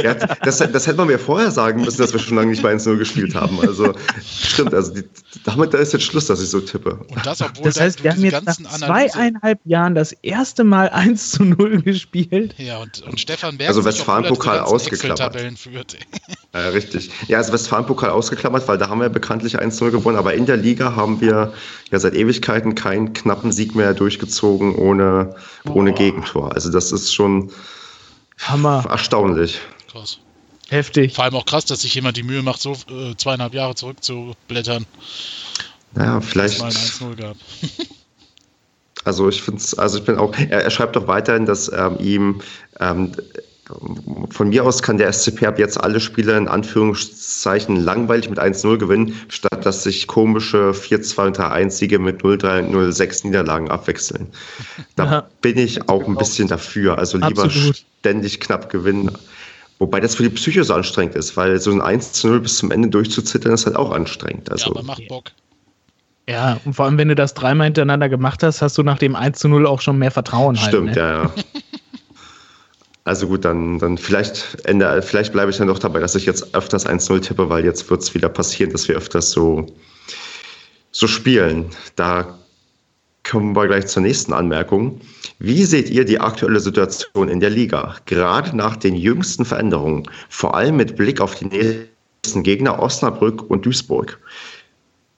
Ja, 0.04 0.14
das, 0.14 0.58
das 0.58 0.88
hätte 0.88 0.98
man 0.98 1.08
mir 1.08 1.20
vorher 1.20 1.52
sagen 1.52 1.82
müssen, 1.82 2.00
dass 2.00 2.12
wir 2.12 2.20
schon 2.20 2.36
lange 2.36 2.52
nicht 2.52 2.62
bei 2.62 2.74
1-0 2.74 2.98
gespielt 2.98 3.36
haben. 3.36 3.60
Also 3.62 3.94
stimmt, 4.26 4.74
also 4.74 4.94
die, 4.94 5.04
damit 5.46 5.74
da 5.74 5.78
ist 5.78 5.94
jetzt 5.94 6.04
Schluss, 6.04 6.26
dass 6.28 6.42
ich 6.42 6.50
so 6.50 6.60
tippe. 6.60 6.96
Und 7.08 7.26
das, 7.26 7.42
obwohl 7.42 7.66
das 7.66 7.80
heißt, 7.80 8.04
wir 8.04 8.12
haben 8.12 8.24
jetzt 8.24 8.46
nach 8.46 8.56
zweieinhalb 8.56 9.60
Jahren 9.64 9.96
das 9.96 10.12
erste 10.12 10.64
Mal 10.64 10.90
1 10.90 11.32
zu 11.32 11.46
0 11.46 11.82
gespielt. 11.82 12.56
Ja, 12.58 12.80
und, 12.80 13.02
und 13.04 13.20
Stefan 13.20 13.58
Berg 13.58 13.70
Also 13.70 13.86
Westfalen-Pokal 13.86 14.60
ausgeklammert. 14.60 15.36
Ja, 16.56 16.70
richtig. 16.70 17.12
Ja, 17.28 17.40
also 17.40 17.52
Westfalen-Pokal 17.52 18.10
ausgeklammert, 18.12 18.66
weil 18.70 18.78
da 18.78 18.88
haben 18.88 19.02
wir 19.02 19.10
bekanntlich 19.10 19.60
1-0 19.60 19.92
gewonnen, 19.92 20.18
aber 20.18 20.36
in 20.36 20.46
der 20.46 20.56
Liga 20.56 20.96
haben 20.96 21.20
wir 21.20 21.52
ja 21.92 22.00
seit 22.00 22.14
Ewigkeiten 22.14 22.76
keinen 22.76 23.12
knappen 23.12 23.52
Sieg 23.52 23.76
mehr 23.76 23.94
durchgezogen 23.94 24.74
ohne, 24.74 25.36
ohne 25.68 25.92
Gegentor. 25.92 26.54
Also 26.54 26.72
das 26.72 26.94
ist 26.94 27.14
schon 27.14 27.52
Hammer. 28.40 28.86
erstaunlich. 28.90 29.60
Krass. 29.92 30.20
Heftig. 30.70 31.14
Vor 31.14 31.26
allem 31.26 31.36
auch 31.36 31.46
krass, 31.46 31.66
dass 31.66 31.82
sich 31.82 31.94
jemand 31.94 32.16
die 32.16 32.24
Mühe 32.24 32.42
macht, 32.42 32.62
so 32.62 32.72
äh, 32.72 33.16
zweieinhalb 33.18 33.54
Jahre 33.54 33.76
zurückzublättern. 33.76 34.86
Naja, 35.94 36.22
vielleicht. 36.22 36.60
Mal 36.60 36.68
ein 36.68 36.72
1-0 36.72 37.16
gab. 37.18 37.36
also 39.04 39.28
ich 39.28 39.42
finde 39.42 39.60
es, 39.60 39.78
also 39.78 39.98
ich 39.98 40.06
bin 40.06 40.18
auch, 40.18 40.34
er, 40.38 40.64
er 40.64 40.72
schreibt 40.72 40.96
auch 40.96 41.08
weiterhin, 41.08 41.46
dass 41.46 41.70
ähm, 41.70 41.98
ihm 42.00 42.42
ähm, 42.80 43.12
von 44.30 44.50
mir 44.50 44.64
aus 44.64 44.84
kann 44.84 44.98
der 44.98 45.12
SCP 45.12 45.48
ab 45.48 45.58
jetzt 45.58 45.80
alle 45.82 46.00
Spiele 46.00 46.38
in 46.38 46.48
Anführungszeichen 46.48 47.78
langweilig 47.78 48.30
mit 48.30 48.40
1-0 48.40 48.78
gewinnen, 48.78 49.20
statt 49.28 49.66
dass 49.66 49.82
sich 49.84 50.06
komische 50.06 50.72
4-2 50.72 51.28
und 51.28 51.40
3-1-Siege 51.40 51.98
mit 51.98 52.22
0-3 52.22 52.68
und 52.68 52.76
0-6 52.76 53.26
Niederlagen 53.26 53.72
abwechseln. 53.72 54.28
Da 54.96 55.06
ja. 55.06 55.28
bin 55.42 55.58
ich 55.58 55.90
auch 55.90 56.08
ein 56.08 56.16
bisschen 56.16 56.48
dafür. 56.48 57.00
Also 57.00 57.18
lieber 57.18 57.46
Absolut. 57.46 57.84
ständig 58.00 58.40
knapp 58.40 58.70
gewinnen. 58.70 59.12
Wobei 59.80 60.00
das 60.00 60.16
für 60.16 60.24
die 60.24 60.30
Psyche 60.30 60.64
so 60.64 60.74
anstrengend 60.74 61.16
ist, 61.16 61.36
weil 61.36 61.60
so 61.60 61.72
ein 61.72 61.82
1-0 61.82 62.40
bis 62.40 62.58
zum 62.58 62.72
Ende 62.72 62.90
durchzuzittern 62.90 63.54
ist 63.54 63.66
halt 63.66 63.76
auch 63.76 63.92
anstrengend. 63.92 64.52
Also, 64.52 64.68
ja, 64.68 64.72
aber 64.72 64.84
macht 64.84 65.08
Bock. 65.08 65.32
Ja, 66.28 66.60
und 66.66 66.74
vor 66.74 66.86
allem, 66.86 66.98
wenn 66.98 67.10
du 67.10 67.16
das 67.16 67.34
dreimal 67.34 67.66
hintereinander 67.66 68.10
gemacht 68.10 68.42
hast, 68.42 68.62
hast 68.62 68.78
du 68.78 68.84
nach 68.84 68.98
dem 68.98 69.16
1 69.16 69.44
0 69.44 69.68
auch 69.68 69.82
schon 69.82 69.98
mehr 69.98 70.12
Vertrauen. 70.12 70.56
Stimmt, 70.56 70.96
halt, 70.96 70.96
ne? 70.96 71.02
ja, 71.02 71.24
ja. 71.24 71.32
Also 73.06 73.28
gut, 73.28 73.46
dann, 73.46 73.78
dann 73.78 74.00
vielleicht, 74.00 74.58
Ende, 74.64 75.02
vielleicht 75.04 75.32
bleibe 75.32 75.52
ich 75.52 75.58
dann 75.58 75.68
doch 75.68 75.78
dabei, 75.78 76.00
dass 76.00 76.16
ich 76.16 76.26
jetzt 76.26 76.56
öfters 76.56 76.88
1-0 76.88 77.22
tippe, 77.22 77.50
weil 77.50 77.64
jetzt 77.64 77.90
wird 77.92 78.02
es 78.02 78.16
wieder 78.16 78.30
passieren, 78.30 78.72
dass 78.72 78.88
wir 78.88 78.98
öfters 78.98 79.30
so, 79.30 79.68
so 80.92 81.06
spielen. 81.06 81.68
Da 81.96 82.40
kommen 83.24 83.56
wir 83.56 83.68
gleich 83.68 83.86
zur 83.86 84.02
nächsten 84.02 84.34
Anmerkung. 84.34 85.00
Wie 85.38 85.66
seht 85.66 85.90
ihr 85.92 86.04
die 86.04 86.20
aktuelle 86.20 86.60
Situation 86.60 87.30
in 87.30 87.40
der 87.40 87.52
Liga, 87.52 87.96
gerade 88.08 88.58
nach 88.58 88.76
den 88.76 88.96
jüngsten 88.96 89.46
Veränderungen, 89.46 90.10
vor 90.30 90.56
allem 90.56 90.78
mit 90.78 90.96
Blick 90.96 91.22
auf 91.22 91.36
die 91.36 91.46
nächsten 91.46 92.42
Gegner 92.42 92.80
Osnabrück 92.80 93.48
und 93.52 93.68
Duisburg? 93.68 94.18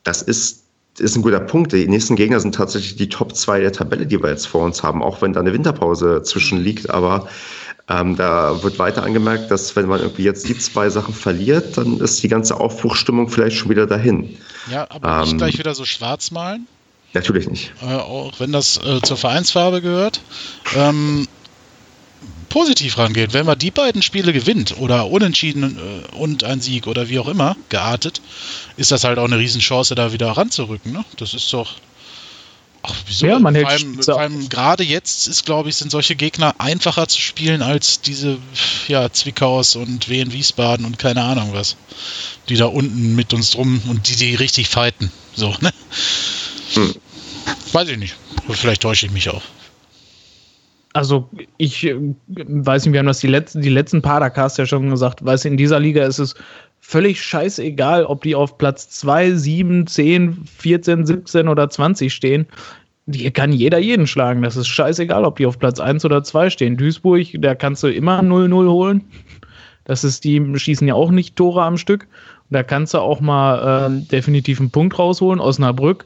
Das 0.04 0.22
ist, 0.22 0.64
ist 1.00 1.16
ein 1.16 1.22
guter 1.22 1.40
Punkt. 1.40 1.72
Die 1.72 1.88
nächsten 1.88 2.18
Gegner 2.18 2.42
sind 2.42 2.56
tatsächlich 2.56 2.98
die 2.98 3.08
Top 3.08 3.34
2 3.34 3.62
der 3.62 3.72
Tabelle, 3.72 4.06
die 4.06 4.22
wir 4.22 4.30
jetzt 4.30 4.48
vor 4.48 4.66
uns 4.66 4.84
haben, 4.84 5.02
auch 5.02 5.22
wenn 5.22 5.32
da 5.32 5.40
eine 5.40 5.54
Winterpause 5.54 6.22
zwischen 6.24 6.60
liegt. 6.60 6.90
Aber 6.90 7.30
ähm, 7.90 8.16
da 8.18 8.64
wird 8.64 8.80
weiter 8.80 9.04
angemerkt, 9.04 9.50
dass 9.50 9.76
wenn 9.76 9.86
man 9.88 10.02
irgendwie 10.02 10.24
jetzt 10.24 10.48
die 10.50 10.58
zwei 10.58 10.90
Sachen 10.90 11.14
verliert, 11.14 11.78
dann 11.78 12.00
ist 12.00 12.22
die 12.22 12.28
ganze 12.28 12.60
Aufbruchstimmung 12.60 13.30
vielleicht 13.30 13.58
schon 13.58 13.70
wieder 13.70 13.88
dahin. 13.88 14.38
Ja, 14.70 14.88
aber 14.90 15.22
nicht 15.22 15.32
ähm, 15.32 15.38
gleich 15.38 15.58
wieder 15.58 15.74
so 15.74 15.86
schwarz 15.86 16.32
malen. 16.32 16.68
Natürlich 17.14 17.50
nicht. 17.50 17.72
Äh, 17.82 17.96
auch 17.96 18.40
wenn 18.40 18.52
das 18.52 18.78
äh, 18.78 19.02
zur 19.02 19.16
Vereinsfarbe 19.16 19.82
gehört. 19.82 20.22
Ähm, 20.76 21.28
positiv 22.50 22.98
rangehen. 22.98 23.34
Wenn 23.34 23.46
man 23.46 23.58
die 23.58 23.72
beiden 23.72 24.02
Spiele 24.02 24.34
gewinnt 24.34 24.78
oder 24.80 25.08
unentschieden 25.08 25.78
äh, 25.78 26.16
und 26.16 26.44
ein 26.44 26.60
Sieg 26.60 26.88
oder 26.88 27.08
wie 27.08 27.20
auch 27.20 27.28
immer 27.28 27.56
geartet, 27.70 28.22
ist 28.76 28.92
das 28.92 29.06
halt 29.06 29.18
auch 29.18 29.26
eine 29.26 29.38
Riesenchance, 29.38 29.96
da 29.96 30.12
wieder 30.12 30.30
ranzurücken. 30.32 30.92
Ne? 30.92 31.06
Das 31.18 31.34
ist 31.34 31.54
doch 31.54 31.76
Ach, 33.18 33.22
wieso? 33.22 33.28
Ja, 33.28 33.40
man 33.40 33.56
vor 33.56 33.70
allem, 33.70 34.04
vor 34.04 34.20
allem 34.20 34.50
gerade 34.50 34.84
jetzt 34.84 35.28
ist, 35.28 35.46
glaube 35.46 35.70
ich, 35.70 35.76
sind 35.76 35.92
solche 35.92 36.16
Gegner 36.16 36.56
einfacher 36.60 37.08
zu 37.08 37.20
spielen 37.20 37.62
als 37.62 38.02
diese 38.02 38.38
ja, 38.88 39.12
Zwickaus 39.12 39.76
und 39.76 40.10
Wien 40.10 40.34
Wiesbaden 40.34 40.86
und 40.86 41.00
keine 41.00 41.24
Ahnung 41.24 41.50
was. 41.54 41.76
Die 42.50 42.56
da 42.56 42.66
unten 42.66 43.16
mit 43.16 43.34
uns 43.34 43.52
drum 43.52 43.82
und 43.90 44.10
die, 44.10 44.16
die 44.16 44.36
richtig 44.36 44.70
fighten. 44.70 45.12
So, 45.36 45.54
ne? 45.62 45.72
Hm. 46.74 46.96
Weiß 47.72 47.90
ich 47.90 47.98
nicht. 47.98 48.16
Vielleicht 48.50 48.82
täusche 48.82 49.06
ich 49.06 49.12
mich 49.12 49.30
auch. 49.30 49.42
Also 50.94 51.30
ich 51.58 51.86
äh, 51.86 51.96
weiß 52.28 52.86
nicht, 52.86 52.94
wir 52.94 53.00
haben 53.00 53.08
das 53.08 53.20
die 53.20 53.28
letzten, 53.28 53.62
die 53.62 53.70
letzten 53.70 54.02
Padercast 54.02 54.58
ja 54.58 54.66
schon 54.66 54.90
gesagt, 54.90 55.24
weiß 55.24 55.46
in 55.46 55.58
dieser 55.58 55.80
Liga 55.80 56.06
ist 56.06 56.18
es 56.18 56.36
völlig 56.80 57.22
scheißegal, 57.22 58.06
ob 58.06 58.24
die 58.24 58.34
auf 58.34 58.58
Platz 58.58 58.90
2, 58.90 59.34
7, 59.36 59.88
10, 59.88 60.46
14, 60.58 61.06
17 61.06 61.48
oder 61.50 61.70
20 61.70 62.14
stehen. 62.14 62.48
Hier 63.12 63.32
kann 63.32 63.54
jeder 63.54 63.78
jeden 63.78 64.08
schlagen. 64.08 64.42
Das 64.42 64.58
ist 64.58 64.68
scheißegal, 64.68 65.24
ob 65.24 65.38
die 65.38 65.46
auf 65.46 65.60
Platz 65.60 65.80
1 65.80 66.04
oder 66.04 66.24
2 66.24 66.50
stehen. 66.50 66.78
Duisburg, 66.78 67.28
da 67.36 67.56
kannst 67.56 67.84
du 67.84 67.88
immer 67.88 68.20
0-0 68.20 68.70
holen. 68.70 69.06
Das 69.86 70.04
ist, 70.04 70.26
die 70.26 70.42
schießen 70.58 70.88
ja 70.88 70.94
auch 70.94 71.12
nicht 71.12 71.36
Tore 71.38 71.64
am 71.64 71.78
Stück. 71.78 72.08
Da 72.50 72.64
kannst 72.64 72.94
du 72.94 73.00
auch 73.00 73.22
mal 73.22 73.90
äh, 73.90 74.02
definitiv 74.08 74.60
einen 74.60 74.72
Punkt 74.72 75.00
rausholen. 75.00 75.40
Osnabrück, 75.40 76.06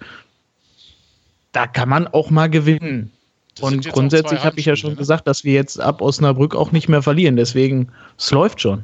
da 1.52 1.68
kann 1.68 1.90
man 1.90 2.07
auch 2.07 2.30
mal 2.30 2.49
gewinnen. 2.49 3.11
Und 3.60 3.88
grundsätzlich 3.90 4.44
habe 4.44 4.60
ich 4.60 4.65
ja 4.65 4.76
schon 4.76 4.91
ne? 4.91 4.95
gesagt, 4.95 5.28
dass 5.28 5.44
wir 5.44 5.53
jetzt 5.53 5.80
ab 5.80 6.02
Osnabrück 6.02 6.56
auch 6.56 6.72
nicht 6.72 6.88
mehr 6.88 7.02
verlieren. 7.02 7.36
Deswegen, 7.36 7.90
es 8.18 8.32
läuft 8.32 8.61
schon. 8.61 8.84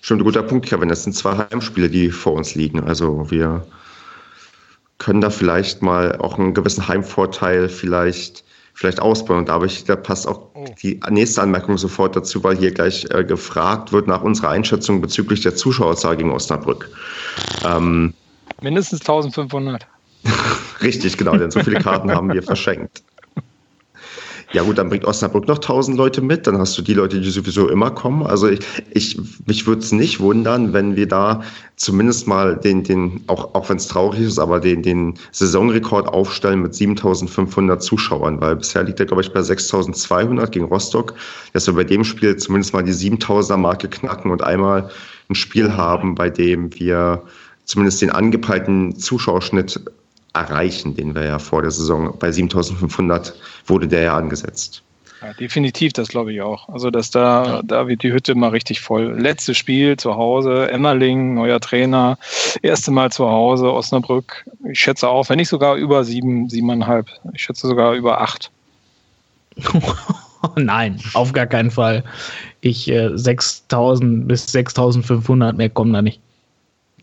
Schon 0.00 0.18
ein 0.18 0.24
guter 0.24 0.42
Punkt, 0.42 0.66
Kevin. 0.66 0.88
Das 0.88 1.04
sind 1.04 1.14
zwei 1.14 1.36
Heimspiele, 1.36 1.88
die 1.88 2.10
vor 2.10 2.32
uns 2.32 2.54
liegen. 2.54 2.82
Also 2.84 3.30
wir 3.30 3.66
können 4.98 5.20
da 5.20 5.30
vielleicht 5.30 5.82
mal 5.82 6.16
auch 6.16 6.38
einen 6.38 6.54
gewissen 6.54 6.86
Heimvorteil 6.86 7.68
vielleicht, 7.68 8.44
vielleicht 8.74 9.00
ausbauen. 9.00 9.38
Und 9.38 9.48
da, 9.48 9.62
ich, 9.62 9.84
da 9.84 9.96
passt 9.96 10.26
auch 10.26 10.50
oh. 10.54 10.64
die 10.82 11.00
nächste 11.08 11.42
Anmerkung 11.42 11.78
sofort 11.78 12.16
dazu, 12.16 12.42
weil 12.44 12.56
hier 12.56 12.72
gleich 12.72 13.06
äh, 13.10 13.24
gefragt 13.24 13.92
wird 13.92 14.08
nach 14.08 14.22
unserer 14.22 14.50
Einschätzung 14.50 15.00
bezüglich 15.00 15.40
der 15.42 15.54
Zuschauerzahl 15.54 16.16
gegen 16.16 16.32
Osnabrück. 16.32 16.90
Ähm, 17.64 18.12
Mindestens 18.60 19.00
1500. 19.00 19.86
Richtig, 20.82 21.16
genau, 21.16 21.36
denn 21.36 21.50
so 21.50 21.60
viele 21.60 21.80
Karten 21.80 22.10
haben 22.10 22.32
wir 22.32 22.42
verschenkt. 22.44 23.02
Ja 24.52 24.62
gut, 24.62 24.78
dann 24.78 24.88
bringt 24.88 25.04
Osnabrück 25.04 25.46
noch 25.46 25.58
1000 25.58 25.98
Leute 25.98 26.22
mit, 26.22 26.46
dann 26.46 26.56
hast 26.56 26.78
du 26.78 26.82
die 26.82 26.94
Leute, 26.94 27.20
die 27.20 27.30
sowieso 27.30 27.68
immer 27.68 27.90
kommen. 27.90 28.26
Also 28.26 28.48
ich, 28.48 28.60
ich 28.92 29.20
mich 29.44 29.66
würde 29.66 29.82
es 29.82 29.92
nicht 29.92 30.20
wundern, 30.20 30.72
wenn 30.72 30.96
wir 30.96 31.06
da 31.06 31.42
zumindest 31.76 32.26
mal 32.26 32.56
den, 32.56 32.82
den 32.82 33.24
auch, 33.26 33.54
auch 33.54 33.68
wenn 33.68 33.76
es 33.76 33.88
traurig 33.88 34.20
ist, 34.20 34.38
aber 34.38 34.58
den, 34.58 34.82
den 34.82 35.14
Saisonrekord 35.32 36.08
aufstellen 36.08 36.62
mit 36.62 36.74
7500 36.74 37.82
Zuschauern, 37.82 38.40
weil 38.40 38.56
bisher 38.56 38.84
liegt 38.84 39.00
er, 39.00 39.06
glaube 39.06 39.22
ich, 39.22 39.32
bei 39.34 39.42
6200 39.42 40.50
gegen 40.50 40.64
Rostock, 40.64 41.12
dass 41.52 41.66
wir 41.66 41.74
bei 41.74 41.84
dem 41.84 42.02
Spiel 42.02 42.34
zumindest 42.36 42.72
mal 42.72 42.82
die 42.82 42.92
7000er 42.92 43.58
Marke 43.58 43.88
knacken 43.88 44.30
und 44.30 44.42
einmal 44.42 44.88
ein 45.28 45.34
Spiel 45.34 45.74
haben, 45.74 46.14
bei 46.14 46.30
dem 46.30 46.74
wir 46.78 47.22
zumindest 47.66 48.00
den 48.00 48.10
angepeilten 48.10 48.96
Zuschauerschnitt 48.96 49.78
erreichen, 50.40 50.94
den 50.96 51.14
wir 51.14 51.24
ja 51.24 51.38
vor 51.38 51.62
der 51.62 51.70
Saison 51.70 52.16
bei 52.18 52.32
7500 52.32 53.34
wurde 53.66 53.88
der 53.88 54.02
ja 54.02 54.16
angesetzt. 54.16 54.82
Ja, 55.20 55.32
definitiv, 55.32 55.92
das 55.92 56.08
glaube 56.08 56.32
ich 56.32 56.40
auch. 56.42 56.68
Also, 56.68 56.90
dass 56.90 57.10
da, 57.10 57.44
ja. 57.44 57.62
da 57.64 57.88
wird 57.88 58.02
die 58.02 58.12
Hütte 58.12 58.34
mal 58.36 58.50
richtig 58.50 58.80
voll. 58.80 59.18
Letztes 59.18 59.56
Spiel 59.56 59.96
zu 59.96 60.14
Hause, 60.14 60.70
Emmerling, 60.70 61.34
neuer 61.34 61.58
Trainer, 61.58 62.18
erste 62.62 62.92
Mal 62.92 63.10
zu 63.10 63.28
Hause, 63.28 63.72
Osnabrück. 63.72 64.44
Ich 64.70 64.78
schätze 64.78 65.08
auch, 65.08 65.28
wenn 65.28 65.38
nicht 65.38 65.48
sogar 65.48 65.74
über 65.74 66.04
sieben, 66.04 66.48
siebeneinhalb. 66.48 67.08
Ich 67.32 67.42
schätze 67.42 67.66
sogar 67.66 67.94
über 67.94 68.20
acht. 68.20 68.50
Nein, 70.56 71.00
auf 71.14 71.32
gar 71.32 71.46
keinen 71.46 71.72
Fall. 71.72 72.04
Ich 72.60 72.88
äh, 72.88 73.10
6000 73.12 74.28
bis 74.28 74.46
6500 74.46 75.56
mehr 75.56 75.70
kommen 75.70 75.92
da 75.92 76.02
nicht. 76.02 76.20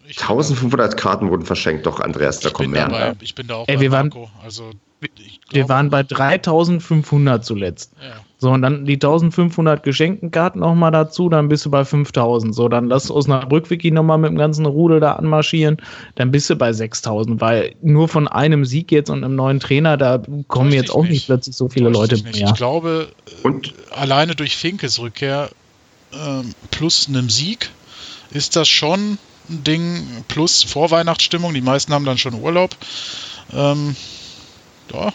1500 0.09 0.97
Karten 0.97 1.29
wurden 1.29 1.45
verschenkt, 1.45 1.85
doch 1.85 1.99
Andreas, 1.99 2.39
da 2.39 2.49
kommen 2.49 2.71
mehr. 2.71 2.87
Dabei, 2.87 3.15
ich 3.21 3.35
bin 3.35 3.47
da 3.47 3.55
auch 3.55 3.67
Ey, 3.67 3.79
wir 3.79 3.91
waren, 3.91 4.11
also, 4.43 4.71
wir 5.51 5.69
waren 5.69 5.89
bei 5.89 6.03
3500 6.03 7.43
zuletzt. 7.43 7.93
Ja. 8.01 8.15
So, 8.37 8.51
und 8.51 8.61
dann 8.61 8.85
die 8.85 8.95
1500 8.95 9.81
geschenkten 9.83 10.29
Karten 10.29 10.59
nochmal 10.59 10.91
dazu, 10.91 11.29
dann 11.29 11.47
bist 11.47 11.65
du 11.65 11.71
bei 11.71 11.85
5000. 11.85 12.53
So, 12.53 12.67
dann 12.67 12.89
lass 12.89 13.09
Osnabrück 13.09 13.69
wirklich 13.69 13.93
nochmal 13.93 14.17
mit 14.17 14.29
dem 14.29 14.37
ganzen 14.37 14.65
Rudel 14.65 14.99
da 14.99 15.13
anmarschieren, 15.13 15.77
dann 16.15 16.31
bist 16.31 16.49
du 16.49 16.55
bei 16.55 16.73
6000, 16.73 17.39
weil 17.41 17.75
nur 17.81 18.07
von 18.07 18.27
einem 18.27 18.65
Sieg 18.65 18.91
jetzt 18.91 19.09
und 19.09 19.23
einem 19.23 19.35
neuen 19.35 19.59
Trainer, 19.59 19.97
da 19.97 20.21
kommen 20.47 20.71
jetzt 20.73 20.91
auch 20.91 21.03
nicht. 21.03 21.11
nicht 21.11 21.25
plötzlich 21.27 21.55
so 21.55 21.69
viele 21.69 21.89
Leute 21.89 22.21
mehr. 22.21 22.33
Ich 22.33 22.53
glaube, 22.53 23.07
und? 23.43 23.73
alleine 23.91 24.35
durch 24.35 24.57
Finkes 24.57 24.99
Rückkehr 24.99 25.49
ähm, 26.13 26.53
plus 26.71 27.07
einem 27.07 27.29
Sieg 27.29 27.71
ist 28.31 28.55
das 28.55 28.67
schon 28.67 29.17
Ding 29.47 30.23
plus 30.27 30.63
Vorweihnachtsstimmung. 30.63 31.53
Die 31.53 31.61
meisten 31.61 31.93
haben 31.93 32.05
dann 32.05 32.17
schon 32.17 32.33
Urlaub. 32.35 32.75
Ähm, 33.53 33.95
ja. 34.93 35.13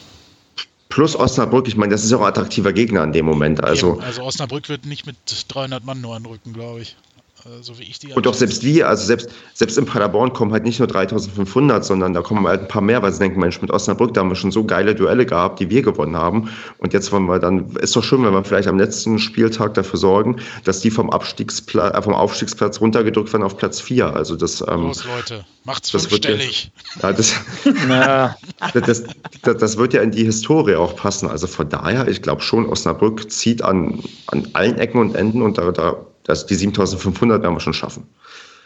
Plus 0.89 1.15
Osnabrück, 1.15 1.69
ich 1.69 1.77
meine, 1.77 1.93
das 1.93 2.03
ist 2.03 2.11
ja 2.11 2.17
auch 2.17 2.23
ein 2.23 2.29
attraktiver 2.29 2.73
Gegner 2.73 3.05
in 3.05 3.13
dem 3.13 3.25
Moment. 3.25 3.63
Also, 3.63 4.01
also 4.01 4.23
Osnabrück 4.23 4.69
wird 4.69 4.87
nicht 4.87 5.07
mit 5.07 5.17
300 5.49 5.85
Mann 5.85 6.01
nur 6.01 6.17
anrücken, 6.17 6.53
glaube 6.53 6.83
ich. 6.83 6.97
Äh, 7.45 7.63
so 7.63 7.79
wie 7.79 7.85
ich 7.85 7.99
die. 7.99 8.13
Und 8.13 8.27
doch 8.27 8.35
selbst 8.35 8.63
wir, 8.63 8.89
also 8.89 9.05
selbst, 9.05 9.31
selbst 9.55 9.79
in 9.79 9.87
Paderborn 9.87 10.33
kommen 10.33 10.53
halt 10.53 10.65
nicht 10.65 10.79
nur 10.79 10.89
3500, 10.89 11.85
sondern 11.85 12.13
da 12.13 12.23
kommen 12.23 12.47
halt 12.47 12.63
ein 12.63 12.69
paar 12.69 12.83
mehr, 12.83 13.03
weil 13.03 13.13
sie 13.13 13.21
denken, 13.21 13.41
Mensch, 13.41 13.61
mit 13.63 13.71
Osnabrück, 13.71 14.15
da 14.15 14.21
haben 14.21 14.29
wir 14.29 14.37
schon 14.37 14.53
so 14.53 14.65
geile 14.65 14.95
Duelle 14.95 15.27
gehabt, 15.27 15.61
die 15.61 15.71
wir 15.71 15.83
gewonnen 15.83 16.17
haben. 16.17 16.51
Und 16.79 16.93
jetzt 16.93 17.13
wollen 17.13 17.27
wir 17.27 17.39
dann, 17.39 17.71
ist 17.77 17.97
doch 17.97 18.05
schön, 18.05 18.25
wenn 18.25 18.33
wir 18.33 18.45
vielleicht 18.45 18.69
am 18.69 18.79
letzten 18.79 19.19
Spieltag 19.19 19.75
dafür 19.75 19.99
sorgen, 19.99 20.37
dass 20.65 20.81
die 20.81 20.91
vom, 20.91 21.11
Abstiegsplatz, 21.11 21.97
äh, 21.97 22.03
vom 22.03 22.15
Aufstiegsplatz 22.15 22.81
runtergedrückt 22.81 23.33
werden 23.33 23.45
auf 23.45 23.57
Platz 23.57 23.81
4. 23.81 24.15
Also 24.15 24.37
das. 24.37 24.61
Ähm, 24.61 24.89
Los, 24.89 25.05
Leute, 25.05 25.45
macht's 25.65 25.91
das 25.93 26.07
fünfstellig. 26.07 26.71
Wird 27.01 27.03
ja, 27.03 27.13
das, 28.73 28.83
das, 28.83 29.05
das, 29.43 29.57
das 29.57 29.77
wird 29.77 29.95
ja 29.95 30.03
in 30.03 30.11
die 30.11 30.25
Historie 30.25 30.75
auch 30.75 30.97
passen. 30.97 31.29
Also 31.29 31.47
von 31.47 31.69
daher, 31.69 32.09
ich 32.09 32.23
glaube 32.23 32.43
schon, 32.43 32.67
Osnabrück 32.67 33.31
zieht 33.31 33.63
an, 33.63 34.03
an 34.27 34.49
allen 34.53 34.79
Ecken 34.79 35.01
und 35.01 35.15
Enden 35.15 35.43
und 35.43 35.59
da, 35.59 35.71
da 35.73 35.97
das, 36.31 36.47
die 36.47 36.55
7500 36.55 37.43
werden 37.43 37.55
wir 37.55 37.61
schon 37.61 37.75
schaffen. 37.75 38.07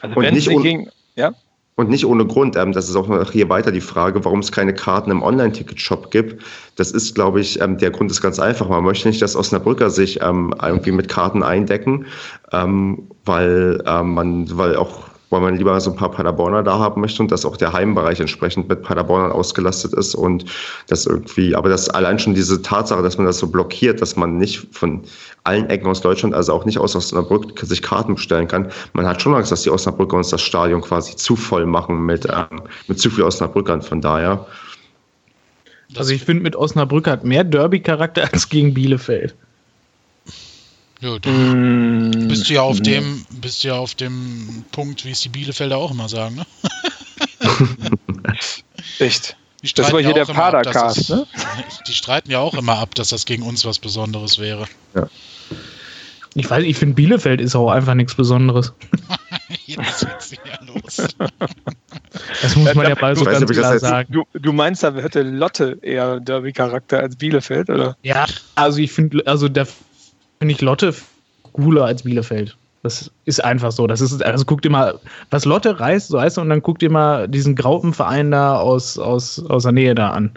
Also 0.01 0.16
und, 0.16 0.32
nicht 0.32 0.51
ohne, 0.51 0.86
ja? 1.16 1.32
und 1.77 1.89
nicht 1.89 2.05
ohne 2.05 2.27
Grund. 2.27 2.57
Ähm, 2.57 2.73
das 2.73 2.89
ist 2.89 2.97
auch 2.97 3.09
noch 3.09 3.32
hier 3.32 3.49
weiter 3.49 3.73
die 3.73 3.81
Frage, 3.81 4.24
warum 4.24 4.41
es 4.41 4.53
keine 4.53 4.74
Karten 4.74 5.11
im 5.11 5.23
Online-Ticket-Shop 5.23 6.11
gibt. 6.11 6.43
Das 6.77 6.91
ist, 6.91 7.15
glaube 7.15 7.41
ich, 7.41 7.61
ähm, 7.61 7.78
der 7.78 7.91
Grund 7.91 8.11
ist 8.11 8.20
ganz 8.20 8.39
einfach. 8.39 8.69
Man 8.69 8.85
möchte 8.85 9.09
nicht, 9.09 9.23
dass 9.23 9.35
Osnabrücker 9.35 9.91
sich 9.91 10.20
ähm, 10.23 10.55
irgendwie 10.62 10.93
mit 10.93 11.09
Karten 11.09 11.43
eindecken, 11.43 12.07
ähm, 12.53 13.09
weil 13.24 13.82
ähm, 13.86 14.15
man, 14.15 14.57
weil 14.57 14.77
auch 14.77 15.05
weil 15.35 15.40
man 15.40 15.56
lieber 15.56 15.78
so 15.81 15.90
ein 15.90 15.97
paar 15.97 16.11
Paderborner 16.11 16.62
da 16.62 16.78
haben 16.78 17.01
möchte 17.01 17.20
und 17.23 17.32
dass 17.32 17.44
auch 17.44 17.56
der 17.56 17.73
Heimbereich 17.73 18.20
entsprechend 18.20 18.69
mit 18.69 18.82
Paderbornern 18.82 19.32
ausgelastet 19.32 19.93
ist 19.93 20.15
und 20.15 20.44
das 20.86 21.06
irgendwie, 21.06 21.55
aber 21.56 21.69
das 21.69 21.90
allein 21.90 22.19
schon 22.19 22.35
diese 22.35 22.62
Tatsache, 22.62 23.02
dass 23.02 23.19
man 23.19 23.27
das 23.27 23.39
so 23.39 23.48
blockiert, 23.48 24.01
dass 24.01 24.16
man 24.16 24.39
nicht 24.39 24.69
von 24.70 25.02
allen 25.43 25.69
Ecken 25.69 25.89
aus 25.89 26.01
Deutschland, 26.01 26.35
also 26.35 26.52
auch 26.52 26.65
nicht 26.65 26.78
aus 26.78 26.94
Osnabrück, 26.94 27.59
sich 27.61 27.82
Karten 27.82 28.15
bestellen 28.15 28.48
kann. 28.48 28.70
Man 28.93 29.06
hat 29.06 29.20
schon 29.20 29.35
Angst, 29.35 29.52
dass 29.52 29.62
die 29.62 29.70
Osnabrücker 29.70 30.16
uns 30.16 30.31
das 30.31 30.40
Stadion 30.40 30.81
quasi 30.81 31.16
zu 31.16 31.35
voll 31.35 31.66
machen 31.66 32.06
mit, 32.06 32.27
ähm, 32.27 32.62
mit 32.86 33.01
zu 33.01 33.11
viel 33.11 33.24
Osnabrückern. 33.24 33.82
Von 33.82 34.01
daher. 34.01 34.47
Also 35.97 36.12
ich 36.12 36.24
finde, 36.24 36.44
mit 36.44 36.56
Osnabrück 36.56 37.09
hat 37.09 37.24
mehr 37.24 37.44
Derby-Charakter 37.44 38.28
als 38.32 38.48
gegen 38.48 38.73
Bielefeld. 38.73 39.35
Ja, 41.05 41.18
du 41.18 41.28
mm, 41.28 42.28
bist 42.28 42.48
ja 42.48 42.62
auf 42.62 42.81
mm. 42.81 42.82
dem, 42.82 43.26
bist 43.31 43.62
ja 43.62 43.74
auf 43.74 43.94
dem 43.94 44.64
Punkt, 44.72 45.05
wie 45.05 45.10
es 45.10 45.20
die 45.20 45.28
Bielefelder 45.28 45.76
auch 45.76 45.90
immer 45.90 46.09
sagen, 46.09 46.36
ne? 46.36 46.47
Echt? 48.98 49.36
Das 49.76 49.93
war 49.93 50.01
hier 50.01 50.16
ja 50.16 50.24
der 50.24 50.32
Padercast, 50.32 51.10
ne? 51.10 51.26
Die 51.86 51.93
streiten 51.93 52.31
ja 52.31 52.39
auch 52.39 52.55
immer 52.55 52.78
ab, 52.78 52.94
dass 52.94 53.10
das 53.10 53.26
gegen 53.26 53.43
uns 53.43 53.66
was 53.66 53.78
Besonderes 53.78 54.39
wäre. 54.39 54.66
Ja. 54.94 55.09
Ich 56.35 56.48
weiß, 56.48 56.64
ich 56.64 56.76
finde 56.76 56.94
Bielefeld 56.94 57.40
ist 57.40 57.55
auch 57.55 57.70
einfach 57.70 57.94
nichts 57.94 58.14
Besonderes. 58.14 58.72
Jetzt 59.66 60.01
geht's 60.01 60.32
wieder 60.32 60.59
los. 60.66 60.97
Das 62.43 62.56
muss 62.56 62.74
man 62.74 62.89
ja 62.89 62.97
mal 62.98 63.14
so 63.14 63.24
ganz 63.24 63.51
klar 63.51 63.78
sagen. 63.78 64.10
Du, 64.10 64.24
du 64.39 64.52
meinst, 64.52 64.82
da 64.82 64.94
hätte 64.94 65.22
Lotte 65.22 65.78
eher 65.82 66.18
Derby-Charakter 66.20 67.01
als 67.01 67.16
Bielefeld, 67.16 67.68
oder? 67.68 67.97
Ja, 68.02 68.26
also 68.55 68.78
ich 68.78 68.93
finde, 68.93 69.26
also 69.26 69.48
der 69.48 69.66
finde 70.45 70.57
ich 70.57 70.61
Lotte 70.61 70.95
cooler 71.55 71.87
als 71.87 72.03
Bielefeld. 72.03 72.55
Das 72.83 73.11
ist 73.25 73.43
einfach 73.43 73.73
so. 73.73 73.87
Das 73.87 74.03
ist, 74.03 74.23
also 74.23 74.45
guckt 74.45 74.69
mal, 74.69 75.01
was 75.31 75.47
Lotte 75.47 75.81
reißt, 75.81 76.09
so 76.09 76.21
heißt 76.21 76.37
es, 76.37 76.43
und 76.43 76.51
dann 76.51 76.61
guckt 76.61 76.83
ihr 76.83 76.91
mal 76.91 77.27
diesen 77.29 77.55
Graupenverein 77.55 78.31
da 78.31 78.57
aus, 78.57 78.99
aus, 78.99 79.43
aus 79.47 79.62
der 79.62 79.73
Nähe 79.73 79.95
da 79.95 80.11
an. 80.11 80.33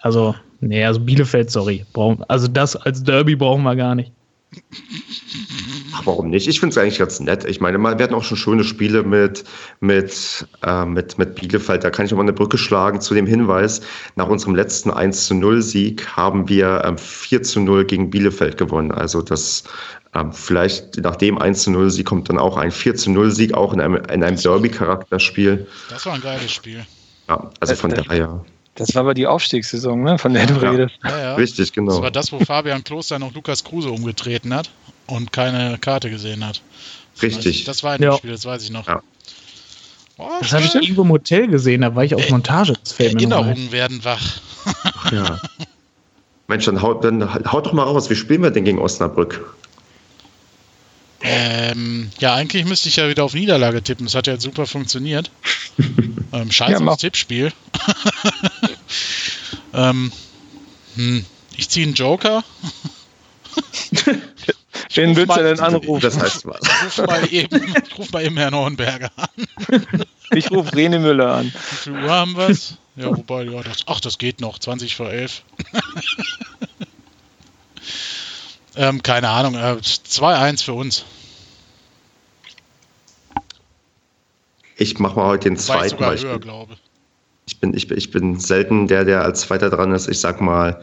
Also, 0.00 0.34
nee, 0.60 0.84
also 0.84 0.98
Bielefeld, 0.98 1.52
sorry. 1.52 1.86
also 2.26 2.48
das 2.48 2.74
als 2.74 3.04
Derby 3.04 3.36
brauchen 3.36 3.62
wir 3.62 3.76
gar 3.76 3.94
nicht. 3.94 4.10
Ach, 5.94 6.06
warum 6.06 6.30
nicht? 6.30 6.48
Ich 6.48 6.60
finde 6.60 6.72
es 6.72 6.78
eigentlich 6.78 6.98
ganz 6.98 7.20
nett. 7.20 7.44
Ich 7.44 7.60
meine, 7.60 7.78
wir 7.78 7.90
hatten 7.90 8.14
auch 8.14 8.24
schon 8.24 8.36
schöne 8.36 8.64
Spiele 8.64 9.02
mit, 9.02 9.44
mit, 9.80 10.46
äh, 10.62 10.84
mit, 10.86 11.18
mit 11.18 11.34
Bielefeld. 11.34 11.84
Da 11.84 11.90
kann 11.90 12.06
ich 12.06 12.12
auch 12.12 12.16
mal 12.16 12.22
eine 12.22 12.32
Brücke 12.32 12.56
schlagen 12.56 13.00
zu 13.00 13.14
dem 13.14 13.26
Hinweis. 13.26 13.82
Nach 14.16 14.28
unserem 14.28 14.54
letzten 14.54 14.90
1 14.90 15.26
zu 15.26 15.34
0 15.34 15.60
Sieg 15.62 16.06
haben 16.16 16.48
wir 16.48 16.82
ähm, 16.84 16.96
4 16.96 17.42
zu 17.42 17.60
0 17.60 17.84
gegen 17.84 18.10
Bielefeld 18.10 18.56
gewonnen. 18.56 18.90
Also 18.90 19.20
das 19.20 19.64
ähm, 20.14 20.32
vielleicht 20.32 20.96
nach 20.98 21.16
dem 21.16 21.38
1 21.38 21.64
zu 21.64 21.70
0 21.70 21.90
Sieg 21.90 22.06
kommt 22.06 22.28
dann 22.28 22.38
auch 22.38 22.56
ein 22.56 22.70
4 22.70 22.94
zu 22.94 23.10
0 23.10 23.30
Sieg, 23.30 23.54
auch 23.54 23.72
in 23.74 23.80
einem, 23.80 23.96
in 23.96 24.24
einem 24.24 24.36
Derby-Charakterspiel. 24.36 25.66
Das 25.90 26.06
war 26.06 26.14
ein 26.14 26.22
geiles 26.22 26.50
Spiel. 26.50 26.86
Ja, 27.28 27.50
also 27.60 27.74
von 27.74 27.90
daher. 27.90 28.44
Das 28.74 28.94
war 28.94 29.02
aber 29.02 29.12
die 29.12 29.26
Aufstiegssaison, 29.26 30.02
ne, 30.02 30.16
von 30.18 30.32
der 30.32 30.46
du 30.46 30.54
redest. 30.54 30.94
Ja, 31.04 31.18
ja. 31.18 31.34
Richtig, 31.34 31.72
genau. 31.74 31.92
Das 31.92 32.02
war 32.02 32.10
das, 32.10 32.32
wo 32.32 32.38
Fabian 32.40 32.82
Kloster 32.82 33.18
noch 33.18 33.34
Lukas 33.34 33.62
Kruse 33.62 33.90
umgetreten 33.90 34.54
hat 34.54 34.70
und 35.16 35.32
keine 35.32 35.78
Karte 35.78 36.10
gesehen 36.10 36.44
hat. 36.46 36.62
Richtig. 37.20 37.64
das 37.64 37.82
war 37.82 37.92
ein 37.92 38.02
ja. 38.02 38.16
Spiel, 38.16 38.30
das 38.30 38.44
weiß 38.44 38.62
ich 38.64 38.70
noch. 38.70 38.88
Ja. 38.88 39.02
Oh, 40.18 40.28
das 40.40 40.52
habe 40.52 40.64
ich 40.64 40.74
irgendwo 40.74 41.02
im 41.02 41.10
Hotel 41.10 41.46
gesehen, 41.48 41.82
da 41.82 41.94
war 41.94 42.04
ich 42.04 42.14
auf 42.14 42.28
Montage. 42.30 42.74
Das 42.82 42.92
fällt 42.92 43.14
Erinnerungen 43.14 43.72
werden 43.72 44.04
wach. 44.04 44.40
ja. 45.10 45.40
Mensch, 46.48 46.64
dann 46.64 46.82
haut, 46.82 47.04
dann 47.04 47.34
haut 47.50 47.66
doch 47.66 47.72
mal 47.72 47.84
raus, 47.84 48.10
wie 48.10 48.16
spielen 48.16 48.42
wir 48.42 48.50
denn 48.50 48.64
gegen 48.64 48.78
Osnabrück? 48.78 49.54
Ähm, 51.22 52.10
ja, 52.18 52.34
eigentlich 52.34 52.64
müsste 52.64 52.88
ich 52.88 52.96
ja 52.96 53.08
wieder 53.08 53.24
auf 53.24 53.34
Niederlage 53.34 53.82
tippen. 53.82 54.06
Das 54.06 54.14
hat 54.14 54.26
ja 54.26 54.38
super 54.40 54.66
funktioniert. 54.66 55.30
ähm, 56.32 56.50
scheiße 56.50 56.84
ja, 56.84 56.96
Tippspiel. 56.96 57.52
ähm, 59.74 60.12
hm, 60.96 61.24
ich 61.56 61.68
ziehe 61.68 61.86
einen 61.86 61.94
Joker. 61.94 62.42
Wen 64.94 65.16
willst 65.16 65.36
du 65.36 65.42
denn 65.42 65.60
anrufen? 65.60 66.00
Das 66.00 66.18
heißt 66.18 66.46
was. 66.46 66.60
Ich 66.62 66.98
ruf 66.98 67.06
mal 67.06 67.32
eben, 67.32 67.74
ich 67.84 67.98
ruf 67.98 68.12
mal 68.12 68.24
eben 68.24 68.36
Herrn 68.36 68.54
Hornberger 68.54 69.10
an. 69.16 70.06
Ich 70.34 70.50
rufe 70.50 70.74
Rene 70.74 70.98
Müller 70.98 71.34
an. 71.34 71.46
Wie 71.46 71.76
viel 71.76 71.92
Uhr 71.92 72.10
haben 72.10 72.34
wir 72.38 72.48
es? 72.48 72.78
Ja, 72.96 73.14
wobei, 73.14 73.42
ja, 73.42 73.62
das, 73.62 73.80
ach, 73.86 74.00
das 74.00 74.16
geht 74.16 74.40
noch. 74.40 74.58
20 74.58 74.96
vor 74.96 75.10
11. 75.10 75.42
ähm, 78.76 79.02
keine 79.02 79.28
Ahnung. 79.28 79.56
Äh, 79.56 79.76
2-1 79.82 80.64
für 80.64 80.72
uns. 80.72 81.04
Ich 84.76 84.98
mache 84.98 85.16
mal 85.16 85.26
heute 85.26 85.50
den 85.50 85.58
zweiten. 85.58 85.90
Sogar 85.90 86.16
höher, 86.16 86.38
glaube. 86.38 86.78
Ich 87.46 87.60
bin, 87.60 87.74
ich, 87.74 87.88
bin, 87.88 87.98
ich 87.98 88.10
bin 88.10 88.40
selten 88.40 88.88
der, 88.88 89.04
der 89.04 89.22
als 89.22 89.42
Zweiter 89.42 89.68
dran 89.68 89.92
ist. 89.92 90.08
Ich 90.08 90.20
sag 90.20 90.40
mal, 90.40 90.82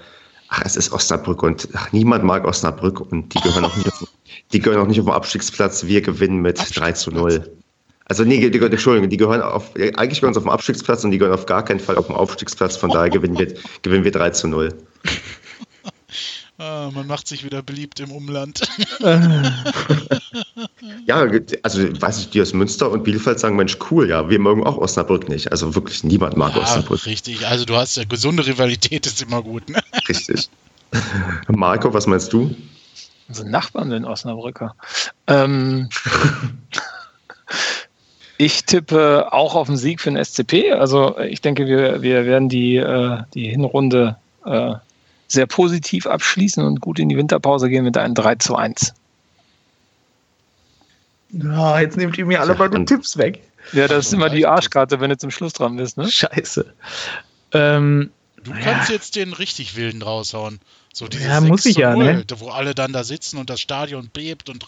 ach, 0.50 0.62
es 0.66 0.76
ist 0.76 0.92
Osnabrück 0.92 1.44
und 1.44 1.70
ach, 1.74 1.92
niemand 1.92 2.24
mag 2.24 2.46
Osnabrück 2.46 3.00
und 3.00 3.34
die 3.34 3.40
gehören 3.40 3.66
auch 3.66 3.76
nicht 3.76 3.88
auf, 3.88 4.08
die 4.52 4.60
gehören 4.60 4.82
auch 4.82 4.88
nicht 4.88 5.00
auf 5.00 5.06
den 5.06 5.14
Abstiegsplatz. 5.14 5.86
Wir 5.86 6.02
gewinnen 6.02 6.42
mit 6.42 6.60
3 6.76 6.92
zu 6.94 7.12
0. 7.12 7.50
Also 8.06 8.24
nee, 8.24 8.40
die, 8.40 8.50
die, 8.50 8.60
Entschuldigung, 8.60 9.10
die 9.10 9.18
gehören 9.18 9.42
auf, 9.42 9.76
eigentlich 9.76 10.20
gehören 10.20 10.34
sie 10.34 10.40
auf 10.40 10.46
dem 10.46 10.50
Abstiegsplatz 10.50 11.04
und 11.04 11.12
die 11.12 11.20
gehören 11.20 11.36
auf 11.36 11.46
gar 11.46 11.64
keinen 11.64 11.80
Fall 11.80 11.96
auf 11.96 12.08
dem 12.08 12.16
Aufstiegsplatz. 12.16 12.76
Von 12.76 12.90
daher 12.90 13.12
gewinnen 13.12 13.38
wir, 13.38 13.54
gewinnen 13.84 14.04
wir 14.04 14.12
3 14.12 14.32
zu 14.32 14.48
0. 14.48 14.74
Ah, 16.60 16.92
man 16.94 17.08
macht 17.08 17.26
sich 17.26 17.46
wieder 17.46 17.64
beliebt 17.64 18.02
im 18.02 18.12
Umland. 18.12 18.68
ja, 21.06 21.26
also 21.64 22.02
weiß 22.02 22.20
ich, 22.20 22.32
die 22.32 22.42
aus 22.42 22.52
Münster 22.52 22.92
und 22.92 23.06
Bielefeld 23.06 23.40
sagen, 23.40 23.56
Mensch, 23.56 23.78
cool, 23.90 24.10
ja, 24.10 24.30
wir 24.30 24.40
mögen 24.40 24.68
auch 24.68 24.78
Osnabrück 24.78 25.30
nicht. 25.30 25.54
Also 25.54 25.74
wirklich 25.74 26.04
niemand 26.04 26.36
mag 26.36 26.54
ja, 26.56 26.64
Osnabrück. 26.64 27.06
Richtig, 27.06 27.48
also 27.48 27.64
du 27.64 27.78
hast 27.78 27.96
ja 27.96 28.04
gesunde 28.04 28.46
Rivalität, 28.46 29.06
ist 29.06 29.22
immer 29.22 29.42
gut. 29.42 29.70
Ne? 29.70 29.82
Richtig. 30.10 30.50
Marco, 31.48 31.94
was 31.94 32.08
meinst 32.08 32.34
du? 32.34 32.54
Also 33.30 33.46
Nachbarn 33.46 33.94
in 33.94 34.04
Osnabrücker. 34.04 34.76
Ähm, 35.28 35.88
ich 38.38 38.66
tippe 38.66 39.32
auch 39.32 39.56
auf 39.56 39.68
den 39.68 39.78
Sieg 39.78 40.02
für 40.02 40.12
den 40.12 40.22
SCP. 40.22 40.74
Also 40.74 41.18
ich 41.20 41.40
denke, 41.40 41.68
wir, 41.68 42.02
wir 42.02 42.26
werden 42.26 42.50
die, 42.50 42.76
äh, 42.76 43.20
die 43.34 43.48
Hinrunde 43.48 44.18
äh, 44.46 44.74
sehr 45.32 45.46
positiv 45.46 46.08
abschließen 46.08 46.64
und 46.64 46.82
gut 46.82 47.00
in 47.00 47.10
die 47.10 47.18
Winterpause 47.18 47.70
gehen 47.70 47.84
mit 47.84 47.98
einem 47.98 48.16
3 48.16 48.36
zu 48.36 48.56
1. 48.56 48.94
Oh, 51.34 51.78
jetzt 51.78 51.96
nehmt 51.96 52.18
ihr 52.18 52.26
mir 52.26 52.42
alle 52.42 52.56
meine 52.56 52.86
Tipps 52.86 53.18
weg. 53.18 53.44
Ja, 53.74 53.88
das 53.88 54.08
ist 54.08 54.14
immer 54.14 54.30
die 54.30 54.48
Arschkarte, 54.48 55.00
wenn 55.00 55.12
du 55.12 55.18
zum 55.18 55.32
Schluss 55.32 55.54
dran 55.54 55.78
bist, 55.78 55.98
ne? 55.98 56.10
Scheiße. 56.10 56.74
Ähm, 57.54 58.10
du 58.44 58.52
kannst 58.52 58.90
ja. 58.90 58.96
jetzt 58.96 59.16
den 59.16 59.34
richtig 59.34 59.76
wilden 59.76 60.02
raushauen. 60.02 60.60
So 60.92 61.06
ja, 61.08 61.40
muss 61.40 61.68
ich 61.68 61.78
ja, 61.78 61.96
ne? 61.96 62.24
Wo 62.38 62.50
alle 62.50 62.74
dann 62.74 62.94
da 62.94 63.04
sitzen 63.04 63.38
und 63.38 63.52
das 63.52 63.62
Stadion 63.62 64.10
bebt 64.12 64.50
und 64.50 64.66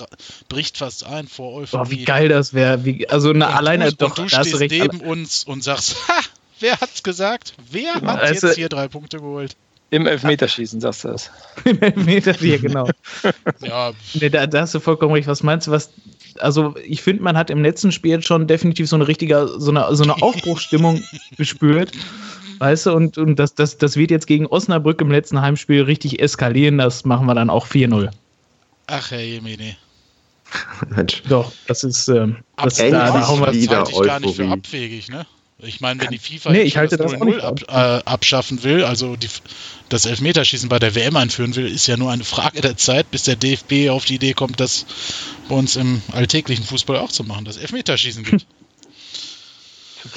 bricht 0.50 0.78
fast 0.78 1.06
ein 1.06 1.28
vor 1.28 1.56
Euphorie. 1.56 1.88
Oh, 1.88 1.90
wie 1.90 2.06
geil 2.06 2.30
das 2.30 2.54
wäre. 2.54 2.80
Also 3.10 3.32
eine, 3.32 3.48
alleine 3.48 3.90
du, 3.90 3.96
doch, 3.96 4.18
und 4.20 4.20
du 4.20 4.30
stehst 4.30 4.60
neben 4.60 5.02
uns 5.02 5.44
und 5.44 5.64
sagst, 5.64 5.96
ha, 6.08 6.22
wer 6.60 6.80
hat's 6.80 7.02
gesagt? 7.02 7.56
Wer 7.72 7.96
hat 7.96 8.22
also, 8.22 8.48
jetzt 8.48 8.56
hier 8.56 8.70
drei 8.70 8.88
Punkte 8.88 9.18
geholt? 9.18 9.56
Im 9.92 10.08
Elfmeterschießen 10.08 10.80
sagst 10.80 11.04
du 11.04 11.10
das. 11.10 11.30
Im 11.66 11.82
Elfmeterschießen, 11.82 12.62
genau. 12.62 12.88
ja. 13.62 13.92
Nee, 14.14 14.30
da, 14.30 14.48
da, 14.48 14.62
hast 14.62 14.74
du 14.74 14.80
vollkommen 14.80 15.14
recht. 15.14 15.28
Was 15.28 15.44
meinst 15.44 15.68
du, 15.68 15.72
was. 15.72 15.92
Also, 16.40 16.76
ich 16.86 17.02
finde, 17.02 17.22
man 17.24 17.38
hat 17.38 17.50
im 17.50 17.62
letzten 17.62 17.92
Spiel 17.92 18.24
schon 18.24 18.48
definitiv 18.48 18.88
so 18.88 18.96
eine 18.96 19.08
richtige, 19.08 19.50
so 19.58 19.70
eine, 19.70 19.94
so 19.94 20.04
eine 20.04 20.22
Aufbruchsstimmung 20.22 21.04
gespürt. 21.38 21.92
Weißt 22.60 22.86
du, 22.86 22.94
und, 22.94 23.18
und 23.18 23.38
das, 23.38 23.54
das, 23.54 23.78
das 23.78 23.98
wird 23.98 24.12
jetzt 24.12 24.28
gegen 24.28 24.48
Osnabrück 24.48 25.02
im 25.02 25.12
letzten 25.12 25.42
Heimspiel 25.42 25.82
richtig 25.82 26.22
eskalieren. 26.22 26.78
Das 26.78 27.04
machen 27.04 27.26
wir 27.26 27.36
dann 27.36 27.50
auch 27.50 27.68
4-0. 27.68 28.12
Ach, 28.88 29.12
Herr 29.12 29.22
Jemine. 29.22 29.76
Doch, 31.28 31.52
das 31.68 31.84
ist. 31.84 32.08
Ähm, 32.08 32.38
das, 32.56 32.76
da, 32.76 32.90
da 32.90 33.28
hauen 33.28 33.42
wir 33.42 33.68
gar 33.68 34.20
nicht 34.20 34.36
für 34.36 34.48
abwegig, 34.48 35.10
ne? 35.10 35.26
Ich 35.64 35.80
meine, 35.80 36.02
wenn 36.02 36.10
die 36.10 36.18
FIFA 36.18 36.52
nee, 36.52 36.62
ich 36.62 36.78
halte 36.78 36.98
das 36.98 37.14
0 37.14 37.42
ab, 37.42 37.60
äh, 37.68 37.74
abschaffen 37.74 38.64
will, 38.64 38.84
also 38.84 39.16
die, 39.16 39.30
das 39.90 40.06
Elfmeterschießen 40.06 40.70
bei 40.70 40.80
der 40.80 40.96
WM 40.96 41.16
einführen 41.16 41.56
will, 41.56 41.68
ist 41.72 41.86
ja 41.88 41.98
nur 41.98 42.12
eine 42.12 42.24
Frage 42.24 42.62
der 42.62 42.78
Zeit, 42.78 43.12
bis 43.12 43.24
der 43.24 43.36
DFB 43.36 43.90
auf 43.90 44.06
die 44.06 44.16
Idee 44.16 44.34
kommt, 44.34 44.60
das 44.60 44.86
bei 45.50 45.56
uns 45.56 45.76
im 45.76 46.02
alltäglichen 46.14 46.66
Fußball 46.66 46.98
auch 46.98 47.12
zu 47.12 47.24
machen, 47.24 47.46
dass 47.46 47.58
Elfmeterschießen 47.58 48.24
gibt. 48.24 48.48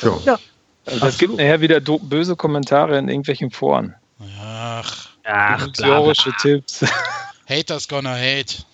ja. 0.03 0.19
ja. 0.25 0.39
Also 0.87 1.07
es 1.07 1.19
gibt 1.19 1.37
nachher 1.37 1.61
wieder 1.61 1.81
böse 1.81 2.37
Kommentare 2.37 2.99
in 2.99 3.09
irgendwelchen 3.09 3.51
Foren. 3.51 3.95
Ach, 4.39 5.09
Ach 5.25 5.69
Tipps. 6.43 6.85
Haters 7.49 7.89
gonna 7.89 8.15
hate. 8.15 8.65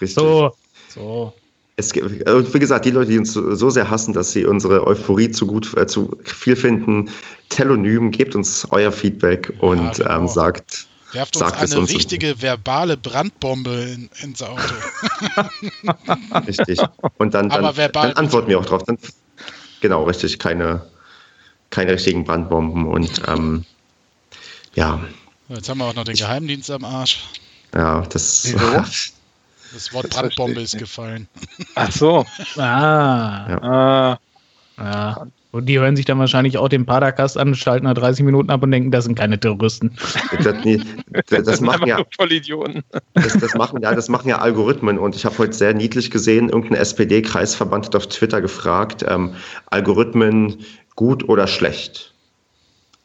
So, 0.00 0.54
so 0.88 1.32
es 1.76 1.92
gibt, 1.92 2.08
wie 2.10 2.58
gesagt, 2.58 2.84
die 2.84 2.90
Leute, 2.90 3.10
die 3.10 3.18
uns 3.18 3.32
so 3.32 3.70
sehr 3.70 3.90
hassen, 3.90 4.14
dass 4.14 4.32
sie 4.32 4.44
unsere 4.44 4.86
Euphorie 4.86 5.30
zu 5.30 5.46
gut, 5.46 5.76
äh, 5.76 5.86
zu 5.86 6.16
viel 6.22 6.56
finden, 6.56 7.10
Telonym, 7.48 8.10
gebt 8.10 8.34
uns 8.36 8.66
euer 8.70 8.92
Feedback 8.92 9.52
und 9.58 9.98
ja, 9.98 10.04
genau. 10.04 10.20
ähm, 10.20 10.28
sagt, 10.28 10.86
Werft 11.12 11.36
uns 11.36 11.52
eine 11.52 11.78
uns 11.78 11.90
richtige 11.90 12.42
verbale 12.42 12.96
Brandbombe 12.96 13.70
in, 13.70 14.10
ins 14.20 14.42
Auto. 14.42 14.58
richtig. 16.46 16.80
Und 17.18 17.34
dann, 17.34 17.48
dann, 17.48 17.72
dann 17.92 18.12
antworten 18.14 18.48
wir 18.48 18.58
auch 18.58 18.66
drauf. 18.66 18.82
Dann, 18.82 18.98
genau, 19.80 20.04
richtig, 20.04 20.40
keine, 20.40 20.84
keine 21.70 21.92
richtigen 21.92 22.24
Brandbomben 22.24 22.86
und 22.86 23.22
ähm, 23.28 23.64
ja. 24.74 25.00
Jetzt 25.48 25.68
haben 25.68 25.78
wir 25.78 25.84
auch 25.84 25.94
noch 25.94 26.04
den 26.04 26.16
Geheimdienst 26.16 26.70
am 26.72 26.84
Arsch. 26.84 27.24
Ja, 27.72 28.00
das. 28.02 28.52
Das 29.74 29.92
Wort 29.92 30.04
das 30.04 30.14
Brandbombe 30.14 30.60
ist 30.60 30.78
gefallen. 30.78 31.26
Ach 31.74 31.90
so. 31.90 32.24
Ah. 32.56 33.46
Ja. 33.48 33.62
Ah. 33.62 34.18
Ja. 34.78 35.26
Und 35.50 35.66
die 35.66 35.78
hören 35.78 35.94
sich 35.94 36.04
dann 36.04 36.18
wahrscheinlich 36.18 36.58
auch 36.58 36.68
den 36.68 36.84
Padercast 36.84 37.38
an, 37.38 37.54
schalten 37.54 37.84
nach 37.84 37.94
30 37.94 38.24
Minuten 38.24 38.50
ab 38.50 38.62
und 38.62 38.72
denken, 38.72 38.90
das 38.90 39.04
sind 39.04 39.16
keine 39.16 39.38
Terroristen. 39.38 39.96
Das, 40.42 40.56
das, 41.28 41.44
das 41.44 41.60
machen 41.60 41.86
ja 41.86 42.04
Vollidioten. 42.16 42.82
Das, 43.14 43.34
das, 43.34 43.54
machen 43.54 43.80
ja, 43.80 43.94
das 43.94 44.08
machen 44.08 44.28
ja 44.28 44.38
Algorithmen. 44.38 44.98
Und 44.98 45.14
ich 45.14 45.24
habe 45.24 45.38
heute 45.38 45.52
sehr 45.52 45.72
niedlich 45.72 46.10
gesehen, 46.10 46.48
irgendein 46.48 46.80
SPD-Kreisverband 46.80 47.86
hat 47.86 47.96
auf 47.96 48.08
Twitter 48.08 48.40
gefragt, 48.40 49.04
ähm, 49.08 49.34
Algorithmen 49.66 50.56
gut 50.96 51.28
oder 51.28 51.46
schlecht. 51.46 52.14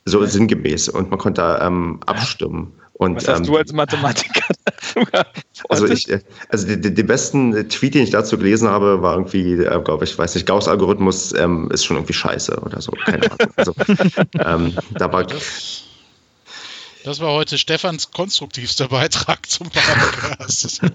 So 0.06 0.26
sinngemäß. 0.26 0.90
Und 0.90 1.12
man 1.12 1.20
konnte 1.20 1.42
da 1.42 1.68
ähm, 1.68 2.00
abstimmen. 2.08 2.74
Und, 3.00 3.16
Was 3.16 3.30
hast 3.30 3.38
ähm, 3.40 3.46
du 3.46 3.56
als 3.56 3.72
Mathematiker 3.72 4.42
dazu 4.66 5.00
Also, 5.70 5.86
ich, 5.86 6.10
also 6.50 6.68
die, 6.68 6.82
die, 6.82 6.94
die, 6.94 7.04
besten 7.04 7.70
Tweet, 7.70 7.94
den 7.94 8.04
ich 8.04 8.10
dazu 8.10 8.38
gelesen 8.38 8.68
habe, 8.68 9.02
war 9.02 9.14
irgendwie, 9.14 9.54
äh, 9.54 9.82
glaube 9.82 10.04
ich, 10.04 10.18
weiß 10.18 10.36
nicht, 10.36 10.46
Gauss-Algorithmus 10.46 11.32
ähm, 11.32 11.72
ist 11.72 11.86
schon 11.86 11.96
irgendwie 11.96 12.12
scheiße 12.12 12.60
oder 12.60 12.82
so. 12.82 12.92
Keine 12.92 13.32
Ahnung. 13.32 13.54
Also, 13.56 13.74
ähm, 14.38 14.78
da 14.92 15.14
war, 15.14 15.24
das, 15.24 15.84
das, 17.06 17.22
war 17.22 17.32
heute 17.32 17.58
Stefans 17.58 18.12
konstruktivster 18.12 18.90
Beitrag 18.90 19.50
zum 19.50 19.70
Podcast. 19.70 20.82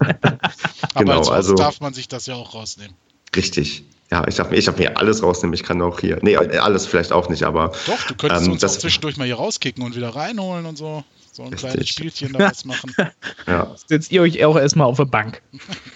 Aber 0.93 0.99
genau, 0.99 1.17
als 1.17 1.29
also 1.29 1.55
darf 1.55 1.81
man 1.81 1.95
sich 1.95 2.07
das 2.07 2.27
ja 2.27 2.35
auch 2.35 2.53
rausnehmen. 2.53 2.95
Richtig. 3.35 3.83
Ja, 4.11 4.27
ich 4.27 4.35
darf, 4.35 4.51
ich 4.51 4.65
darf 4.65 4.77
mir 4.77 4.99
alles 4.99 5.23
rausnehmen. 5.23 5.55
Ich 5.55 5.63
kann 5.63 5.81
auch 5.81 5.99
hier. 5.99 6.19
Nee, 6.21 6.37
alles 6.37 6.85
vielleicht 6.85 7.11
auch 7.11 7.29
nicht, 7.29 7.41
aber. 7.45 7.71
Doch, 7.87 8.03
du 8.03 8.13
könntest 8.13 8.45
ähm, 8.45 8.51
uns 8.51 8.63
auch 8.63 8.69
zwischendurch 8.69 9.17
mal 9.17 9.25
hier 9.25 9.37
rauskicken 9.37 9.83
und 9.83 9.95
wieder 9.95 10.09
reinholen 10.09 10.67
und 10.67 10.77
so. 10.77 11.03
So 11.35 11.43
ein 11.43 11.49
Richtig. 11.49 11.69
kleines 11.69 11.89
Spielchen 11.89 12.31
daraus 12.31 12.63
machen. 12.63 12.95
ja. 13.47 13.75
Setzt 13.87 14.09
ihr 14.09 14.21
euch 14.21 14.45
auch 14.45 14.55
erstmal 14.55 14.87
auf 14.87 15.01
eine 15.01 15.09
Bank. 15.09 15.41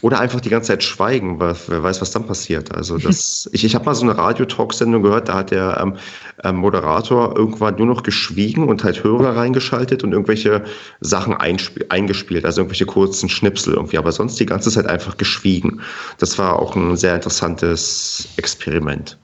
Oder 0.02 0.20
einfach 0.20 0.42
die 0.42 0.50
ganze 0.50 0.68
Zeit 0.68 0.84
schweigen, 0.84 1.40
weil 1.40 1.56
wer 1.68 1.82
weiß, 1.82 2.02
was 2.02 2.12
dann 2.12 2.28
passiert. 2.28 2.76
Also 2.76 2.98
das, 2.98 3.50
ich, 3.54 3.64
ich 3.64 3.74
habe 3.74 3.86
mal 3.86 3.96
so 3.96 4.04
eine 4.04 4.18
Radio-Talk-Sendung 4.18 5.02
gehört, 5.02 5.30
da 5.30 5.36
hat 5.36 5.52
der 5.52 5.80
ähm, 5.82 5.96
ähm, 6.44 6.58
Moderator 6.58 7.38
irgendwann 7.38 7.76
nur 7.76 7.86
noch 7.86 8.04
geschwiegen 8.04 8.68
und 8.68 8.84
halt 8.84 9.02
Hörer 9.02 9.38
reingeschaltet 9.38 10.04
und 10.04 10.12
irgendwelche 10.12 10.66
Sachen 11.00 11.34
eingespielt, 11.38 12.44
also 12.44 12.60
irgendwelche 12.60 12.86
kurzen 12.86 13.30
Schnipsel 13.30 13.76
irgendwie, 13.76 13.98
aber 13.98 14.12
sonst 14.12 14.42
die 14.42 14.46
ganze 14.46 14.70
Zeit 14.70 14.88
einfach 14.88 15.16
geschwiegen. 15.16 15.80
Das 16.18 16.38
war 16.38 16.60
auch 16.60 16.76
ein 16.76 16.98
sehr 16.98 17.16
interessantes 17.16 18.28
Experiment. 18.36 19.18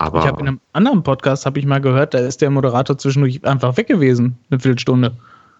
Aber 0.00 0.20
ich 0.20 0.26
habe 0.26 0.40
in 0.40 0.48
einem 0.48 0.60
anderen 0.72 1.02
Podcast 1.02 1.44
habe 1.44 1.58
ich 1.58 1.66
mal 1.66 1.78
gehört, 1.78 2.14
da 2.14 2.20
ist 2.20 2.40
der 2.40 2.48
Moderator 2.48 2.96
zwischendurch 2.96 3.44
einfach 3.44 3.76
weg 3.76 3.86
gewesen, 3.86 4.38
eine 4.50 4.58
Viertelstunde. 4.58 5.12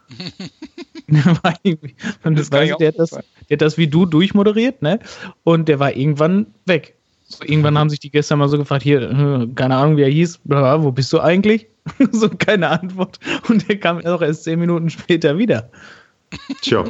und 2.24 2.38
das 2.38 2.50
weiß 2.50 2.70
ich, 2.70 2.76
der, 2.76 2.88
hat 2.88 2.98
das, 2.98 3.10
der 3.10 3.20
hat 3.52 3.60
das 3.60 3.76
wie 3.76 3.86
du 3.86 4.06
durchmoderiert, 4.06 4.80
ne? 4.80 4.98
Und 5.44 5.68
der 5.68 5.78
war 5.78 5.94
irgendwann 5.94 6.46
weg. 6.64 6.96
So, 7.24 7.44
irgendwann 7.44 7.78
haben 7.78 7.90
sich 7.90 8.00
die 8.00 8.10
gestern 8.10 8.38
mal 8.38 8.48
so 8.48 8.56
gefragt, 8.56 8.82
hier, 8.82 9.02
äh, 9.02 9.46
keine 9.54 9.76
Ahnung, 9.76 9.98
wie 9.98 10.02
er 10.02 10.08
hieß, 10.08 10.40
wo 10.44 10.90
bist 10.90 11.12
du 11.12 11.20
eigentlich? 11.20 11.66
so 12.10 12.30
keine 12.30 12.70
Antwort. 12.70 13.20
Und 13.50 13.68
der 13.68 13.78
kam 13.78 13.98
auch 14.06 14.22
erst 14.22 14.44
zehn 14.44 14.58
Minuten 14.58 14.88
später 14.88 15.36
wieder. 15.36 15.68
Tja. 16.62 16.84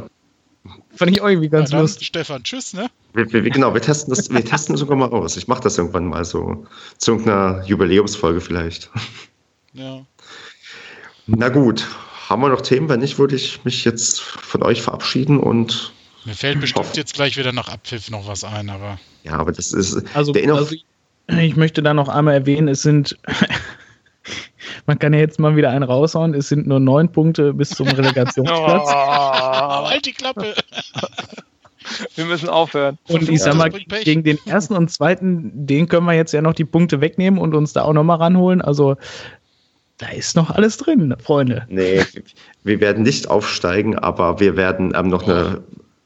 Fand 0.95 1.11
ich 1.11 1.21
auch 1.23 1.29
irgendwie 1.29 1.49
ganz 1.49 1.71
ja, 1.71 1.81
lustig. 1.81 2.09
Stefan, 2.09 2.43
tschüss, 2.43 2.75
ne? 2.75 2.91
Wir, 3.13 3.33
wir, 3.33 3.43
genau, 3.43 3.75
wir 3.75 3.81
testen 3.81 4.15
das, 4.15 4.31
wir 4.31 4.45
testen 4.45 4.77
sogar 4.77 4.97
mal 4.97 5.11
aus. 5.11 5.37
Ich 5.37 5.49
mache 5.49 5.63
das 5.63 5.79
irgendwann 5.79 6.07
mal 6.07 6.25
so 6.25 6.67
zu 6.99 7.13
irgendeiner 7.13 7.65
Jubiläumsfolge 7.67 8.41
vielleicht. 8.41 8.91
Ja. 9.73 10.05
Na 11.27 11.49
gut, 11.49 11.87
haben 12.29 12.43
wir 12.43 12.49
noch 12.49 12.61
Themen? 12.61 12.89
Wenn 12.89 13.01
nicht, 13.01 13.19
würde 13.19 13.37
ich 13.37 13.65
mich 13.65 13.85
jetzt 13.85 14.21
von 14.21 14.63
euch 14.63 14.83
verabschieden 14.83 15.39
und. 15.39 15.93
Mir 16.25 16.35
fällt 16.35 16.61
bestimmt 16.61 16.87
hoffe. 16.87 16.97
jetzt 16.97 17.15
gleich 17.15 17.37
wieder 17.37 17.53
nach 17.53 17.69
Abpfiff 17.69 18.11
noch 18.11 18.27
was 18.27 18.45
ein, 18.45 18.69
aber. 18.69 18.99
Ja, 19.23 19.35
aber 19.35 19.53
das 19.53 19.73
ist. 19.73 19.95
Also, 20.15 20.33
also 20.33 20.75
ich 21.29 21.57
möchte 21.57 21.83
da 21.83 21.95
noch 21.95 22.09
einmal 22.09 22.35
erwähnen, 22.35 22.69
es 22.69 22.83
sind. 22.83 23.17
Man 24.87 24.99
kann 24.99 25.13
ja 25.13 25.21
jetzt 25.21 25.39
mal 25.39 25.57
wieder 25.57 25.71
einen 25.71 25.83
raushauen, 25.83 26.35
es 26.35 26.49
sind 26.49 26.67
nur 26.67 26.81
neun 26.81 27.11
Punkte 27.11 27.53
bis 27.55 27.71
zum 27.71 27.87
Relegationsplatz. 27.89 28.83
oh, 28.87 29.89
halt 29.89 30.07
die 30.07 30.13
Klappe! 30.13 30.55
Wir 32.15 32.25
müssen 32.27 32.49
aufhören. 32.49 32.99
Und 33.09 33.29
ich 33.29 33.43
sag 33.43 33.55
mal, 33.55 33.71
gegen 33.71 34.23
den 34.23 34.39
ersten 34.47 34.77
und 34.77 34.91
zweiten, 34.91 35.67
den 35.67 35.89
können 35.89 36.07
wir 36.07 36.13
jetzt 36.13 36.33
ja 36.33 36.43
noch 36.43 36.55
die 36.55 36.65
Punkte 36.65 37.01
wegnehmen 37.01 37.41
und 37.41 37.55
uns 37.55 37.73
da 37.73 37.83
auch 37.83 37.93
nochmal 37.93 38.19
ranholen. 38.19 38.61
Also 38.61 38.97
da 39.99 40.09
ist 40.09 40.37
noch 40.37 40.51
alles 40.51 40.77
drin, 40.77 41.15
Freunde. 41.23 41.67
Nee, 41.69 42.03
wir 42.65 42.81
werden 42.81 43.03
nicht 43.03 43.29
aufsteigen, 43.29 43.99
aber 43.99 44.41
wir 44.41 44.57
werden 44.57 44.93
ähm, 44.95 45.09
noch 45.09 45.27
eine 45.27 45.63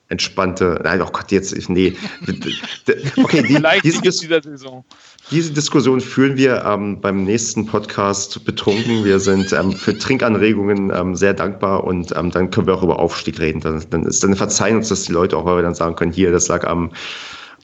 entspannte. 0.09 0.80
Nein, 0.82 1.01
oh 1.02 1.10
Gott, 1.12 1.30
jetzt, 1.30 1.68
nee. 1.68 1.94
Okay, 3.16 3.42
die, 3.42 3.62
diese, 3.82 4.01
dieser 4.01 4.42
Saison. 4.42 4.84
Diese 5.30 5.52
Diskussion 5.52 6.01
führen 6.01 6.36
wir 6.36 6.64
ähm, 6.64 7.01
beim 7.01 7.24
nächsten 7.24 7.66
Podcast 7.66 8.44
betrunken. 8.44 9.05
Wir 9.05 9.18
sind 9.18 9.52
ähm, 9.52 9.72
für 9.72 9.96
Trinkanregungen 9.96 10.92
ähm, 10.94 11.16
sehr 11.16 11.32
dankbar 11.32 11.84
und 11.84 12.14
ähm, 12.16 12.30
dann 12.30 12.51
können 12.51 12.66
wir 12.66 12.74
auch 12.74 12.82
über 12.82 12.98
Aufstieg 12.98 13.40
reden. 13.40 13.60
Dann, 13.60 13.82
dann, 13.90 14.05
ist, 14.05 14.22
dann 14.22 14.36
verzeihen 14.36 14.76
uns 14.76 14.88
das 14.88 15.05
die 15.05 15.12
Leute 15.12 15.36
auch, 15.36 15.46
weil 15.46 15.56
wir 15.56 15.62
dann 15.62 15.74
sagen 15.74 15.96
können, 15.96 16.12
hier, 16.12 16.30
das 16.30 16.48
lag 16.48 16.64
am, 16.64 16.90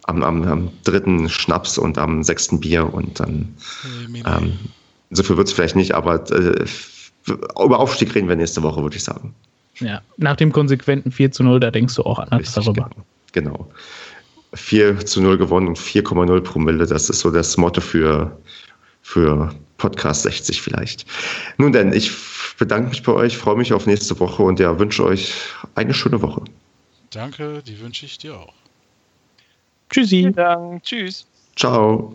am, 0.04 0.22
am, 0.22 0.42
am 0.44 0.70
dritten 0.84 1.28
Schnaps 1.28 1.76
und 1.76 1.98
am 1.98 2.22
sechsten 2.22 2.60
Bier 2.60 2.92
und 2.92 3.20
dann. 3.20 3.54
Ähm, 4.26 4.58
so 5.10 5.22
viel 5.22 5.36
wird 5.36 5.48
es 5.48 5.52
vielleicht 5.52 5.76
nicht, 5.76 5.94
aber 5.94 6.30
äh, 6.30 6.64
über 7.28 7.78
Aufstieg 7.78 8.14
reden 8.14 8.28
wir 8.28 8.36
nächste 8.36 8.62
Woche, 8.62 8.82
würde 8.82 8.96
ich 8.96 9.04
sagen. 9.04 9.34
Ja, 9.80 10.00
nach 10.16 10.36
dem 10.36 10.52
konsequenten 10.52 11.10
4 11.10 11.32
zu 11.32 11.42
0, 11.42 11.60
da 11.60 11.70
denkst 11.70 11.94
du 11.94 12.02
auch 12.02 12.18
anders 12.18 12.40
Richtig, 12.40 12.64
darüber. 12.64 12.90
Genau. 13.32 13.52
genau. 13.52 13.72
4 14.54 15.04
zu 15.06 15.20
0 15.20 15.38
gewonnen 15.38 15.68
und 15.68 15.78
4,0 15.78 16.40
Promille, 16.40 16.86
das 16.86 17.08
ist 17.08 17.20
so 17.20 17.30
das 17.30 17.56
Motto 17.56 17.80
für, 17.80 18.38
für 19.02 19.54
Podcast 19.78 20.22
60 20.22 20.60
vielleicht. 20.60 21.06
Nun 21.58 21.72
denn, 21.72 21.92
ich 21.92 22.10
bedanke 22.58 22.90
mich 22.90 23.02
bei 23.02 23.12
euch, 23.12 23.36
freue 23.36 23.56
mich 23.56 23.72
auf 23.72 23.86
nächste 23.86 24.18
Woche 24.20 24.42
und 24.42 24.60
ja, 24.60 24.78
wünsche 24.78 25.04
euch 25.04 25.34
eine 25.74 25.94
schöne 25.94 26.20
Woche. 26.20 26.42
Danke, 27.10 27.62
die 27.66 27.80
wünsche 27.80 28.06
ich 28.06 28.18
dir 28.18 28.36
auch. 28.36 28.54
Tschüssi. 29.90 30.20
Vielen 30.20 30.34
Dank. 30.34 30.82
Tschüss. 30.82 31.26
Ciao. 31.56 32.14